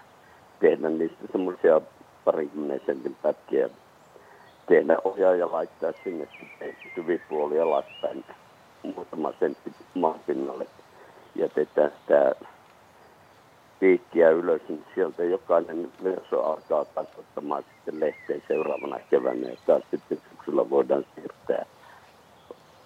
tehdä 0.60 0.90
niistä 0.90 1.28
semmoisia 1.32 1.82
parinkymmenen 2.26 2.82
sentin 2.86 3.16
pätkiä, 3.22 3.70
tehdä 4.68 4.98
ohjaa 5.04 5.36
ja 5.36 5.52
laittaa 5.52 5.92
sinne 6.04 6.28
sitten 6.40 6.76
syvipuoli 6.96 7.60
alaspäin 7.60 8.26
muutama 8.96 9.34
sentti 9.40 9.72
maanpinnalle. 9.94 10.68
Jätetään 11.36 11.92
sitä 12.02 12.36
piikkiä 13.80 14.30
ylös, 14.30 14.62
niin 14.70 14.86
sieltä 14.96 15.24
jokainen 15.24 15.92
verso 16.04 16.44
alkaa 16.44 16.86
kasvattamaan 16.86 17.64
sitten 17.64 18.00
lehteen 18.00 18.44
seuraavana 18.48 19.00
keväänä. 19.10 19.48
Ja 19.48 19.56
taas 19.66 19.84
sitten 19.92 20.22
syksyllä 20.30 20.70
voidaan 20.70 21.06
siirtää 21.16 21.66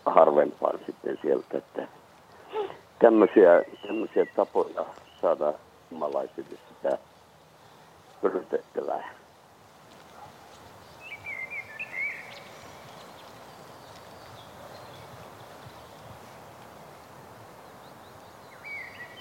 harvempaan 0.06 0.80
sitten 0.86 1.20
sieltä. 1.22 1.58
Että 1.58 1.88
tämmöisiä, 3.00 3.64
tämmöisiä 3.88 4.26
tapoja 4.36 4.86
saada 5.22 5.54
malaisille 5.92 6.58
sitä 6.70 6.98
pölytettävää. 8.22 9.21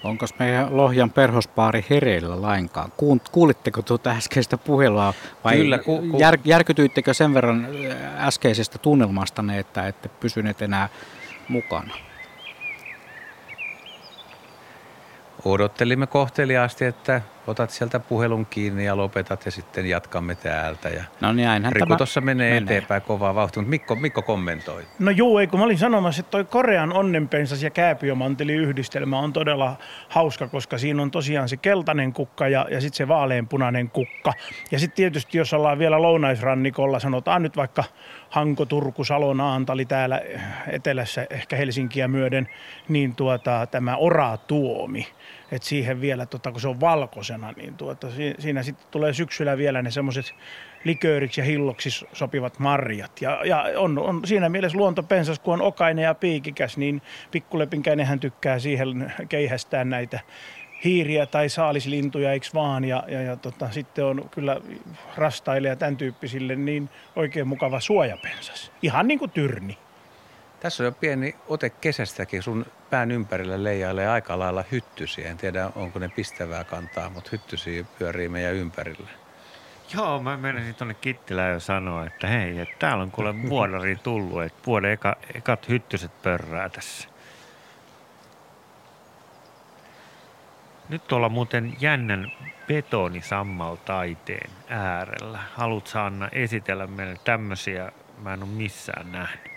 Onko 0.03 0.25
meidän 0.39 0.77
Lohjan 0.77 1.11
perhospaari 1.11 1.85
hereillä 1.89 2.41
lainkaan? 2.41 2.91
Kuulitteko 3.31 3.81
tuota 3.81 4.09
äskeistä 4.09 4.57
puhelua 4.57 5.13
vai 5.43 5.57
Kyllä, 5.57 5.77
ku, 5.77 6.01
ku... 6.11 6.19
Jär, 6.19 6.37
järkytyittekö 6.45 7.13
sen 7.13 7.33
verran 7.33 7.65
äh, 7.65 8.27
äskeisestä 8.27 8.77
tunnelmastanne, 8.77 9.59
että 9.59 9.87
ette 9.87 10.09
pysyneet 10.09 10.61
enää 10.61 10.89
mukana? 11.47 11.93
Odottelimme 15.45 16.07
kohteliaasti, 16.07 16.85
että 16.85 17.21
otat 17.47 17.69
sieltä 17.69 17.99
puhelun 17.99 18.45
kiinni 18.45 18.85
ja 18.85 18.97
lopetat 18.97 19.45
ja 19.45 19.51
sitten 19.51 19.85
jatkamme 19.85 20.35
täältä. 20.35 20.89
Ja 20.89 21.03
no 21.21 21.33
niin, 21.33 21.45
näinhän 21.47 21.73
Riku 21.73 21.95
tuossa 21.95 22.21
menee, 22.21 22.53
menee 22.53 22.63
eteenpäin 22.63 23.01
kovaa 23.01 23.35
vauhtia, 23.35 23.61
mutta 23.61 23.69
Mikko, 23.69 23.95
Mikko 23.95 24.21
kommentoi. 24.21 24.83
No 24.99 25.11
juu, 25.11 25.37
ei 25.37 25.47
kun 25.47 25.59
mä 25.59 25.65
olin 25.65 25.77
sanomassa, 25.77 26.19
että 26.19 26.31
toi 26.31 26.45
Korean 26.45 26.93
onnenpensas 26.93 27.63
ja 27.63 27.69
kääpiömanteli 27.69 28.53
yhdistelmä 28.53 29.19
on 29.19 29.33
todella 29.33 29.77
hauska, 30.09 30.47
koska 30.47 30.77
siinä 30.77 31.01
on 31.01 31.11
tosiaan 31.11 31.49
se 31.49 31.57
keltainen 31.57 32.13
kukka 32.13 32.47
ja, 32.47 32.67
ja 32.71 32.81
sitten 32.81 32.97
se 32.97 33.07
vaaleanpunainen 33.07 33.89
kukka. 33.89 34.33
Ja 34.71 34.79
sitten 34.79 34.95
tietysti, 34.95 35.37
jos 35.37 35.53
ollaan 35.53 35.79
vielä 35.79 36.01
lounaisrannikolla, 36.01 36.99
sanotaan 36.99 37.43
nyt 37.43 37.57
vaikka 37.57 37.83
Hanko, 38.29 38.65
Turku, 38.65 39.03
Salo, 39.03 39.33
Naantali 39.33 39.85
täällä 39.85 40.21
etelässä, 40.67 41.27
ehkä 41.29 41.55
Helsinkiä 41.55 42.07
myöden, 42.07 42.49
niin 42.89 43.15
tuota, 43.15 43.67
tämä 43.71 43.95
oratuomi– 43.95 45.07
että 45.51 45.67
siihen 45.67 46.01
vielä, 46.01 46.25
tota, 46.25 46.51
kun 46.51 46.61
se 46.61 46.67
on 46.67 46.79
valkoisena, 46.79 47.51
niin 47.51 47.77
tuota, 47.77 48.07
siinä 48.39 48.63
sitten 48.63 48.87
tulee 48.91 49.13
syksyllä 49.13 49.57
vielä 49.57 49.81
ne 49.81 49.91
semmoiset 49.91 50.33
likööriksi 50.83 51.41
ja 51.41 51.45
hilloksi 51.45 51.89
sopivat 52.13 52.59
marjat. 52.59 53.21
Ja, 53.21 53.41
ja 53.45 53.65
on, 53.77 53.99
on, 53.99 54.21
siinä 54.25 54.49
mielessä 54.49 54.77
luontopensas, 54.77 55.39
kun 55.39 55.53
on 55.53 55.61
okainen 55.61 56.03
ja 56.03 56.13
piikikäs, 56.13 56.77
niin 56.77 57.01
pikkulepinkäinenhän 57.31 58.19
tykkää 58.19 58.59
siihen 58.59 59.13
keihästää 59.29 59.83
näitä 59.83 60.19
hiiriä 60.83 61.25
tai 61.25 61.49
saalislintuja, 61.49 62.31
eikö 62.31 62.47
vaan? 62.53 62.83
Ja, 62.83 63.03
ja, 63.07 63.21
ja 63.21 63.35
tota, 63.35 63.71
sitten 63.71 64.05
on 64.05 64.29
kyllä 64.31 64.57
rastaille 65.17 65.67
ja 65.67 65.75
tämän 65.75 65.97
tyyppisille 65.97 66.55
niin 66.55 66.89
oikein 67.15 67.47
mukava 67.47 67.79
suojapensas. 67.79 68.71
Ihan 68.81 69.07
niin 69.07 69.19
kuin 69.19 69.31
tyrni. 69.31 69.77
Tässä 70.61 70.83
on 70.83 70.85
jo 70.85 70.91
pieni 70.91 71.35
ote 71.47 71.69
kesästäkin. 71.69 72.43
Sun 72.43 72.65
pään 72.89 73.11
ympärillä 73.11 73.63
leijailee 73.63 74.07
aika 74.07 74.39
lailla 74.39 74.63
hyttysiä. 74.71 75.29
En 75.29 75.37
tiedä, 75.37 75.71
onko 75.75 75.99
ne 75.99 76.09
pistävää 76.09 76.63
kantaa, 76.63 77.09
mutta 77.09 77.29
hyttysiä 77.31 77.85
pyörii 77.99 78.29
meidän 78.29 78.53
ympärillä. 78.53 79.09
Joo, 79.93 80.19
mä 80.19 80.37
menisin 80.37 80.75
tuonne 80.75 80.93
Kittilään 80.93 81.53
jo 81.53 81.59
sanoa, 81.59 82.05
että 82.05 82.27
hei, 82.27 82.59
että 82.59 82.75
täällä 82.79 83.03
on 83.03 83.11
kuule 83.11 83.41
vuodari 83.49 83.95
tullut, 83.95 84.43
että 84.43 84.59
vuoden 84.65 84.91
eka, 84.91 85.15
ekat 85.35 85.69
hyttyset 85.69 86.21
pörrää 86.21 86.69
tässä. 86.69 87.09
Nyt 90.89 91.11
ollaan 91.11 91.31
muuten 91.31 91.77
jännän 91.79 92.31
betonisammaltaiteen 92.67 94.49
äärellä. 94.69 95.39
Haluatko 95.53 95.99
Anna 95.99 96.29
esitellä 96.31 96.87
meille 96.87 97.17
tämmöisiä, 97.23 97.91
mä 98.17 98.33
en 98.33 98.43
ole 98.43 98.51
missään 98.51 99.11
nähnyt? 99.11 99.50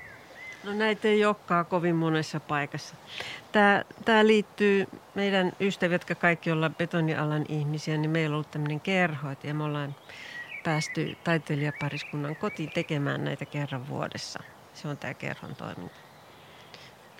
No 0.65 0.73
näitä 0.73 1.09
ei 1.09 1.24
olekaan 1.24 1.66
kovin 1.66 1.97
monessa 1.97 2.41
paikassa. 2.41 2.97
Tämä, 3.53 3.85
tämä 4.05 4.27
liittyy 4.27 4.86
meidän 5.15 5.53
ystävät, 5.61 5.93
jotka 5.93 6.15
kaikki 6.15 6.51
ollaan 6.51 6.74
betonialan 6.74 7.45
ihmisiä, 7.49 7.97
niin 7.97 8.11
meillä 8.11 8.35
on 8.35 8.35
ollut 8.35 8.51
tämmöinen 8.51 8.81
kerho, 8.81 9.28
ja 9.43 9.55
me 9.55 9.65
ollaan 9.65 9.95
päästy 10.65 11.16
taiteilijapariskunnan 11.24 12.36
kotiin 12.36 12.70
tekemään 12.70 13.24
näitä 13.24 13.45
kerran 13.45 13.89
vuodessa. 13.89 14.43
Se 14.74 14.89
on 14.89 14.97
tämä 14.97 15.15
kerhon 15.15 15.55
toiminta. 15.55 15.97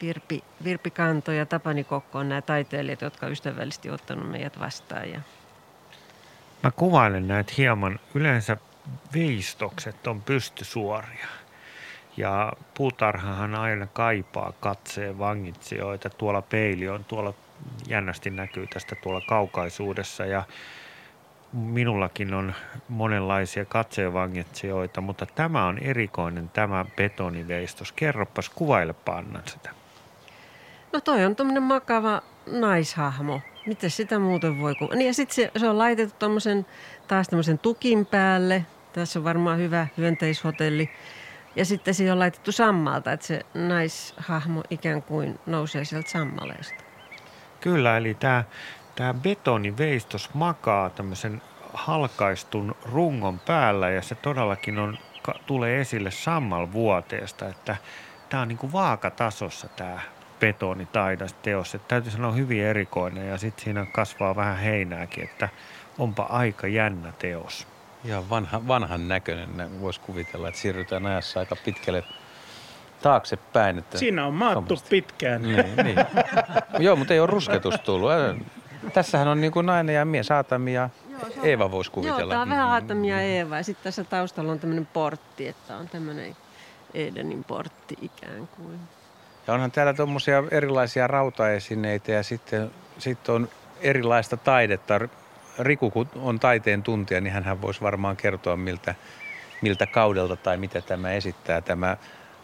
Virpi, 0.02 0.44
Virpi 0.64 0.90
Kanto 0.90 1.32
ja 1.32 1.46
Tapani 1.46 1.84
Kokko 1.84 2.18
on 2.18 2.28
nämä 2.28 2.42
taiteilijat, 2.42 3.00
jotka 3.00 3.28
ystävällisesti 3.28 3.90
ottanut 3.90 4.30
meidät 4.30 4.60
vastaan. 4.60 5.10
Ja... 5.10 5.20
Mä 6.62 6.70
kuvailen 6.70 7.28
näitä 7.28 7.52
hieman. 7.58 8.00
Yleensä 8.14 8.56
veistokset 9.14 10.06
on 10.06 10.22
pystysuoria. 10.22 11.26
Ja 12.16 12.52
puutarhahan 12.74 13.54
aina 13.54 13.86
kaipaa 13.86 14.52
katseen 14.60 15.18
vangitsijoita. 15.18 16.10
Tuolla 16.10 16.42
peili 16.42 16.88
on 16.88 17.04
tuolla 17.04 17.34
jännästi 17.88 18.30
näkyy 18.30 18.66
tästä 18.66 18.96
tuolla 19.02 19.20
kaukaisuudessa 19.28 20.26
ja 20.26 20.42
minullakin 21.52 22.34
on 22.34 22.54
monenlaisia 22.88 23.64
katseenvangitsijoita, 23.64 25.00
mutta 25.00 25.26
tämä 25.26 25.66
on 25.66 25.78
erikoinen 25.78 26.48
tämä 26.48 26.84
betoniveistos. 26.96 27.92
Kerropas, 27.92 28.48
kuvailepa 28.48 29.16
Annan 29.16 29.42
sitä. 29.46 29.70
No 30.92 31.00
toi 31.00 31.24
on 31.24 31.36
tämmöinen 31.36 31.62
makava 31.62 32.22
naishahmo. 32.46 33.40
Miten 33.66 33.90
sitä 33.90 34.18
muuten 34.18 34.60
voi? 34.60 34.74
Kun... 34.74 34.88
Niin 34.94 35.06
ja 35.06 35.14
sitten 35.14 35.34
se, 35.34 35.50
se, 35.56 35.68
on 35.68 35.78
laitettu 35.78 36.14
tommosen, 36.18 36.66
taas 37.08 37.28
tämmöisen 37.28 37.58
tukin 37.58 38.06
päälle. 38.06 38.66
Tässä 38.92 39.18
on 39.18 39.24
varmaan 39.24 39.58
hyvä 39.58 39.86
hyönteishotelli. 39.96 40.90
Ja 41.56 41.64
sitten 41.64 41.94
siihen 41.94 42.12
on 42.12 42.18
laitettu 42.18 42.52
sammalta, 42.52 43.12
että 43.12 43.26
se 43.26 43.40
naishahmo 43.55 44.62
ikään 44.70 45.02
kuin 45.02 45.40
nousee 45.47 45.85
sieltä 45.85 46.10
sammaleesta. 46.10 46.85
Kyllä, 47.60 47.97
eli 47.97 48.14
tämä 48.14 48.44
tämä 48.97 49.14
betoniveistos 49.14 50.35
makaa 50.35 50.90
tämmöisen 50.90 51.43
halkaistun 51.72 52.76
rungon 52.93 53.39
päällä 53.39 53.90
ja 53.90 54.02
se 54.02 54.14
todellakin 54.14 54.78
on, 54.78 54.98
tulee 55.47 55.81
esille 55.81 56.10
sammalvuoteesta, 56.10 57.48
että 57.48 57.76
tämä 58.28 58.40
on 58.43 58.48
niin 58.48 58.59
kuin 58.59 58.72
vaakatasossa 58.72 59.68
tämä 59.68 60.01
betonitaidas 60.40 61.32
teos. 61.32 61.74
Että 61.74 61.89
täytyy 61.89 62.12
sanoa 62.12 62.32
hyvin 62.32 62.64
erikoinen 62.64 63.28
ja 63.28 63.39
sitten 63.39 63.64
siinä 63.64 63.86
kasvaa 63.93 64.36
vähän 64.36 64.59
heinääkin, 64.59 65.24
että 65.24 65.48
onpa 65.98 66.22
aika 66.22 66.66
jännä 66.66 67.12
teos. 67.18 67.66
Ja 68.05 68.22
vanha, 68.31 68.68
vanhan 68.68 69.09
näköinen, 69.09 69.81
voisi 69.81 70.01
kuvitella, 70.01 70.48
että 70.48 70.60
siirrytään 70.60 71.06
ajassa 71.06 71.40
aika 71.40 71.56
pitkälle 71.64 72.05
taaksepäin. 73.02 73.78
Että 73.78 73.98
Siinä 73.98 74.26
on 74.26 74.35
maattu 74.35 74.76
Somasti. 74.76 74.89
pitkään. 74.90 75.43
Niin, 75.43 75.76
niin. 75.85 75.97
Joo, 76.78 76.97
mutta 76.97 77.14
ei 77.14 77.20
ole 77.20 77.26
rusketus 77.26 77.81
tullut. 77.81 78.10
Tässähän 78.93 79.28
on 79.28 79.40
niin 79.40 79.52
kuin 79.52 79.66
nainen 79.66 79.94
ja 79.94 80.05
mies, 80.05 80.31
Aatami 80.31 80.74
ja 80.74 80.90
Eeva 81.43 81.70
voisi 81.70 81.90
kuvitella. 81.90 82.20
Joo, 82.20 82.28
tämä 82.28 82.43
on 82.43 82.48
vähän 82.48 82.68
Aatami 82.68 83.10
ja 83.10 83.20
Eeva. 83.20 83.56
Ja 83.56 83.62
sitten 83.62 83.85
tässä 83.85 84.05
taustalla 84.05 84.52
on 84.52 84.59
tämmöinen 84.59 84.86
portti, 84.86 85.48
että 85.48 85.76
on 85.76 85.89
tämmöinen 85.89 86.36
Edenin 86.94 87.44
portti 87.44 87.97
ikään 88.02 88.48
kuin. 88.56 88.78
Ja 89.47 89.55
onhan 89.55 89.70
täällä 89.70 89.94
tuommoisia 89.94 90.43
erilaisia 90.51 91.06
rautaesineitä 91.06 92.12
ja 92.12 92.22
sitten, 92.22 92.70
sitten 92.98 93.35
on 93.35 93.48
erilaista 93.81 94.36
taidetta. 94.36 95.01
Riku, 95.59 95.90
kun 95.90 96.09
on 96.14 96.40
taiteen 96.40 96.82
tuntija, 96.82 97.20
niin 97.20 97.32
hän 97.32 97.62
voisi 97.62 97.81
varmaan 97.81 98.16
kertoa, 98.16 98.56
miltä, 98.56 98.94
miltä 99.62 99.86
kaudelta 99.86 100.36
tai 100.36 100.56
mitä 100.56 100.81
tämä 100.81 101.12
esittää, 101.12 101.60
tämä 101.60 101.97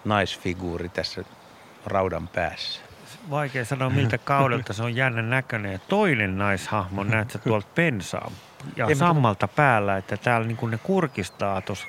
naisfiguuri 0.05 0.89
tässä 0.89 1.25
raudan 1.87 2.29
päässä 2.29 2.81
vaikea 3.31 3.65
sanoa 3.65 3.91
miltä 3.91 4.19
kaudelta 4.19 4.73
se 4.73 4.83
on 4.83 4.97
jännä 4.97 5.23
näköinen. 5.23 5.73
Ja 5.73 5.79
toinen 5.79 6.39
naishahmo 6.39 7.05
näet 7.05 7.31
sä 7.31 7.39
tuolta 7.39 7.67
pensaa 7.75 8.31
ja 8.77 8.87
Ei, 8.87 8.95
sammalta 8.95 9.49
päällä, 9.49 9.97
että 9.97 10.17
täällä 10.17 10.47
niin 10.47 10.57
kuin 10.57 10.71
ne 10.71 10.79
kurkistaa 10.83 11.61
tuossa 11.61 11.87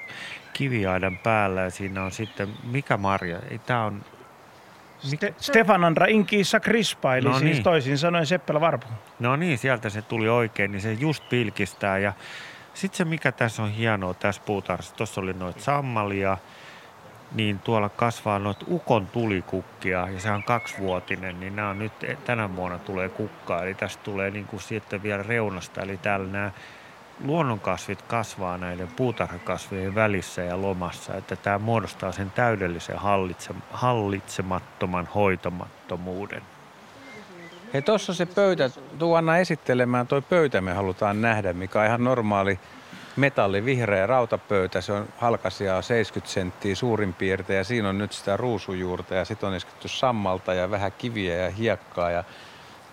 kiviaidan 0.53 1.17
päällä 1.17 1.61
ja 1.61 1.69
siinä 1.69 2.03
on 2.03 2.11
sitten, 2.11 2.49
mikä 2.63 2.97
marja? 2.97 3.39
Ei, 3.49 3.59
tää 3.59 3.85
on 3.85 4.05
Ste- 5.03 5.33
Stefan 5.37 5.83
Andra 5.83 6.05
Inkiissa 6.09 6.59
Krispa, 6.59 7.15
eli 7.15 7.29
no 7.29 7.39
siis 7.39 7.51
niin. 7.51 7.63
toisin 7.63 7.97
sanoen 7.97 8.25
Seppälä 8.25 8.61
Varpu. 8.61 8.87
No 9.19 9.35
niin, 9.35 9.57
sieltä 9.57 9.89
se 9.89 10.01
tuli 10.01 10.29
oikein, 10.29 10.71
niin 10.71 10.81
se 10.81 10.93
just 10.93 11.29
pilkistää. 11.29 11.97
Ja 11.97 12.13
sitten 12.73 12.97
se, 12.97 13.05
mikä 13.05 13.31
tässä 13.31 13.63
on 13.63 13.71
hienoa 13.71 14.13
tässä 14.13 14.41
puutarhassa, 14.45 14.95
tuossa 14.95 15.21
oli 15.21 15.33
noita 15.33 15.61
sammalia, 15.61 16.37
niin 17.35 17.59
tuolla 17.59 17.89
kasvaa 17.89 18.39
noita 18.39 18.65
ukon 18.69 19.07
tulikukkia 19.07 20.07
ja 20.09 20.19
se 20.19 20.31
on 20.31 20.43
kaksivuotinen, 20.43 21.39
niin 21.39 21.55
nämä 21.55 21.69
on 21.69 21.79
nyt, 21.79 21.93
tänä 22.25 22.55
vuonna 22.55 22.79
tulee 22.79 23.09
kukkaa, 23.09 23.63
eli 23.63 23.73
tästä 23.73 24.03
tulee 24.03 24.31
niin 24.31 24.45
kuin 24.45 24.61
sitten 24.61 25.03
vielä 25.03 25.23
reunasta, 25.23 25.81
eli 25.81 25.97
täällä 25.97 26.27
nämä 26.27 26.51
luonnonkasvit 27.23 28.01
kasvaa 28.01 28.57
näiden 28.57 28.87
puutarhakasvien 28.87 29.95
välissä 29.95 30.41
ja 30.41 30.61
lomassa, 30.61 31.15
että 31.15 31.35
tämä 31.35 31.59
muodostaa 31.59 32.11
sen 32.11 32.31
täydellisen 32.31 32.99
hallitsemattoman 33.71 35.09
hoitamattomuuden. 35.15 36.41
Hei, 37.73 37.81
tuossa 37.81 38.13
se 38.13 38.25
pöytä, 38.25 38.69
tuu 38.99 39.13
Anna 39.13 39.37
esittelemään, 39.37 40.07
toi 40.07 40.21
pöytä 40.21 40.61
me 40.61 40.73
halutaan 40.73 41.21
nähdä, 41.21 41.53
mikä 41.53 41.79
on 41.79 41.85
ihan 41.85 42.03
normaali 42.03 42.59
metalli, 43.15 43.65
vihreä 43.65 44.07
rautapöytä. 44.07 44.81
Se 44.81 44.93
on 44.93 45.07
halkasia 45.17 45.81
70 45.81 46.33
senttiä 46.33 46.75
suurin 46.75 47.13
piirtein 47.13 47.57
ja 47.57 47.63
siinä 47.63 47.89
on 47.89 47.97
nyt 47.97 48.11
sitä 48.11 48.37
ruusujuurta 48.37 49.15
ja 49.15 49.25
sitten 49.25 49.49
on 49.49 49.55
isketty 49.55 49.87
sammalta 49.87 50.53
ja 50.53 50.71
vähän 50.71 50.91
kiviä 50.97 51.35
ja 51.35 51.49
hiekkaa 51.49 52.11
ja 52.11 52.23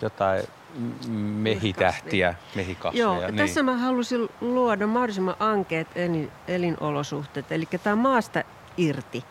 jotain 0.01 0.43
mehitähtiä, 1.17 2.35
mehikasveja. 2.55 3.03
Joo, 3.03 3.19
niin. 3.19 3.35
tässä 3.35 3.63
mä 3.63 3.77
halusin 3.77 4.29
luoda 4.41 4.87
mahdollisimman 4.87 5.35
ankeet 5.39 5.87
elin, 5.95 6.31
elinolosuhteet, 6.47 7.51
eli 7.51 7.65
tämä 7.83 7.93
on 7.93 7.99
maasta 7.99 8.43
irti. 8.77 9.23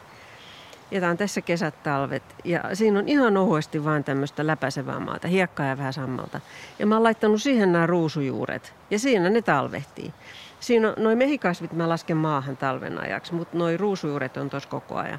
Ja 0.90 1.00
tämä 1.00 1.10
on 1.10 1.16
tässä 1.16 1.40
kesät, 1.40 1.82
talvet. 1.82 2.22
Ja 2.44 2.60
siinä 2.72 2.98
on 2.98 3.08
ihan 3.08 3.36
ohuesti 3.36 3.84
vaan 3.84 4.04
tämmöistä 4.04 4.46
läpäisevää 4.46 5.00
maata, 5.00 5.28
hiekkaa 5.28 5.66
ja 5.66 5.78
vähän 5.78 5.92
sammalta. 5.92 6.40
Ja 6.78 6.86
mä 6.86 6.94
oon 6.94 7.04
laittanut 7.04 7.42
siihen 7.42 7.72
nämä 7.72 7.86
ruusujuuret. 7.86 8.74
Ja 8.90 8.98
siinä 8.98 9.30
ne 9.30 9.42
talvehtii. 9.42 10.12
Siinä 10.60 10.88
on, 10.88 10.94
noin 10.96 11.18
mehikasvit 11.18 11.72
mä 11.72 11.88
lasken 11.88 12.16
maahan 12.16 12.56
talven 12.56 12.98
ajaksi, 12.98 13.34
mutta 13.34 13.58
noin 13.58 13.80
ruusujuuret 13.80 14.36
on 14.36 14.50
tuossa 14.50 14.68
koko 14.68 14.96
ajan. 14.96 15.18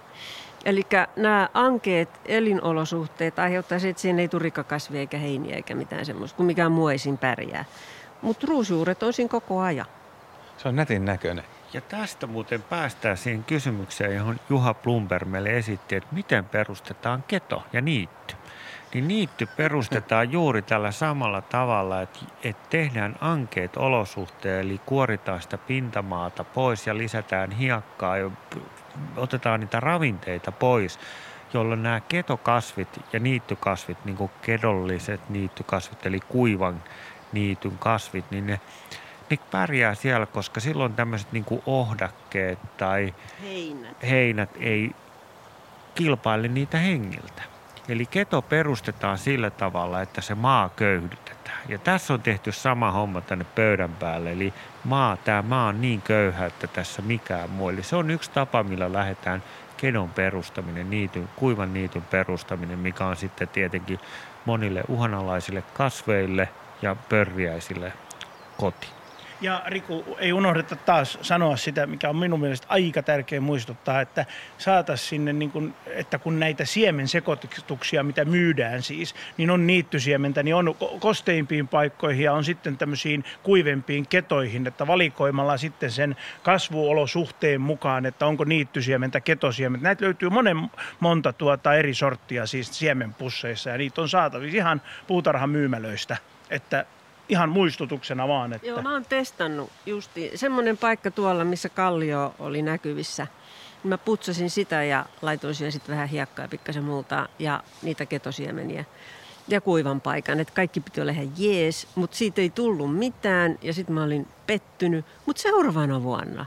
Eli 0.65 0.81
nämä 1.15 1.49
ankeet 1.53 2.09
elinolosuhteet 2.25 3.39
aiheuttaa 3.39 3.79
se, 3.79 3.89
että 3.89 4.01
siinä 4.01 4.21
ei 4.21 4.27
tule 4.27 4.43
rikkakasvia 4.43 4.99
eikä 4.99 5.17
heiniä 5.17 5.55
eikä 5.55 5.75
mitään 5.75 6.05
semmoista, 6.05 6.37
kun 6.37 6.45
mikään 6.45 6.71
muu 6.71 6.87
ei 6.87 6.97
siinä 6.97 7.17
pärjää. 7.17 7.65
Mutta 8.21 8.47
ruusujuuret 8.47 9.03
on 9.03 9.13
siinä 9.13 9.29
koko 9.29 9.59
ajan. 9.59 9.85
Se 10.57 10.67
on 10.67 10.75
nätin 10.75 11.05
näköinen. 11.05 11.43
Ja 11.73 11.81
tästä 11.81 12.27
muuten 12.27 12.61
päästään 12.61 13.17
siihen 13.17 13.43
kysymykseen, 13.43 14.15
johon 14.15 14.39
Juha 14.49 14.73
Plumber 14.73 15.25
meille 15.25 15.57
esitti, 15.57 15.95
että 15.95 16.09
miten 16.11 16.45
perustetaan 16.45 17.23
keto 17.27 17.63
ja 17.73 17.81
niitty 17.81 18.35
niin 18.93 19.07
niitty 19.07 19.45
perustetaan 19.57 20.31
juuri 20.31 20.61
tällä 20.61 20.91
samalla 20.91 21.41
tavalla, 21.41 22.01
että, 22.01 22.19
että 22.43 22.69
tehdään 22.69 23.15
ankeet 23.21 23.77
olosuhteet, 23.77 24.65
eli 24.65 24.81
kuoritaan 24.85 25.41
sitä 25.41 25.57
pintamaata 25.57 26.43
pois 26.43 26.87
ja 26.87 26.97
lisätään 26.97 27.51
hiekkaa 27.51 28.17
ja 28.17 28.31
otetaan 29.15 29.59
niitä 29.59 29.79
ravinteita 29.79 30.51
pois, 30.51 30.99
jolloin 31.53 31.83
nämä 31.83 32.01
ketokasvit 32.01 32.99
ja 33.13 33.19
niittykasvit, 33.19 34.05
niin 34.05 34.17
kuin 34.17 34.31
kedolliset 34.41 35.29
niittykasvit, 35.29 36.05
eli 36.05 36.19
kuivan 36.19 36.83
niityn 37.31 37.77
kasvit, 37.77 38.31
niin 38.31 38.47
ne, 38.47 38.59
ne 39.29 39.37
pärjää 39.51 39.95
siellä, 39.95 40.25
koska 40.25 40.59
silloin 40.59 40.93
tämmöiset 40.93 41.31
niin 41.31 41.45
kuin 41.45 41.61
ohdakkeet 41.65 42.59
tai 42.77 43.13
heinät. 43.41 43.97
heinät 44.03 44.49
ei 44.59 44.91
kilpaile 45.95 46.47
niitä 46.47 46.77
hengiltä. 46.77 47.41
Eli 47.89 48.05
keto 48.05 48.41
perustetaan 48.41 49.17
sillä 49.17 49.49
tavalla, 49.49 50.01
että 50.01 50.21
se 50.21 50.35
maa 50.35 50.69
köyhdytetään. 50.69 51.38
Ja 51.67 51.77
tässä 51.77 52.13
on 52.13 52.21
tehty 52.21 52.51
sama 52.51 52.91
homma 52.91 53.21
tänne 53.21 53.45
pöydän 53.55 53.95
päälle. 53.95 54.31
Eli 54.31 54.53
maa, 54.83 55.17
tämä 55.17 55.41
maa 55.41 55.67
on 55.67 55.81
niin 55.81 56.01
köyhä, 56.01 56.45
että 56.45 56.67
tässä 56.67 57.01
mikään 57.01 57.49
muu. 57.49 57.69
Eli 57.69 57.83
se 57.83 57.95
on 57.95 58.11
yksi 58.11 58.31
tapa, 58.31 58.63
millä 58.63 58.93
lähdetään 58.93 59.43
kedon 59.77 60.09
perustaminen, 60.09 60.89
niityn, 60.89 61.29
kuivan 61.35 61.73
niityn 61.73 62.01
perustaminen, 62.01 62.79
mikä 62.79 63.05
on 63.05 63.15
sitten 63.15 63.47
tietenkin 63.47 63.99
monille 64.45 64.83
uhanalaisille 64.87 65.63
kasveille 65.73 66.49
ja 66.81 66.95
pörriäisille 67.09 67.93
koti. 68.57 68.98
Ja 69.41 69.63
Riku, 69.67 70.17
ei 70.19 70.33
unohdeta 70.33 70.75
taas 70.75 71.17
sanoa 71.21 71.57
sitä, 71.57 71.87
mikä 71.87 72.09
on 72.09 72.15
minun 72.15 72.39
mielestä 72.39 72.67
aika 72.69 73.03
tärkeä 73.03 73.41
muistuttaa, 73.41 74.01
että 74.01 74.25
saataisiin 74.57 75.09
sinne, 75.09 75.33
niin 75.33 75.51
kun, 75.51 75.73
että 75.87 76.17
kun 76.19 76.39
näitä 76.39 76.65
siemensekoituksia, 76.65 78.03
mitä 78.03 78.25
myydään 78.25 78.83
siis, 78.83 79.15
niin 79.37 79.49
on 79.49 79.67
niittysiementä, 79.67 80.43
niin 80.43 80.55
on 80.55 80.75
kosteimpiin 80.99 81.67
paikkoihin 81.67 82.23
ja 82.23 82.33
on 82.33 82.45
sitten 82.45 82.77
tämmöisiin 82.77 83.23
kuivempiin 83.43 84.07
ketoihin, 84.07 84.67
että 84.67 84.87
valikoimalla 84.87 85.57
sitten 85.57 85.91
sen 85.91 86.15
kasvuolosuhteen 86.43 87.61
mukaan, 87.61 88.05
että 88.05 88.25
onko 88.25 88.43
niittysiementä, 88.43 89.19
ketosiementä. 89.19 89.83
Näitä 89.83 90.05
löytyy 90.05 90.29
monen 90.29 90.57
monta 90.99 91.33
tuota 91.33 91.75
eri 91.75 91.93
sorttia 91.93 92.45
siis 92.45 92.79
siemenpusseissa 92.79 93.69
ja 93.69 93.77
niitä 93.77 94.01
on 94.01 94.09
saatavissa 94.09 94.57
ihan 94.57 94.81
puutarhan 95.07 95.49
myymälöistä. 95.49 96.17
Että 96.49 96.85
ihan 97.29 97.49
muistutuksena 97.49 98.27
vaan. 98.27 98.53
Että... 98.53 98.67
Joo, 98.67 98.81
mä 98.81 98.93
oon 98.93 99.05
testannut 99.05 99.69
justi 99.85 100.31
semmoinen 100.35 100.77
paikka 100.77 101.11
tuolla, 101.11 101.43
missä 101.43 101.69
kallio 101.69 102.35
oli 102.39 102.61
näkyvissä. 102.61 103.27
Mä 103.83 103.97
putsasin 103.97 104.49
sitä 104.49 104.83
ja 104.83 105.05
laitoin 105.21 105.55
siihen 105.55 105.71
sitten 105.71 105.95
vähän 105.95 106.09
hiekkaa 106.09 106.45
ja 106.45 106.49
pikkasen 106.49 106.83
multaa 106.83 107.27
ja 107.39 107.63
niitä 107.81 108.05
ketosiemeniä 108.05 108.85
ja 109.47 109.61
kuivan 109.61 110.01
paikan. 110.01 110.39
Että 110.39 110.53
kaikki 110.53 110.79
piti 110.79 111.01
olla 111.01 111.11
ihan 111.11 111.31
jees, 111.37 111.87
mutta 111.95 112.17
siitä 112.17 112.41
ei 112.41 112.49
tullut 112.49 112.95
mitään 112.95 113.59
ja 113.61 113.73
sitten 113.73 113.95
mä 113.95 114.03
olin 114.03 114.27
pettynyt. 114.47 115.05
Mutta 115.25 115.41
seuraavana 115.41 116.03
vuonna 116.03 116.45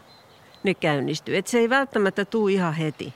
ne 0.63 0.75
käynnistyy. 0.75 1.37
Että 1.37 1.51
se 1.51 1.59
ei 1.59 1.71
välttämättä 1.71 2.25
tule 2.25 2.53
ihan 2.53 2.75
heti. 2.75 3.15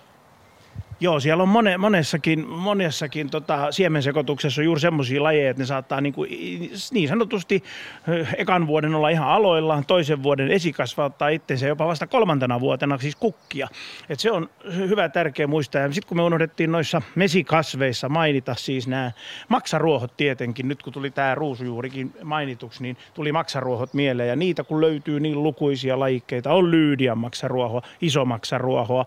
Joo, 1.01 1.21
siellä 1.21 1.43
on 1.43 1.49
mone, 1.49 1.79
monessakin, 1.79 2.49
monessakin 2.49 3.31
tota, 3.31 3.73
siemensekoituksessa 3.73 4.63
juuri 4.63 4.81
semmoisia 4.81 5.23
lajeja, 5.23 5.51
että 5.51 5.63
ne 5.63 5.67
saattaa 5.67 6.01
niin, 6.01 6.13
kuin, 6.13 6.31
niin 6.91 7.09
sanotusti 7.09 7.65
ekan 8.37 8.67
vuoden 8.67 8.95
olla 8.95 9.09
ihan 9.09 9.29
aloillaan, 9.29 9.85
toisen 9.85 10.23
vuoden 10.23 10.51
esikasvauttaa 10.51 11.29
itsensä 11.29 11.67
jopa 11.67 11.87
vasta 11.87 12.07
kolmantena 12.07 12.61
vuotena, 12.61 12.99
siis 12.99 13.17
kukkia. 13.17 13.69
Et 14.09 14.21
se 14.21 14.31
on 14.31 14.49
hyvä 14.77 15.09
tärkeä 15.09 15.47
muistaa. 15.47 15.83
Ja 15.83 15.93
sitten 15.93 16.09
kun 16.09 16.17
me 16.17 16.23
unohdettiin 16.23 16.73
noissa 16.73 17.03
mesikasveissa 17.15 18.09
mainita 18.09 18.55
siis 18.55 18.89
nämä 18.89 19.13
maksaruohot 19.49 20.17
tietenkin, 20.17 20.69
nyt 20.69 20.83
kun 20.83 20.93
tuli 20.93 21.11
tämä 21.11 21.35
ruusujuurikin 21.35 22.13
mainituksi, 22.23 22.83
niin 22.83 22.97
tuli 23.15 23.33
maksaruohot 23.33 23.95
mieleen. 23.95 24.29
Ja 24.29 24.37
niitä 24.37 24.65
kun 24.65 24.81
löytyy 24.81 25.21
niin 25.21 25.43
lukuisia 25.43 26.01
lajikkeita, 26.01 26.53
on 26.53 26.71
lyydian 26.71 27.19
maksaruohoa, 27.19 27.83
iso 28.01 28.25
maksaruohoa, 28.25 29.07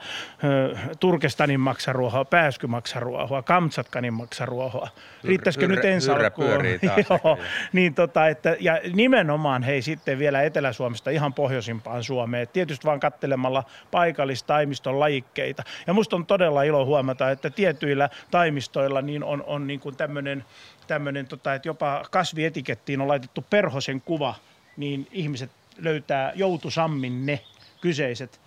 Turkestanin 1.00 1.60
maksaruohoa, 1.60 1.79
maksaruohoa, 1.80 2.26
pääskymaksaruohoa, 2.26 3.42
kamtsatkanin 3.42 4.14
maksaruohoa. 4.14 4.90
Riittäisikö 5.24 5.68
nyt 5.68 5.86
ensi 5.86 6.12
alkuun? 6.12 6.50
Joo, 7.10 7.38
niin 7.74 7.94
tota, 7.96 8.28
että, 8.28 8.58
ja 8.60 8.82
nimenomaan 8.94 9.64
hei 9.64 9.82
sitten 9.82 10.20
vielä 10.20 10.42
Etelä-Suomesta 10.42 11.10
ihan 11.10 11.34
pohjoisimpaan 11.34 12.04
Suomeen. 12.04 12.48
Tietysti 12.48 12.86
vaan 12.86 13.00
kattelemalla 13.00 13.64
paikallistaimiston 13.92 15.00
lajikkeita. 15.00 15.64
Ja 15.88 15.94
musta 15.94 16.16
on 16.16 16.26
todella 16.26 16.64
ilo 16.64 16.86
huomata, 16.86 17.32
että 17.32 17.50
tietyillä 17.50 18.10
taimistoilla 18.32 19.02
niin 19.02 19.24
on, 19.24 19.44
on 19.48 19.68
niin 19.68 19.80
kuin 19.80 19.96
tämmöinen, 19.96 20.46
tämmöinen 20.88 21.28
tota, 21.28 21.54
että 21.54 21.68
jopa 21.68 22.06
kasvietikettiin 22.12 23.02
on 23.02 23.08
laitettu 23.08 23.46
perhosen 23.50 24.02
kuva, 24.02 24.36
niin 24.78 25.08
ihmiset 25.12 25.52
löytää 25.78 26.32
joutusammin 26.36 27.26
ne 27.26 27.40
kyseiset 27.82 28.42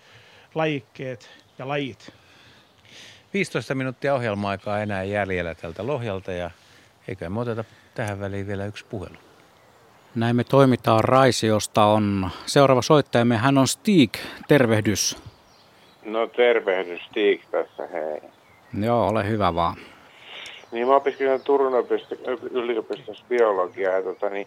lajikkeet 0.55 1.31
ja 1.59 1.69
lajit. 1.69 2.22
15 3.35 3.75
minuuttia 3.75 4.15
ohjelma-aikaa 4.15 4.81
enää 4.81 5.05
jäljellä 5.05 5.55
tältä 5.55 5.87
Lohjalta 5.87 6.33
ja 6.33 6.51
eikö 7.09 7.31
me 7.31 7.41
oteta 7.41 7.65
tähän 7.95 8.21
väliin 8.21 8.47
vielä 8.47 8.67
yksi 8.67 8.85
puhelu. 8.91 9.17
Näin 10.15 10.37
me 10.37 10.45
toimitaan 10.45 11.05
Raisiosta 11.05 11.85
on 11.85 12.31
seuraava 12.47 12.83
soittajamme. 12.83 13.37
Hän 13.37 13.59
on 13.59 13.69
Stig. 13.69 14.15
Tervehdys. 14.49 15.19
No 16.05 16.27
tervehdys 16.27 17.01
Stig 17.05 17.41
tässä, 17.51 17.87
hei. 17.93 18.21
Joo, 18.81 19.09
ole 19.09 19.29
hyvä 19.29 19.55
vaan. 19.55 19.77
Niin 20.73 20.89
mä 20.89 20.97
opiskelen 20.97 21.41
Turun 21.41 21.73
yliopistossa 22.51 23.25
biologiaa 23.29 23.95
ja 23.95 24.03
tota, 24.03 24.31
niin 24.31 24.47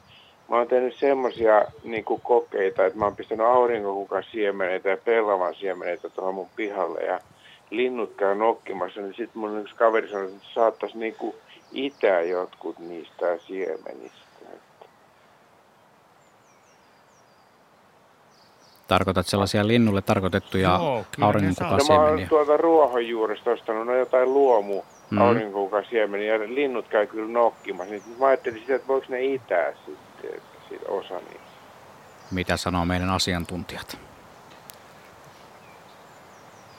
mä 0.50 0.56
oon 0.56 0.68
tehnyt 0.68 0.96
semmosia 0.96 1.66
niin 1.84 2.06
kokeita, 2.24 2.86
että 2.86 3.00
mä 3.00 3.06
oon 3.06 3.16
pistänyt 3.16 3.46
aurinkokukan 3.46 4.24
siemeneitä 4.32 4.90
ja 4.90 4.98
pellavan 4.98 5.56
siemeneitä 5.56 6.10
tuohon 6.10 6.36
mun 6.36 6.50
pihalle 6.56 7.00
ja 7.00 7.20
linnut 7.70 8.14
käy 8.18 8.36
nokkimassa, 8.36 9.02
niin 9.02 9.14
sitten 9.14 9.40
mun 9.40 9.62
yksi 9.62 9.76
kaveri 9.76 10.10
sanoi, 10.10 10.26
että 10.26 10.48
saattaisi 10.54 10.98
niinku 10.98 11.36
itää 11.72 12.22
jotkut 12.22 12.80
niistä 12.80 13.38
siemenistä. 13.48 14.26
Tarkoitat 18.88 19.28
sellaisia 19.28 19.68
linnulle 19.68 20.02
tarkoitettuja 20.02 20.80
aurinkokukan 21.22 21.78
No 21.78 21.96
mä 21.96 22.02
oon 22.02 22.28
tuolta 22.30 22.58
ruohonjuuresta 22.58 23.52
ostanut 23.52 23.88
no 23.88 23.96
jotain 23.96 24.34
luomu 24.34 24.84
mm. 25.10 25.18
aurinkokukan 25.18 25.86
siemeniä 25.90 26.36
ja 26.36 26.40
linnut 26.40 26.88
käy 26.88 27.08
kyllä 27.08 27.32
nokkimassa. 27.32 27.92
Niin 27.92 28.04
mä 28.20 28.26
ajattelin 28.26 28.60
sitä, 28.60 28.76
että 28.76 28.88
voiko 28.88 29.08
ne 29.10 29.24
itää 29.24 29.74
sitten, 29.86 30.32
että 30.36 30.92
osa 30.92 31.16
niistä. 31.16 31.56
Mitä 32.32 32.58
sanoo 32.58 32.86
meidän 32.86 33.10
asiantuntijat? 33.10 33.98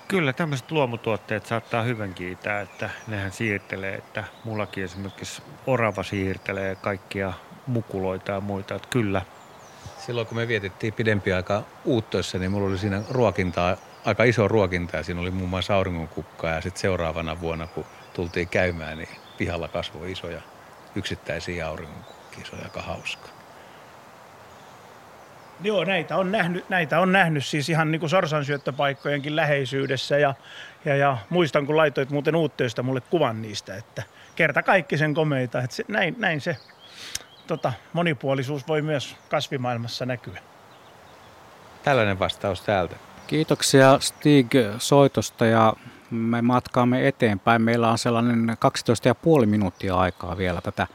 Kyllä 0.09 0.33
tämmöiset 0.33 0.71
luomutuotteet 0.71 1.47
saattaa 1.47 1.83
hyvän 1.83 2.15
kiitää, 2.15 2.61
että 2.61 2.91
nehän 3.07 3.33
siirtelee, 3.33 3.95
että 3.95 4.25
mullakin 4.45 4.85
esimerkiksi 4.85 5.43
orava 5.67 6.03
siirtelee 6.03 6.75
kaikkia 6.75 7.33
mukuloita 7.67 8.33
ja 8.33 8.41
muita, 8.41 8.75
että 8.75 8.89
kyllä. 8.89 9.23
Silloin 9.99 10.27
kun 10.27 10.37
me 10.37 10.49
vietettiin 10.49 10.93
pidempi 10.93 11.33
aika 11.33 11.63
uuttoissa, 11.85 12.39
niin 12.39 12.51
mulla 12.51 12.69
oli 12.69 12.79
siinä 12.79 13.03
ruokintaa, 13.11 13.77
aika 14.05 14.25
iso 14.25 14.49
ruokinta 14.49 14.97
ja 14.97 15.03
siinä 15.03 15.21
oli 15.21 15.31
muun 15.31 15.51
muassa 15.51 15.75
auringonkukkaa 15.75 16.51
ja 16.51 16.61
sitten 16.61 16.81
seuraavana 16.81 17.41
vuonna 17.41 17.67
kun 17.67 17.85
tultiin 18.15 18.49
käymään, 18.49 18.99
niin 18.99 19.09
pihalla 19.39 19.69
kasvoi 19.69 20.13
isoja 20.13 20.41
yksittäisiä 20.95 21.69
auringonkukkia, 21.69 22.45
se 22.45 22.57
oli 22.57 22.65
aika 22.65 22.83
hauskaa. 22.83 23.36
Joo, 25.61 25.85
näitä 25.85 26.17
on 26.17 26.33
nähnyt, 26.33 26.69
näitä 26.69 27.01
on 27.01 27.13
nähnyt 27.13 27.45
siis 27.45 27.69
ihan 27.69 27.91
niin 27.91 28.01
kuin 28.01 28.11
sorsansyöttöpaikkojenkin 28.11 29.37
läheisyydessä 29.37 30.19
ja, 30.19 30.35
ja, 30.85 30.97
ja 30.97 31.19
muistan, 31.31 31.67
kun 31.67 31.77
laitoit 31.77 32.11
muuten 32.11 32.37
uutteesta 32.37 32.83
mulle 32.83 33.01
kuvan 33.01 33.43
niistä, 33.43 33.77
että 33.77 34.03
kerta 34.37 34.63
kaikki 34.63 34.99
sen 34.99 35.15
komeita, 35.15 35.61
että 35.61 35.77
se, 35.77 35.85
näin, 35.89 36.17
näin 36.19 36.41
se 36.41 36.57
tota, 37.47 37.73
monipuolisuus 37.93 38.69
voi 38.69 38.83
myös 38.83 39.17
kasvimaailmassa 39.29 40.07
näkyä. 40.07 40.39
Tällainen 41.83 42.19
vastaus 42.19 42.61
täältä. 42.61 42.97
Kiitoksia 43.27 43.99
Stig 44.01 44.53
soitosta 44.79 45.47
ja 45.47 45.75
me 46.11 46.43
matkaamme 46.43 47.09
eteenpäin. 47.09 47.63
Meillä 47.63 47.91
on 47.91 47.99
sellainen 47.99 48.57
12,5 49.41 49.47
minuuttia 49.47 49.97
aikaa 49.97 50.37
vielä 50.37 50.61
tätä 50.61 50.87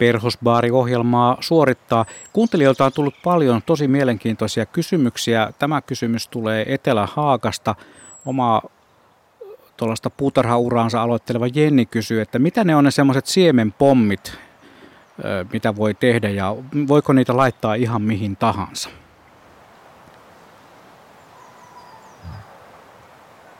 Perhosbaari-ohjelmaa 0.00 1.36
suorittaa. 1.40 2.04
Kuuntelijoilta 2.32 2.84
on 2.84 2.92
tullut 2.92 3.14
paljon 3.24 3.62
tosi 3.66 3.88
mielenkiintoisia 3.88 4.66
kysymyksiä. 4.66 5.52
Tämä 5.58 5.80
kysymys 5.80 6.28
tulee 6.28 6.74
Etelä-Haakasta. 6.74 7.74
Oma 8.26 8.62
tuollaista 9.76 10.10
puutarhauraansa 10.10 11.02
aloitteleva 11.02 11.46
Jenni 11.46 11.86
kysyy, 11.86 12.20
että 12.20 12.38
mitä 12.38 12.64
ne 12.64 12.76
on 12.76 12.84
ne 12.84 12.90
semmoiset 12.90 13.26
siemenpommit, 13.26 14.38
mitä 15.52 15.76
voi 15.76 15.94
tehdä 15.94 16.28
ja 16.28 16.56
voiko 16.88 17.12
niitä 17.12 17.36
laittaa 17.36 17.74
ihan 17.74 18.02
mihin 18.02 18.36
tahansa? 18.36 18.90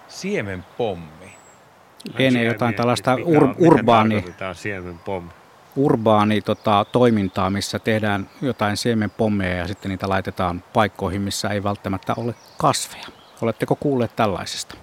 Siemenpommi. 0.08 1.36
Lienee 2.18 2.44
jotain 2.44 2.74
tällaista 2.74 3.16
ur, 3.24 3.54
urbaani... 3.58 4.24
Siemenpommi 4.52 5.39
urbaani 5.76 6.40
tota, 6.40 6.86
toimintaa, 6.92 7.50
missä 7.50 7.78
tehdään 7.78 8.30
jotain 8.42 8.76
siemenpommeja 8.76 9.56
ja 9.56 9.68
sitten 9.68 9.88
niitä 9.88 10.08
laitetaan 10.08 10.64
paikkoihin, 10.72 11.22
missä 11.22 11.48
ei 11.48 11.64
välttämättä 11.64 12.14
ole 12.16 12.34
kasveja. 12.58 13.06
Oletteko 13.42 13.76
kuulleet 13.76 14.16
tällaisesta? 14.16 14.76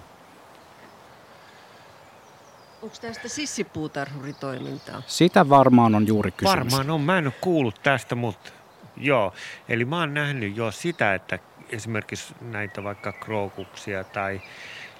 Onko 2.82 2.96
tästä 3.00 3.28
sissipuutarhuritoimintaa? 3.28 5.02
Sitä 5.06 5.48
varmaan 5.48 5.94
on 5.94 6.06
juuri 6.06 6.30
kysymys. 6.30 6.56
Varmaan 6.56 6.90
on. 6.90 7.00
Mä 7.00 7.18
en 7.18 7.26
ole 7.26 7.34
kuullut 7.40 7.82
tästä, 7.82 8.14
mutta 8.14 8.50
joo. 8.96 9.32
Eli 9.68 9.84
mä 9.84 10.00
oon 10.00 10.14
nähnyt 10.14 10.56
jo 10.56 10.70
sitä, 10.70 11.14
että 11.14 11.38
esimerkiksi 11.70 12.34
näitä 12.40 12.84
vaikka 12.84 13.12
krookuksia 13.12 14.04
tai 14.04 14.40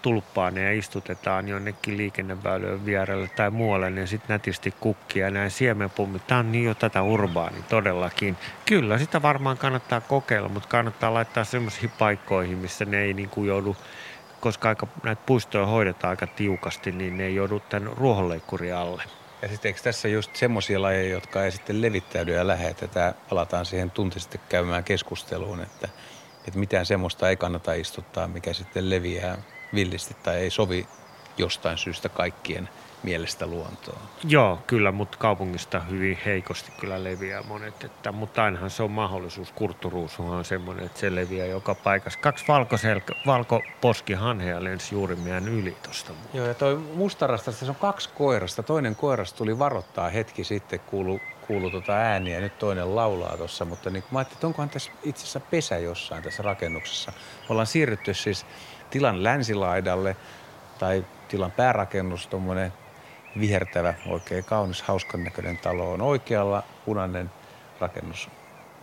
tulppaaneja 0.03 0.73
istutetaan 0.73 1.49
jonnekin 1.49 1.97
liikenneväylien 1.97 2.87
vierelle 2.87 3.29
tai 3.37 3.51
muualle, 3.51 3.91
niin 3.91 4.09
sitten 4.09 4.35
nätisti 4.35 4.75
kukkia 4.81 5.31
näin 5.31 5.51
siemenpummit. 5.51 6.27
Tämä 6.27 6.39
on 6.39 6.53
niin 6.53 6.65
jo 6.65 6.75
tätä 6.75 7.03
urbaani 7.03 7.63
todellakin. 7.69 8.37
Kyllä, 8.67 8.99
sitä 8.99 9.23
varmaan 9.23 9.59
kannattaa 9.59 10.01
kokeilla, 10.01 10.49
mutta 10.49 10.69
kannattaa 10.69 11.15
laittaa 11.15 11.45
semmoisiin 11.45 11.93
paikkoihin, 11.99 12.59
missä 12.59 12.85
ne 12.85 13.03
ei 13.03 13.15
niin 13.15 13.29
kuin 13.29 13.49
joudu 13.49 13.77
koska 14.41 14.69
aika, 14.69 14.87
näitä 15.03 15.23
puistoja 15.27 15.67
hoidetaan 15.67 16.11
aika 16.11 16.27
tiukasti, 16.27 16.93
niin 16.93 17.19
ne 17.19 17.25
ei 17.25 17.35
joudu 17.35 17.61
tämän 17.61 17.97
ruohonleikkurin 17.97 18.75
alle. 18.75 19.03
Ja 19.43 19.49
sitten 19.49 19.69
eikö 19.69 19.81
tässä 19.83 20.09
just 20.09 20.37
semmoisia 20.37 20.83
lajeja, 20.83 21.13
jotka 21.13 21.45
ei 21.45 21.51
sitten 21.51 21.83
levittäydy 21.83 22.35
ja 22.35 22.47
lähetetä, 22.47 23.15
palataan 23.29 23.67
siihen 23.67 23.91
tunti 23.91 24.21
sitten 24.21 24.41
käymään 24.49 24.85
keskusteluun, 24.85 25.61
että, 25.61 25.89
että 26.47 26.59
mitään 26.59 26.87
semmoista 26.87 27.29
ei 27.29 27.37
kannata 27.37 27.73
istuttaa, 27.73 28.29
mikä 28.29 28.53
sitten 28.53 28.91
leviää 28.91 29.39
villisti 29.75 30.17
tai 30.23 30.37
ei 30.37 30.51
sovi 30.51 30.87
jostain 31.39 31.79
syystä 31.79 32.09
kaikkien 32.09 32.69
mielestä 33.03 33.47
luontoon. 33.47 33.99
Joo, 34.25 34.59
kyllä, 34.67 34.93
mutta 34.93 35.19
kaupungista 35.19 35.81
hyvin 35.81 36.19
heikosti 36.25 36.73
kyllä 36.81 37.05
leviää 37.05 37.43
monet. 37.43 37.85
Että, 37.85 38.13
mutta 38.13 38.45
ainahan 38.45 38.71
se 38.71 38.83
on 38.83 38.91
mahdollisuus. 38.91 39.53
Kurtturuus 39.53 40.21
on 40.21 40.45
semmoinen, 40.45 40.87
että 40.87 41.01
se 41.01 41.15
leviää 41.15 41.47
joka 41.47 41.75
paikassa. 41.75 42.21
Kaksi 42.21 42.45
valkoselkä, 42.49 43.15
valkoposkihanhea 43.27 44.65
lensi 44.65 44.95
juuri 44.95 45.17
meidän 45.17 45.49
yli 45.49 45.77
tuosta. 45.83 46.13
Joo, 46.35 46.47
ja 46.47 46.55
toi 46.55 46.77
mustarasta, 46.77 47.53
se 47.53 47.65
on 47.65 47.75
kaksi 47.75 48.09
koirasta. 48.15 48.63
Toinen 48.63 48.97
koirasta 48.97 49.39
tuli 49.39 49.59
varoittaa 49.59 50.09
hetki 50.09 50.45
sitten, 50.45 50.81
kuulu, 50.81 51.21
kuulu 51.47 51.71
tota 51.71 51.93
ääniä, 51.93 52.35
ja 52.35 52.41
nyt 52.41 52.59
toinen 52.59 52.97
laulaa 52.97 53.37
tuossa. 53.37 53.65
Mutta 53.65 53.91
niin, 53.91 54.05
mä 54.11 54.19
ajattelin, 54.19 54.37
että 54.37 54.47
onkohan 54.47 54.71
tässä 54.71 54.93
itse 55.03 55.23
asiassa 55.23 55.41
pesä 55.41 55.79
jossain 55.79 56.23
tässä 56.23 56.43
rakennuksessa. 56.43 57.13
Me 57.13 57.47
ollaan 57.49 57.67
siirrytty 57.67 58.15
siis 58.15 58.47
tilan 58.91 59.25
länsilaidalle 59.25 60.17
tai 60.79 61.05
tilan 61.29 61.53
päärakennus, 61.53 62.27
tuommoinen 62.27 62.73
vihertävä, 63.41 63.95
oikein 64.07 64.45
kaunis, 64.45 64.83
hauskan 64.83 65.25
näköinen 65.25 65.59
talo 65.59 65.93
on 65.93 66.01
oikealla, 66.01 66.63
punainen 66.85 67.31
rakennus 67.81 68.31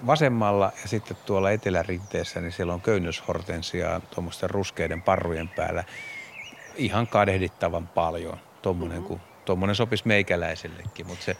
vasemmalla 0.07 0.71
ja 0.81 0.87
sitten 0.87 1.17
tuolla 1.25 1.51
etelärinteessä, 1.51 2.41
niin 2.41 2.51
siellä 2.51 2.73
on 2.73 2.81
köynnöshortensiaa 2.81 3.99
tuommoisten 3.99 4.49
ruskeiden 4.49 5.01
parrujen 5.01 5.49
päällä. 5.49 5.83
ihan 6.75 7.07
kadehdittavan 7.07 7.87
paljon. 7.87 8.37
Tuommoinen 8.61 9.01
mm-hmm. 9.01 9.19
Tuommoinen 9.45 9.75
sopisi 9.75 10.07
meikäläisellekin, 10.07 11.07
mutta 11.07 11.25
se 11.25 11.37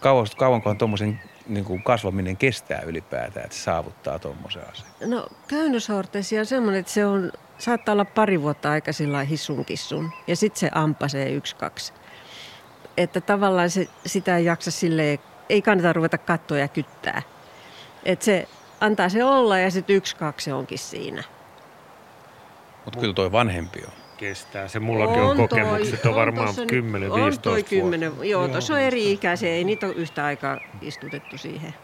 kauan, 0.00 0.26
kauankohan 0.36 0.78
tuommoisen 0.78 1.20
niin 1.46 1.64
kuin 1.64 1.82
kasvaminen 1.82 2.36
kestää 2.36 2.80
ylipäätään, 2.80 3.44
että 3.44 3.56
se 3.56 3.62
saavuttaa 3.62 4.18
tuommoisen 4.18 4.62
asian? 4.72 4.90
No 5.06 5.28
käännöshortesia 5.48 6.40
on 6.40 6.46
semmoinen, 6.46 6.80
että 6.80 6.92
se 6.92 7.06
on, 7.06 7.32
saattaa 7.60 7.92
olla 7.92 8.04
pari 8.04 8.42
vuotta 8.42 8.70
aika 8.70 8.92
sillä 8.92 9.24
hissun 9.24 9.64
kissun 9.64 10.10
ja 10.26 10.36
sitten 10.36 10.60
se 10.60 10.70
ampasee 10.74 11.30
yksi, 11.30 11.56
kaksi. 11.56 11.92
Että 12.96 13.20
tavallaan 13.20 13.70
se, 13.70 13.88
sitä 14.06 14.36
ei 14.36 14.44
jaksa 14.44 14.70
silleen, 14.70 15.18
ei 15.48 15.62
kannata 15.62 15.92
ruveta 15.92 16.18
kattoa 16.18 16.58
ja 16.58 16.68
kyttää. 16.68 17.22
Että 18.04 18.24
se 18.24 18.48
antaa 18.80 19.08
se 19.08 19.24
olla 19.24 19.58
ja 19.58 19.70
sitten 19.70 19.96
yksi, 19.96 20.16
kaksi 20.16 20.44
se 20.44 20.54
onkin 20.54 20.78
siinä. 20.78 21.24
Mutta 22.84 23.00
kyllä 23.00 23.14
toi 23.14 23.32
vanhempi 23.32 23.82
on 23.86 23.92
kestää. 24.16 24.68
Se 24.68 24.80
mullakin 24.80 25.22
on, 25.22 25.30
on 25.30 25.36
kokemukset, 25.36 26.04
on, 26.04 26.10
on 26.10 26.16
varmaan 26.16 26.48
10-15 26.48 26.54
vuotta. 27.08 27.50
10, 27.68 28.12
joo, 28.22 28.48
tuossa 28.48 28.74
on 28.74 28.80
eri 28.80 29.12
ikäisiä, 29.12 29.50
ei 29.50 29.64
niitä 29.64 29.86
ole 29.86 29.94
yhtä 29.94 30.24
aikaa 30.24 30.58
istutettu 30.82 31.38
siihen. 31.38 31.74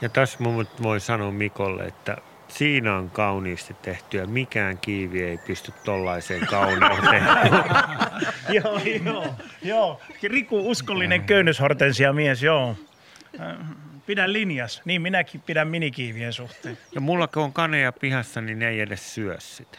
Ja 0.00 0.08
tässä 0.08 0.38
mun 0.40 0.66
voi 0.82 1.00
sanoa 1.00 1.30
Mikolle, 1.30 1.84
että 1.84 2.16
siinä 2.50 2.96
on 2.96 3.10
kauniisti 3.10 3.76
tehty 3.82 4.16
ja 4.16 4.26
mikään 4.26 4.78
kiivi 4.78 5.22
ei 5.22 5.38
pysty 5.38 5.72
tollaiseen 5.84 6.46
kauneuteen. 6.46 7.22
joo, 8.62 8.80
joo, 9.04 9.34
joo. 9.62 10.00
Riku, 10.22 10.70
uskollinen 10.70 11.22
köynnöshortensia 11.22 12.12
mies, 12.12 12.42
joo. 12.42 12.76
Pidän 14.06 14.32
linjas. 14.32 14.82
Niin 14.84 15.02
minäkin 15.02 15.40
pidän 15.40 15.68
minikiivien 15.68 16.32
suhteen. 16.32 16.78
Ja 16.94 17.00
mulla 17.00 17.28
kun 17.28 17.42
on 17.42 17.52
kaneja 17.52 17.92
pihassa, 17.92 18.40
niin 18.40 18.58
ne 18.58 18.68
ei 18.68 18.80
edes 18.80 19.14
syö 19.14 19.36
sitä. 19.38 19.78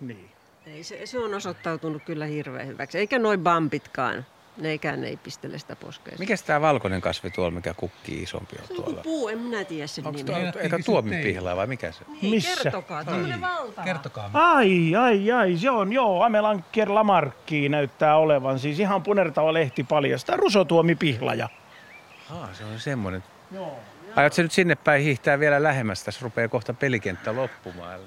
Niin. 0.00 0.30
Ei, 0.66 0.84
se, 0.84 1.06
se 1.06 1.18
on 1.18 1.34
osoittautunut 1.34 2.02
kyllä 2.04 2.26
hirveän 2.26 2.66
hyväksi. 2.66 2.98
Eikä 2.98 3.18
noin 3.18 3.40
bampitkaan. 3.40 4.26
Neikään 4.60 5.04
ei 5.04 5.16
pistele 5.16 5.58
sitä 5.58 5.76
poskea. 5.76 6.14
Mikä 6.18 6.34
tämä 6.46 6.60
valkoinen 6.60 7.00
kasvi 7.00 7.30
tuolla, 7.30 7.50
mikä 7.50 7.74
kukkii 7.74 8.22
isompi 8.22 8.56
on 8.62 8.76
tuolla? 8.76 9.02
puu, 9.02 9.28
en 9.28 9.38
minä 9.38 9.64
tiedä 9.64 9.86
sen 9.86 10.06
Onko 10.06 10.16
nimeä. 10.16 10.52
Eikä 10.60 10.78
tuomipihlaa 10.84 11.56
vai 11.56 11.66
mikä 11.66 11.92
se? 11.92 12.04
Niin, 12.22 12.34
Missä? 12.34 12.62
kertokaa, 12.62 13.04
tuommoinen 13.04 13.40
valtava. 13.40 13.84
Kertokaa. 13.84 14.30
Ai, 14.34 14.96
ai, 14.96 15.32
ai, 15.32 15.56
se 15.56 15.70
on, 15.70 15.92
joo, 15.92 16.22
Amelanker 16.22 16.94
Lamarkki 16.94 17.68
näyttää 17.68 18.16
olevan. 18.16 18.58
Siis 18.58 18.80
ihan 18.80 19.02
punertava 19.02 19.52
lehti 19.52 19.84
paljastaa. 19.84 20.36
Rusotuomipihlaja. 20.36 21.48
Aa, 22.30 22.48
se 22.52 22.64
on 22.64 22.80
semmoinen. 22.80 23.24
Joo. 23.52 23.78
Aiot 24.16 24.32
se 24.32 24.42
nyt 24.42 24.52
sinne 24.52 24.74
päin 24.74 25.02
hiihtää 25.02 25.38
vielä 25.38 25.62
lähemmäs, 25.62 26.04
tässä 26.04 26.20
rupeaa 26.22 26.48
kohta 26.48 26.74
pelikenttä 26.74 27.36
loppumaan. 27.36 28.00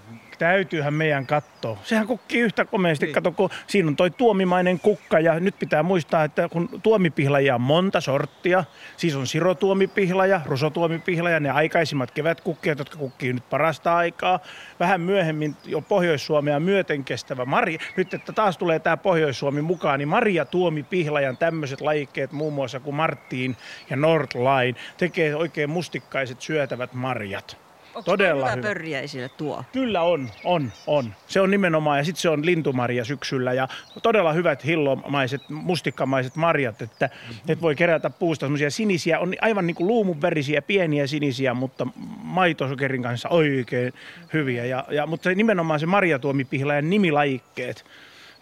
Täytyyhän 0.43 0.93
meidän 0.93 1.25
katsoa. 1.25 1.77
Sehän 1.83 2.07
kukkii 2.07 2.41
yhtä 2.41 2.65
komeasti, 2.65 3.05
niin. 3.05 3.13
kato, 3.13 3.31
kun 3.31 3.49
siinä 3.67 3.87
on 3.87 3.95
toi 3.95 4.11
tuomimainen 4.11 4.79
kukka 4.79 5.19
ja 5.19 5.39
nyt 5.39 5.55
pitää 5.59 5.83
muistaa, 5.83 6.23
että 6.23 6.49
kun 6.49 6.69
tuomipihlajia 6.83 7.55
on 7.55 7.61
monta 7.61 8.01
sorttia, 8.01 8.63
siis 8.97 9.15
on 9.15 9.27
sirotuomipihlaja, 9.27 10.41
rusotuomipihlaja, 10.45 11.39
ne 11.39 11.49
aikaisimmat 11.49 12.11
kevätkukkiat, 12.11 12.79
jotka 12.79 12.97
kukkii 12.97 13.33
nyt 13.33 13.49
parasta 13.49 13.95
aikaa. 13.95 14.39
Vähän 14.79 15.01
myöhemmin 15.01 15.55
jo 15.65 15.81
Pohjois-Suomea 15.81 16.59
myöten 16.59 17.03
kestävä 17.03 17.45
Marja. 17.45 17.79
Nyt, 17.97 18.13
että 18.13 18.33
taas 18.33 18.57
tulee 18.57 18.79
tämä 18.79 18.97
Pohjois-Suomi 18.97 19.61
mukaan, 19.61 19.99
niin 19.99 20.09
Maria 20.09 20.45
tuomipihlajan 20.45 21.37
tämmöiset 21.37 21.81
lajikkeet 21.81 22.31
muun 22.31 22.53
muassa 22.53 22.79
kuin 22.79 22.95
Marttiin 22.95 23.57
ja 23.89 23.95
Nordline 23.95 24.79
tekee 24.97 25.35
oikein 25.35 25.69
mustikkaiset 25.69 26.41
syötävät 26.41 26.93
marjat. 26.93 27.62
Onko 27.95 28.11
Todella 28.11 28.45
hyvä, 28.45 28.55
hyvä 28.55 28.67
pörjäisille 28.67 29.29
tuo? 29.29 29.63
Kyllä 29.73 30.01
on, 30.01 30.29
on, 30.43 30.71
on. 30.87 31.13
Se 31.27 31.41
on 31.41 31.51
nimenomaan, 31.51 31.97
ja 31.97 32.03
sitten 32.03 32.21
se 32.21 32.29
on 32.29 32.45
lintumarja 32.45 33.05
syksyllä, 33.05 33.53
ja 33.53 33.67
todella 34.03 34.33
hyvät 34.33 34.65
hillomaiset, 34.65 35.41
mustikkamaiset 35.49 36.35
marjat, 36.35 36.81
että, 36.81 37.05
mm-hmm. 37.05 37.51
että 37.51 37.61
voi 37.61 37.75
kerätä 37.75 38.09
puusta 38.09 38.45
semmoisia 38.45 38.71
sinisiä, 38.71 39.19
on 39.19 39.33
aivan 39.41 39.67
niin 39.67 39.75
kuin 39.75 39.87
luumunvärisiä, 39.87 40.61
pieniä 40.61 41.07
sinisiä, 41.07 41.53
mutta 41.53 41.87
maitosokerin 42.23 43.03
kanssa 43.03 43.29
oikein 43.29 43.93
hyviä. 44.33 44.65
Ja, 44.65 44.85
ja, 44.89 45.07
mutta 45.07 45.23
se, 45.23 45.35
nimenomaan 45.35 45.79
se 45.79 45.85
marjatuomipihla 45.85 46.73
ja 46.73 46.81
nimilajikkeet, 46.81 47.85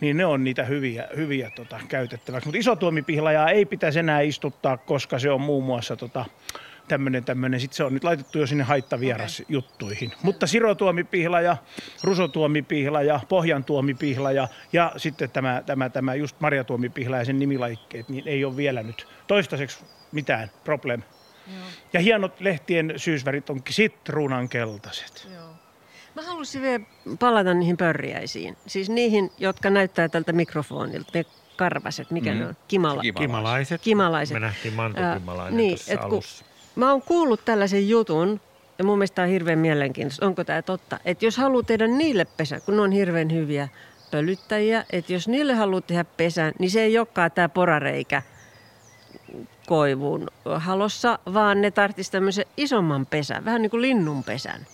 niin 0.01 0.17
ne 0.17 0.25
on 0.25 0.43
niitä 0.43 0.63
hyviä, 0.63 1.07
hyviä 1.15 1.51
tota, 1.55 1.79
käytettäväksi. 1.87 2.47
Mutta 2.47 2.59
iso 2.59 2.75
tuomipihlajaa 2.75 3.49
ei 3.49 3.65
pitäisi 3.65 3.99
enää 3.99 4.21
istuttaa, 4.21 4.77
koska 4.77 5.19
se 5.19 5.31
on 5.31 5.41
muun 5.41 5.63
muassa 5.63 5.95
tota, 5.95 6.25
tämmöinen, 6.87 7.23
tämmöinen. 7.23 7.59
Sitten 7.59 7.77
se 7.77 7.83
on 7.83 7.93
nyt 7.93 8.03
laitettu 8.03 8.39
jo 8.39 8.47
sinne 8.47 8.63
haittavieras 8.63 9.39
okay. 9.39 9.45
juttuihin. 9.49 10.11
Mutta 10.23 10.47
sirotuomipihla 10.47 11.41
ja 11.41 11.57
rusotuomipihla 12.03 13.01
ja 13.01 13.19
pohjantuomipihla 13.29 14.31
ja, 14.31 14.47
ja 14.73 14.91
sitten 14.97 15.29
tämä, 15.29 15.63
tämä, 15.65 15.89
tämä 15.89 16.15
just 16.15 16.35
marjatuomipihla 16.39 17.17
ja 17.17 17.25
sen 17.25 17.39
nimilaikkeet, 17.39 18.09
niin 18.09 18.27
ei 18.27 18.45
ole 18.45 18.57
vielä 18.57 18.83
nyt 18.83 19.07
toistaiseksi 19.27 19.85
mitään 20.11 20.51
problem. 20.63 21.03
Joo. 21.47 21.65
Ja 21.93 21.99
hienot 21.99 22.41
lehtien 22.41 22.93
syysvärit 22.97 23.49
on 23.49 23.61
sitruunan 23.69 24.49
keltaiset. 24.49 25.27
Joo. 25.33 25.49
Mä 26.15 26.21
haluaisin 26.21 26.61
vielä 26.61 26.85
palata 27.19 27.53
niihin 27.53 27.77
pörriäisiin. 27.77 28.57
Siis 28.67 28.89
niihin, 28.89 29.31
jotka 29.37 29.69
näyttää 29.69 30.09
tältä 30.09 30.33
mikrofonilta. 30.33 31.11
Ne 31.13 31.25
karvaset, 31.55 32.11
mikä 32.11 32.31
mm. 32.31 32.39
ne 32.39 32.45
on? 32.45 32.55
Kimala- 32.67 33.01
kimalaiset. 33.17 33.81
Kimalaiset. 33.81 34.33
Me 34.33 34.39
nähtiin 34.39 34.73
mantukimalainen 34.73 35.53
äh, 35.53 35.57
niin, 35.57 35.77
tuossa 35.77 36.01
alussa. 36.01 36.43
Kun 36.45 36.50
Mä 36.75 36.91
oon 36.91 37.01
kuullut 37.01 37.45
tällaisen 37.45 37.89
jutun, 37.89 38.41
ja 38.77 38.83
mun 38.83 38.97
mielestä 38.97 39.21
on 39.21 39.27
hirveän 39.27 39.59
mielenkiintoista, 39.59 40.25
onko 40.25 40.43
tämä 40.43 40.61
totta, 40.61 40.99
että 41.05 41.25
jos 41.25 41.37
haluaa 41.37 41.63
tehdä 41.63 41.87
niille 41.87 42.25
pesä, 42.25 42.59
kun 42.59 42.75
ne 42.75 42.81
on 42.81 42.91
hirveän 42.91 43.31
hyviä 43.31 43.67
pölyttäjiä, 44.11 44.85
että 44.89 45.13
jos 45.13 45.27
niille 45.27 45.53
haluaa 45.53 45.81
tehdä 45.81 46.03
pesän, 46.03 46.53
niin 46.59 46.71
se 46.71 46.81
ei 46.81 46.97
olekaan 46.97 47.31
tämä 47.31 47.49
porareikä 47.49 48.21
koivun 49.67 50.27
halossa, 50.55 51.19
vaan 51.33 51.61
ne 51.61 51.71
tarvitsisi 51.71 52.11
tämmöisen 52.11 52.45
isomman 52.57 53.05
pesän, 53.05 53.45
vähän 53.45 53.61
niin 53.61 53.69
kuin 53.69 53.81
linnun 53.81 54.23
pesän. 54.23 54.67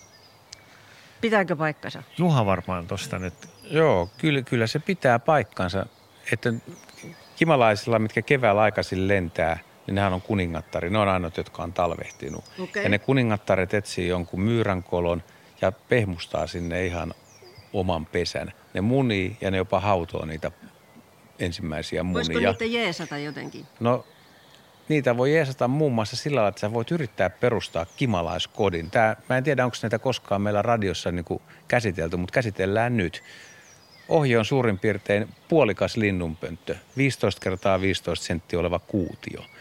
Pitääkö 1.20 1.56
paikkansa? 1.56 2.02
Juha 2.18 2.46
varmaan 2.46 2.86
tuosta 2.86 3.18
nyt. 3.18 3.34
Joo, 3.70 4.08
kyllä, 4.18 4.42
kyllä 4.42 4.66
se 4.66 4.78
pitää 4.78 5.18
paikkansa. 5.18 5.86
Että 6.32 6.52
kimalaisilla, 7.36 7.98
mitkä 7.98 8.22
keväällä 8.22 8.60
aikaisin 8.62 9.08
lentää– 9.08 9.58
niin 9.88 9.94
nehän 9.94 10.12
on 10.12 10.22
kuningattari. 10.22 10.90
Ne 10.90 10.98
on 10.98 11.08
ainoat, 11.08 11.36
jotka 11.36 11.62
on 11.62 11.72
talvehtinut. 11.72 12.44
Okay. 12.58 12.82
Ja 12.82 12.88
ne 12.88 12.98
kuningattaret 12.98 13.74
etsii 13.74 14.08
jonkun 14.08 14.40
myyränkolon 14.40 15.22
ja 15.60 15.72
pehmustaa 15.72 16.46
sinne 16.46 16.86
ihan 16.86 17.14
oman 17.72 18.06
pesän. 18.06 18.52
Ne 18.74 18.80
munii 18.80 19.36
ja 19.40 19.50
ne 19.50 19.56
jopa 19.56 19.80
hautoo 19.80 20.24
niitä 20.24 20.50
ensimmäisiä 21.38 22.02
munia. 22.02 22.14
Voisiko 22.14 22.38
niitä 22.38 22.64
jeesata 22.64 23.18
jotenkin? 23.18 23.66
No 23.80 24.04
niitä 24.88 25.16
voi 25.16 25.34
jeesata 25.34 25.68
muun 25.68 25.92
muassa 25.92 26.16
sillä 26.16 26.36
lailla, 26.36 26.48
että 26.48 26.60
sä 26.60 26.72
voit 26.72 26.90
yrittää 26.90 27.30
perustaa 27.30 27.86
kimalaiskodin. 27.96 28.90
Tää, 28.90 29.16
mä 29.28 29.36
en 29.36 29.44
tiedä, 29.44 29.64
onko 29.64 29.76
näitä 29.82 29.98
koskaan 29.98 30.42
meillä 30.42 30.62
radiossa 30.62 31.12
niin 31.12 31.24
kuin 31.24 31.42
käsitelty, 31.68 32.16
mutta 32.16 32.32
käsitellään 32.32 32.96
nyt. 32.96 33.22
Ohje 34.08 34.38
on 34.38 34.44
suurin 34.44 34.78
piirtein 34.78 35.28
puolikas 35.48 35.96
linnunpönttö, 35.96 36.76
15 36.96 37.40
kertaa 37.40 37.80
15 37.80 38.24
senttiä 38.26 38.58
oleva 38.58 38.78
kuutio– 38.78 39.44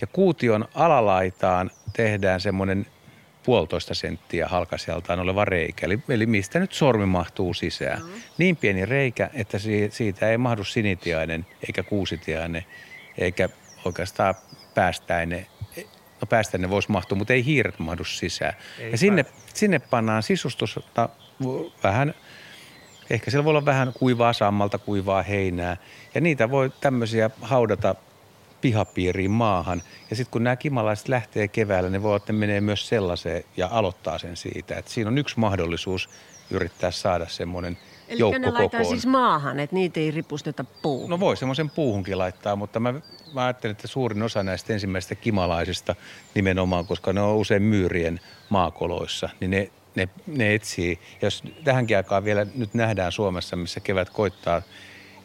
ja 0.00 0.06
kuution 0.06 0.68
alalaitaan 0.74 1.70
tehdään 1.92 2.40
semmoinen 2.40 2.86
puolitoista 3.42 3.94
senttiä 3.94 4.48
halkasijaltaan 4.48 5.20
oleva 5.20 5.44
reikä, 5.44 5.86
eli, 5.86 5.98
eli 6.08 6.26
mistä 6.26 6.58
nyt 6.58 6.72
sormi 6.72 7.06
mahtuu 7.06 7.54
sisään. 7.54 8.02
Mm. 8.02 8.08
Niin 8.38 8.56
pieni 8.56 8.86
reikä, 8.86 9.30
että 9.34 9.58
siitä 9.90 10.30
ei 10.30 10.38
mahdu 10.38 10.64
sinitiainen, 10.64 11.46
eikä 11.66 11.82
kuusitiainen, 11.82 12.64
eikä 13.18 13.48
oikeastaan 13.84 14.34
päästäinen. 14.74 15.46
No 16.20 16.26
päästäinen 16.28 16.70
voisi 16.70 16.90
mahtua, 16.90 17.18
mutta 17.18 17.32
ei 17.32 17.44
hiiret 17.44 17.78
mahdu 17.78 18.04
sisään. 18.04 18.54
Ei 18.78 18.90
ja 18.90 18.98
sinne, 18.98 19.24
sinne 19.54 19.78
pannaan 19.78 20.22
sisustusta 20.22 21.08
vähän, 21.82 22.14
ehkä 23.10 23.30
siellä 23.30 23.44
voi 23.44 23.50
olla 23.50 23.64
vähän 23.64 23.92
kuivaa 23.98 24.32
sammalta, 24.32 24.78
kuivaa 24.78 25.22
heinää. 25.22 25.76
Ja 26.14 26.20
niitä 26.20 26.50
voi 26.50 26.72
tämmöisiä 26.80 27.30
haudata 27.40 27.94
pihapiiriin 28.60 29.30
maahan. 29.30 29.82
Ja 30.10 30.16
sitten 30.16 30.32
kun 30.32 30.44
nämä 30.44 30.56
kimalaiset 30.56 31.08
lähtee 31.08 31.48
keväällä, 31.48 31.90
ne 31.90 32.02
voivat, 32.02 32.28
ne 32.28 32.34
menee 32.34 32.60
myös 32.60 32.88
sellaiseen 32.88 33.44
ja 33.56 33.68
aloittaa 33.70 34.18
sen 34.18 34.36
siitä. 34.36 34.74
Että 34.74 34.90
siinä 34.90 35.08
on 35.08 35.18
yksi 35.18 35.38
mahdollisuus 35.38 36.10
yrittää 36.50 36.90
saada 36.90 37.26
semmoinen 37.26 37.78
Eli 38.08 38.38
ne 38.38 38.50
laittaa 38.50 38.84
siis 38.84 39.06
maahan, 39.06 39.60
että 39.60 39.76
niitä 39.76 40.00
ei 40.00 40.10
ripusteta 40.10 40.64
puuhun? 40.82 41.10
No 41.10 41.20
voi 41.20 41.36
semmoisen 41.36 41.70
puuhunkin 41.70 42.18
laittaa, 42.18 42.56
mutta 42.56 42.80
mä, 42.80 42.94
mä 43.32 43.44
ajattelen, 43.44 43.72
että 43.72 43.88
suurin 43.88 44.22
osa 44.22 44.42
näistä 44.42 44.72
ensimmäisistä 44.72 45.14
kimalaisista 45.14 45.94
nimenomaan, 46.34 46.86
koska 46.86 47.12
ne 47.12 47.20
on 47.20 47.36
usein 47.36 47.62
myyrien 47.62 48.20
maakoloissa, 48.48 49.28
niin 49.40 49.50
ne, 49.50 49.70
ne, 49.94 50.08
ne 50.26 50.54
etsii. 50.54 50.98
Jos 51.22 51.42
tähänkin 51.64 51.96
aikaan 51.96 52.24
vielä 52.24 52.46
nyt 52.54 52.74
nähdään 52.74 53.12
Suomessa, 53.12 53.56
missä 53.56 53.80
kevät 53.80 54.10
koittaa– 54.10 54.62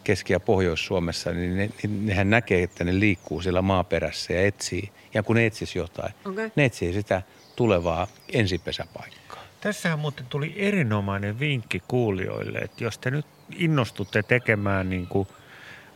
Keski- 0.03 0.33
ja 0.33 0.39
Pohjois-Suomessa, 0.39 1.31
niin 1.31 1.57
ne, 1.57 1.69
nehän 1.87 2.29
näkee, 2.29 2.63
että 2.63 2.83
ne 2.83 2.99
liikkuu 2.99 3.41
siellä 3.41 3.61
maaperässä 3.61 4.33
ja 4.33 4.41
etsii. 4.41 4.91
Ja 5.13 5.23
kun 5.23 5.35
ne 5.35 5.45
etsisi 5.45 5.79
jotain, 5.79 6.13
okay. 6.25 6.51
ne 6.55 6.65
etsii 6.65 6.93
sitä 6.93 7.21
tulevaa 7.55 8.07
ensipesäpaikkaa. 8.33 9.43
Tässähän 9.61 9.99
muuten 9.99 10.25
tuli 10.29 10.53
erinomainen 10.57 11.39
vinkki 11.39 11.83
kuulijoille, 11.87 12.59
että 12.59 12.83
jos 12.83 12.97
te 12.97 13.11
nyt 13.11 13.25
innostutte 13.55 14.23
tekemään 14.23 14.89
niin 14.89 15.07
kuin, 15.07 15.27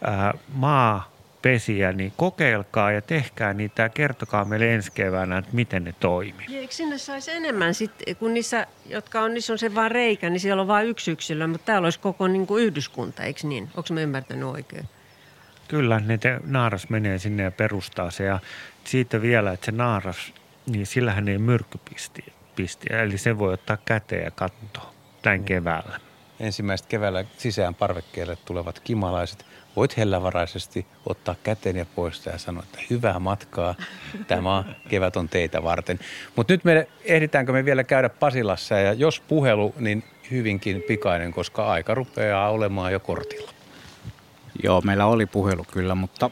ää, 0.02 0.34
maapesiä, 1.38 1.92
niin 1.92 2.14
kokeilkaa 2.18 2.92
ja 2.92 3.02
tehkää 3.02 3.54
niitä 3.54 3.84
ja 3.84 3.90
kertokaa 3.90 4.46
meille 4.46 4.74
ensi 4.74 4.92
keväänä, 4.92 5.38
että 5.38 5.52
miten 5.54 5.84
ne 5.84 5.94
toimii. 6.00 6.46
Ja 6.50 6.60
eikö 6.60 6.74
sinne 6.74 6.98
saisi 6.98 7.32
enemmän 7.32 7.74
sitten, 7.74 8.16
kun 8.16 8.34
niissä, 8.34 8.68
jotka 8.86 9.22
on, 9.22 9.34
niissä 9.34 9.54
on 9.54 9.60
se 9.60 9.76
vaan 9.76 9.92
reikä, 9.92 10.30
niin 10.30 10.40
siellä 10.40 10.62
on 10.62 10.68
vain 10.68 10.88
yksi 10.88 11.12
yksilö, 11.12 11.48
mutta 11.48 11.66
täällä 11.66 11.86
olisi 11.86 12.00
koko 12.00 12.28
niin 12.28 12.48
kuin 12.48 12.64
yhdyskunta, 12.64 13.24
eikö 13.24 13.48
niin? 13.48 13.64
Onko 13.64 13.94
mä 13.94 14.02
ymmärtänyt 14.02 14.50
oikein? 14.50 14.86
Kyllä, 15.68 16.00
ne 16.00 16.18
te, 16.18 16.40
naaras 16.46 16.90
menee 16.90 17.20
sinne 17.20 17.44
ja 17.44 17.52
perustaa 17.52 18.12
se 18.12 18.24
ja 18.24 18.40
siitä 18.84 19.22
vielä, 19.22 19.52
että 19.52 19.66
se 19.66 19.72
naaras, 19.72 20.34
niin 20.66 20.86
sillähän 20.86 21.28
ei 21.28 21.38
myrkkypistiä, 21.38 22.34
pistiä, 22.56 23.02
eli 23.04 23.18
se 23.18 23.38
voi 23.38 23.54
ottaa 23.54 23.78
käteen 23.86 24.24
ja 24.24 24.32
katsoa 24.32 24.94
näin 25.26 25.44
keväällä. 25.44 26.00
Ensimmäiset 26.40 26.88
keväällä 26.88 27.26
sisään 27.38 27.76
parvekkeelle 27.76 28.38
tulevat 28.46 28.80
kimalaiset. 28.80 29.46
Voit 29.78 29.98
hellävaraisesti 29.98 30.86
ottaa 31.06 31.36
käteen 31.44 31.76
ja 31.76 31.86
poistaa 31.96 32.34
ja 32.34 32.40
sanoa, 32.40 32.64
että 32.64 32.80
hyvää 32.90 33.20
matkaa. 33.20 33.76
Tämä 34.28 34.64
kevät 34.90 35.16
on 35.16 35.30
teitä 35.30 35.64
varten. 35.64 36.00
Mutta 36.36 36.54
nyt 36.54 36.64
me 36.64 36.88
ehditäänkö 37.04 37.52
me 37.52 37.66
vielä 37.66 37.84
käydä 37.84 38.10
Pasilassa 38.10 38.76
ja 38.76 38.94
jos 38.94 39.20
puhelu, 39.20 39.76
niin 39.80 40.04
hyvinkin 40.32 40.84
pikainen, 40.88 41.32
koska 41.32 41.68
aika 41.68 41.96
rupeaa 41.96 42.50
olemaan 42.50 42.92
jo 42.92 43.00
kortilla. 43.00 43.52
Joo, 44.64 44.82
meillä 44.82 45.06
oli 45.06 45.26
puhelu 45.26 45.66
kyllä, 45.72 45.96
mutta 45.96 46.30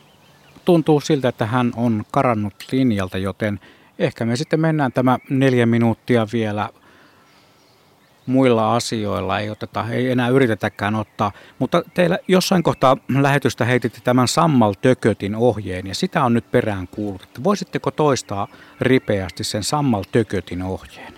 tuntuu 0.65 1.01
siltä, 1.01 1.29
että 1.29 1.45
hän 1.45 1.71
on 1.75 2.03
karannut 2.11 2.53
linjalta, 2.71 3.17
joten 3.17 3.59
ehkä 3.99 4.25
me 4.25 4.35
sitten 4.35 4.59
mennään 4.59 4.91
tämä 4.91 5.19
neljä 5.29 5.65
minuuttia 5.65 6.27
vielä 6.33 6.69
muilla 8.25 8.75
asioilla. 8.75 9.39
Ei, 9.39 9.49
oteta, 9.49 9.85
ei 9.91 10.11
enää 10.11 10.29
yritetäkään 10.29 10.95
ottaa, 10.95 11.31
mutta 11.59 11.83
teillä 11.93 12.19
jossain 12.27 12.63
kohtaa 12.63 12.97
lähetystä 13.09 13.65
heititte 13.65 13.99
tämän 14.03 14.27
Sammal 14.27 14.73
Tökötin 14.81 15.35
ohjeen 15.35 15.87
ja 15.87 15.95
sitä 15.95 16.23
on 16.23 16.33
nyt 16.33 16.51
perään 16.51 16.87
kuullut. 16.87 17.43
Voisitteko 17.43 17.91
toistaa 17.91 18.47
ripeästi 18.81 19.43
sen 19.43 19.63
Sammal 19.63 20.03
Tökötin 20.11 20.61
ohjeen? 20.61 21.13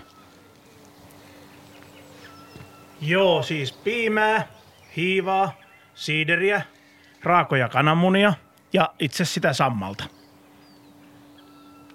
Joo, 3.00 3.42
siis 3.42 3.72
piimää, 3.72 4.48
hiivaa, 4.96 5.52
siideriä, 5.94 6.62
raakoja 7.22 7.68
kananmunia 7.68 8.32
ja 8.72 8.94
itse 8.98 9.24
sitä 9.24 9.52
sammalta. 9.52 10.04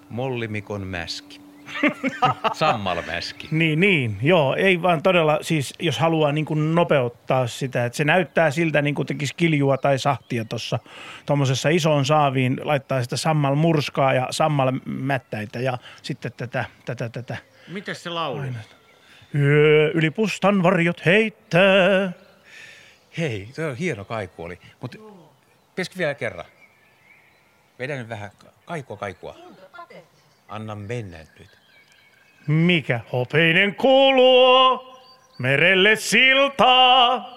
Mollimikon 0.08 0.86
mäski. 0.86 1.43
Sammalmäski. 2.52 3.48
Niin, 3.50 3.80
niin, 3.80 4.18
joo, 4.22 4.54
ei 4.54 4.82
vaan 4.82 5.02
todella, 5.02 5.38
siis 5.42 5.74
jos 5.78 5.98
haluaa 5.98 6.32
niin 6.32 6.44
kuin 6.44 6.74
nopeuttaa 6.74 7.46
sitä, 7.46 7.84
että 7.84 7.96
se 7.96 8.04
näyttää 8.04 8.50
siltä 8.50 8.82
niin 8.82 8.94
kuin 8.94 9.06
tekisi 9.06 9.34
kiljua 9.34 9.76
tai 9.76 9.98
sahtia 9.98 10.44
tuossa 10.44 10.78
tuommoisessa 11.26 11.68
isoon 11.68 12.04
saaviin, 12.04 12.60
laittaa 12.62 13.02
sitä 13.02 13.16
sammal 13.16 13.54
murskaa 13.54 14.14
ja 14.14 14.28
sammal 14.30 14.72
mättäitä 14.84 15.60
ja 15.60 15.78
sitten 16.02 16.32
tätä, 16.36 16.64
tätä, 16.84 17.08
tätä. 17.08 17.36
Miten 17.68 17.94
se 17.94 18.10
lauli? 18.10 18.48
Yö 19.34 19.90
yli 19.94 20.10
pustan 20.10 20.62
varjot 20.62 21.06
heittää. 21.06 22.12
Hei, 23.18 23.48
se 23.52 23.66
on 23.66 23.76
hieno 23.76 24.04
kaiku 24.04 24.42
oli. 24.42 24.58
Mutta 24.80 24.98
pitäisikö 25.68 25.98
vielä 25.98 26.14
kerran? 26.14 26.44
Vedä 27.78 27.96
nyt 27.96 28.08
vähän 28.08 28.30
kaikua 28.64 28.96
kaikua. 28.96 29.36
Anna 30.48 30.74
mennä 30.74 31.18
nyt. 31.18 31.63
Mikä 32.46 33.00
hopeinen 33.12 33.74
kuuluu 33.74 34.80
merelle 35.38 35.96
siltaa? 35.96 37.34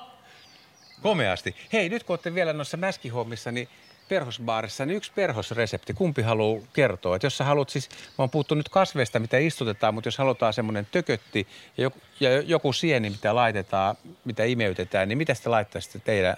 Komeasti. 1.02 1.56
Hei, 1.74 1.90
nyt 1.90 2.04
kun 2.04 2.14
olette 2.14 2.34
vielä 2.34 2.54
noissa 2.54 2.78
mäskihommissa, 2.78 3.52
niin 3.52 3.68
perhosbaarissa, 4.10 4.86
niin 4.86 4.98
yksi 4.98 5.12
perhosresepti. 5.16 5.94
Kumpi 5.94 6.22
haluaa 6.22 6.62
kertoa? 6.74 7.16
Että 7.16 7.26
jos 7.26 7.38
sä 7.38 7.44
haluat 7.44 7.70
siis, 7.70 7.90
mä 7.90 8.16
oon 8.18 8.30
puhuttu 8.30 8.56
nyt 8.56 8.70
kasveista, 8.70 9.20
mitä 9.20 9.38
istutetaan, 9.38 9.94
mutta 9.94 10.08
jos 10.08 10.18
halutaan 10.18 10.54
semmoinen 10.54 10.88
tökötti 10.92 11.48
ja 11.78 11.84
joku, 11.84 12.00
ja 12.20 12.42
joku 12.42 12.74
sieni, 12.74 13.10
mitä 13.10 13.36
laitetaan, 13.36 13.96
mitä 14.26 14.44
imeytetään, 14.44 15.10
niin 15.10 15.18
mitä 15.18 15.34
te 15.44 15.50
laittaisitte 15.50 16.00
teidän 16.00 16.38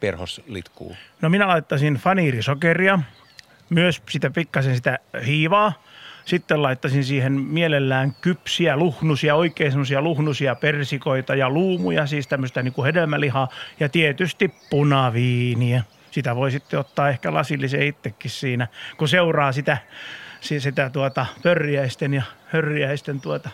perhoslitkuun? 0.00 0.96
No 1.20 1.28
minä 1.28 1.48
laittaisin 1.48 1.94
faniirisokeria, 1.94 2.98
myös 3.70 4.02
sitä 4.10 4.30
pikkasen 4.30 4.74
sitä 4.74 4.98
hiivaa. 5.26 5.72
Sitten 6.24 6.62
laittaisin 6.62 7.04
siihen 7.04 7.32
mielellään 7.32 8.16
kypsiä 8.20 8.76
luhnusia, 8.76 9.34
oikein 9.34 9.70
semmoisia 9.70 10.02
luhnusia 10.02 10.54
persikoita 10.54 11.34
ja 11.34 11.50
luumuja, 11.50 12.06
siis 12.06 12.28
tämmöistä 12.28 12.62
niin 12.62 12.72
kuin 12.72 12.86
hedelmälihaa 12.86 13.48
ja 13.80 13.88
tietysti 13.88 14.54
punaviiniä. 14.70 15.82
Sitä 16.10 16.36
voi 16.36 16.50
sitten 16.50 16.80
ottaa 16.80 17.08
ehkä 17.08 17.34
lasillisen 17.34 17.82
itsekin 17.82 18.30
siinä, 18.30 18.66
kun 18.96 19.08
seuraa 19.08 19.52
sitä, 19.52 19.78
sitä 20.40 20.90
tuota 20.90 21.26
pörriäisten 21.42 22.14
ja 22.14 22.22
hörriäisten 22.46 23.20
tuota 23.20 23.50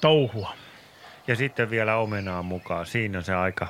touhua. 0.00 0.54
Ja 1.26 1.36
sitten 1.36 1.70
vielä 1.70 1.96
omenaa 1.96 2.42
mukaan. 2.42 2.86
Siinä 2.86 3.18
on 3.18 3.24
se 3.24 3.34
aika 3.34 3.68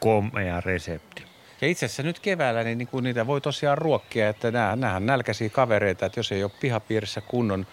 komea 0.00 0.60
resepti. 0.60 1.33
Ja 1.64 1.70
itse 1.70 1.86
asiassa 1.86 2.02
nyt 2.02 2.20
keväällä 2.20 2.64
niin, 2.64 2.78
niin 2.78 2.88
kuin 2.88 3.04
niitä 3.04 3.26
voi 3.26 3.40
tosiaan 3.40 3.78
ruokkia, 3.78 4.28
että 4.28 4.50
nämä, 4.50 4.76
nämähän 4.76 5.06
nälkäisiä 5.06 5.48
kavereita, 5.48 6.06
että 6.06 6.18
jos 6.18 6.32
ei 6.32 6.44
ole 6.44 6.50
pihapiirissä 6.60 7.20
kunnon, 7.20 7.66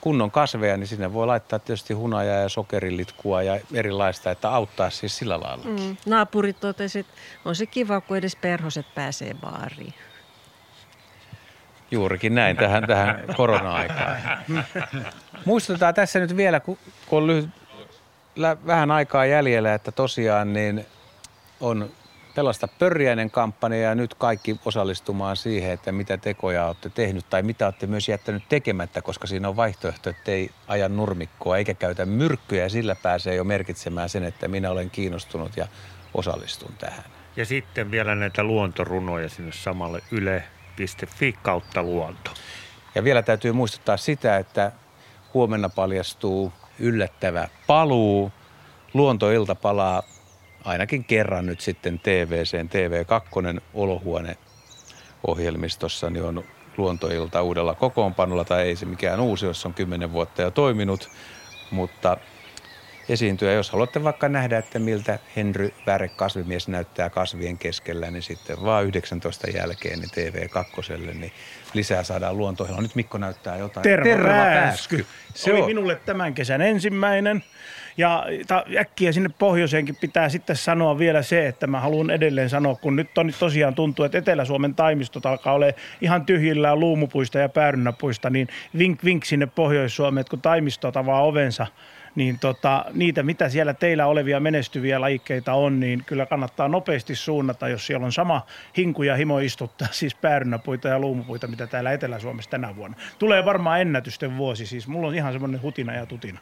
kunnon 0.00 0.30
kasveja, 0.30 0.76
niin 0.76 0.86
sinne 0.86 1.12
voi 1.12 1.26
laittaa 1.26 1.58
tietysti 1.58 1.94
hunajaa 1.94 2.40
ja 2.40 2.48
sokerilitkua 2.48 3.42
ja 3.42 3.60
erilaista, 3.74 4.30
että 4.30 4.50
auttaa 4.50 4.90
siis 4.90 5.16
sillä 5.18 5.40
lailla. 5.40 5.64
Mm. 5.64 5.96
Naapurit 6.06 6.60
totesivat, 6.60 7.06
on 7.44 7.56
se 7.56 7.66
kiva, 7.66 8.00
kun 8.00 8.16
edes 8.16 8.36
perhoset 8.36 8.86
pääsee 8.94 9.34
baariin. 9.34 9.94
Juurikin 11.90 12.34
näin 12.34 12.56
tähän, 12.56 12.86
tähän 12.86 13.24
korona-aikaan. 13.36 14.16
Muistutetaan 15.44 15.94
tässä 15.94 16.20
nyt 16.20 16.36
vielä, 16.36 16.60
kun 16.60 16.78
on 17.10 17.26
lyhyt, 17.26 17.50
vähän 18.66 18.90
aikaa 18.90 19.26
jäljellä, 19.26 19.74
että 19.74 19.92
tosiaan 19.92 20.52
niin 20.52 20.86
on 21.60 21.90
Pelasta 22.34 22.68
pörjäinen 22.68 23.30
kampanja 23.30 23.80
ja 23.80 23.94
nyt 23.94 24.14
kaikki 24.14 24.60
osallistumaan 24.64 25.36
siihen, 25.36 25.72
että 25.72 25.92
mitä 25.92 26.16
tekoja 26.16 26.66
olette 26.66 26.88
tehnyt 26.88 27.30
tai 27.30 27.42
mitä 27.42 27.66
olette 27.66 27.86
myös 27.86 28.08
jättänyt 28.08 28.42
tekemättä, 28.48 29.02
koska 29.02 29.26
siinä 29.26 29.48
on 29.48 29.56
vaihtoehto, 29.56 30.10
että 30.10 30.30
ei 30.32 30.50
aja 30.68 30.88
nurmikkoa 30.88 31.56
eikä 31.56 31.74
käytä 31.74 32.06
myrkkyjä 32.06 32.62
ja 32.62 32.68
sillä 32.68 32.94
pääsee 32.94 33.34
jo 33.34 33.44
merkitsemään 33.44 34.08
sen, 34.08 34.24
että 34.24 34.48
minä 34.48 34.70
olen 34.70 34.90
kiinnostunut 34.90 35.56
ja 35.56 35.68
osallistun 36.14 36.74
tähän. 36.78 37.04
Ja 37.36 37.46
sitten 37.46 37.90
vielä 37.90 38.14
näitä 38.14 38.44
luontorunoja 38.44 39.28
sinne 39.28 39.52
samalle 39.52 40.02
yle.fi 40.10 41.34
kautta 41.42 41.82
luonto. 41.82 42.30
Ja 42.94 43.04
vielä 43.04 43.22
täytyy 43.22 43.52
muistuttaa 43.52 43.96
sitä, 43.96 44.36
että 44.36 44.72
huomenna 45.34 45.68
paljastuu 45.68 46.52
yllättävä 46.78 47.48
paluu. 47.66 48.32
Luontoilta 48.94 49.54
palaa 49.54 50.02
ainakin 50.64 51.04
kerran 51.04 51.46
nyt 51.46 51.60
sitten 51.60 51.98
TVCen 51.98 52.70
TV2 52.70 53.60
olohuone 53.74 54.36
ohjelmistossa 55.26 56.10
niin 56.10 56.24
on 56.24 56.44
luontoilta 56.76 57.42
uudella 57.42 57.74
kokoonpanolla, 57.74 58.44
tai 58.44 58.62
ei 58.62 58.76
se 58.76 58.86
mikään 58.86 59.20
uusi, 59.20 59.46
jos 59.46 59.66
on 59.66 59.74
kymmenen 59.74 60.12
vuotta 60.12 60.42
jo 60.42 60.50
toiminut, 60.50 61.10
mutta 61.70 62.16
esiintyä. 63.08 63.52
Jos 63.52 63.70
haluatte 63.70 64.04
vaikka 64.04 64.28
nähdä, 64.28 64.58
että 64.58 64.78
miltä 64.78 65.18
Henry 65.36 65.70
Väre 65.86 66.08
kasvimies 66.08 66.68
näyttää 66.68 67.10
kasvien 67.10 67.58
keskellä, 67.58 68.10
niin 68.10 68.22
sitten 68.22 68.62
vaan 68.64 68.84
19 68.86 69.50
jälkeen 69.50 69.98
niin 70.00 70.10
TV2, 70.10 71.14
niin 71.14 71.32
lisää 71.74 72.02
saadaan 72.02 72.36
luontoilla. 72.36 72.80
Nyt 72.80 72.94
Mikko 72.94 73.18
näyttää 73.18 73.56
jotain. 73.56 73.82
Terva, 73.82 74.04
Terva 74.04 74.28
pääsky. 74.28 75.06
Se 75.34 75.52
oli 75.52 75.60
on. 75.60 75.66
minulle 75.66 75.94
tämän 75.96 76.34
kesän 76.34 76.60
ensimmäinen. 76.60 77.44
Ja 78.00 78.24
äkkiä 78.78 79.12
sinne 79.12 79.30
pohjoiseenkin 79.38 79.96
pitää 79.96 80.28
sitten 80.28 80.56
sanoa 80.56 80.98
vielä 80.98 81.22
se, 81.22 81.46
että 81.46 81.66
mä 81.66 81.80
haluan 81.80 82.10
edelleen 82.10 82.50
sanoa, 82.50 82.74
kun 82.74 82.96
nyt 82.96 83.18
on 83.18 83.32
tosiaan 83.38 83.74
tuntuu, 83.74 84.04
että 84.04 84.18
Etelä-Suomen 84.18 84.74
taimistot 84.74 85.26
alkaa 85.26 85.54
olla 85.54 85.66
ihan 86.00 86.26
tyhjillään 86.26 86.80
luumupuista 86.80 87.38
ja 87.38 87.48
päärynäpuista, 87.48 88.30
niin 88.30 88.48
vink 88.78 89.04
vink 89.04 89.24
sinne 89.24 89.46
Pohjois-Suomeen, 89.46 90.20
että 90.20 90.30
kun 90.30 90.40
taimistot 90.40 90.96
avaa 90.96 91.22
ovensa, 91.22 91.66
niin 92.14 92.38
tota, 92.38 92.84
niitä, 92.92 93.22
mitä 93.22 93.48
siellä 93.48 93.74
teillä 93.74 94.06
olevia 94.06 94.40
menestyviä 94.40 95.00
lajikkeita 95.00 95.52
on, 95.52 95.80
niin 95.80 96.02
kyllä 96.06 96.26
kannattaa 96.26 96.68
nopeasti 96.68 97.14
suunnata, 97.14 97.68
jos 97.68 97.86
siellä 97.86 98.06
on 98.06 98.12
sama 98.12 98.46
hinku 98.76 99.02
ja 99.02 99.16
himo 99.16 99.38
istuttaa, 99.38 99.88
siis 100.00 100.14
päärynäpuita 100.14 100.88
ja 100.88 100.98
luumupuita, 100.98 101.46
mitä 101.46 101.66
täällä 101.66 101.92
Etelä-Suomessa 101.92 102.50
tänä 102.50 102.76
vuonna. 102.76 102.96
Tulee 103.18 103.44
varmaan 103.44 103.80
ennätysten 103.80 104.36
vuosi, 104.36 104.66
siis 104.66 104.88
mulla 104.88 105.08
on 105.08 105.14
ihan 105.14 105.32
semmoinen 105.32 105.62
hutina 105.62 105.94
ja 105.94 106.06
tutina. 106.06 106.40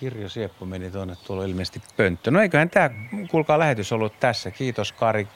Kirjo 0.00 0.28
Sieppo 0.28 0.66
meni 0.66 0.90
tuonne, 0.90 1.16
tuolla 1.26 1.44
ilmeisesti 1.44 1.82
pönttö. 1.96 2.30
No 2.30 2.40
eiköhän 2.40 2.70
tämä, 2.70 2.90
kuulkaa, 3.30 3.58
lähetys 3.58 3.92
ollut 3.92 4.20
tässä. 4.20 4.50
Kiitos 4.50 4.92
Kari, 4.92 5.28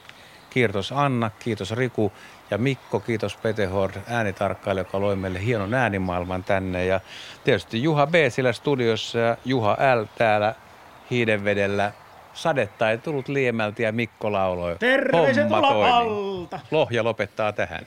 kiitos 0.49 0.91
Anna, 0.91 1.31
kiitos 1.39 1.71
Riku 1.71 2.11
ja 2.51 2.57
Mikko, 2.57 2.99
kiitos 2.99 3.37
Pete 3.37 3.65
Hord, 3.65 3.95
äänitarkkailija, 4.07 4.81
joka 4.81 4.99
loi 4.99 5.15
meille 5.15 5.45
hienon 5.45 5.73
äänimaailman 5.73 6.43
tänne. 6.43 6.85
Ja 6.85 6.99
tietysti 7.43 7.83
Juha 7.83 8.07
B. 8.07 8.13
sillä 8.29 8.53
studiossa 8.53 9.19
ja 9.19 9.37
Juha 9.45 9.77
L. 10.01 10.05
täällä 10.17 10.55
Hiidenvedellä 11.11 11.91
sadetta 12.33 12.91
ei 12.91 12.97
tullut 12.97 13.27
liemältä 13.27 13.81
ja 13.81 13.91
Mikko 13.91 14.31
lauloi. 14.31 14.75
Terveiset 14.79 15.49
Homma 15.49 15.67
toimi. 15.69 15.91
alta. 15.91 16.59
Lohja 16.71 17.03
lopettaa 17.03 17.51
tähän. 17.51 17.85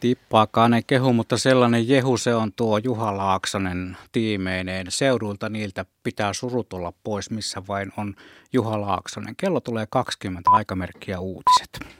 Tippaakaan 0.00 0.72
kehu, 0.86 1.12
mutta 1.12 1.38
sellainen 1.38 1.88
jehu 1.88 2.16
se 2.16 2.34
on 2.34 2.52
tuo 2.56 2.78
Juha 2.78 3.16
Laaksonen 3.16 3.96
tiimeineen. 4.12 4.86
Seudulta 4.88 5.48
niiltä 5.48 5.84
pitää 6.02 6.32
surut 6.32 6.72
olla 6.72 6.92
pois, 7.04 7.30
missä 7.30 7.62
vain 7.68 7.92
on 7.96 8.14
Juha 8.52 8.80
Laaksonen. 8.80 9.36
Kello 9.36 9.60
tulee 9.60 9.86
20 9.90 10.50
aikamerkkiä 10.50 11.20
uutiset. 11.20 11.99